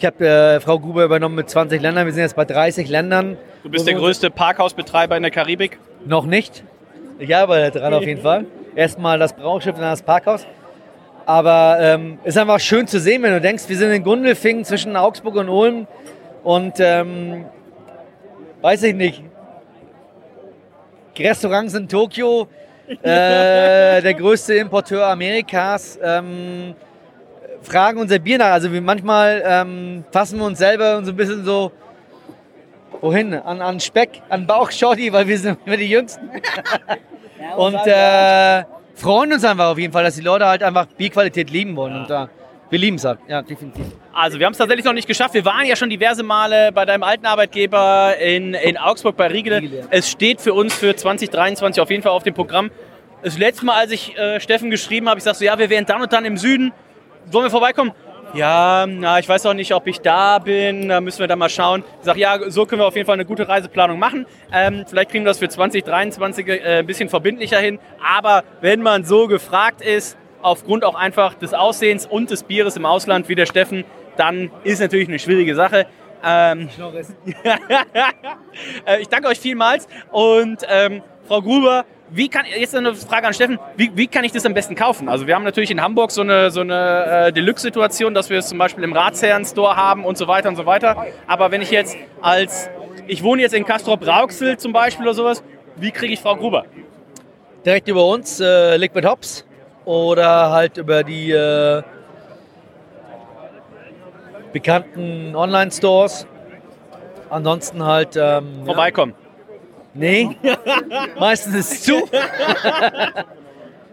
Ich 0.00 0.06
habe 0.06 0.26
äh, 0.26 0.60
Frau 0.60 0.78
Gruber 0.78 1.04
übernommen 1.04 1.34
mit 1.34 1.50
20 1.50 1.82
Ländern. 1.82 2.06
Wir 2.06 2.14
sind 2.14 2.22
jetzt 2.22 2.34
bei 2.34 2.46
30 2.46 2.88
Ländern. 2.88 3.36
Du 3.62 3.68
bist 3.68 3.86
der 3.86 3.92
größte 3.92 4.30
Parkhausbetreiber 4.30 5.14
in 5.14 5.22
der 5.22 5.30
Karibik? 5.30 5.78
Noch 6.06 6.24
nicht. 6.24 6.64
Ich 7.18 7.36
arbeite 7.36 7.78
daran 7.78 7.92
auf 7.92 8.04
jeden 8.04 8.22
Fall. 8.22 8.46
Erstmal 8.74 9.18
das 9.18 9.34
Brauchschiff 9.34 9.74
dann 9.74 9.82
das 9.82 10.00
Parkhaus. 10.00 10.46
Aber 11.26 11.76
ähm, 11.82 12.18
es 12.24 12.34
ist 12.34 12.40
einfach 12.40 12.60
schön 12.60 12.86
zu 12.86 12.98
sehen, 12.98 13.22
wenn 13.22 13.34
du 13.34 13.42
denkst, 13.42 13.64
wir 13.68 13.76
sind 13.76 13.90
in 13.90 14.02
Gundelfingen 14.02 14.64
zwischen 14.64 14.96
Augsburg 14.96 15.36
und 15.36 15.50
Ulm. 15.50 15.86
Und 16.44 16.76
ähm, 16.78 17.44
weiß 18.62 18.84
ich 18.84 18.94
nicht. 18.94 19.22
Restaurants 21.18 21.74
in 21.74 21.86
Tokio, 21.86 22.48
äh, 22.88 24.00
der 24.00 24.14
größte 24.14 24.54
Importeur 24.54 25.08
Amerikas. 25.08 25.98
Ähm, 26.02 26.74
fragen 27.62 28.00
unser 28.00 28.18
Bier 28.18 28.38
nach. 28.38 28.52
Also 28.52 28.72
wie 28.72 28.80
manchmal 28.80 29.42
ähm, 29.44 30.04
fassen 30.10 30.38
wir 30.38 30.46
uns 30.46 30.58
selber 30.58 31.02
so 31.04 31.10
ein 31.10 31.16
bisschen 31.16 31.44
so 31.44 31.72
wohin? 33.00 33.34
An, 33.34 33.60
an 33.60 33.80
Speck, 33.80 34.22
an 34.28 34.46
Bauchschotti, 34.46 35.12
weil 35.12 35.26
wir 35.26 35.38
sind 35.38 35.58
immer 35.64 35.76
die 35.76 35.88
Jüngsten. 35.88 36.28
und 37.56 37.86
äh, 37.86 38.64
freuen 38.94 39.32
uns 39.32 39.44
einfach 39.44 39.70
auf 39.70 39.78
jeden 39.78 39.92
Fall, 39.92 40.04
dass 40.04 40.16
die 40.16 40.22
Leute 40.22 40.46
halt 40.46 40.62
einfach 40.62 40.86
Bierqualität 40.86 41.50
lieben 41.50 41.76
wollen. 41.76 41.96
Und 41.96 42.10
äh, 42.10 42.26
wir 42.70 42.78
lieben 42.78 42.96
es 42.96 43.04
halt, 43.04 43.18
ja, 43.26 43.42
definitiv. 43.42 43.84
Also 44.12 44.38
wir 44.38 44.46
haben 44.46 44.52
es 44.52 44.58
tatsächlich 44.58 44.84
noch 44.84 44.92
nicht 44.92 45.08
geschafft. 45.08 45.34
Wir 45.34 45.44
waren 45.44 45.66
ja 45.66 45.74
schon 45.74 45.90
diverse 45.90 46.22
Male 46.22 46.70
bei 46.72 46.84
deinem 46.84 47.02
alten 47.02 47.26
Arbeitgeber 47.26 48.16
in, 48.18 48.54
in 48.54 48.76
Augsburg 48.76 49.16
bei 49.16 49.26
Riegele. 49.26 49.86
Es 49.90 50.08
steht 50.08 50.40
für 50.40 50.54
uns 50.54 50.74
für 50.74 50.94
2023 50.94 51.80
auf 51.80 51.90
jeden 51.90 52.02
Fall 52.02 52.12
auf 52.12 52.22
dem 52.22 52.34
Programm. 52.34 52.70
Das 53.22 53.36
letzte 53.36 53.66
Mal, 53.66 53.74
als 53.74 53.90
ich 53.90 54.16
äh, 54.16 54.40
Steffen 54.40 54.70
geschrieben 54.70 55.08
habe, 55.08 55.18
ich 55.18 55.24
sagte 55.24 55.40
so, 55.40 55.44
ja, 55.44 55.58
wir 55.58 55.68
wären 55.68 55.84
dann 55.84 56.00
und 56.00 56.12
dann 56.12 56.24
im 56.24 56.36
Süden. 56.36 56.72
Wollen 57.30 57.44
wir 57.46 57.50
vorbeikommen? 57.50 57.92
Ja, 58.32 58.86
na, 58.86 59.18
ich 59.18 59.28
weiß 59.28 59.44
auch 59.46 59.54
nicht, 59.54 59.74
ob 59.74 59.88
ich 59.88 60.00
da 60.00 60.38
bin. 60.38 60.88
Da 60.88 61.00
müssen 61.00 61.18
wir 61.18 61.26
dann 61.26 61.38
mal 61.38 61.48
schauen. 61.48 61.82
Ich 61.98 62.04
sage, 62.04 62.20
ja, 62.20 62.38
so 62.48 62.64
können 62.64 62.80
wir 62.80 62.86
auf 62.86 62.94
jeden 62.94 63.06
Fall 63.06 63.14
eine 63.14 63.24
gute 63.24 63.48
Reiseplanung 63.48 63.98
machen. 63.98 64.26
Ähm, 64.52 64.84
vielleicht 64.88 65.10
kriegen 65.10 65.24
wir 65.24 65.30
das 65.30 65.38
für 65.38 65.48
2023 65.48 66.46
äh, 66.46 66.78
ein 66.78 66.86
bisschen 66.86 67.08
verbindlicher 67.08 67.58
hin. 67.58 67.80
Aber 68.06 68.44
wenn 68.60 68.82
man 68.82 69.04
so 69.04 69.26
gefragt 69.26 69.82
ist, 69.82 70.16
aufgrund 70.42 70.84
auch 70.84 70.94
einfach 70.94 71.34
des 71.34 71.54
Aussehens 71.54 72.06
und 72.06 72.30
des 72.30 72.44
Bieres 72.44 72.76
im 72.76 72.86
Ausland 72.86 73.28
wie 73.28 73.34
der 73.34 73.46
Steffen, 73.46 73.84
dann 74.16 74.50
ist 74.62 74.80
natürlich 74.80 75.08
eine 75.08 75.18
schwierige 75.18 75.54
Sache. 75.54 75.86
Ähm, 76.24 76.68
Äh, 78.84 79.00
ich 79.00 79.08
danke 79.08 79.28
euch 79.28 79.38
vielmals 79.38 79.86
und 80.10 80.58
ähm, 80.68 81.02
Frau 81.26 81.40
Gruber, 81.40 81.84
wie 82.12 82.28
kann, 82.28 82.44
jetzt 82.46 82.74
eine 82.74 82.94
Frage 82.94 83.26
an 83.26 83.34
Steffen, 83.34 83.58
wie, 83.76 83.90
wie 83.94 84.06
kann 84.06 84.24
ich 84.24 84.32
das 84.32 84.44
am 84.44 84.54
besten 84.54 84.74
kaufen? 84.74 85.08
Also 85.08 85.26
wir 85.26 85.34
haben 85.34 85.44
natürlich 85.44 85.70
in 85.70 85.80
Hamburg 85.80 86.10
so 86.10 86.22
eine, 86.22 86.50
so 86.50 86.60
eine 86.60 87.26
äh, 87.28 87.32
Deluxe-Situation, 87.32 88.14
dass 88.14 88.30
wir 88.30 88.38
es 88.38 88.48
zum 88.48 88.58
Beispiel 88.58 88.82
im 88.84 88.92
Ratsherren-Store 88.92 89.76
haben 89.76 90.04
und 90.04 90.18
so 90.18 90.26
weiter 90.26 90.48
und 90.48 90.56
so 90.56 90.66
weiter. 90.66 91.06
Aber 91.26 91.50
wenn 91.50 91.62
ich 91.62 91.70
jetzt 91.70 91.96
als, 92.20 92.68
ich 93.06 93.22
wohne 93.22 93.42
jetzt 93.42 93.54
in 93.54 93.64
Castrop-Rauxel 93.64 94.58
zum 94.58 94.72
Beispiel 94.72 95.04
oder 95.04 95.14
sowas, 95.14 95.42
wie 95.76 95.92
kriege 95.92 96.12
ich 96.12 96.20
Frau 96.20 96.36
Gruber? 96.36 96.64
Direkt 97.64 97.88
über 97.88 98.06
uns, 98.06 98.40
äh, 98.40 98.76
Liquid 98.76 99.06
Hops 99.06 99.46
oder 99.84 100.50
halt 100.50 100.78
über 100.78 101.04
die 101.04 101.30
äh, 101.30 101.82
bekannten 104.52 105.36
Online-Stores. 105.36 106.26
Ansonsten 107.28 107.84
halt. 107.84 108.16
Ähm, 108.16 108.64
Vorbeikommen. 108.64 109.14
Nee, 109.94 110.36
meistens 111.18 111.54
ist 111.56 111.72
es 111.72 111.82
zu. 111.82 111.94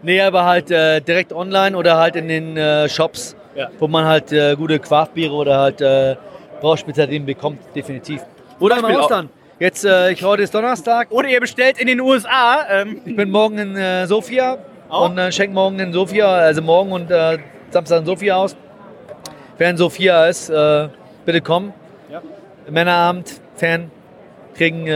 nee, 0.02 0.20
aber 0.20 0.44
halt 0.44 0.70
äh, 0.70 1.00
direkt 1.00 1.32
online 1.32 1.76
oder 1.76 1.96
halt 1.96 2.16
in 2.16 2.28
den 2.28 2.56
äh, 2.56 2.88
Shops, 2.88 3.36
Ja. 3.54 3.68
wo 3.78 3.88
man 3.88 4.04
halt 4.04 4.32
äh, 4.32 4.54
gute 4.56 4.78
Craftbiere 4.78 5.32
oder 5.32 5.58
halt 5.58 5.80
äh, 5.80 6.16
Brauspezialitäten 6.60 7.26
bekommt, 7.26 7.58
definitiv. 7.74 8.22
Oder 8.60 8.78
im 8.78 8.84
auch- 8.84 9.02
Ausland. 9.04 9.30
Jetzt, 9.60 9.84
äh, 9.84 10.12
ich 10.12 10.22
heute 10.22 10.42
ist 10.44 10.54
Donnerstag. 10.54 11.08
Oder 11.10 11.28
ihr 11.28 11.40
bestellt 11.40 11.78
in 11.80 11.88
den 11.88 12.00
USA. 12.00 12.64
Ähm. 12.70 13.00
Ich 13.04 13.16
bin 13.16 13.28
morgen 13.30 13.58
in 13.58 13.76
äh, 13.76 14.06
Sofia 14.06 14.58
und 14.88 15.18
äh, 15.18 15.32
schenke 15.32 15.52
morgen 15.52 15.80
in 15.80 15.92
Sofia, 15.92 16.28
also 16.28 16.62
morgen 16.62 16.92
und 16.92 17.10
äh, 17.10 17.38
Samstag 17.70 18.00
in 18.00 18.06
Sofia 18.06 18.36
aus. 18.36 18.56
Wer 19.58 19.70
in 19.70 19.76
Sofia 19.76 20.26
ist, 20.26 20.52
bitte 21.26 21.40
kommen. 21.40 21.74
Ja. 22.08 22.22
Männerabend, 22.70 23.40
Fan, 23.56 23.90
kriegen 24.54 24.86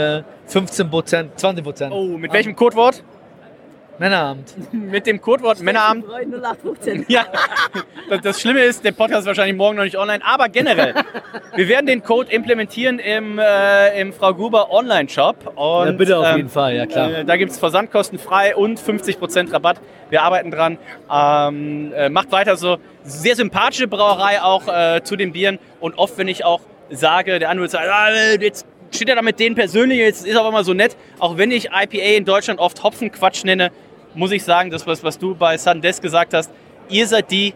15 0.52 0.90
Prozent, 0.90 1.38
20 1.40 1.64
Prozent. 1.64 1.94
Oh, 1.94 2.18
mit 2.18 2.32
welchem 2.32 2.54
Codewort? 2.54 3.02
Männerabend. 3.98 4.54
Mit 4.72 5.06
dem 5.06 5.20
Codewort 5.20 5.60
Männerabend. 5.60 6.04
0815. 6.06 7.04
Ja, 7.08 7.26
das, 8.08 8.20
das 8.22 8.40
Schlimme 8.40 8.60
ist, 8.60 8.84
der 8.84 8.92
Podcast 8.92 9.20
ist 9.20 9.26
wahrscheinlich 9.26 9.56
morgen 9.56 9.76
noch 9.76 9.84
nicht 9.84 9.96
online, 9.96 10.24
aber 10.24 10.48
generell. 10.48 10.94
wir 11.54 11.68
werden 11.68 11.86
den 11.86 12.02
Code 12.02 12.32
implementieren 12.32 12.98
im, 12.98 13.38
äh, 13.38 14.00
im 14.00 14.12
Frau 14.12 14.34
Gruber 14.34 14.72
Online-Shop. 14.72 15.52
Und, 15.56 15.86
Ja, 15.86 15.92
bitte 15.92 16.18
auf 16.18 16.36
jeden 16.36 16.48
Fall, 16.48 16.74
ja, 16.74 16.86
klar. 16.86 17.18
Äh, 17.18 17.24
da 17.24 17.36
gibt 17.36 17.52
es 17.52 17.58
versandkostenfrei 17.58 18.56
und 18.56 18.80
50% 18.80 19.52
Rabatt. 19.52 19.78
Wir 20.10 20.22
arbeiten 20.22 20.50
dran. 20.50 20.78
Ähm, 21.10 21.92
äh, 21.94 22.08
macht 22.08 22.32
weiter 22.32 22.56
so. 22.56 22.78
Sehr 23.04 23.36
sympathische 23.36 23.88
Brauerei 23.88 24.42
auch 24.42 24.66
äh, 24.68 25.02
zu 25.04 25.16
den 25.16 25.32
Bieren. 25.32 25.58
Und 25.80 25.96
oft, 25.96 26.18
wenn 26.18 26.28
ich 26.28 26.44
auch 26.44 26.60
sage, 26.90 27.38
der 27.38 27.50
andere 27.50 27.68
sagt, 27.68 27.88
ah, 27.88 28.10
jetzt 28.40 28.66
steht 28.94 29.08
er 29.08 29.16
da 29.16 29.22
mit 29.22 29.38
denen 29.40 29.54
persönlich, 29.54 29.98
jetzt 29.98 30.26
ist 30.26 30.34
er 30.34 30.40
aber 30.40 30.52
mal 30.52 30.64
so 30.64 30.74
nett. 30.74 30.96
Auch 31.18 31.36
wenn 31.36 31.50
ich 31.50 31.66
IPA 31.66 32.16
in 32.16 32.24
Deutschland 32.24 32.60
oft 32.60 32.82
Hopfenquatsch 32.82 33.44
nenne, 33.44 33.70
muss 34.14 34.30
ich 34.30 34.44
sagen, 34.44 34.70
das, 34.70 34.86
was, 34.86 35.02
was 35.02 35.18
du 35.18 35.34
bei 35.34 35.56
Sundesk 35.58 36.02
gesagt 36.02 36.34
hast, 36.34 36.50
ihr 36.88 37.06
seid 37.06 37.30
die, 37.30 37.54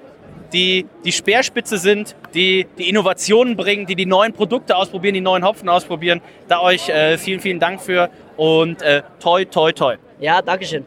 die 0.52 0.86
die 1.04 1.12
Speerspitze 1.12 1.78
sind, 1.78 2.16
die 2.34 2.66
die 2.78 2.88
Innovationen 2.88 3.56
bringen, 3.56 3.86
die 3.86 3.94
die 3.94 4.06
neuen 4.06 4.32
Produkte 4.32 4.76
ausprobieren, 4.76 5.14
die 5.14 5.20
neuen 5.20 5.44
Hopfen 5.44 5.68
ausprobieren. 5.68 6.20
Da 6.48 6.60
euch 6.60 6.88
äh, 6.88 7.18
vielen, 7.18 7.40
vielen 7.40 7.60
Dank 7.60 7.80
für 7.80 8.10
und 8.36 8.82
äh, 8.82 9.02
toi, 9.20 9.44
toi, 9.44 9.72
toi. 9.72 9.96
Ja, 10.20 10.40
Dankeschön. 10.42 10.86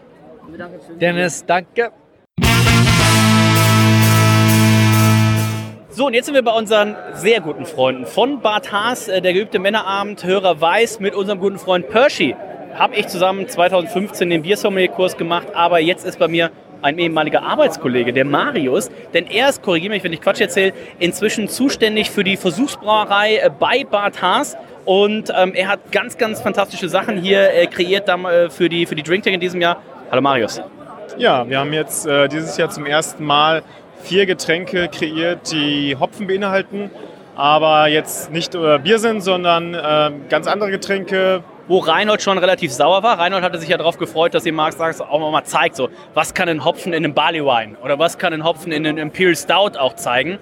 Dennis, 0.99 1.45
danke. 1.45 1.91
So, 5.99 6.07
und 6.07 6.13
jetzt 6.13 6.27
sind 6.27 6.35
wir 6.35 6.43
bei 6.43 6.53
unseren 6.53 6.95
sehr 7.11 7.41
guten 7.41 7.65
Freunden. 7.65 8.05
Von 8.05 8.39
Bad 8.39 8.71
Haas, 8.71 9.09
äh, 9.09 9.19
der 9.19 9.33
geübte 9.33 9.59
Männerabend, 9.59 10.23
Hörer 10.23 10.61
Weiß, 10.61 11.01
mit 11.01 11.13
unserem 11.13 11.39
guten 11.39 11.59
Freund 11.59 11.89
Pershi. 11.89 12.37
Habe 12.73 12.95
ich 12.95 13.07
zusammen 13.07 13.49
2015 13.49 14.29
den 14.29 14.41
Biersommelier-Kurs 14.41 15.17
gemacht, 15.17 15.47
aber 15.53 15.81
jetzt 15.81 16.05
ist 16.05 16.17
bei 16.17 16.29
mir 16.29 16.51
ein 16.81 16.97
ehemaliger 16.99 17.43
Arbeitskollege, 17.43 18.13
der 18.13 18.23
Marius, 18.23 18.89
denn 19.13 19.27
er 19.27 19.49
ist, 19.49 19.61
korrigiere 19.61 19.91
mich, 19.91 20.01
wenn 20.05 20.13
ich 20.13 20.21
Quatsch 20.21 20.39
erzähle, 20.39 20.71
inzwischen 20.99 21.49
zuständig 21.49 22.11
für 22.11 22.23
die 22.23 22.37
Versuchsbrauerei 22.37 23.35
äh, 23.35 23.49
bei 23.49 23.83
Bad 23.83 24.21
Haas 24.21 24.55
und 24.85 25.33
ähm, 25.37 25.53
er 25.53 25.67
hat 25.67 25.91
ganz, 25.91 26.17
ganz 26.17 26.39
fantastische 26.39 26.87
Sachen 26.87 27.17
hier 27.17 27.53
äh, 27.53 27.67
kreiert 27.67 28.07
dam- 28.07 28.25
äh, 28.25 28.49
für 28.49 28.69
die, 28.69 28.85
für 28.85 28.95
die 28.95 29.03
Drinktech 29.03 29.33
in 29.33 29.41
diesem 29.41 29.59
Jahr. 29.59 29.81
Hallo 30.09 30.21
Marius. 30.21 30.61
Ja, 31.17 31.45
wir 31.49 31.59
haben 31.59 31.73
jetzt 31.73 32.07
äh, 32.07 32.29
dieses 32.29 32.55
Jahr 32.55 32.69
zum 32.69 32.85
ersten 32.85 33.25
Mal 33.25 33.63
vier 33.99 34.25
Getränke 34.25 34.87
kreiert, 34.87 35.51
die 35.51 35.95
Hopfen 35.99 36.27
beinhalten, 36.27 36.89
aber 37.35 37.87
jetzt 37.87 38.31
nicht 38.31 38.55
äh, 38.55 38.79
Bier 38.79 38.99
sind, 38.99 39.21
sondern 39.21 39.73
äh, 39.73 40.11
ganz 40.29 40.47
andere 40.47 40.71
Getränke. 40.71 41.43
Wo 41.67 41.77
Reinhold 41.77 42.21
schon 42.23 42.39
relativ 42.39 42.73
sauer 42.73 43.03
war. 43.03 43.19
Reinhold 43.19 43.43
hatte 43.43 43.59
sich 43.59 43.69
ja 43.69 43.77
darauf 43.77 43.97
gefreut, 43.97 44.33
dass 44.33 44.43
ihr 44.45 44.53
Marc 44.53 44.73
Sachs 44.73 45.01
auch 45.01 45.31
mal 45.31 45.43
zeigt, 45.43 45.75
so, 45.75 45.89
was 46.15 46.33
kann 46.33 46.49
ein 46.49 46.65
Hopfen 46.65 46.93
in 46.93 47.05
einem 47.05 47.13
Barley 47.13 47.45
Wine 47.45 47.77
oder 47.83 47.99
was 47.99 48.17
kann 48.17 48.33
ein 48.33 48.43
Hopfen 48.43 48.71
in 48.71 48.87
einem 48.87 48.97
Imperial 48.97 49.35
Stout 49.35 49.77
auch 49.77 49.93
zeigen. 49.93 50.39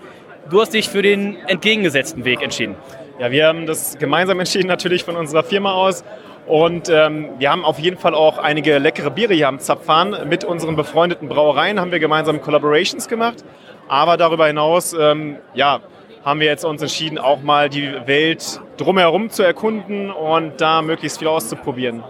Du 0.49 0.61
hast 0.61 0.73
dich 0.73 0.87
für 0.87 1.01
den 1.01 1.35
entgegengesetzten 1.47 2.23
Weg 2.23 2.41
entschieden. 2.41 2.75
Ja, 3.19 3.29
wir 3.31 3.47
haben 3.47 3.65
das 3.65 3.97
gemeinsam 3.97 4.39
entschieden, 4.39 4.67
natürlich 4.67 5.03
von 5.03 5.17
unserer 5.17 5.43
Firma 5.43 5.73
aus. 5.73 6.05
Und 6.47 6.87
ähm, 6.87 7.31
wir 7.39 7.51
haben 7.51 7.65
auf 7.65 7.77
jeden 7.77 7.97
Fall 7.97 8.15
auch 8.15 8.37
einige 8.37 8.77
leckere 8.77 9.09
Biere 9.09 9.33
hier 9.33 9.49
am 9.49 9.59
Zapfhahn. 9.59 10.15
Mit 10.29 10.45
unseren 10.45 10.77
befreundeten 10.77 11.27
Brauereien 11.27 11.79
haben 11.79 11.91
wir 11.91 11.99
gemeinsam 11.99 12.41
Collaborations 12.41 13.09
gemacht. 13.09 13.43
Aber 13.89 14.15
darüber 14.15 14.47
hinaus, 14.47 14.93
ähm, 14.93 15.37
ja, 15.53 15.81
haben 16.23 16.39
wir 16.39 16.47
jetzt 16.47 16.63
uns 16.63 16.81
entschieden, 16.81 17.17
auch 17.17 17.41
mal 17.41 17.69
die 17.69 17.91
Welt 18.05 18.61
drumherum 18.77 19.29
zu 19.29 19.43
erkunden 19.43 20.09
und 20.09 20.61
da 20.61 20.81
möglichst 20.81 21.19
viel 21.19 21.27
auszuprobieren. 21.27 22.01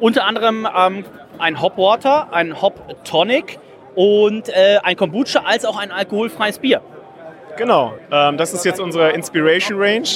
Unter 0.00 0.24
anderem 0.24 0.66
ähm, 0.76 1.04
ein 1.38 1.60
Hop 1.60 1.76
Water, 1.76 2.32
ein 2.32 2.60
Hop 2.62 3.04
Tonic 3.04 3.58
und 3.94 4.48
äh, 4.48 4.78
ein 4.82 4.96
Kombucha 4.96 5.42
als 5.44 5.66
auch 5.66 5.78
ein 5.78 5.92
alkoholfreies 5.92 6.58
Bier. 6.58 6.80
Genau, 7.58 7.94
ähm, 8.10 8.38
das 8.38 8.54
ist 8.54 8.64
jetzt 8.64 8.80
unsere 8.80 9.10
Inspiration 9.10 9.78
Range. 9.78 10.08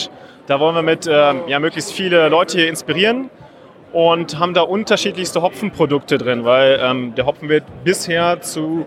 Da 0.46 0.58
wollen 0.58 0.74
wir 0.74 0.82
mit 0.82 1.06
ähm, 1.06 1.42
ja, 1.46 1.60
möglichst 1.60 1.92
viele 1.92 2.28
Leute 2.30 2.58
hier 2.58 2.68
inspirieren 2.68 3.30
und 3.92 4.38
haben 4.38 4.54
da 4.54 4.62
unterschiedlichste 4.62 5.42
Hopfenprodukte 5.42 6.18
drin, 6.18 6.44
weil 6.44 6.78
ähm, 6.82 7.14
der 7.14 7.26
Hopfen 7.26 7.48
wird 7.48 7.64
bisher 7.84 8.40
zu 8.40 8.86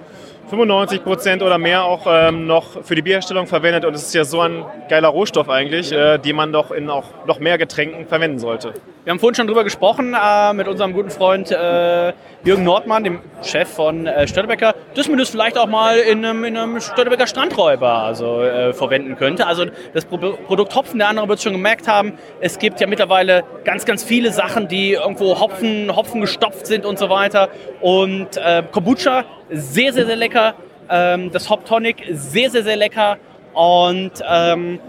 95 0.50 1.04
Prozent 1.04 1.44
oder 1.44 1.58
mehr 1.58 1.86
auch 1.86 2.06
ähm, 2.08 2.46
noch 2.46 2.84
für 2.84 2.94
die 2.94 3.02
Bierherstellung 3.02 3.48
verwendet. 3.48 3.86
Und 3.86 3.94
es 3.94 4.04
ist 4.04 4.14
ja 4.14 4.26
so 4.26 4.42
ein 4.42 4.66
geiler 4.90 5.08
Rohstoff 5.08 5.50
eigentlich, 5.50 5.94
äh, 5.94 6.18
den 6.18 6.36
man 6.36 6.52
doch 6.52 6.72
in 6.72 6.90
auch 6.90 7.06
noch 7.26 7.40
mehr 7.40 7.58
Getränken 7.58 8.06
verwenden 8.06 8.38
sollte. 8.38 8.74
Wir 9.06 9.12
haben 9.12 9.20
vorhin 9.20 9.36
schon 9.36 9.48
drüber 9.48 9.64
gesprochen 9.64 10.14
äh, 10.14 10.54
mit 10.54 10.68
unserem 10.68 10.92
guten 10.94 11.10
Freund 11.10 11.52
äh, 11.52 12.14
Jürgen 12.44 12.64
Nordmann, 12.64 13.04
dem 13.04 13.20
Chef 13.44 13.70
von 13.70 14.08
äh, 14.08 14.28
Störtebecker, 14.28 14.74
dass 14.96 15.08
man 15.08 15.20
das 15.20 15.30
vielleicht 15.30 15.58
auch 15.60 15.68
mal 15.68 15.98
in 15.98 16.26
einem, 16.26 16.44
in 16.44 16.58
einem 16.58 16.82
Störtebecker 16.82 17.28
Strandräuber 17.28 17.88
also, 17.88 18.42
äh, 18.42 18.74
verwenden 18.74 19.16
könnte. 19.16 19.46
Also 19.46 19.66
das 19.94 20.06
Pro 20.06 20.18
Produkt 20.18 20.76
Hopfen, 20.76 20.98
der 20.98 21.10
andere 21.10 21.28
wird 21.28 21.38
es 21.38 21.44
schon 21.44 21.54
gemerkt 21.54 21.88
haben, 21.88 22.14
es 22.40 22.58
gibt 22.58 22.80
ja 22.80 22.88
mittlerweile 22.88 23.44
ganz, 23.64 23.86
ganz 23.86 24.04
viele 24.04 24.32
Sachen, 24.32 24.68
die 24.68 24.94
irgendwo 24.94 25.40
Hopfen, 25.40 25.96
Hopfen 25.96 26.22
gestopft 26.22 26.66
sind 26.66 26.86
und 26.86 26.98
so 26.98 27.10
weiter. 27.10 27.50
Und 27.80 28.38
äh, 28.38 28.64
Kombucha, 28.72 29.26
sehr, 29.52 29.94
sehr, 29.94 30.08
sehr 30.08 30.16
lecker. 30.16 30.56
Ähm, 30.90 31.32
das 31.32 31.50
Hop 31.50 31.66
Tonic, 31.66 32.04
sehr, 32.12 32.50
sehr, 32.50 32.64
sehr 32.64 32.76
lecker. 32.76 33.18
Und 33.54 34.14
ähm, 34.28 34.80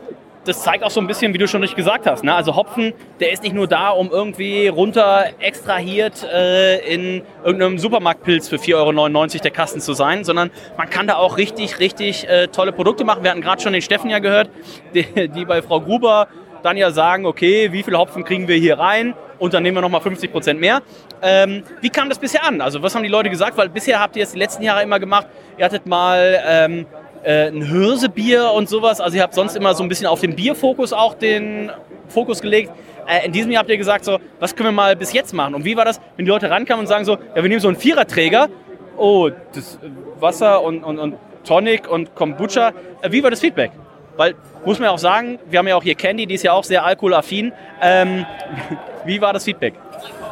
das 0.45 0.63
zeigt 0.63 0.83
auch 0.83 0.91
so 0.91 1.01
ein 1.01 1.07
bisschen, 1.07 1.33
wie 1.35 1.39
du 1.39 1.47
schon 1.47 1.61
richtig 1.61 1.77
gesagt 1.77 2.07
hast. 2.07 2.25
Ne? 2.25 2.35
Also 2.35 2.57
Hopfen, 2.57 2.93
der 3.21 3.33
ist 3.33 3.43
nicht 3.43 3.55
nur 3.55 3.69
da, 3.69 3.91
um 3.91 4.11
irgendwie 4.11 4.69
runter 4.69 5.27
extrahiert 5.39 6.25
äh, 6.25 6.79
in 6.93 7.23
irgendeinem 7.45 7.79
Supermarktpilz 7.79 8.49
für 8.49 8.57
4,99 8.57 9.35
Euro 9.35 9.43
der 9.43 9.51
Kasten 9.51 9.81
zu 9.81 9.93
sein, 9.93 10.25
sondern 10.25 10.51
man 10.77 10.91
kann 10.91 11.07
da 11.07 11.17
auch 11.17 11.37
richtig, 11.37 11.79
richtig 11.79 12.29
äh, 12.29 12.49
tolle 12.49 12.73
Produkte 12.73 13.05
machen. 13.05 13.23
Wir 13.23 13.31
hatten 13.31 13.41
gerade 13.41 13.63
schon 13.63 13.73
den 13.73 13.83
Steffen 13.83 14.11
ja 14.11 14.19
gehört, 14.19 14.51
die, 14.95 15.29
die, 15.29 15.45
bei 15.45 15.63
Frau 15.63 15.81
Gruber 15.81 16.29
dann 16.63 16.77
ja 16.77 16.91
sagen, 16.91 17.27
okay, 17.27 17.73
wie 17.73 17.83
viel 17.83 17.97
Hopfen 17.97 18.25
kriegen 18.25 18.47
wir 18.49 18.57
hier 18.57 18.79
rein? 18.79 19.15
Und 19.39 19.55
dann 19.55 19.65
nehmen 19.65 19.77
wir 19.77 19.81
nochmal 19.81 20.01
50 20.01 20.31
Prozent 20.31 20.61
mehr. 20.61 20.83
Ähm, 21.21 21.65
wie 21.81 21.91
kam 21.91 22.09
das 22.09 22.19
bisher 22.19 22.45
an? 22.47 22.61
Also 22.61 22.83
was 22.83 22.95
haben 22.95 23.03
die 23.03 23.09
Leute 23.09 23.31
gesagt? 23.31 23.57
Weil 23.57 23.69
bisher 23.69 23.99
habt 23.99 24.15
ihr 24.15 24.23
es 24.23 24.33
die 24.33 24.39
letzten 24.39 24.63
Jahre 24.63 24.83
immer 24.83 24.99
gemacht, 24.99 25.27
ihr 25.57 25.65
hattet 25.65 25.87
mal... 25.87 26.41
Ähm, 26.45 26.87
äh, 27.23 27.49
ein 27.49 27.63
Hirsebier 27.63 28.51
und 28.53 28.69
sowas. 28.69 29.01
Also 29.01 29.17
ihr 29.17 29.23
habt 29.23 29.35
sonst 29.35 29.57
immer 29.57 29.75
so 29.75 29.83
ein 29.83 29.89
bisschen 29.89 30.07
auf 30.07 30.21
den 30.21 30.35
Bierfokus 30.35 30.93
auch 30.93 31.15
den 31.15 31.71
Fokus 32.09 32.41
gelegt. 32.41 32.73
Äh, 33.07 33.27
in 33.27 33.33
diesem 33.33 33.51
Jahr 33.51 33.61
habt 33.61 33.71
ihr 33.71 33.79
gesagt, 33.79 34.05
so, 34.05 34.19
was 34.39 34.55
können 34.55 34.69
wir 34.69 34.73
mal 34.73 34.97
bis 34.97 35.13
jetzt 35.13 35.33
machen? 35.33 35.55
Und 35.55 35.65
wie 35.65 35.77
war 35.77 35.85
das, 35.85 36.01
wenn 36.17 36.25
die 36.25 36.31
Leute 36.31 36.51
rankamen 36.51 36.81
und 36.81 36.87
sagen 36.87 37.05
so, 37.05 37.13
ja, 37.35 37.43
wir 37.43 37.49
nehmen 37.49 37.61
so 37.61 37.69
einen 37.69 37.77
Viererträger, 37.77 38.49
oh, 38.97 39.31
das 39.55 39.79
Wasser 40.21 40.63
und, 40.63 40.85
und, 40.85 40.99
und 40.99 41.17
Tonic 41.45 41.89
und 41.89 42.15
Kombucha. 42.15 42.73
Äh, 43.03 43.13
wie 43.13 43.23
war 43.23 43.31
das 43.31 43.41
Feedback? 43.41 43.73
Weil, 44.17 44.35
muss 44.65 44.79
man 44.79 44.87
ja 44.87 44.93
auch 44.93 44.99
sagen, 44.99 45.39
wir 45.49 45.59
haben 45.59 45.69
ja 45.69 45.77
auch 45.77 45.83
hier 45.83 45.95
Candy, 45.95 46.27
die 46.27 46.35
ist 46.35 46.45
ja 46.45 46.53
auch 46.53 46.65
sehr 46.65 46.85
alkoholaffin. 46.85 47.53
Ähm, 47.81 48.27
wie 49.05 49.21
war 49.21 49.33
das 49.33 49.45
Feedback? 49.45 49.75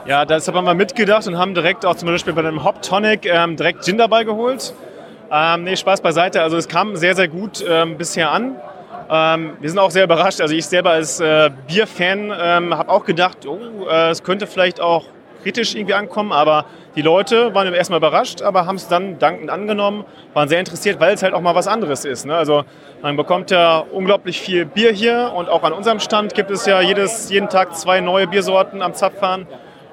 Ja, 0.06 0.24
deshalb 0.24 0.56
haben 0.56 0.64
wir 0.64 0.74
mitgedacht 0.74 1.26
und 1.26 1.36
haben 1.36 1.54
direkt 1.54 1.84
auch 1.84 1.94
zum 1.94 2.08
Beispiel 2.08 2.32
bei 2.32 2.42
dem 2.42 2.64
Hop 2.64 2.82
Tonic 2.82 3.26
ähm, 3.26 3.56
direkt 3.56 3.84
Gin 3.84 3.98
dabei 3.98 4.24
geholt. 4.24 4.74
Ähm, 5.32 5.62
nee, 5.64 5.76
Spaß 5.76 6.00
beiseite. 6.00 6.42
Also 6.42 6.56
es 6.56 6.66
kam 6.66 6.96
sehr, 6.96 7.14
sehr 7.14 7.28
gut 7.28 7.64
ähm, 7.68 7.96
bisher 7.96 8.32
an. 8.32 8.56
Ähm, 9.08 9.56
wir 9.60 9.68
sind 9.68 9.78
auch 9.78 9.90
sehr 9.90 10.04
überrascht. 10.04 10.40
Also 10.40 10.54
ich 10.54 10.66
selber 10.66 10.90
als 10.90 11.20
äh, 11.20 11.50
Bierfan 11.68 12.32
ähm, 12.36 12.76
habe 12.76 12.90
auch 12.90 13.04
gedacht, 13.04 13.46
oh, 13.46 13.86
äh, 13.88 14.10
es 14.10 14.24
könnte 14.24 14.48
vielleicht 14.48 14.80
auch 14.80 15.04
kritisch 15.42 15.74
irgendwie 15.74 15.94
ankommen, 15.94 16.32
aber 16.32 16.66
die 16.96 17.02
Leute 17.02 17.54
waren 17.54 17.72
erstmal 17.72 17.98
überrascht, 17.98 18.42
aber 18.42 18.66
haben 18.66 18.76
es 18.76 18.88
dann 18.88 19.18
dankend 19.18 19.50
angenommen, 19.50 20.04
waren 20.34 20.48
sehr 20.48 20.58
interessiert, 20.58 21.00
weil 21.00 21.14
es 21.14 21.22
halt 21.22 21.32
auch 21.34 21.40
mal 21.40 21.54
was 21.54 21.68
anderes 21.68 22.04
ist. 22.04 22.26
Ne? 22.26 22.34
Also 22.34 22.64
man 23.00 23.16
bekommt 23.16 23.50
ja 23.50 23.78
unglaublich 23.78 24.40
viel 24.40 24.66
Bier 24.66 24.92
hier 24.92 25.32
und 25.34 25.48
auch 25.48 25.62
an 25.62 25.72
unserem 25.72 26.00
Stand 26.00 26.34
gibt 26.34 26.50
es 26.50 26.66
ja 26.66 26.80
jedes, 26.80 27.30
jeden 27.30 27.48
Tag 27.48 27.76
zwei 27.76 28.00
neue 28.00 28.26
Biersorten 28.26 28.82
am 28.82 28.94
Zapfhahn. 28.94 29.46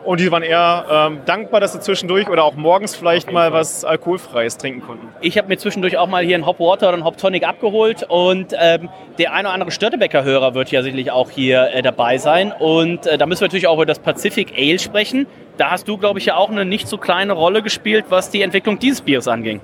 Und 0.08 0.22
die 0.22 0.32
waren 0.32 0.42
eher 0.42 0.86
ähm, 0.90 1.20
dankbar, 1.26 1.60
dass 1.60 1.74
sie 1.74 1.82
zwischendurch 1.82 2.30
oder 2.30 2.46
auch 2.46 2.56
morgens 2.56 2.96
vielleicht 2.96 3.30
mal 3.30 3.52
was 3.52 3.84
Alkoholfreies 3.84 4.56
trinken 4.56 4.80
konnten. 4.80 5.10
Ich 5.20 5.38
habe 5.38 5.50
mir 5.50 5.58
zwischendurch 5.58 5.98
auch 5.98 6.08
mal 6.08 6.24
hier 6.24 6.36
einen 6.36 6.46
Hop 6.46 6.62
Water 6.62 6.88
oder 6.88 6.94
einen 6.94 7.04
Hop 7.04 7.18
Tonic 7.18 7.46
abgeholt 7.46 8.04
und 8.08 8.54
ähm, 8.58 8.88
der 9.18 9.34
eine 9.34 9.50
oder 9.50 9.54
andere 9.56 9.72
Störtebecker-Hörer 9.72 10.54
wird 10.54 10.72
ja 10.72 10.82
sicherlich 10.82 11.12
auch 11.12 11.30
hier 11.30 11.72
äh, 11.74 11.82
dabei 11.82 12.20
sein. 12.20 12.54
Und 12.58 13.06
äh, 13.06 13.18
da 13.18 13.26
müssen 13.26 13.42
wir 13.42 13.48
natürlich 13.48 13.68
auch 13.68 13.74
über 13.74 13.86
das 13.86 14.00
Pacific 14.00 14.54
Ale 14.58 14.80
sprechen. 14.80 15.28
Da 15.58 15.72
hast 15.72 15.90
du, 15.90 15.98
glaube 15.98 16.20
ich, 16.20 16.26
ja 16.28 16.38
auch 16.38 16.52
eine 16.52 16.64
nicht 16.64 16.88
so 16.88 16.98
kleine 16.98 17.34
Rolle 17.34 17.62
gespielt, 17.62 18.06
was 18.08 18.30
die 18.30 18.44
Entwicklung 18.44 18.80
dieses 18.80 19.02
Biers 19.02 19.28
anging. 19.28 19.60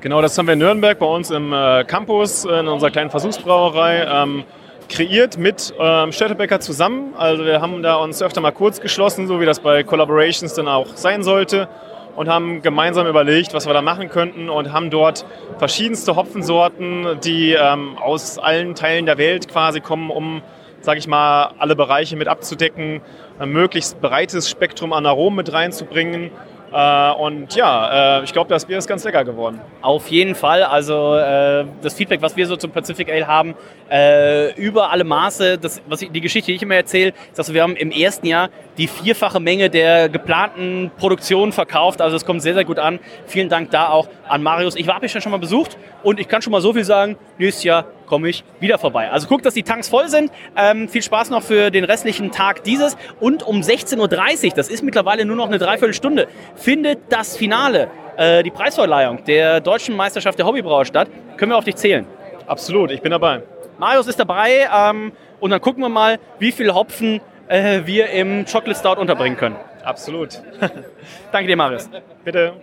Genau, 0.00 0.22
das 0.22 0.38
haben 0.38 0.46
wir 0.46 0.52
in 0.52 0.60
Nürnberg 0.60 0.96
bei 0.96 1.06
uns 1.06 1.32
im 1.32 1.52
äh, 1.52 1.82
Campus, 1.82 2.44
in 2.44 2.68
unserer 2.68 2.92
kleinen 2.92 3.10
Versuchsbrauerei. 3.10 4.06
Ähm, 4.08 4.44
kreiert 4.88 5.38
mit 5.38 5.74
ähm, 5.78 6.12
Störtebecker 6.12 6.60
zusammen. 6.60 7.14
Also 7.16 7.44
wir 7.44 7.60
haben 7.60 7.82
da 7.82 7.96
uns 7.96 8.22
öfter 8.22 8.40
mal 8.40 8.52
kurz 8.52 8.80
geschlossen, 8.80 9.26
so 9.26 9.40
wie 9.40 9.46
das 9.46 9.60
bei 9.60 9.82
Collaborations 9.82 10.54
dann 10.54 10.68
auch 10.68 10.96
sein 10.96 11.22
sollte 11.22 11.68
und 12.16 12.28
haben 12.28 12.62
gemeinsam 12.62 13.06
überlegt, 13.06 13.54
was 13.54 13.66
wir 13.66 13.74
da 13.74 13.82
machen 13.82 14.08
könnten 14.08 14.48
und 14.48 14.72
haben 14.72 14.90
dort 14.90 15.24
verschiedenste 15.58 16.16
Hopfensorten, 16.16 17.20
die 17.22 17.52
ähm, 17.52 17.96
aus 17.96 18.38
allen 18.38 18.74
Teilen 18.74 19.06
der 19.06 19.18
Welt 19.18 19.48
quasi 19.48 19.80
kommen, 19.80 20.10
um, 20.10 20.42
sage 20.80 20.98
ich 20.98 21.06
mal, 21.06 21.52
alle 21.58 21.76
Bereiche 21.76 22.16
mit 22.16 22.26
abzudecken, 22.26 23.02
ein 23.38 23.50
möglichst 23.50 24.00
breites 24.00 24.50
Spektrum 24.50 24.92
an 24.92 25.06
Aromen 25.06 25.36
mit 25.36 25.52
reinzubringen 25.52 26.32
äh, 26.72 27.12
und 27.12 27.54
ja, 27.54 28.18
äh, 28.18 28.24
ich 28.24 28.32
glaube, 28.32 28.50
das 28.50 28.66
Bier 28.66 28.78
ist 28.78 28.86
ganz 28.86 29.04
lecker 29.04 29.24
geworden. 29.24 29.60
Auf 29.80 30.08
jeden 30.08 30.34
Fall. 30.34 30.62
Also 30.62 31.16
äh, 31.16 31.64
das 31.82 31.94
Feedback, 31.94 32.20
was 32.20 32.36
wir 32.36 32.46
so 32.46 32.56
zum 32.56 32.70
Pacific 32.70 33.10
Ale 33.10 33.26
haben, 33.26 33.54
äh, 33.90 34.52
über 34.54 34.90
alle 34.90 35.04
Maße. 35.04 35.58
Das, 35.58 35.80
was 35.86 36.02
ich, 36.02 36.10
die 36.10 36.20
Geschichte, 36.20 36.50
die 36.50 36.56
ich 36.56 36.62
immer 36.62 36.74
erzähle, 36.74 37.10
ist, 37.30 37.38
dass 37.38 37.52
wir 37.52 37.62
haben 37.62 37.76
im 37.76 37.90
ersten 37.90 38.26
Jahr 38.26 38.50
die 38.76 38.86
vierfache 38.86 39.40
Menge 39.40 39.70
der 39.70 40.08
geplanten 40.08 40.90
Produktion 40.98 41.52
verkauft. 41.52 42.00
Also 42.00 42.16
es 42.16 42.24
kommt 42.24 42.42
sehr, 42.42 42.54
sehr 42.54 42.64
gut 42.64 42.78
an. 42.78 43.00
Vielen 43.26 43.48
Dank 43.48 43.70
da 43.70 43.88
auch 43.88 44.08
an 44.28 44.42
Marius. 44.42 44.76
Ich 44.76 44.86
habe 44.88 45.00
mich 45.00 45.12
schon 45.12 45.32
mal 45.32 45.38
besucht 45.38 45.78
und 46.02 46.20
ich 46.20 46.28
kann 46.28 46.42
schon 46.42 46.50
mal 46.50 46.60
so 46.60 46.72
viel 46.72 46.84
sagen, 46.84 47.16
nächstes 47.38 47.64
Jahr 47.64 47.86
komme 48.08 48.28
ich 48.28 48.42
wieder 48.58 48.78
vorbei. 48.78 49.10
Also 49.10 49.28
guckt, 49.28 49.46
dass 49.46 49.54
die 49.54 49.62
Tanks 49.62 49.88
voll 49.88 50.08
sind. 50.08 50.32
Ähm, 50.56 50.88
viel 50.88 51.02
Spaß 51.02 51.30
noch 51.30 51.42
für 51.42 51.70
den 51.70 51.84
restlichen 51.84 52.32
Tag 52.32 52.64
dieses. 52.64 52.96
Und 53.20 53.42
um 53.42 53.60
16.30 53.60 54.46
Uhr, 54.46 54.52
das 54.56 54.68
ist 54.68 54.82
mittlerweile 54.82 55.24
nur 55.24 55.36
noch 55.36 55.46
eine 55.46 55.58
Dreiviertelstunde, 55.58 56.28
findet 56.56 57.00
das 57.10 57.36
Finale, 57.36 57.90
äh, 58.16 58.42
die 58.42 58.50
Preisverleihung 58.50 59.24
der 59.24 59.60
deutschen 59.60 59.96
Meisterschaft 59.96 60.38
der 60.38 60.46
Hobbybrauer 60.46 60.84
statt. 60.84 61.08
Können 61.36 61.52
wir 61.52 61.56
auf 61.56 61.64
dich 61.64 61.76
zählen? 61.76 62.06
Absolut, 62.46 62.90
ich 62.90 63.02
bin 63.02 63.10
dabei. 63.10 63.42
Marius 63.78 64.08
ist 64.08 64.18
dabei 64.18 64.68
ähm, 64.74 65.12
und 65.38 65.50
dann 65.50 65.60
gucken 65.60 65.82
wir 65.82 65.88
mal, 65.88 66.18
wie 66.38 66.50
viel 66.50 66.74
Hopfen 66.74 67.20
äh, 67.46 67.82
wir 67.84 68.10
im 68.10 68.44
Chocolate 68.44 68.78
Stout 68.78 69.00
unterbringen 69.00 69.36
können. 69.36 69.56
Absolut. 69.84 70.42
Danke 71.32 71.46
dir, 71.46 71.56
Marius. 71.56 71.88
Bitte. 72.24 72.54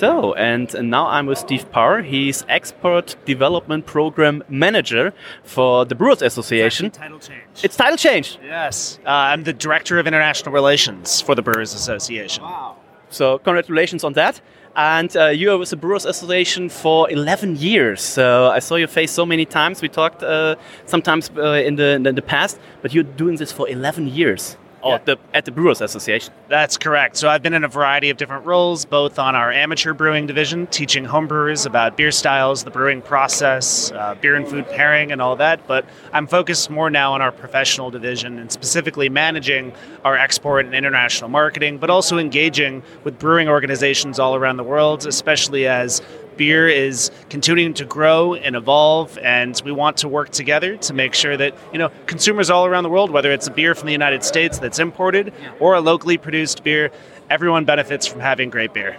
So, 0.00 0.32
and 0.32 0.72
now 0.88 1.08
I'm 1.08 1.26
with 1.26 1.36
Steve 1.36 1.70
Parr. 1.70 2.00
He's 2.00 2.42
Export 2.48 3.16
Development 3.26 3.84
Program 3.84 4.42
Manager 4.48 5.12
for 5.44 5.84
the 5.84 5.94
Brewers 5.94 6.22
Association. 6.22 6.86
It's 6.86 6.96
title 6.96 7.18
change. 7.18 7.42
It's 7.62 7.76
title 7.76 7.98
change. 7.98 8.38
Yes, 8.42 8.98
uh, 9.04 9.10
I'm 9.10 9.44
the 9.44 9.52
Director 9.52 9.98
of 9.98 10.06
International 10.06 10.54
Relations 10.54 11.20
for 11.20 11.34
the 11.34 11.42
Brewers 11.42 11.74
Association. 11.74 12.42
Wow. 12.44 12.78
So, 13.10 13.40
congratulations 13.40 14.02
on 14.02 14.14
that. 14.14 14.40
And 14.74 15.14
uh, 15.14 15.26
you 15.26 15.50
are 15.50 15.58
with 15.58 15.68
the 15.68 15.76
Brewers 15.76 16.06
Association 16.06 16.70
for 16.70 17.10
11 17.10 17.56
years. 17.56 18.00
So 18.00 18.46
I 18.46 18.60
saw 18.60 18.76
your 18.76 18.88
face 18.88 19.10
so 19.10 19.26
many 19.26 19.44
times. 19.44 19.82
We 19.82 19.90
talked 19.90 20.22
uh, 20.22 20.56
sometimes 20.86 21.30
uh, 21.36 21.62
in, 21.66 21.76
the, 21.76 21.96
in 21.96 22.14
the 22.14 22.22
past, 22.22 22.58
but 22.80 22.94
you're 22.94 23.04
doing 23.04 23.36
this 23.36 23.52
for 23.52 23.68
11 23.68 24.06
years. 24.06 24.56
Oh, 24.82 24.94
at 24.94 25.04
the, 25.04 25.18
at 25.34 25.44
the 25.44 25.50
Brewers 25.50 25.80
Association. 25.80 26.32
That's 26.48 26.78
correct. 26.78 27.16
So 27.16 27.28
I've 27.28 27.42
been 27.42 27.54
in 27.54 27.64
a 27.64 27.68
variety 27.68 28.10
of 28.10 28.16
different 28.16 28.46
roles, 28.46 28.84
both 28.84 29.18
on 29.18 29.34
our 29.34 29.52
amateur 29.52 29.92
brewing 29.92 30.26
division, 30.26 30.66
teaching 30.68 31.04
homebrewers 31.04 31.66
about 31.66 31.96
beer 31.96 32.10
styles, 32.10 32.64
the 32.64 32.70
brewing 32.70 33.02
process, 33.02 33.92
uh, 33.92 34.14
beer 34.20 34.36
and 34.36 34.48
food 34.48 34.66
pairing, 34.68 35.12
and 35.12 35.20
all 35.20 35.36
that. 35.36 35.66
But 35.66 35.84
I'm 36.12 36.26
focused 36.26 36.70
more 36.70 36.88
now 36.88 37.12
on 37.12 37.20
our 37.20 37.32
professional 37.32 37.90
division 37.90 38.38
and 38.38 38.50
specifically 38.50 39.08
managing 39.08 39.72
our 40.04 40.16
export 40.16 40.64
and 40.64 40.74
international 40.74 41.28
marketing, 41.28 41.78
but 41.78 41.90
also 41.90 42.18
engaging 42.18 42.82
with 43.04 43.18
brewing 43.18 43.48
organizations 43.48 44.18
all 44.18 44.34
around 44.34 44.56
the 44.56 44.64
world, 44.64 45.06
especially 45.06 45.66
as 45.66 46.00
beer 46.40 46.66
is 46.66 47.10
continuing 47.28 47.74
to 47.74 47.84
grow 47.84 48.32
and 48.32 48.56
evolve, 48.56 49.18
and 49.18 49.60
we 49.62 49.70
want 49.70 49.98
to 49.98 50.08
work 50.08 50.30
together 50.30 50.74
to 50.78 50.94
make 50.94 51.12
sure 51.12 51.36
that 51.36 51.54
you 51.70 51.78
know 51.78 51.90
consumers 52.06 52.48
all 52.48 52.64
around 52.64 52.82
the 52.82 52.88
world, 52.88 53.10
whether 53.10 53.30
it's 53.30 53.46
a 53.46 53.50
beer 53.50 53.74
from 53.74 53.84
the 53.84 53.92
United 53.92 54.24
States 54.24 54.58
that's 54.58 54.78
imported 54.78 55.34
or 55.60 55.74
a 55.74 55.82
locally 55.82 56.16
produced 56.16 56.64
beer, 56.64 56.90
everyone 57.28 57.66
benefits 57.66 58.06
from 58.06 58.20
having 58.20 58.48
great 58.48 58.72
beer. 58.72 58.96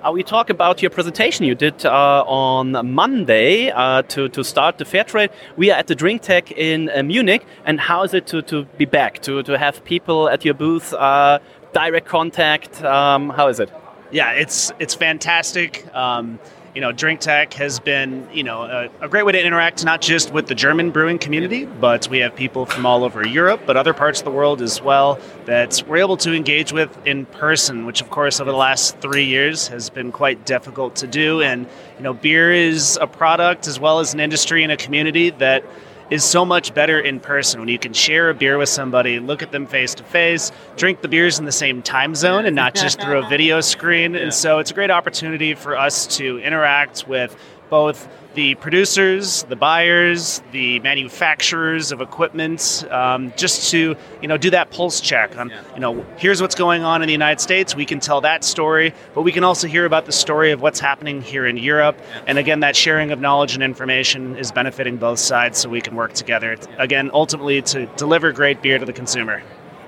Uh, 0.00 0.12
we 0.12 0.22
talk 0.22 0.48
about 0.48 0.80
your 0.80 0.92
presentation 0.92 1.44
you 1.44 1.56
did 1.56 1.84
uh, 1.84 2.22
on 2.24 2.66
Monday 2.94 3.72
uh, 3.72 4.02
to, 4.02 4.28
to 4.28 4.44
start 4.44 4.78
the 4.78 4.84
fair 4.84 5.02
trade. 5.02 5.30
We 5.56 5.72
are 5.72 5.78
at 5.78 5.88
the 5.88 5.96
Drink 5.96 6.22
Tech 6.22 6.52
in 6.52 6.88
uh, 6.88 7.02
Munich, 7.02 7.44
and 7.64 7.80
how 7.80 8.04
is 8.04 8.14
it 8.14 8.28
to, 8.28 8.42
to 8.42 8.64
be 8.78 8.84
back, 8.84 9.22
to, 9.22 9.42
to 9.42 9.58
have 9.58 9.82
people 9.84 10.28
at 10.28 10.44
your 10.44 10.54
booth, 10.54 10.94
uh, 10.94 11.40
direct 11.72 12.06
contact? 12.06 12.84
Um, 12.84 13.30
how 13.30 13.48
is 13.48 13.58
it? 13.58 13.72
Yeah, 14.12 14.30
it's 14.32 14.72
it's 14.78 14.94
fantastic. 14.94 15.84
Um, 15.94 16.38
you 16.76 16.82
know, 16.82 16.92
Drink 16.92 17.20
Tech 17.20 17.54
has 17.54 17.80
been, 17.80 18.28
you 18.34 18.42
know, 18.42 18.64
a, 18.64 18.90
a, 19.00 19.08
great 19.08 19.24
way 19.24 19.32
to 19.32 19.42
interact 19.42 19.82
not 19.82 20.02
just 20.02 20.30
with 20.30 20.46
the 20.46 20.54
German 20.54 20.90
brewing 20.90 21.18
community, 21.18 21.64
but 21.64 22.06
we 22.08 22.18
have 22.18 22.36
people 22.36 22.66
from 22.66 22.84
all 22.84 23.02
over 23.02 23.26
Europe, 23.26 23.62
but 23.64 23.78
other 23.78 23.94
parts 23.94 24.18
of 24.18 24.26
the 24.26 24.30
world 24.30 24.60
as 24.60 24.82
well 24.82 25.18
that 25.46 25.82
we're 25.88 25.96
able 25.96 26.18
to 26.18 26.34
engage 26.34 26.74
with 26.74 26.94
in 27.06 27.24
person, 27.24 27.86
which 27.86 28.02
of 28.02 28.10
course 28.10 28.40
over 28.40 28.50
the 28.50 28.56
last 28.58 28.98
three 28.98 29.24
years 29.24 29.68
has 29.68 29.88
been 29.88 30.12
quite 30.12 30.44
difficult 30.44 30.94
to 30.96 31.06
do. 31.06 31.40
And, 31.40 31.66
you 31.96 32.02
know, 32.02 32.12
beer 32.12 32.52
is 32.52 32.98
a 33.00 33.06
product 33.06 33.66
as 33.66 33.80
well 33.80 33.98
as 33.98 34.12
an 34.12 34.20
industry 34.20 34.62
and 34.62 34.70
a 34.70 34.76
community 34.76 35.30
that 35.30 35.64
is 36.10 36.24
so 36.24 36.44
much 36.44 36.72
better 36.74 37.00
in 37.00 37.20
person 37.20 37.60
when 37.60 37.68
you 37.68 37.78
can 37.78 37.92
share 37.92 38.30
a 38.30 38.34
beer 38.34 38.58
with 38.58 38.68
somebody, 38.68 39.18
look 39.18 39.42
at 39.42 39.52
them 39.52 39.66
face 39.66 39.94
to 39.94 40.04
face, 40.04 40.52
drink 40.76 41.00
the 41.00 41.08
beers 41.08 41.38
in 41.38 41.44
the 41.44 41.52
same 41.52 41.82
time 41.82 42.14
zone 42.14 42.46
and 42.46 42.54
not 42.54 42.74
just 42.74 43.00
through 43.00 43.18
a 43.18 43.28
video 43.28 43.60
screen. 43.60 44.14
And 44.14 44.32
so 44.32 44.58
it's 44.58 44.70
a 44.70 44.74
great 44.74 44.90
opportunity 44.90 45.54
for 45.54 45.76
us 45.76 46.06
to 46.18 46.38
interact 46.38 47.08
with 47.08 47.36
both 47.68 48.08
the 48.34 48.54
producers, 48.56 49.44
the 49.44 49.56
buyers, 49.56 50.42
the 50.52 50.78
manufacturers 50.80 51.90
of 51.90 52.00
equipment, 52.00 52.86
um, 52.90 53.32
just 53.36 53.70
to 53.70 53.96
you 54.20 54.28
know 54.28 54.36
do 54.36 54.50
that 54.50 54.70
pulse 54.70 55.00
check 55.00 55.36
on 55.38 55.50
you 55.74 55.80
know 55.80 56.04
here's 56.18 56.40
what's 56.40 56.54
going 56.54 56.82
on 56.82 57.02
in 57.02 57.06
the 57.06 57.12
United 57.12 57.40
States. 57.40 57.74
We 57.74 57.86
can 57.86 57.98
tell 57.98 58.20
that 58.20 58.44
story, 58.44 58.94
but 59.14 59.22
we 59.22 59.32
can 59.32 59.42
also 59.42 59.66
hear 59.66 59.86
about 59.86 60.04
the 60.04 60.12
story 60.12 60.52
of 60.52 60.60
what's 60.60 60.78
happening 60.78 61.22
here 61.22 61.46
in 61.46 61.56
Europe. 61.56 61.98
And 62.26 62.38
again, 62.38 62.60
that 62.60 62.76
sharing 62.76 63.10
of 63.10 63.20
knowledge 63.20 63.54
and 63.54 63.62
information 63.62 64.36
is 64.36 64.52
benefiting 64.52 64.98
both 64.98 65.18
sides, 65.18 65.58
so 65.58 65.68
we 65.68 65.80
can 65.80 65.96
work 65.96 66.12
together 66.12 66.56
again 66.78 67.10
ultimately 67.14 67.62
to 67.62 67.86
deliver 67.96 68.32
great 68.32 68.60
beer 68.60 68.78
to 68.78 68.84
the 68.84 68.92
consumer. 68.92 69.42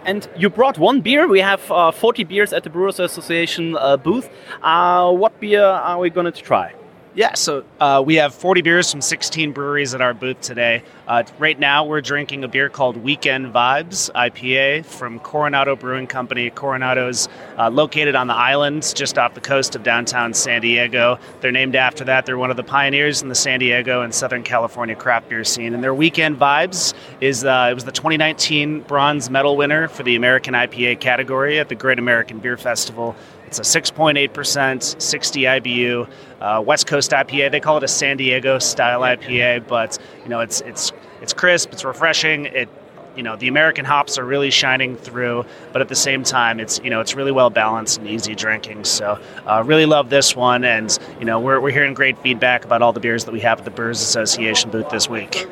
And 0.07 0.27
you 0.39 0.49
brought 0.49 0.79
one 0.79 1.03
beer. 1.03 1.29
We 1.29 1.41
have 1.41 1.71
uh, 1.71 1.91
40 1.91 2.25
beers 2.25 2.55
at 2.55 2.65
the 2.65 2.71
Brewers 2.71 2.99
Association 2.99 3.77
uh, 3.77 3.99
booth. 3.99 4.31
Uh, 4.63 5.13
what 5.13 5.39
beer 5.39 5.63
are 5.63 5.99
we 5.99 6.09
going 6.09 6.33
to 6.33 6.43
try? 6.43 6.73
Yeah, 7.19 7.35
so 7.35 7.65
uh, 7.81 8.01
we 8.07 8.15
have 8.15 8.33
40 8.33 8.63
beers 8.63 8.93
from 8.93 9.01
16 9.01 9.51
breweries 9.51 9.93
at 9.93 10.01
our 10.01 10.15
booth 10.15 10.41
today. 10.41 10.85
Uh, 11.09 11.25
right 11.41 11.59
now, 11.59 11.85
we're 11.85 12.01
drinking 12.01 12.45
a 12.45 12.49
beer 12.49 12.69
called 12.69 12.97
Weekend 12.97 13.53
Vibes 13.53 14.09
IPA 14.13 14.85
from 14.85 15.19
Coronado 15.19 15.75
Brewing 15.75 16.07
Company. 16.07 16.49
Coronado's 16.51 17.29
uh, 17.59 17.71
located 17.71 18.15
on 18.15 18.29
the 18.29 18.35
islands 18.35 18.93
just 18.93 19.19
off 19.19 19.35
the 19.35 19.41
coast 19.41 19.75
of 19.75 19.83
downtown 19.83 20.33
San 20.33 20.61
Diego. 20.61 21.19
They're 21.41 21.51
named 21.51 21.75
after 21.75 22.05
that. 22.05 22.25
They're 22.25 22.39
one 22.39 22.53
of 22.53 22.57
the 22.57 22.63
pioneers 22.63 23.21
in 23.21 23.29
the 23.29 23.35
San 23.35 23.59
Diego 23.59 24.03
and 24.03 24.15
Southern 24.15 24.45
California 24.45 24.95
craft 24.95 25.29
beer 25.29 25.43
scene. 25.43 25.75
And 25.75 25.83
their 25.83 25.95
Weekend 25.95 26.39
Vibes 26.39 26.95
is 27.21 27.45
uh, 27.45 27.67
it 27.69 27.75
was 27.75 27.85
the 27.85 27.91
2019 27.91 28.83
bronze 28.83 29.29
medal 29.29 29.57
winner 29.57 29.89
for 29.89 30.05
the 30.05 30.15
American 30.15 30.55
IPA 30.55 31.01
category 31.01 31.59
at 31.59 31.69
the 31.69 31.75
Great 31.75 31.99
American 31.99 32.39
Beer 32.39 32.57
Festival 32.57 33.17
it's 33.49 33.59
a 33.59 33.63
6.8%, 33.63 35.01
60 35.01 35.41
IBU, 35.41 36.11
uh, 36.43 36.63
West 36.65 36.87
Coast 36.87 37.13
IPA. 37.13 37.51
They 37.51 37.61
call 37.61 37.79
it 37.79 37.83
a 37.83 37.89
San 37.89 38.19
Diego 38.19 38.59
style 38.59 39.01
IPA, 39.01 39.67
but 39.67 39.99
you 40.23 40.29
know 40.29 40.41
it's 40.41 40.61
it's 40.61 40.93
it's 41.23 41.33
crisp, 41.33 41.73
it's 41.73 41.83
refreshing. 41.83 42.45
It 42.45 42.69
you 43.17 43.23
know 43.23 43.37
the 43.37 43.49
American 43.49 43.87
hops 43.87 44.19
are 44.19 44.25
really 44.25 44.51
shining 44.51 44.97
through, 44.97 45.47
but 45.73 45.81
at 45.81 45.89
the 45.89 45.97
same 45.97 46.25
time, 46.25 46.61
it's 46.61 46.79
you 46.85 46.91
know 46.91 47.01
it's 47.01 47.15
really 47.15 47.33
well 47.33 47.49
balanced 47.49 47.97
and 47.97 48.07
easy 48.07 48.35
drinking. 48.35 48.85
So 48.85 49.19
uh, 49.47 49.63
really 49.65 49.87
love 49.87 50.11
this 50.11 50.37
one, 50.37 50.63
and 50.65 50.97
you 51.19 51.25
know 51.25 51.41
we're 51.41 51.59
we're 51.59 51.73
hearing 51.73 51.95
great 51.95 52.19
feedback 52.19 52.67
about 52.67 52.83
all 52.83 52.93
the 52.93 53.01
beers 53.01 53.25
that 53.25 53.33
we 53.33 53.41
have 53.41 53.61
at 53.61 53.65
the 53.65 53.71
Brewers 53.71 54.03
Association 54.03 54.71
booth 54.71 54.91
this 54.91 55.09
week. 55.09 55.47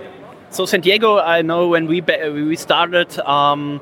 So 0.50 0.66
San 0.66 0.82
Diego, 0.82 1.18
I 1.18 1.40
know 1.40 1.68
when 1.68 1.86
we 1.86 2.02
we 2.02 2.56
started. 2.56 3.18
Um, 3.20 3.80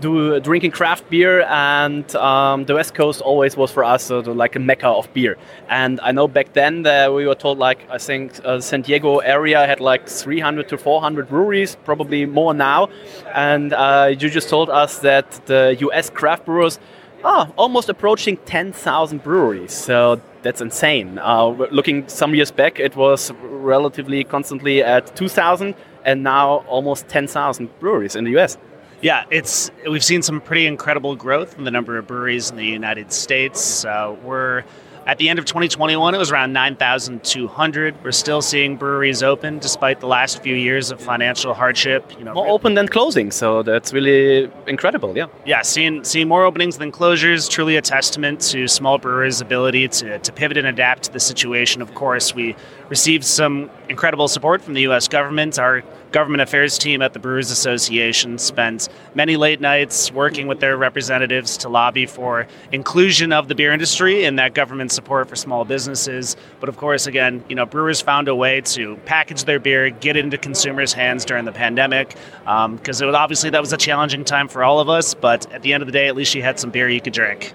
do 0.00 0.40
drinking 0.40 0.72
craft 0.72 1.08
beer, 1.10 1.42
and 1.42 2.14
um, 2.16 2.64
the 2.64 2.74
West 2.74 2.94
Coast 2.94 3.20
always 3.20 3.56
was 3.56 3.70
for 3.70 3.84
us 3.84 4.10
uh, 4.10 4.20
like 4.22 4.56
a 4.56 4.58
mecca 4.58 4.88
of 4.88 5.12
beer. 5.14 5.36
And 5.68 6.00
I 6.00 6.12
know 6.12 6.26
back 6.28 6.52
then 6.52 6.82
that 6.82 7.12
we 7.12 7.26
were 7.26 7.34
told 7.34 7.58
like 7.58 7.86
I 7.90 7.98
think 7.98 8.40
uh, 8.44 8.60
San 8.60 8.82
Diego 8.82 9.18
area 9.18 9.66
had 9.66 9.80
like 9.80 10.08
300 10.08 10.68
to 10.68 10.78
400 10.78 11.28
breweries, 11.28 11.76
probably 11.84 12.26
more 12.26 12.54
now. 12.54 12.88
And 13.34 13.72
uh, 13.72 14.14
you 14.18 14.30
just 14.30 14.48
told 14.48 14.70
us 14.70 14.98
that 15.00 15.46
the 15.46 15.76
U.S. 15.80 16.10
craft 16.10 16.46
brewers 16.46 16.78
are 17.24 17.52
almost 17.56 17.88
approaching 17.88 18.38
10,000 18.46 19.22
breweries. 19.22 19.72
So 19.72 20.20
that's 20.42 20.60
insane. 20.60 21.18
Uh, 21.18 21.48
looking 21.70 22.08
some 22.08 22.34
years 22.34 22.50
back, 22.50 22.80
it 22.80 22.96
was 22.96 23.30
relatively 23.42 24.24
constantly 24.24 24.82
at 24.82 25.14
2,000, 25.16 25.74
and 26.04 26.22
now 26.22 26.64
almost 26.66 27.08
10,000 27.08 27.78
breweries 27.78 28.16
in 28.16 28.24
the 28.24 28.30
U.S. 28.32 28.56
Yeah, 29.02 29.24
it's 29.30 29.70
we've 29.88 30.04
seen 30.04 30.22
some 30.22 30.40
pretty 30.40 30.66
incredible 30.66 31.16
growth 31.16 31.56
in 31.56 31.64
the 31.64 31.70
number 31.70 31.96
of 31.96 32.06
breweries 32.06 32.50
in 32.50 32.56
the 32.56 32.66
United 32.66 33.12
States. 33.12 33.84
Uh, 33.84 34.14
we're 34.22 34.64
at 35.06 35.16
the 35.16 35.30
end 35.30 35.38
of 35.38 35.46
2021, 35.46 36.14
it 36.14 36.18
was 36.18 36.30
around 36.30 36.52
9,200. 36.52 38.04
We're 38.04 38.12
still 38.12 38.42
seeing 38.42 38.76
breweries 38.76 39.22
open 39.22 39.58
despite 39.58 40.00
the 40.00 40.06
last 40.06 40.42
few 40.42 40.54
years 40.54 40.90
of 40.90 41.00
financial 41.00 41.54
hardship. 41.54 42.12
You 42.18 42.24
know, 42.24 42.34
more 42.34 42.48
open 42.48 42.74
than 42.74 42.86
closing, 42.86 43.30
so 43.30 43.62
that's 43.62 43.92
really 43.94 44.50
incredible. 44.66 45.16
Yeah. 45.16 45.26
Yeah, 45.46 45.62
seeing 45.62 46.04
seeing 46.04 46.28
more 46.28 46.44
openings 46.44 46.76
than 46.76 46.92
closures, 46.92 47.48
truly 47.48 47.76
a 47.76 47.82
testament 47.82 48.40
to 48.52 48.68
small 48.68 48.98
brewers' 48.98 49.40
ability 49.40 49.88
to, 49.88 50.18
to 50.18 50.32
pivot 50.32 50.58
and 50.58 50.66
adapt 50.66 51.04
to 51.04 51.12
the 51.12 51.20
situation. 51.20 51.80
Of 51.80 51.94
course, 51.94 52.34
we 52.34 52.54
received 52.90 53.24
some 53.24 53.70
incredible 53.88 54.28
support 54.28 54.60
from 54.60 54.74
the 54.74 54.82
U.S. 54.82 55.08
government. 55.08 55.58
Our 55.58 55.82
government 56.12 56.42
affairs 56.42 56.78
team 56.78 57.02
at 57.02 57.12
the 57.12 57.18
Brewers 57.18 57.50
Association 57.50 58.38
spent 58.38 58.88
many 59.14 59.36
late 59.36 59.60
nights 59.60 60.12
working 60.12 60.46
with 60.46 60.60
their 60.60 60.76
representatives 60.76 61.56
to 61.58 61.68
lobby 61.68 62.06
for 62.06 62.46
inclusion 62.72 63.32
of 63.32 63.48
the 63.48 63.54
beer 63.54 63.72
industry 63.72 64.24
in 64.24 64.36
that 64.36 64.54
government 64.54 64.92
support 64.92 65.28
for 65.28 65.36
small 65.36 65.64
businesses. 65.64 66.36
But 66.58 66.68
of 66.68 66.76
course, 66.76 67.06
again, 67.06 67.44
you 67.48 67.54
know, 67.54 67.66
brewers 67.66 68.00
found 68.00 68.28
a 68.28 68.34
way 68.34 68.60
to 68.62 68.96
package 69.06 69.44
their 69.44 69.58
beer, 69.58 69.90
get 69.90 70.16
it 70.16 70.24
into 70.24 70.38
consumers' 70.38 70.92
hands 70.92 71.24
during 71.24 71.44
the 71.44 71.52
pandemic, 71.52 72.16
because 72.40 73.02
um, 73.02 73.14
obviously 73.14 73.50
that 73.50 73.60
was 73.60 73.72
a 73.72 73.76
challenging 73.76 74.24
time 74.24 74.48
for 74.48 74.64
all 74.64 74.80
of 74.80 74.88
us. 74.88 75.14
But 75.14 75.50
at 75.52 75.62
the 75.62 75.72
end 75.72 75.82
of 75.82 75.86
the 75.86 75.92
day, 75.92 76.08
at 76.08 76.16
least 76.16 76.34
you 76.34 76.42
had 76.42 76.58
some 76.58 76.70
beer 76.70 76.88
you 76.88 77.00
could 77.00 77.12
drink. 77.12 77.54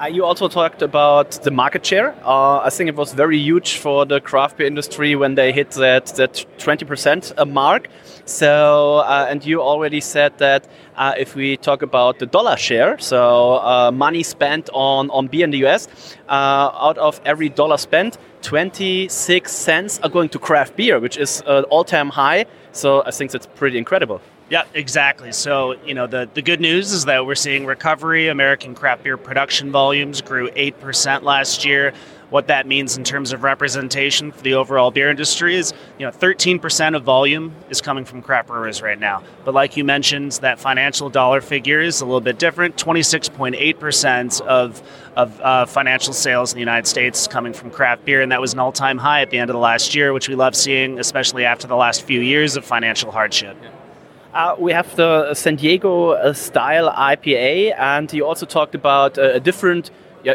Uh, 0.00 0.06
you 0.06 0.24
also 0.24 0.48
talked 0.48 0.82
about 0.82 1.30
the 1.44 1.52
market 1.52 1.86
share. 1.86 2.16
Uh, 2.24 2.58
I 2.58 2.70
think 2.70 2.88
it 2.88 2.96
was 2.96 3.12
very 3.12 3.38
huge 3.38 3.76
for 3.76 4.04
the 4.04 4.20
craft 4.20 4.56
beer 4.56 4.66
industry 4.66 5.14
when 5.14 5.36
they 5.36 5.52
hit 5.52 5.70
that 5.72 6.06
that 6.16 6.44
20% 6.58 7.46
mark. 7.46 7.86
So, 8.24 8.96
uh, 8.98 9.28
and 9.30 9.46
you 9.46 9.62
already 9.62 10.00
said 10.00 10.36
that 10.38 10.66
uh, 10.96 11.14
if 11.16 11.36
we 11.36 11.56
talk 11.56 11.82
about 11.82 12.18
the 12.18 12.26
dollar 12.26 12.56
share, 12.56 12.98
so 12.98 13.54
uh, 13.58 13.92
money 13.92 14.24
spent 14.24 14.68
on 14.72 15.10
on 15.10 15.28
beer 15.28 15.44
in 15.44 15.50
the 15.52 15.64
US, 15.66 15.86
uh, 16.28 16.86
out 16.86 16.98
of 16.98 17.20
every 17.24 17.48
dollar 17.48 17.76
spent, 17.78 18.18
26 18.42 19.52
cents 19.52 20.00
are 20.02 20.10
going 20.10 20.28
to 20.30 20.40
craft 20.40 20.74
beer, 20.74 20.98
which 20.98 21.16
is 21.16 21.40
an 21.46 21.64
all-time 21.70 22.08
high. 22.08 22.46
So 22.72 23.04
I 23.06 23.12
think 23.12 23.30
that's 23.30 23.46
pretty 23.46 23.78
incredible. 23.78 24.20
Yeah, 24.54 24.66
exactly. 24.72 25.32
So, 25.32 25.72
you 25.84 25.94
know, 25.94 26.06
the, 26.06 26.30
the 26.32 26.40
good 26.40 26.60
news 26.60 26.92
is 26.92 27.06
that 27.06 27.26
we're 27.26 27.34
seeing 27.34 27.66
recovery. 27.66 28.28
American 28.28 28.76
craft 28.76 29.02
beer 29.02 29.16
production 29.16 29.72
volumes 29.72 30.20
grew 30.20 30.48
8% 30.48 31.22
last 31.22 31.64
year. 31.64 31.92
What 32.30 32.46
that 32.46 32.64
means 32.64 32.96
in 32.96 33.02
terms 33.02 33.32
of 33.32 33.42
representation 33.42 34.30
for 34.30 34.40
the 34.42 34.54
overall 34.54 34.92
beer 34.92 35.10
industry 35.10 35.56
is, 35.56 35.72
you 35.98 36.06
know, 36.06 36.12
13% 36.12 36.94
of 36.94 37.02
volume 37.02 37.52
is 37.68 37.80
coming 37.80 38.04
from 38.04 38.22
craft 38.22 38.46
brewers 38.46 38.80
right 38.80 38.96
now. 38.96 39.24
But 39.44 39.54
like 39.54 39.76
you 39.76 39.82
mentioned, 39.82 40.30
that 40.34 40.60
financial 40.60 41.10
dollar 41.10 41.40
figure 41.40 41.80
is 41.80 42.00
a 42.00 42.04
little 42.04 42.20
bit 42.20 42.38
different. 42.38 42.76
26.8% 42.76 44.40
of, 44.42 44.80
of 45.16 45.40
uh, 45.40 45.66
financial 45.66 46.12
sales 46.12 46.52
in 46.52 46.58
the 46.58 46.62
United 46.62 46.86
States 46.86 47.26
coming 47.26 47.54
from 47.54 47.72
craft 47.72 48.04
beer, 48.04 48.22
and 48.22 48.30
that 48.30 48.40
was 48.40 48.52
an 48.52 48.60
all-time 48.60 48.98
high 48.98 49.22
at 49.22 49.30
the 49.30 49.38
end 49.38 49.50
of 49.50 49.54
the 49.54 49.60
last 49.60 49.96
year, 49.96 50.12
which 50.12 50.28
we 50.28 50.36
love 50.36 50.54
seeing, 50.54 51.00
especially 51.00 51.44
after 51.44 51.66
the 51.66 51.74
last 51.74 52.02
few 52.02 52.20
years 52.20 52.54
of 52.54 52.64
financial 52.64 53.10
hardship. 53.10 53.56
Yeah. 53.60 53.70
Uh, 54.34 54.56
we 54.58 54.72
have 54.72 54.96
the 54.96 55.32
San 55.32 55.54
Diego 55.54 56.10
uh, 56.10 56.32
style 56.32 56.90
IPA, 56.90 57.72
and 57.78 58.12
you 58.12 58.26
also 58.26 58.44
talked 58.44 58.74
about 58.74 59.16
uh, 59.16 59.34
a 59.34 59.38
different, 59.38 59.92
yeah, 60.24 60.34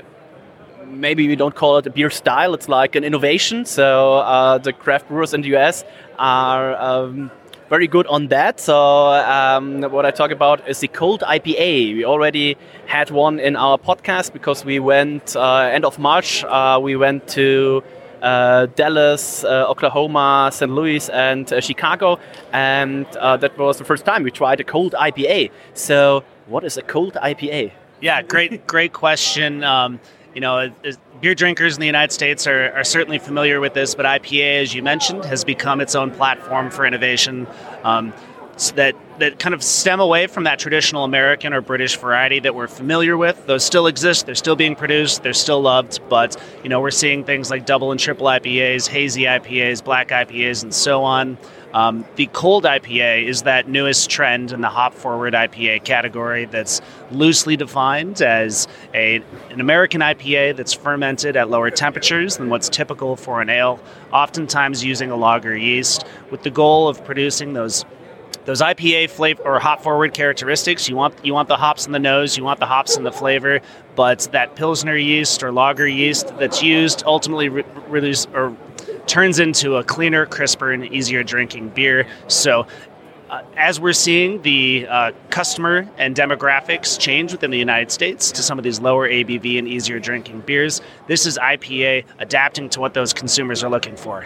maybe 0.88 1.28
we 1.28 1.36
don't 1.36 1.54
call 1.54 1.78
it 1.80 1.86
a 1.86 1.90
beer 1.90 2.10
style, 2.10 2.54
it's 2.54 2.70
like 2.70 2.96
an 2.96 3.04
innovation. 3.04 3.66
So 3.66 4.20
uh, 4.20 4.58
the 4.58 4.72
craft 4.72 5.10
brewers 5.10 5.34
in 5.34 5.42
the 5.42 5.54
US 5.58 5.84
are 6.18 6.78
um, 6.78 7.30
very 7.70 7.88
good 7.88 8.08
on 8.08 8.28
that. 8.30 8.62
So 8.62 8.78
um, 9.10 9.82
what 9.82 10.06
I 10.06 10.12
talk 10.12 10.32
about 10.32 10.66
is 10.70 10.80
the 10.80 10.88
cold 10.88 11.20
IPA. 11.20 11.96
We 11.96 12.06
already 12.06 12.56
had 12.86 13.12
one 13.12 13.38
in 13.38 13.58
our 13.58 13.78
podcast 13.78 14.32
because 14.32 14.64
we 14.64 14.80
went, 14.80 15.36
end 15.36 15.84
of 15.84 16.00
March, 16.00 16.46
we 16.82 16.96
went 16.96 17.28
to 17.30 17.84
Dallas, 18.76 19.44
uh, 19.44 19.70
Oklahoma, 19.70 20.50
St. 20.52 20.72
Louis, 20.72 21.10
and 21.10 21.52
uh, 21.52 21.62
Chicago. 21.62 22.20
And 22.52 23.06
uh, 23.18 23.38
that 23.38 23.58
was 23.58 23.78
the 23.78 23.86
first 23.86 24.06
time 24.06 24.24
we 24.24 24.32
tried 24.32 24.60
a 24.60 24.64
cold 24.64 24.94
IPA. 24.94 25.52
So, 25.74 26.24
what 26.48 26.64
is 26.64 26.78
a 26.78 26.82
cold 26.82 27.14
IPA? 27.14 27.72
Yeah, 28.02 28.22
great, 28.22 28.66
great 28.66 28.94
question. 28.94 29.64
Um, 29.64 30.00
you 30.34 30.42
know, 30.42 30.72
beer 31.22 31.36
drinkers 31.36 31.76
in 31.76 31.80
the 31.80 31.86
United 31.86 32.14
States 32.14 32.48
are, 32.48 32.72
are, 32.74 32.84
certainly 32.84 33.20
familiar 33.20 33.60
with 33.60 33.74
this, 33.74 33.96
but 33.96 34.06
IPA, 34.06 34.62
as 34.62 34.74
you 34.74 34.84
mentioned, 34.84 35.26
has 35.26 35.44
become 35.44 35.82
its 35.82 35.96
own 35.96 36.12
platform 36.12 36.70
for 36.70 36.86
innovation. 36.86 37.48
Um, 37.84 38.14
that 38.72 38.96
that 39.20 39.40
kind 39.40 39.54
of 39.54 39.64
stem 39.64 40.00
away 40.00 40.28
from 40.28 40.46
that 40.46 40.60
traditional 40.60 41.04
American 41.04 41.54
or 41.54 41.62
British 41.62 41.98
variety 41.98 42.40
that 42.40 42.56
we're 42.56 42.68
familiar 42.68 43.18
with. 43.18 43.46
Those 43.48 43.64
still 43.64 43.88
exist. 43.88 44.26
They're 44.26 44.36
still 44.36 44.56
being 44.56 44.76
produced. 44.76 45.24
They're 45.24 45.34
still 45.34 45.62
loved. 45.62 46.00
But 46.10 46.42
you 46.64 46.70
know, 46.70 46.80
we're 46.82 46.92
seeing 46.92 47.24
things 47.24 47.50
like 47.50 47.66
double 47.66 47.92
and 47.92 48.00
triple 48.00 48.28
IPAs, 48.28 48.88
hazy 48.88 49.24
IPAs, 49.24 49.84
black 49.84 50.10
IPAs, 50.10 50.64
and 50.64 50.74
so 50.74 51.04
on. 51.04 51.38
Um, 51.74 52.04
the 52.16 52.26
cold 52.28 52.64
IPA 52.64 53.26
is 53.26 53.44
that 53.44 53.68
newest 53.68 54.10
trend 54.10 54.52
in 54.52 54.62
the 54.62 54.70
hop 54.70 54.94
forward 54.96 55.36
IPA 55.36 55.84
category 55.84 56.46
that's 56.46 56.82
loosely 57.12 57.56
defined 57.56 58.24
as 58.24 58.68
a, 58.96 59.18
an 59.52 59.62
American 59.62 60.02
IPA 60.02 60.56
that's 60.56 60.74
fermented 60.74 61.38
at 61.38 61.50
lower 61.50 61.70
temperatures 61.70 62.38
than 62.38 62.50
what's 62.50 62.70
typical 62.70 63.16
for 63.16 63.40
an 63.40 63.50
ale, 63.50 63.80
oftentimes 64.12 64.84
using 64.84 65.12
a 65.12 65.16
lager 65.16 65.56
yeast, 65.56 66.06
with 66.32 66.42
the 66.42 66.50
goal 66.50 66.88
of 66.88 67.06
producing 67.06 67.54
those 67.54 67.86
those 68.50 68.62
IPA 68.62 69.12
flavor 69.12 69.44
or 69.44 69.60
hop 69.60 69.84
forward 69.84 70.12
characteristics. 70.12 70.90
You 70.90 70.96
want 70.96 71.14
you 71.24 71.36
want 71.36 71.50
the 71.50 71.56
hops 71.56 71.86
in 71.86 71.92
the 71.92 72.00
nose, 72.00 72.36
you 72.36 72.44
want 72.44 72.60
the 72.60 72.66
hops 72.66 72.98
in 72.98 73.04
the 73.04 73.12
flavor, 73.12 73.62
but 73.96 74.28
that 74.32 74.56
pilsner 74.56 74.96
yeast 74.96 75.44
or 75.44 75.52
lager 75.52 75.88
yeast 75.88 76.36
that's 76.40 76.64
used 76.64 77.04
ultimately 77.06 77.50
re- 77.50 77.64
reduce 77.88 78.26
or 78.34 78.58
turns 79.06 79.38
into 79.38 79.76
a 79.76 79.84
cleaner, 79.84 80.26
crisper, 80.26 80.72
and 80.72 80.84
easier 80.92 81.22
drinking 81.24 81.70
beer. 81.70 82.08
So. 82.28 82.66
Uh, 83.30 83.44
as 83.58 83.80
we're 83.80 83.94
seeing 83.94 84.42
the 84.42 84.88
uh, 84.90 85.12
customer 85.30 85.88
and 86.00 86.16
demographics 86.16 87.00
change 87.00 87.32
within 87.32 87.52
the 87.52 87.60
United 87.60 87.92
States 87.92 88.32
to 88.32 88.42
some 88.42 88.58
of 88.58 88.64
these 88.64 88.80
lower 88.80 89.08
ABV 89.08 89.60
and 89.60 89.68
easier 89.68 90.00
drinking 90.00 90.42
beers, 90.42 90.82
this 91.06 91.28
is 91.28 91.38
IPA 91.38 92.06
adapting 92.18 92.70
to 92.70 92.80
what 92.80 92.96
those 92.96 93.14
consumers 93.14 93.64
are 93.64 93.70
looking 93.70 93.96
for. 93.96 94.26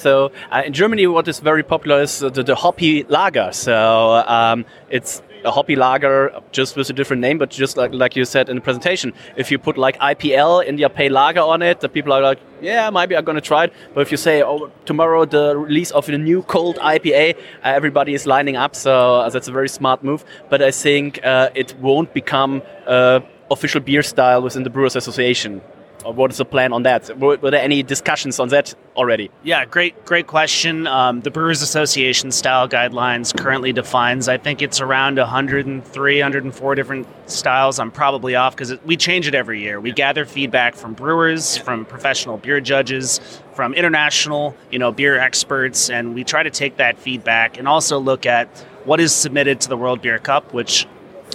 So 0.00 0.32
uh, 0.50 0.62
in 0.64 0.72
Germany, 0.72 1.06
what 1.06 1.28
is 1.28 1.40
very 1.40 1.62
popular 1.62 2.02
is 2.02 2.18
the, 2.20 2.30
the 2.30 2.54
hoppy 2.54 3.04
lager. 3.04 3.50
So 3.52 4.24
um, 4.26 4.64
it's 4.88 5.22
a 5.44 5.50
hoppy 5.50 5.76
lager 5.76 6.30
just 6.52 6.76
with 6.76 6.90
a 6.90 6.92
different 6.92 7.20
name, 7.20 7.38
but 7.38 7.50
just 7.50 7.76
like, 7.76 7.92
like 7.92 8.16
you 8.16 8.24
said 8.24 8.48
in 8.48 8.56
the 8.56 8.62
presentation, 8.62 9.12
if 9.36 9.50
you 9.50 9.58
put 9.58 9.78
like 9.78 9.98
IPL 9.98 10.64
India 10.64 10.88
Pale 10.88 11.12
Lager 11.12 11.40
on 11.40 11.62
it, 11.62 11.80
the 11.80 11.88
people 11.88 12.12
are 12.12 12.22
like, 12.22 12.38
yeah, 12.60 12.90
maybe 12.90 13.16
I'm 13.16 13.24
gonna 13.24 13.40
try 13.40 13.64
it. 13.64 13.72
But 13.94 14.02
if 14.02 14.10
you 14.10 14.16
say, 14.16 14.42
oh, 14.42 14.70
tomorrow 14.84 15.24
the 15.24 15.56
release 15.56 15.90
of 15.92 16.08
a 16.08 16.18
new 16.18 16.42
cold 16.42 16.76
IPA, 16.76 17.36
uh, 17.36 17.40
everybody 17.62 18.14
is 18.14 18.26
lining 18.26 18.56
up. 18.56 18.74
So 18.74 19.16
uh, 19.16 19.30
that's 19.30 19.48
a 19.48 19.52
very 19.52 19.68
smart 19.68 20.02
move. 20.02 20.24
But 20.48 20.62
I 20.62 20.70
think 20.70 21.24
uh, 21.24 21.50
it 21.54 21.74
won't 21.80 22.12
become 22.12 22.62
uh, 22.86 23.20
official 23.50 23.80
beer 23.80 24.02
style 24.02 24.42
within 24.42 24.62
the 24.62 24.70
Brewers 24.70 24.96
Association. 24.96 25.62
Or 26.04 26.12
what 26.12 26.30
is 26.30 26.38
the 26.38 26.44
plan 26.44 26.72
on 26.72 26.82
that? 26.84 27.18
Were, 27.18 27.36
were, 27.36 27.50
there 27.50 27.62
any 27.62 27.82
discussions 27.82 28.40
on 28.40 28.48
that 28.48 28.74
already? 28.96 29.30
Yeah, 29.42 29.64
great, 29.64 30.04
great 30.04 30.26
question. 30.26 30.86
Um, 30.86 31.20
the 31.20 31.30
Brewers 31.30 31.62
Association 31.62 32.30
style 32.30 32.68
guidelines 32.68 33.36
currently 33.36 33.72
defines, 33.72 34.28
I 34.28 34.38
think 34.38 34.62
it's 34.62 34.80
around 34.80 35.18
103, 35.18 36.20
104 36.20 36.74
different 36.74 37.06
styles. 37.30 37.78
I'm 37.78 37.90
probably 37.90 38.34
off 38.34 38.56
because 38.56 38.80
we 38.84 38.96
change 38.96 39.26
it 39.26 39.34
every 39.34 39.60
year. 39.60 39.80
We 39.80 39.92
gather 39.92 40.24
feedback 40.24 40.74
from 40.74 40.94
brewers, 40.94 41.56
from 41.56 41.84
professional 41.84 42.38
beer 42.38 42.60
judges, 42.60 43.20
from 43.54 43.74
international, 43.74 44.56
you 44.70 44.78
know, 44.78 44.92
beer 44.92 45.18
experts, 45.18 45.90
and 45.90 46.14
we 46.14 46.24
try 46.24 46.42
to 46.42 46.50
take 46.50 46.76
that 46.76 46.98
feedback 46.98 47.58
and 47.58 47.68
also 47.68 47.98
look 47.98 48.26
at 48.26 48.48
what 48.84 49.00
is 49.00 49.12
submitted 49.12 49.60
to 49.60 49.68
the 49.68 49.76
World 49.76 50.00
Beer 50.00 50.18
Cup, 50.18 50.54
which 50.54 50.86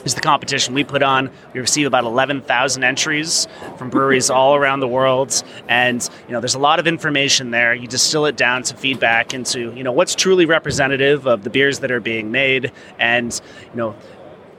is 0.05 0.15
the 0.15 0.21
competition 0.21 0.73
we 0.73 0.83
put 0.83 1.03
on. 1.03 1.29
We 1.53 1.59
receive 1.59 1.87
about 1.87 2.05
11,000 2.05 2.83
entries 2.83 3.47
from 3.77 3.89
breweries 3.89 4.29
all 4.29 4.55
around 4.55 4.79
the 4.79 4.87
world, 4.87 5.43
and 5.67 6.07
you 6.27 6.33
know 6.33 6.39
there's 6.39 6.55
a 6.55 6.59
lot 6.59 6.79
of 6.79 6.87
information 6.87 7.51
there. 7.51 7.73
You 7.73 7.87
distill 7.87 8.25
it 8.27 8.37
down 8.37 8.63
to 8.63 8.77
feedback 8.77 9.33
into 9.33 9.73
you 9.73 9.83
know 9.83 9.91
what's 9.91 10.15
truly 10.15 10.45
representative 10.45 11.27
of 11.27 11.43
the 11.43 11.49
beers 11.49 11.79
that 11.79 11.91
are 11.91 11.99
being 11.99 12.31
made, 12.31 12.71
and 12.99 13.39
you 13.71 13.77
know. 13.77 13.95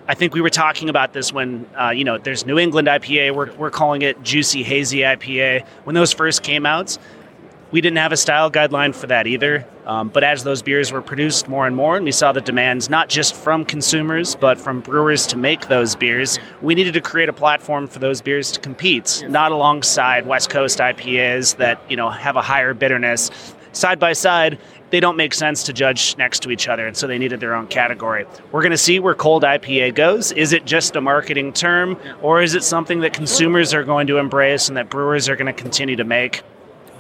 I 0.09 0.14
think 0.14 0.34
we 0.34 0.40
were 0.40 0.51
talking 0.51 0.88
about 0.88 1.12
this 1.14 1.32
when, 1.32 1.68
uh, 1.76 1.90
you 1.90 2.05
know, 2.05 2.16
there's 2.16 2.47
New 2.47 2.61
England 2.61 2.86
IPA. 2.86 3.34
We're, 3.34 3.53
we're 3.57 3.72
calling 3.72 4.03
it 4.03 4.22
Juicy 4.22 4.62
Hazy 4.62 4.99
IPA. 4.99 5.66
When 5.82 5.94
those 5.94 6.12
first 6.12 6.44
came 6.44 6.64
out, 6.64 6.97
we 7.70 7.80
didn't 7.80 7.98
have 7.98 8.12
a 8.12 8.16
style 8.16 8.50
guideline 8.50 8.94
for 8.94 9.06
that 9.08 9.26
either. 9.26 9.66
Um, 9.86 10.08
but 10.08 10.24
as 10.24 10.44
those 10.44 10.62
beers 10.62 10.92
were 10.92 11.02
produced 11.02 11.48
more 11.48 11.66
and 11.66 11.74
more, 11.74 11.96
and 11.96 12.04
we 12.04 12.12
saw 12.12 12.32
the 12.32 12.40
demands 12.40 12.88
not 12.90 13.08
just 13.08 13.34
from 13.34 13.64
consumers, 13.64 14.34
but 14.36 14.58
from 14.58 14.80
brewers 14.80 15.26
to 15.28 15.36
make 15.36 15.68
those 15.68 15.94
beers, 15.94 16.38
we 16.62 16.74
needed 16.74 16.94
to 16.94 17.00
create 17.00 17.28
a 17.28 17.32
platform 17.32 17.86
for 17.86 17.98
those 17.98 18.20
beers 18.20 18.52
to 18.52 18.60
compete, 18.60 19.24
not 19.28 19.52
alongside 19.52 20.26
West 20.26 20.50
Coast 20.50 20.78
IPAs 20.78 21.56
that 21.56 21.80
you 21.88 21.96
know 21.96 22.10
have 22.10 22.36
a 22.36 22.42
higher 22.42 22.74
bitterness. 22.74 23.30
Side 23.72 23.98
by 23.98 24.14
side, 24.14 24.58
they 24.90 25.00
don't 25.00 25.16
make 25.16 25.34
sense 25.34 25.62
to 25.64 25.72
judge 25.72 26.16
next 26.16 26.40
to 26.44 26.50
each 26.50 26.68
other, 26.68 26.86
and 26.86 26.96
so 26.96 27.06
they 27.06 27.18
needed 27.18 27.40
their 27.40 27.54
own 27.54 27.66
category. 27.66 28.24
We're 28.50 28.62
going 28.62 28.70
to 28.70 28.78
see 28.78 28.98
where 28.98 29.14
cold 29.14 29.42
IPA 29.42 29.94
goes. 29.94 30.32
Is 30.32 30.52
it 30.52 30.64
just 30.64 30.96
a 30.96 31.00
marketing 31.00 31.52
term, 31.52 31.98
or 32.22 32.40
is 32.40 32.54
it 32.54 32.64
something 32.64 33.00
that 33.00 33.12
consumers 33.12 33.74
are 33.74 33.84
going 33.84 34.06
to 34.06 34.18
embrace 34.18 34.68
and 34.68 34.76
that 34.76 34.88
brewers 34.88 35.28
are 35.28 35.36
going 35.36 35.52
to 35.52 35.62
continue 35.62 35.96
to 35.96 36.04
make? 36.04 36.42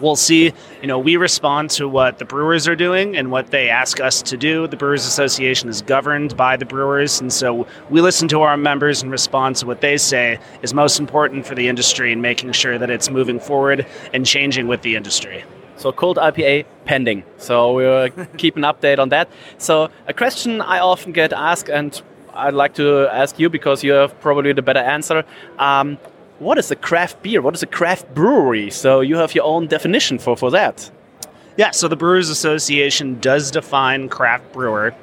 We'll 0.00 0.16
see. 0.16 0.52
You 0.80 0.86
know, 0.86 0.98
we 0.98 1.16
respond 1.16 1.70
to 1.70 1.88
what 1.88 2.18
the 2.18 2.24
brewers 2.24 2.68
are 2.68 2.76
doing 2.76 3.16
and 3.16 3.30
what 3.30 3.50
they 3.50 3.68
ask 3.68 4.00
us 4.00 4.22
to 4.22 4.36
do. 4.36 4.66
The 4.66 4.76
Brewers 4.76 5.06
Association 5.06 5.68
is 5.68 5.82
governed 5.82 6.36
by 6.36 6.56
the 6.56 6.64
brewers, 6.64 7.20
and 7.20 7.32
so 7.32 7.66
we 7.90 8.00
listen 8.00 8.28
to 8.28 8.42
our 8.42 8.56
members 8.56 9.02
and 9.02 9.10
respond 9.10 9.56
to 9.56 9.66
what 9.66 9.80
they 9.80 9.96
say 9.96 10.38
is 10.62 10.74
most 10.74 10.98
important 10.98 11.46
for 11.46 11.54
the 11.54 11.68
industry 11.68 12.12
and 12.12 12.22
making 12.22 12.52
sure 12.52 12.78
that 12.78 12.90
it's 12.90 13.10
moving 13.10 13.40
forward 13.40 13.86
and 14.12 14.26
changing 14.26 14.68
with 14.68 14.82
the 14.82 14.96
industry. 14.96 15.44
So 15.76 15.92
cold 15.92 16.16
IPA 16.16 16.64
pending. 16.84 17.24
So 17.36 17.74
we'll 17.74 18.08
keep 18.38 18.56
an 18.56 18.62
update 18.62 18.98
on 18.98 19.10
that. 19.10 19.28
So 19.58 19.90
a 20.06 20.14
question 20.14 20.60
I 20.60 20.78
often 20.78 21.12
get 21.12 21.32
asked, 21.32 21.68
and 21.68 22.00
I'd 22.32 22.54
like 22.54 22.74
to 22.74 23.08
ask 23.12 23.38
you 23.38 23.50
because 23.50 23.84
you 23.84 23.92
have 23.92 24.18
probably 24.20 24.52
the 24.52 24.62
better 24.62 24.80
answer. 24.80 25.24
Um, 25.58 25.98
what 26.38 26.58
is 26.58 26.70
a 26.70 26.76
craft 26.76 27.22
beer? 27.22 27.40
What 27.40 27.54
is 27.54 27.62
a 27.62 27.66
craft 27.66 28.14
brewery? 28.14 28.70
So 28.70 29.00
you 29.00 29.16
have 29.16 29.34
your 29.34 29.44
own 29.44 29.66
definition 29.66 30.18
for, 30.18 30.36
for 30.36 30.50
that. 30.50 30.90
Yeah, 31.56 31.70
so 31.70 31.88
the 31.88 31.96
Brewers 31.96 32.28
Association 32.28 33.18
does 33.20 33.50
define 33.50 34.08
craft 34.08 34.52
brewer. 34.52 34.94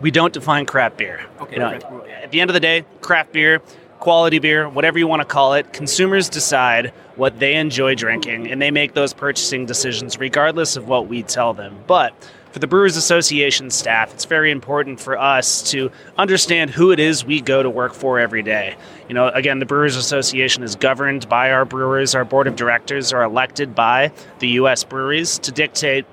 We 0.00 0.10
don't 0.10 0.32
define 0.32 0.66
craft 0.66 0.98
beer. 0.98 1.26
Okay. 1.40 1.54
You 1.54 1.58
know, 1.58 2.04
at 2.22 2.30
the 2.30 2.40
end 2.40 2.50
of 2.50 2.54
the 2.54 2.60
day, 2.60 2.84
craft 3.00 3.32
beer, 3.32 3.60
quality 3.98 4.38
beer, 4.38 4.68
whatever 4.68 4.98
you 4.98 5.08
want 5.08 5.22
to 5.22 5.26
call 5.26 5.54
it, 5.54 5.72
consumers 5.72 6.28
decide 6.28 6.92
what 7.16 7.38
they 7.40 7.54
enjoy 7.54 7.94
drinking 7.94 8.50
and 8.50 8.60
they 8.60 8.70
make 8.70 8.94
those 8.94 9.12
purchasing 9.12 9.66
decisions 9.66 10.18
regardless 10.18 10.76
of 10.76 10.86
what 10.86 11.08
we 11.08 11.22
tell 11.22 11.54
them. 11.54 11.76
But 11.86 12.14
for 12.56 12.60
the 12.60 12.66
Brewers 12.66 12.96
Association 12.96 13.70
staff, 13.70 14.14
it's 14.14 14.24
very 14.24 14.50
important 14.50 14.98
for 14.98 15.18
us 15.18 15.60
to 15.72 15.90
understand 16.16 16.70
who 16.70 16.90
it 16.90 16.98
is 16.98 17.22
we 17.22 17.42
go 17.42 17.62
to 17.62 17.68
work 17.68 17.92
for 17.92 18.18
every 18.18 18.42
day. 18.42 18.74
You 19.10 19.14
know, 19.14 19.28
again, 19.28 19.58
the 19.58 19.66
Brewers 19.66 19.94
Association 19.94 20.62
is 20.62 20.74
governed 20.74 21.28
by 21.28 21.52
our 21.52 21.66
brewers. 21.66 22.14
Our 22.14 22.24
board 22.24 22.46
of 22.46 22.56
directors 22.56 23.12
are 23.12 23.22
elected 23.22 23.74
by 23.74 24.10
the 24.38 24.48
U.S. 24.60 24.84
breweries 24.84 25.38
to 25.40 25.52
dictate 25.52 26.06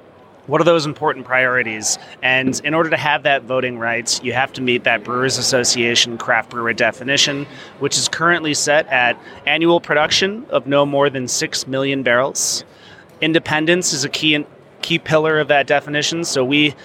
what 0.48 0.60
are 0.60 0.66
those 0.66 0.86
important 0.86 1.26
priorities? 1.26 1.98
And 2.22 2.60
in 2.66 2.74
order 2.74 2.90
to 2.90 2.98
have 2.98 3.24
that 3.24 3.44
voting 3.44 3.80
rights, 3.80 4.22
you 4.22 4.34
have 4.34 4.52
to 4.52 4.62
meet 4.62 4.84
that 4.84 5.06
Brewers 5.06 5.38
Association 5.38 6.18
craft 6.18 6.50
brewer 6.50 6.74
definition, 6.74 7.48
which 7.80 7.98
is 7.98 8.10
currently 8.10 8.54
set 8.54 8.86
at 8.88 9.18
annual 9.46 9.80
production 9.80 10.46
of 10.50 10.68
no 10.68 10.86
more 10.86 11.10
than 11.10 11.30
6 11.30 11.68
million 11.68 12.04
barrels. 12.04 12.66
Independence 13.22 13.94
is 13.94 14.04
a 14.04 14.10
key 14.10 14.46
key 14.84 15.00
pillar 15.00 15.40
of 15.40 15.48
that 15.48 15.66
definition. 15.66 16.24
So 16.24 16.46
we, 16.46 16.76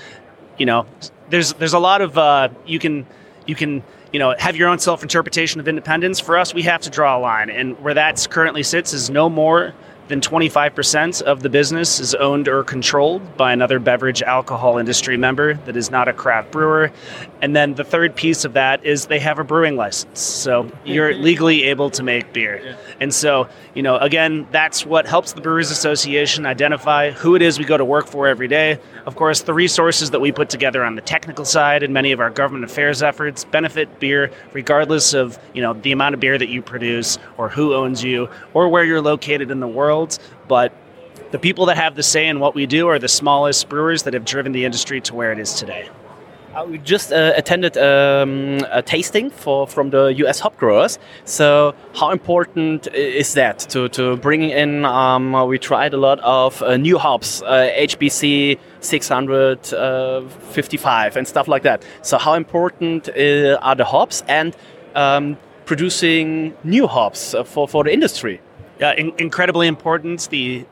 you 0.57 0.65
know, 0.65 0.87
there's 1.29 1.53
there's 1.55 1.75
a 1.75 1.79
lot 1.79 2.01
of 2.01 2.17
uh, 2.17 2.49
you 2.65 2.79
can 2.79 3.07
you 3.47 3.55
can 3.55 3.83
you 4.13 4.19
know 4.19 4.35
have 4.39 4.57
your 4.57 4.69
own 4.69 4.79
self 4.79 5.03
interpretation 5.03 5.61
of 5.61 5.69
independence. 5.69 6.19
For 6.19 6.39
us, 6.39 6.55
we 6.55 6.63
have 6.63 6.81
to 6.83 6.91
draw 6.91 7.19
a 7.19 7.21
line, 7.21 7.51
and 7.51 7.79
where 7.81 7.95
that 7.95 8.27
currently 8.31 8.63
sits 8.63 8.95
is 8.95 9.11
no 9.11 9.29
more 9.29 9.75
than 10.09 10.21
25% 10.21 11.23
of 11.23 11.43
the 11.43 11.51
business 11.51 12.01
is 12.01 12.15
owned 12.15 12.49
or 12.49 12.65
controlled 12.65 13.37
by 13.37 13.53
another 13.53 13.79
beverage 13.79 14.23
alcohol 14.23 14.79
industry 14.79 15.17
member 15.17 15.55
that 15.67 15.77
is 15.77 15.91
not 15.91 16.09
a 16.09 16.13
craft 16.13 16.51
brewer. 16.51 16.91
And 17.43 17.55
then 17.55 17.75
the 17.75 17.85
third 17.85 18.17
piece 18.17 18.45
of 18.45 18.55
that 18.55 18.85
is 18.85 19.07
they 19.07 19.21
have 19.21 19.39
a 19.39 19.45
brewing 19.45 19.77
license. 19.77 20.21
So 20.21 20.71
you're 20.85 21.15
legally 21.15 21.65
able 21.65 21.91
to 21.91 22.03
make 22.03 22.33
beer. 22.33 22.77
And 23.01 23.13
so, 23.13 23.49
you 23.75 23.83
know, 23.83 23.97
again, 23.99 24.47
that's 24.51 24.85
what 24.85 25.07
helps 25.07 25.33
the 25.33 25.41
Brewers 25.41 25.71
Association 25.71 26.47
identify 26.47 27.11
who 27.11 27.37
it 27.37 27.43
is 27.43 27.59
we 27.59 27.65
go 27.65 27.77
to 27.77 27.85
work 27.85 28.07
for 28.07 28.27
every 28.27 28.49
day. 28.49 28.79
Of 29.07 29.15
course, 29.15 29.43
the 29.43 29.55
resources 29.55 30.11
that 30.11 30.21
we 30.21 30.33
put 30.33 30.49
together 30.49 30.83
on 30.85 30.95
the 30.95 31.03
technical 31.03 31.45
side 31.45 31.83
and 31.83 31.93
many 31.93 32.13
of 32.13 32.21
our 32.21 32.31
government 32.31 32.65
affairs 32.65 33.03
efforts 33.03 33.45
benefit 33.45 34.01
beer 34.01 34.31
regardless 34.53 35.13
of, 35.13 35.39
you 35.53 35.63
know, 35.63 35.75
the 35.75 35.93
amount 35.93 36.15
of 36.15 36.21
beer 36.21 36.39
that 36.39 36.49
you 36.49 36.63
produce 36.63 37.19
or 37.37 37.49
who 37.49 37.75
owns 37.75 38.03
you 38.03 38.29
or 38.55 38.69
where 38.69 38.85
you're 38.85 39.03
located 39.03 39.51
in 39.51 39.61
the 39.61 39.69
world 39.69 39.98
but 40.49 40.73
the 41.31 41.39
people 41.39 41.67
that 41.67 41.77
have 41.77 41.95
the 41.95 42.03
say 42.03 42.27
in 42.27 42.41
what 42.41 42.55
we 42.55 42.65
do 42.67 42.89
are 42.89 42.99
the 42.99 43.09
smallest 43.09 43.69
brewers 43.69 44.03
that 44.05 44.15
have 44.15 44.25
driven 44.25 44.53
the 44.53 44.65
industry 44.65 45.03
to 45.03 45.15
where 45.15 45.31
it 45.33 45.39
is 45.39 45.53
today. 45.53 45.91
Uh, 46.55 46.65
we 46.65 46.79
just 46.79 47.13
uh, 47.13 47.35
attended 47.37 47.77
um, 47.77 48.65
a 48.71 48.81
tasting 48.83 49.29
for 49.31 49.67
from 49.67 49.91
the 49.91 50.07
U.S. 50.23 50.41
hop 50.41 50.57
growers. 50.57 50.99
So, 51.25 51.75
how 51.95 52.11
important 52.11 52.87
is 52.95 53.35
that 53.35 53.59
to 53.71 53.91
to 53.91 54.17
bring 54.17 54.43
in? 54.43 54.87
Um, 54.87 55.33
we 55.47 55.59
tried 55.59 55.93
a 55.93 55.99
lot 55.99 56.21
of 56.21 56.63
uh, 56.63 56.79
new 56.79 56.97
hops, 56.99 57.43
uh, 57.43 57.71
HBC 57.79 58.59
655 58.81 61.17
and 61.17 61.29
stuff 61.29 61.49
like 61.49 61.65
that. 61.65 61.85
So, 62.03 62.17
how 62.17 62.33
important 62.33 63.11
uh, 63.11 63.59
are 63.61 63.75
the 63.77 63.85
hops 63.85 64.25
and 64.27 64.57
um, 64.95 65.37
producing 65.67 66.55
new 66.65 66.87
hops 66.87 67.35
uh, 67.35 67.45
for 67.45 67.69
for 67.69 67.85
the 67.85 67.93
industry? 67.93 68.41
Yeah, 68.79 68.93
in- 68.93 69.15
incredibly 69.19 69.67
important. 69.67 70.29
The 70.31 70.67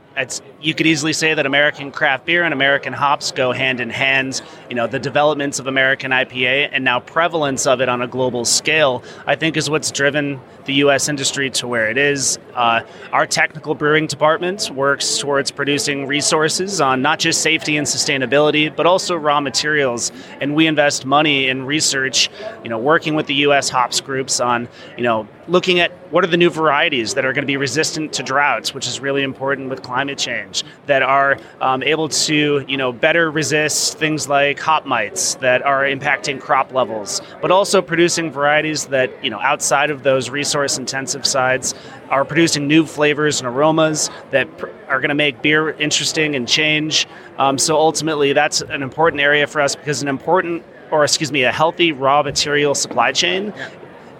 you 0.62 0.72
could 0.72 0.86
easily 0.86 1.12
say 1.12 1.34
that 1.34 1.44
American 1.44 1.92
craft 1.92 2.24
beer 2.24 2.42
and 2.42 2.54
American 2.54 2.94
hops 2.94 3.32
go 3.32 3.52
hand 3.52 3.80
in 3.80 3.90
hand. 3.90 4.40
You 4.70 4.76
know, 4.76 4.86
the 4.86 4.98
developments 4.98 5.58
of 5.58 5.66
American 5.66 6.10
IPA 6.10 6.70
and 6.72 6.84
now 6.84 7.00
prevalence 7.00 7.66
of 7.66 7.82
it 7.82 7.88
on 7.90 8.00
a 8.00 8.06
global 8.06 8.46
scale, 8.46 9.02
I 9.26 9.36
think, 9.36 9.58
is 9.58 9.68
what's 9.68 9.90
driven 9.90 10.40
the 10.64 10.74
U.S. 10.74 11.08
industry 11.08 11.50
to 11.50 11.68
where 11.68 11.90
it 11.90 11.98
is. 11.98 12.38
Uh, 12.54 12.80
our 13.12 13.26
technical 13.26 13.74
brewing 13.74 14.06
department 14.06 14.70
works 14.70 15.18
towards 15.18 15.50
producing 15.50 16.06
resources 16.06 16.80
on 16.80 17.02
not 17.02 17.18
just 17.18 17.42
safety 17.42 17.76
and 17.76 17.86
sustainability, 17.86 18.74
but 18.74 18.86
also 18.86 19.16
raw 19.16 19.40
materials. 19.40 20.12
And 20.40 20.54
we 20.54 20.66
invest 20.66 21.04
money 21.04 21.48
in 21.48 21.66
research, 21.66 22.30
you 22.62 22.70
know, 22.70 22.78
working 22.78 23.16
with 23.16 23.26
the 23.26 23.34
U.S. 23.34 23.68
hops 23.68 24.00
groups 24.00 24.40
on, 24.40 24.66
you 24.96 25.04
know, 25.04 25.28
looking 25.48 25.80
at 25.80 25.92
what 26.10 26.24
are 26.24 26.28
the 26.28 26.36
new 26.36 26.50
varieties 26.50 27.14
that 27.14 27.24
are 27.24 27.32
going 27.32 27.42
to 27.42 27.46
be 27.46 27.56
resistant 27.56 28.12
to 28.14 28.22
droughts, 28.22 28.74
which 28.74 28.86
is 28.86 29.00
really 29.00 29.22
important 29.22 29.70
with 29.70 29.82
climate 29.82 30.18
change, 30.18 30.64
that 30.86 31.02
are 31.02 31.38
um, 31.60 31.82
able 31.82 32.08
to, 32.08 32.64
you 32.66 32.76
know, 32.76 32.92
better 32.92 33.30
resist 33.30 33.98
things 33.98 34.28
like 34.28 34.58
hop 34.58 34.86
mites 34.86 35.34
that 35.36 35.62
are 35.62 35.82
impacting 35.84 36.40
crop 36.40 36.72
levels, 36.72 37.20
but 37.40 37.50
also 37.50 37.80
producing 37.80 38.30
varieties 38.30 38.86
that, 38.86 39.12
you 39.24 39.30
know, 39.30 39.40
outside 39.40 39.90
of 39.90 40.02
those 40.02 40.30
resource 40.30 40.78
intensive 40.78 41.26
sides 41.26 41.74
are 42.10 42.24
producing 42.24 42.66
new 42.66 42.86
flavors 42.86 43.40
and 43.40 43.48
aromas 43.48 44.10
that 44.30 44.58
pr- 44.58 44.68
are 44.88 45.00
going 45.00 45.08
to 45.08 45.14
make 45.14 45.42
beer 45.42 45.70
interesting 45.72 46.34
and 46.34 46.48
change. 46.48 47.06
Um, 47.38 47.58
so 47.58 47.76
ultimately, 47.76 48.32
that's 48.32 48.60
an 48.62 48.82
important 48.82 49.20
area 49.20 49.46
for 49.46 49.60
us 49.60 49.76
because 49.76 50.02
an 50.02 50.08
important, 50.08 50.64
or 50.90 51.04
excuse 51.04 51.32
me, 51.32 51.42
a 51.42 51.52
healthy 51.52 51.92
raw 51.92 52.22
material 52.22 52.74
supply 52.74 53.12
chain 53.12 53.52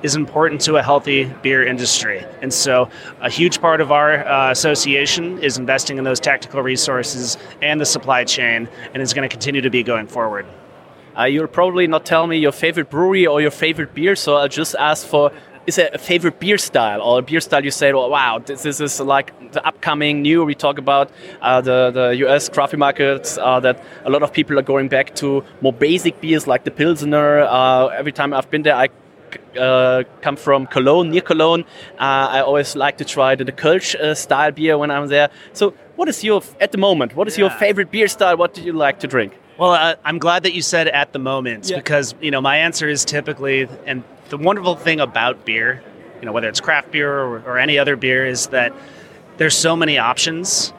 is 0.03 0.17
important 0.17 0.61
to 0.63 0.77
a 0.77 0.83
healthy 0.83 1.25
beer 1.43 1.67
industry. 1.67 2.25
And 2.43 2.53
so, 2.53 2.89
a 3.21 3.31
huge 3.31 3.61
part 3.61 3.81
of 3.81 3.93
our 3.93 4.27
uh, 4.27 4.51
association 4.51 5.39
is 5.43 5.59
investing 5.59 5.99
in 5.99 6.05
those 6.05 6.21
tactical 6.21 6.63
resources 6.63 7.39
and 7.63 7.81
the 7.81 7.87
supply 7.87 8.25
chain, 8.25 8.69
and 8.93 9.03
is 9.03 9.15
going 9.15 9.29
to 9.29 9.33
continue 9.33 9.61
to 9.61 9.71
be 9.71 9.83
going 9.83 10.07
forward. 10.07 10.47
Uh, 11.19 11.25
you'll 11.25 11.47
probably 11.47 11.87
not 11.87 12.05
tell 12.05 12.27
me 12.27 12.37
your 12.37 12.53
favorite 12.53 12.91
brewery 12.91 13.27
or 13.27 13.41
your 13.41 13.51
favorite 13.51 13.95
beer, 13.95 14.15
so 14.15 14.37
I'll 14.37 14.49
just 14.49 14.75
ask 14.75 15.07
for 15.07 15.33
is 15.67 15.77
there 15.77 15.91
a 15.93 15.99
favorite 15.99 16.39
beer 16.39 16.59
style 16.59 17.03
or 17.03 17.19
a 17.19 17.23
beer 17.23 17.41
style 17.41 17.65
you 17.65 17.71
say, 17.71 17.93
oh, 17.93 18.09
wow, 18.09 18.39
this, 18.39 18.63
this 18.63 18.81
is 18.81 19.01
like 19.01 19.53
the 19.53 19.67
upcoming 19.67 20.23
new? 20.23 20.45
We 20.45 20.55
talk 20.55 20.79
about 20.79 21.11
uh, 21.43 21.61
the, 21.61 21.91
the 21.91 22.17
US 22.27 22.49
craft 22.49 22.77
markets, 22.77 23.37
uh, 23.37 23.59
that 23.61 23.83
a 24.05 24.11
lot 24.11 24.23
of 24.23 24.33
people 24.33 24.59
are 24.59 24.63
going 24.63 24.89
back 24.89 25.15
to 25.17 25.45
more 25.61 25.73
basic 25.73 26.21
beers 26.21 26.47
like 26.47 26.65
the 26.65 26.71
Pilsner. 26.71 27.41
Uh, 27.41 27.89
every 27.89 28.13
time 28.13 28.33
I've 28.33 28.49
been 28.51 28.63
there, 28.63 28.77
I 28.77 28.89
uh, 29.59 30.03
come 30.23 30.37
from 30.37 30.67
Cologne, 30.67 31.11
near 31.11 31.21
Cologne. 31.21 31.65
Uh, 31.99 32.29
I 32.37 32.41
always 32.41 32.77
like 32.77 32.99
to 32.99 33.05
try 33.05 33.35
the, 33.35 33.45
the 33.45 33.53
Kölsch 33.53 33.95
uh, 33.95 34.15
style 34.15 34.53
beer 34.53 34.77
when 34.79 34.91
I'm 34.91 35.09
there. 35.09 35.31
So, 35.53 35.75
what 35.97 36.09
is 36.09 36.23
your, 36.23 36.43
at 36.61 36.73
the 36.73 36.79
moment, 36.79 37.17
what 37.17 37.27
is 37.29 37.39
your 37.39 37.51
favorite 37.51 37.91
beer 37.91 38.09
style? 38.09 38.37
What 38.37 38.55
do 38.55 38.63
you 38.63 38.73
like 38.73 39.01
to 39.01 39.07
drink? 39.07 39.33
Well, 39.59 39.73
uh, 39.73 39.95
I'm 40.05 40.19
glad 40.19 40.43
that 40.43 40.53
you 40.53 40.61
said 40.63 40.89
at 40.89 41.13
the 41.13 41.19
moment 41.19 41.71
Yeah. 41.71 41.77
because 41.79 42.15
you 42.21 42.31
know 42.31 42.41
my 42.43 42.59
answer 42.59 42.89
is 42.89 43.05
typically, 43.05 43.67
and 43.87 44.03
the 44.29 44.37
wonderful 44.37 44.77
thing 44.77 45.01
about 45.01 45.45
beer, 45.47 45.83
you 46.21 46.27
know, 46.27 46.33
whether 46.33 46.49
it's 46.49 46.61
craft 46.61 46.91
beer 46.91 47.11
or, 47.11 47.39
or 47.47 47.59
any 47.59 47.79
other 47.79 47.97
beer, 47.97 48.27
is 48.27 48.49
that 48.49 48.73
there's 49.39 49.57
so 49.57 49.75
many 49.77 49.97
options 49.99 50.73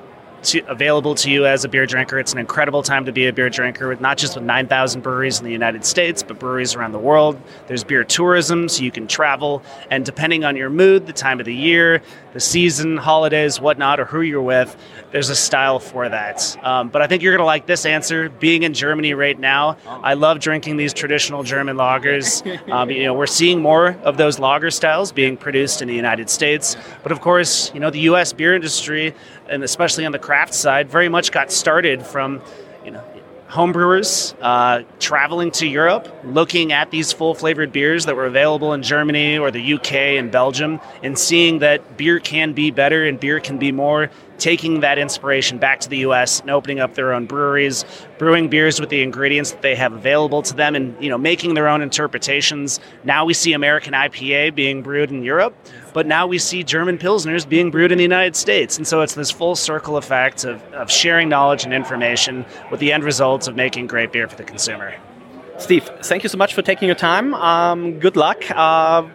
to, 0.43 0.59
available 0.67 1.15
to 1.15 1.29
you 1.29 1.45
as 1.45 1.63
a 1.63 1.69
beer 1.69 1.85
drinker. 1.85 2.19
It's 2.19 2.33
an 2.33 2.39
incredible 2.39 2.83
time 2.83 3.05
to 3.05 3.11
be 3.11 3.27
a 3.27 3.33
beer 3.33 3.49
drinker, 3.49 3.87
with 3.87 4.01
not 4.01 4.17
just 4.17 4.35
with 4.35 4.43
9,000 4.43 5.01
breweries 5.01 5.39
in 5.39 5.45
the 5.45 5.51
United 5.51 5.85
States, 5.85 6.23
but 6.23 6.39
breweries 6.39 6.75
around 6.75 6.91
the 6.91 6.99
world. 6.99 7.39
There's 7.67 7.83
beer 7.83 8.03
tourism, 8.03 8.69
so 8.69 8.83
you 8.83 8.91
can 8.91 9.07
travel, 9.07 9.63
and 9.89 10.05
depending 10.05 10.43
on 10.43 10.55
your 10.55 10.69
mood, 10.69 11.07
the 11.07 11.13
time 11.13 11.39
of 11.39 11.45
the 11.45 11.55
year, 11.55 12.01
the 12.33 12.39
season, 12.39 12.97
holidays, 12.97 13.59
whatnot, 13.59 13.99
or 13.99 14.05
who 14.05 14.21
you're 14.21 14.41
with, 14.41 14.75
there's 15.11 15.29
a 15.29 15.35
style 15.35 15.79
for 15.79 16.07
that. 16.07 16.57
Um, 16.63 16.89
but 16.89 17.01
I 17.01 17.07
think 17.07 17.23
you're 17.23 17.31
going 17.31 17.41
to 17.41 17.45
like 17.45 17.65
this 17.65 17.85
answer. 17.85 18.29
Being 18.29 18.63
in 18.63 18.73
Germany 18.73 19.13
right 19.13 19.39
now, 19.39 19.77
I 19.87 20.13
love 20.13 20.39
drinking 20.39 20.77
these 20.77 20.93
traditional 20.93 21.43
German 21.43 21.77
lagers. 21.77 22.43
Um, 22.67 22.89
you 22.89 23.03
know, 23.03 23.13
we're 23.13 23.27
seeing 23.27 23.61
more 23.61 23.91
of 24.03 24.17
those 24.17 24.39
lager 24.39 24.71
styles 24.71 25.11
being 25.11 25.37
produced 25.37 25.81
in 25.81 25.87
the 25.87 25.95
United 25.95 26.29
States. 26.29 26.75
But 27.01 27.11
of 27.11 27.21
course, 27.21 27.71
you 27.73 27.79
know, 27.79 27.89
the 27.89 28.01
U.S. 28.01 28.33
beer 28.33 28.55
industry, 28.55 29.13
and 29.49 29.63
especially 29.63 30.05
on 30.05 30.11
the 30.11 30.19
craft 30.19 30.53
side, 30.53 30.89
very 30.89 31.09
much 31.09 31.31
got 31.31 31.51
started 31.51 32.05
from, 32.05 32.41
you 32.85 32.91
know, 32.91 33.03
homebrewers 33.49 34.35
uh, 34.41 34.83
traveling 34.99 35.51
to 35.51 35.65
Europe, 35.65 36.07
looking 36.25 36.73
at 36.73 36.91
these 36.91 37.13
full 37.13 37.33
flavored 37.33 37.71
beers 37.71 38.05
that 38.05 38.15
were 38.15 38.25
available 38.25 38.73
in 38.73 38.83
Germany 38.83 39.37
or 39.37 39.51
the 39.51 39.73
UK 39.73 39.93
and 39.93 40.31
Belgium, 40.31 40.79
and 41.01 41.17
seeing 41.17 41.59
that 41.59 41.97
beer 41.97 42.19
can 42.19 42.53
be 42.53 42.71
better 42.71 43.05
and 43.05 43.19
beer 43.19 43.39
can 43.39 43.57
be 43.57 43.71
more. 43.71 44.09
Taking 44.37 44.81
that 44.81 44.99
inspiration 44.99 45.57
back 45.57 45.79
to 45.79 45.89
the 45.89 45.99
US 45.99 46.41
and 46.41 46.51
opening 46.51 46.79
up 46.79 46.93
their 46.93 47.11
own 47.11 47.25
breweries, 47.25 47.85
brewing 48.19 48.49
beers 48.49 48.79
with 48.79 48.89
the 48.89 49.01
ingredients 49.01 49.49
that 49.49 49.63
they 49.63 49.73
have 49.73 49.93
available 49.93 50.43
to 50.43 50.53
them, 50.53 50.75
and 50.75 50.95
you 51.03 51.09
know 51.09 51.17
making 51.17 51.55
their 51.55 51.67
own 51.67 51.81
interpretations. 51.81 52.79
Now 53.03 53.25
we 53.25 53.33
see 53.33 53.53
American 53.53 53.93
IPA 53.93 54.53
being 54.53 54.83
brewed 54.83 55.09
in 55.09 55.23
Europe, 55.23 55.55
but 55.97 56.05
now 56.05 56.27
we 56.27 56.37
see 56.37 56.63
German 56.63 56.99
Pilsners 56.99 57.49
being 57.49 57.71
brewed 57.71 57.91
in 57.91 57.97
the 57.97 58.03
United 58.03 58.35
States. 58.35 58.77
And 58.77 58.85
so 58.85 59.01
it's 59.01 59.15
this 59.15 59.31
full 59.31 59.55
circle 59.55 59.97
effect 59.97 60.43
of, 60.43 60.61
of 60.73 60.91
sharing 60.91 61.27
knowledge 61.27 61.63
and 61.63 61.73
information 61.73 62.45
with 62.69 62.79
the 62.79 62.93
end 62.93 63.03
results 63.03 63.47
of 63.47 63.55
making 63.55 63.87
great 63.87 64.11
beer 64.11 64.27
for 64.27 64.35
the 64.35 64.43
consumer. 64.43 64.93
Steve, 65.57 65.89
thank 66.03 66.21
you 66.21 66.29
so 66.29 66.37
much 66.37 66.53
for 66.53 66.61
taking 66.61 66.85
your 66.85 66.93
time. 66.93 67.33
Um, 67.33 67.99
good 67.99 68.15
luck. 68.15 68.43
Uh, 68.51 69.07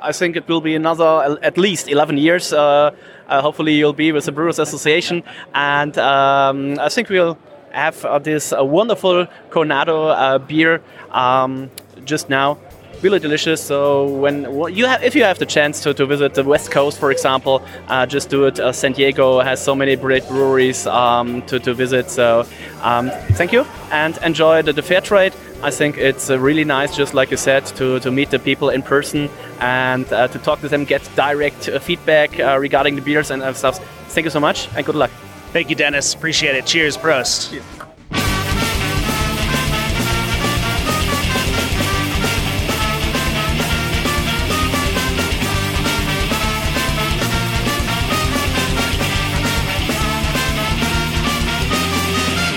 I 0.00 0.10
think 0.10 0.34
it 0.34 0.48
will 0.48 0.60
be 0.60 0.74
another 0.74 1.38
at 1.40 1.56
least 1.56 1.86
11 1.86 2.18
years. 2.18 2.52
Uh, 2.52 2.90
uh, 3.28 3.40
hopefully, 3.40 3.74
you'll 3.74 3.92
be 3.92 4.10
with 4.10 4.24
the 4.24 4.32
Brewers 4.32 4.58
Association, 4.58 5.22
and 5.54 5.96
um, 5.98 6.80
I 6.80 6.88
think 6.88 7.10
we'll 7.10 7.38
have 7.70 8.04
uh, 8.04 8.18
this 8.18 8.52
uh, 8.52 8.64
wonderful 8.64 9.28
Coronado 9.50 10.08
uh, 10.08 10.38
beer 10.38 10.82
um, 11.12 11.70
just 12.04 12.28
now. 12.28 12.58
Really 13.04 13.18
delicious. 13.18 13.62
So 13.62 14.06
when 14.06 14.44
wh- 14.44 14.74
you 14.74 14.86
have, 14.86 15.02
if 15.02 15.14
you 15.14 15.24
have 15.24 15.38
the 15.38 15.44
chance 15.44 15.82
to, 15.82 15.92
to 15.92 16.06
visit 16.06 16.32
the 16.32 16.42
West 16.42 16.70
Coast, 16.70 16.98
for 16.98 17.10
example, 17.10 17.62
uh, 17.88 18.06
just 18.06 18.30
do 18.30 18.46
it. 18.46 18.58
Uh, 18.58 18.72
San 18.72 18.92
Diego 18.92 19.40
has 19.40 19.62
so 19.62 19.74
many 19.74 19.94
great 19.94 20.26
breweries 20.26 20.86
um, 20.86 21.42
to, 21.42 21.60
to 21.60 21.74
visit. 21.74 22.08
So 22.08 22.46
um, 22.80 23.10
thank 23.32 23.52
you 23.52 23.66
and 23.92 24.16
enjoy 24.22 24.62
the, 24.62 24.72
the 24.72 24.80
fair 24.80 25.02
trade. 25.02 25.34
I 25.62 25.70
think 25.70 25.98
it's 25.98 26.30
uh, 26.30 26.38
really 26.38 26.64
nice, 26.64 26.96
just 26.96 27.12
like 27.12 27.30
you 27.30 27.36
said, 27.36 27.66
to, 27.76 28.00
to 28.00 28.10
meet 28.10 28.30
the 28.30 28.38
people 28.38 28.70
in 28.70 28.80
person 28.80 29.28
and 29.60 30.10
uh, 30.10 30.28
to 30.28 30.38
talk 30.38 30.62
to 30.62 30.68
them, 30.70 30.86
get 30.86 31.06
direct 31.14 31.68
uh, 31.68 31.80
feedback 31.80 32.40
uh, 32.40 32.56
regarding 32.58 32.94
the 32.94 33.02
beers 33.02 33.30
and 33.30 33.54
stuff. 33.54 33.80
Thank 34.14 34.24
you 34.24 34.30
so 34.30 34.40
much 34.40 34.66
and 34.76 34.86
good 34.86 34.96
luck. 34.96 35.10
Thank 35.52 35.68
you, 35.68 35.76
Dennis. 35.76 36.14
Appreciate 36.14 36.56
it. 36.56 36.64
Cheers, 36.64 36.96
Prost. 36.96 37.52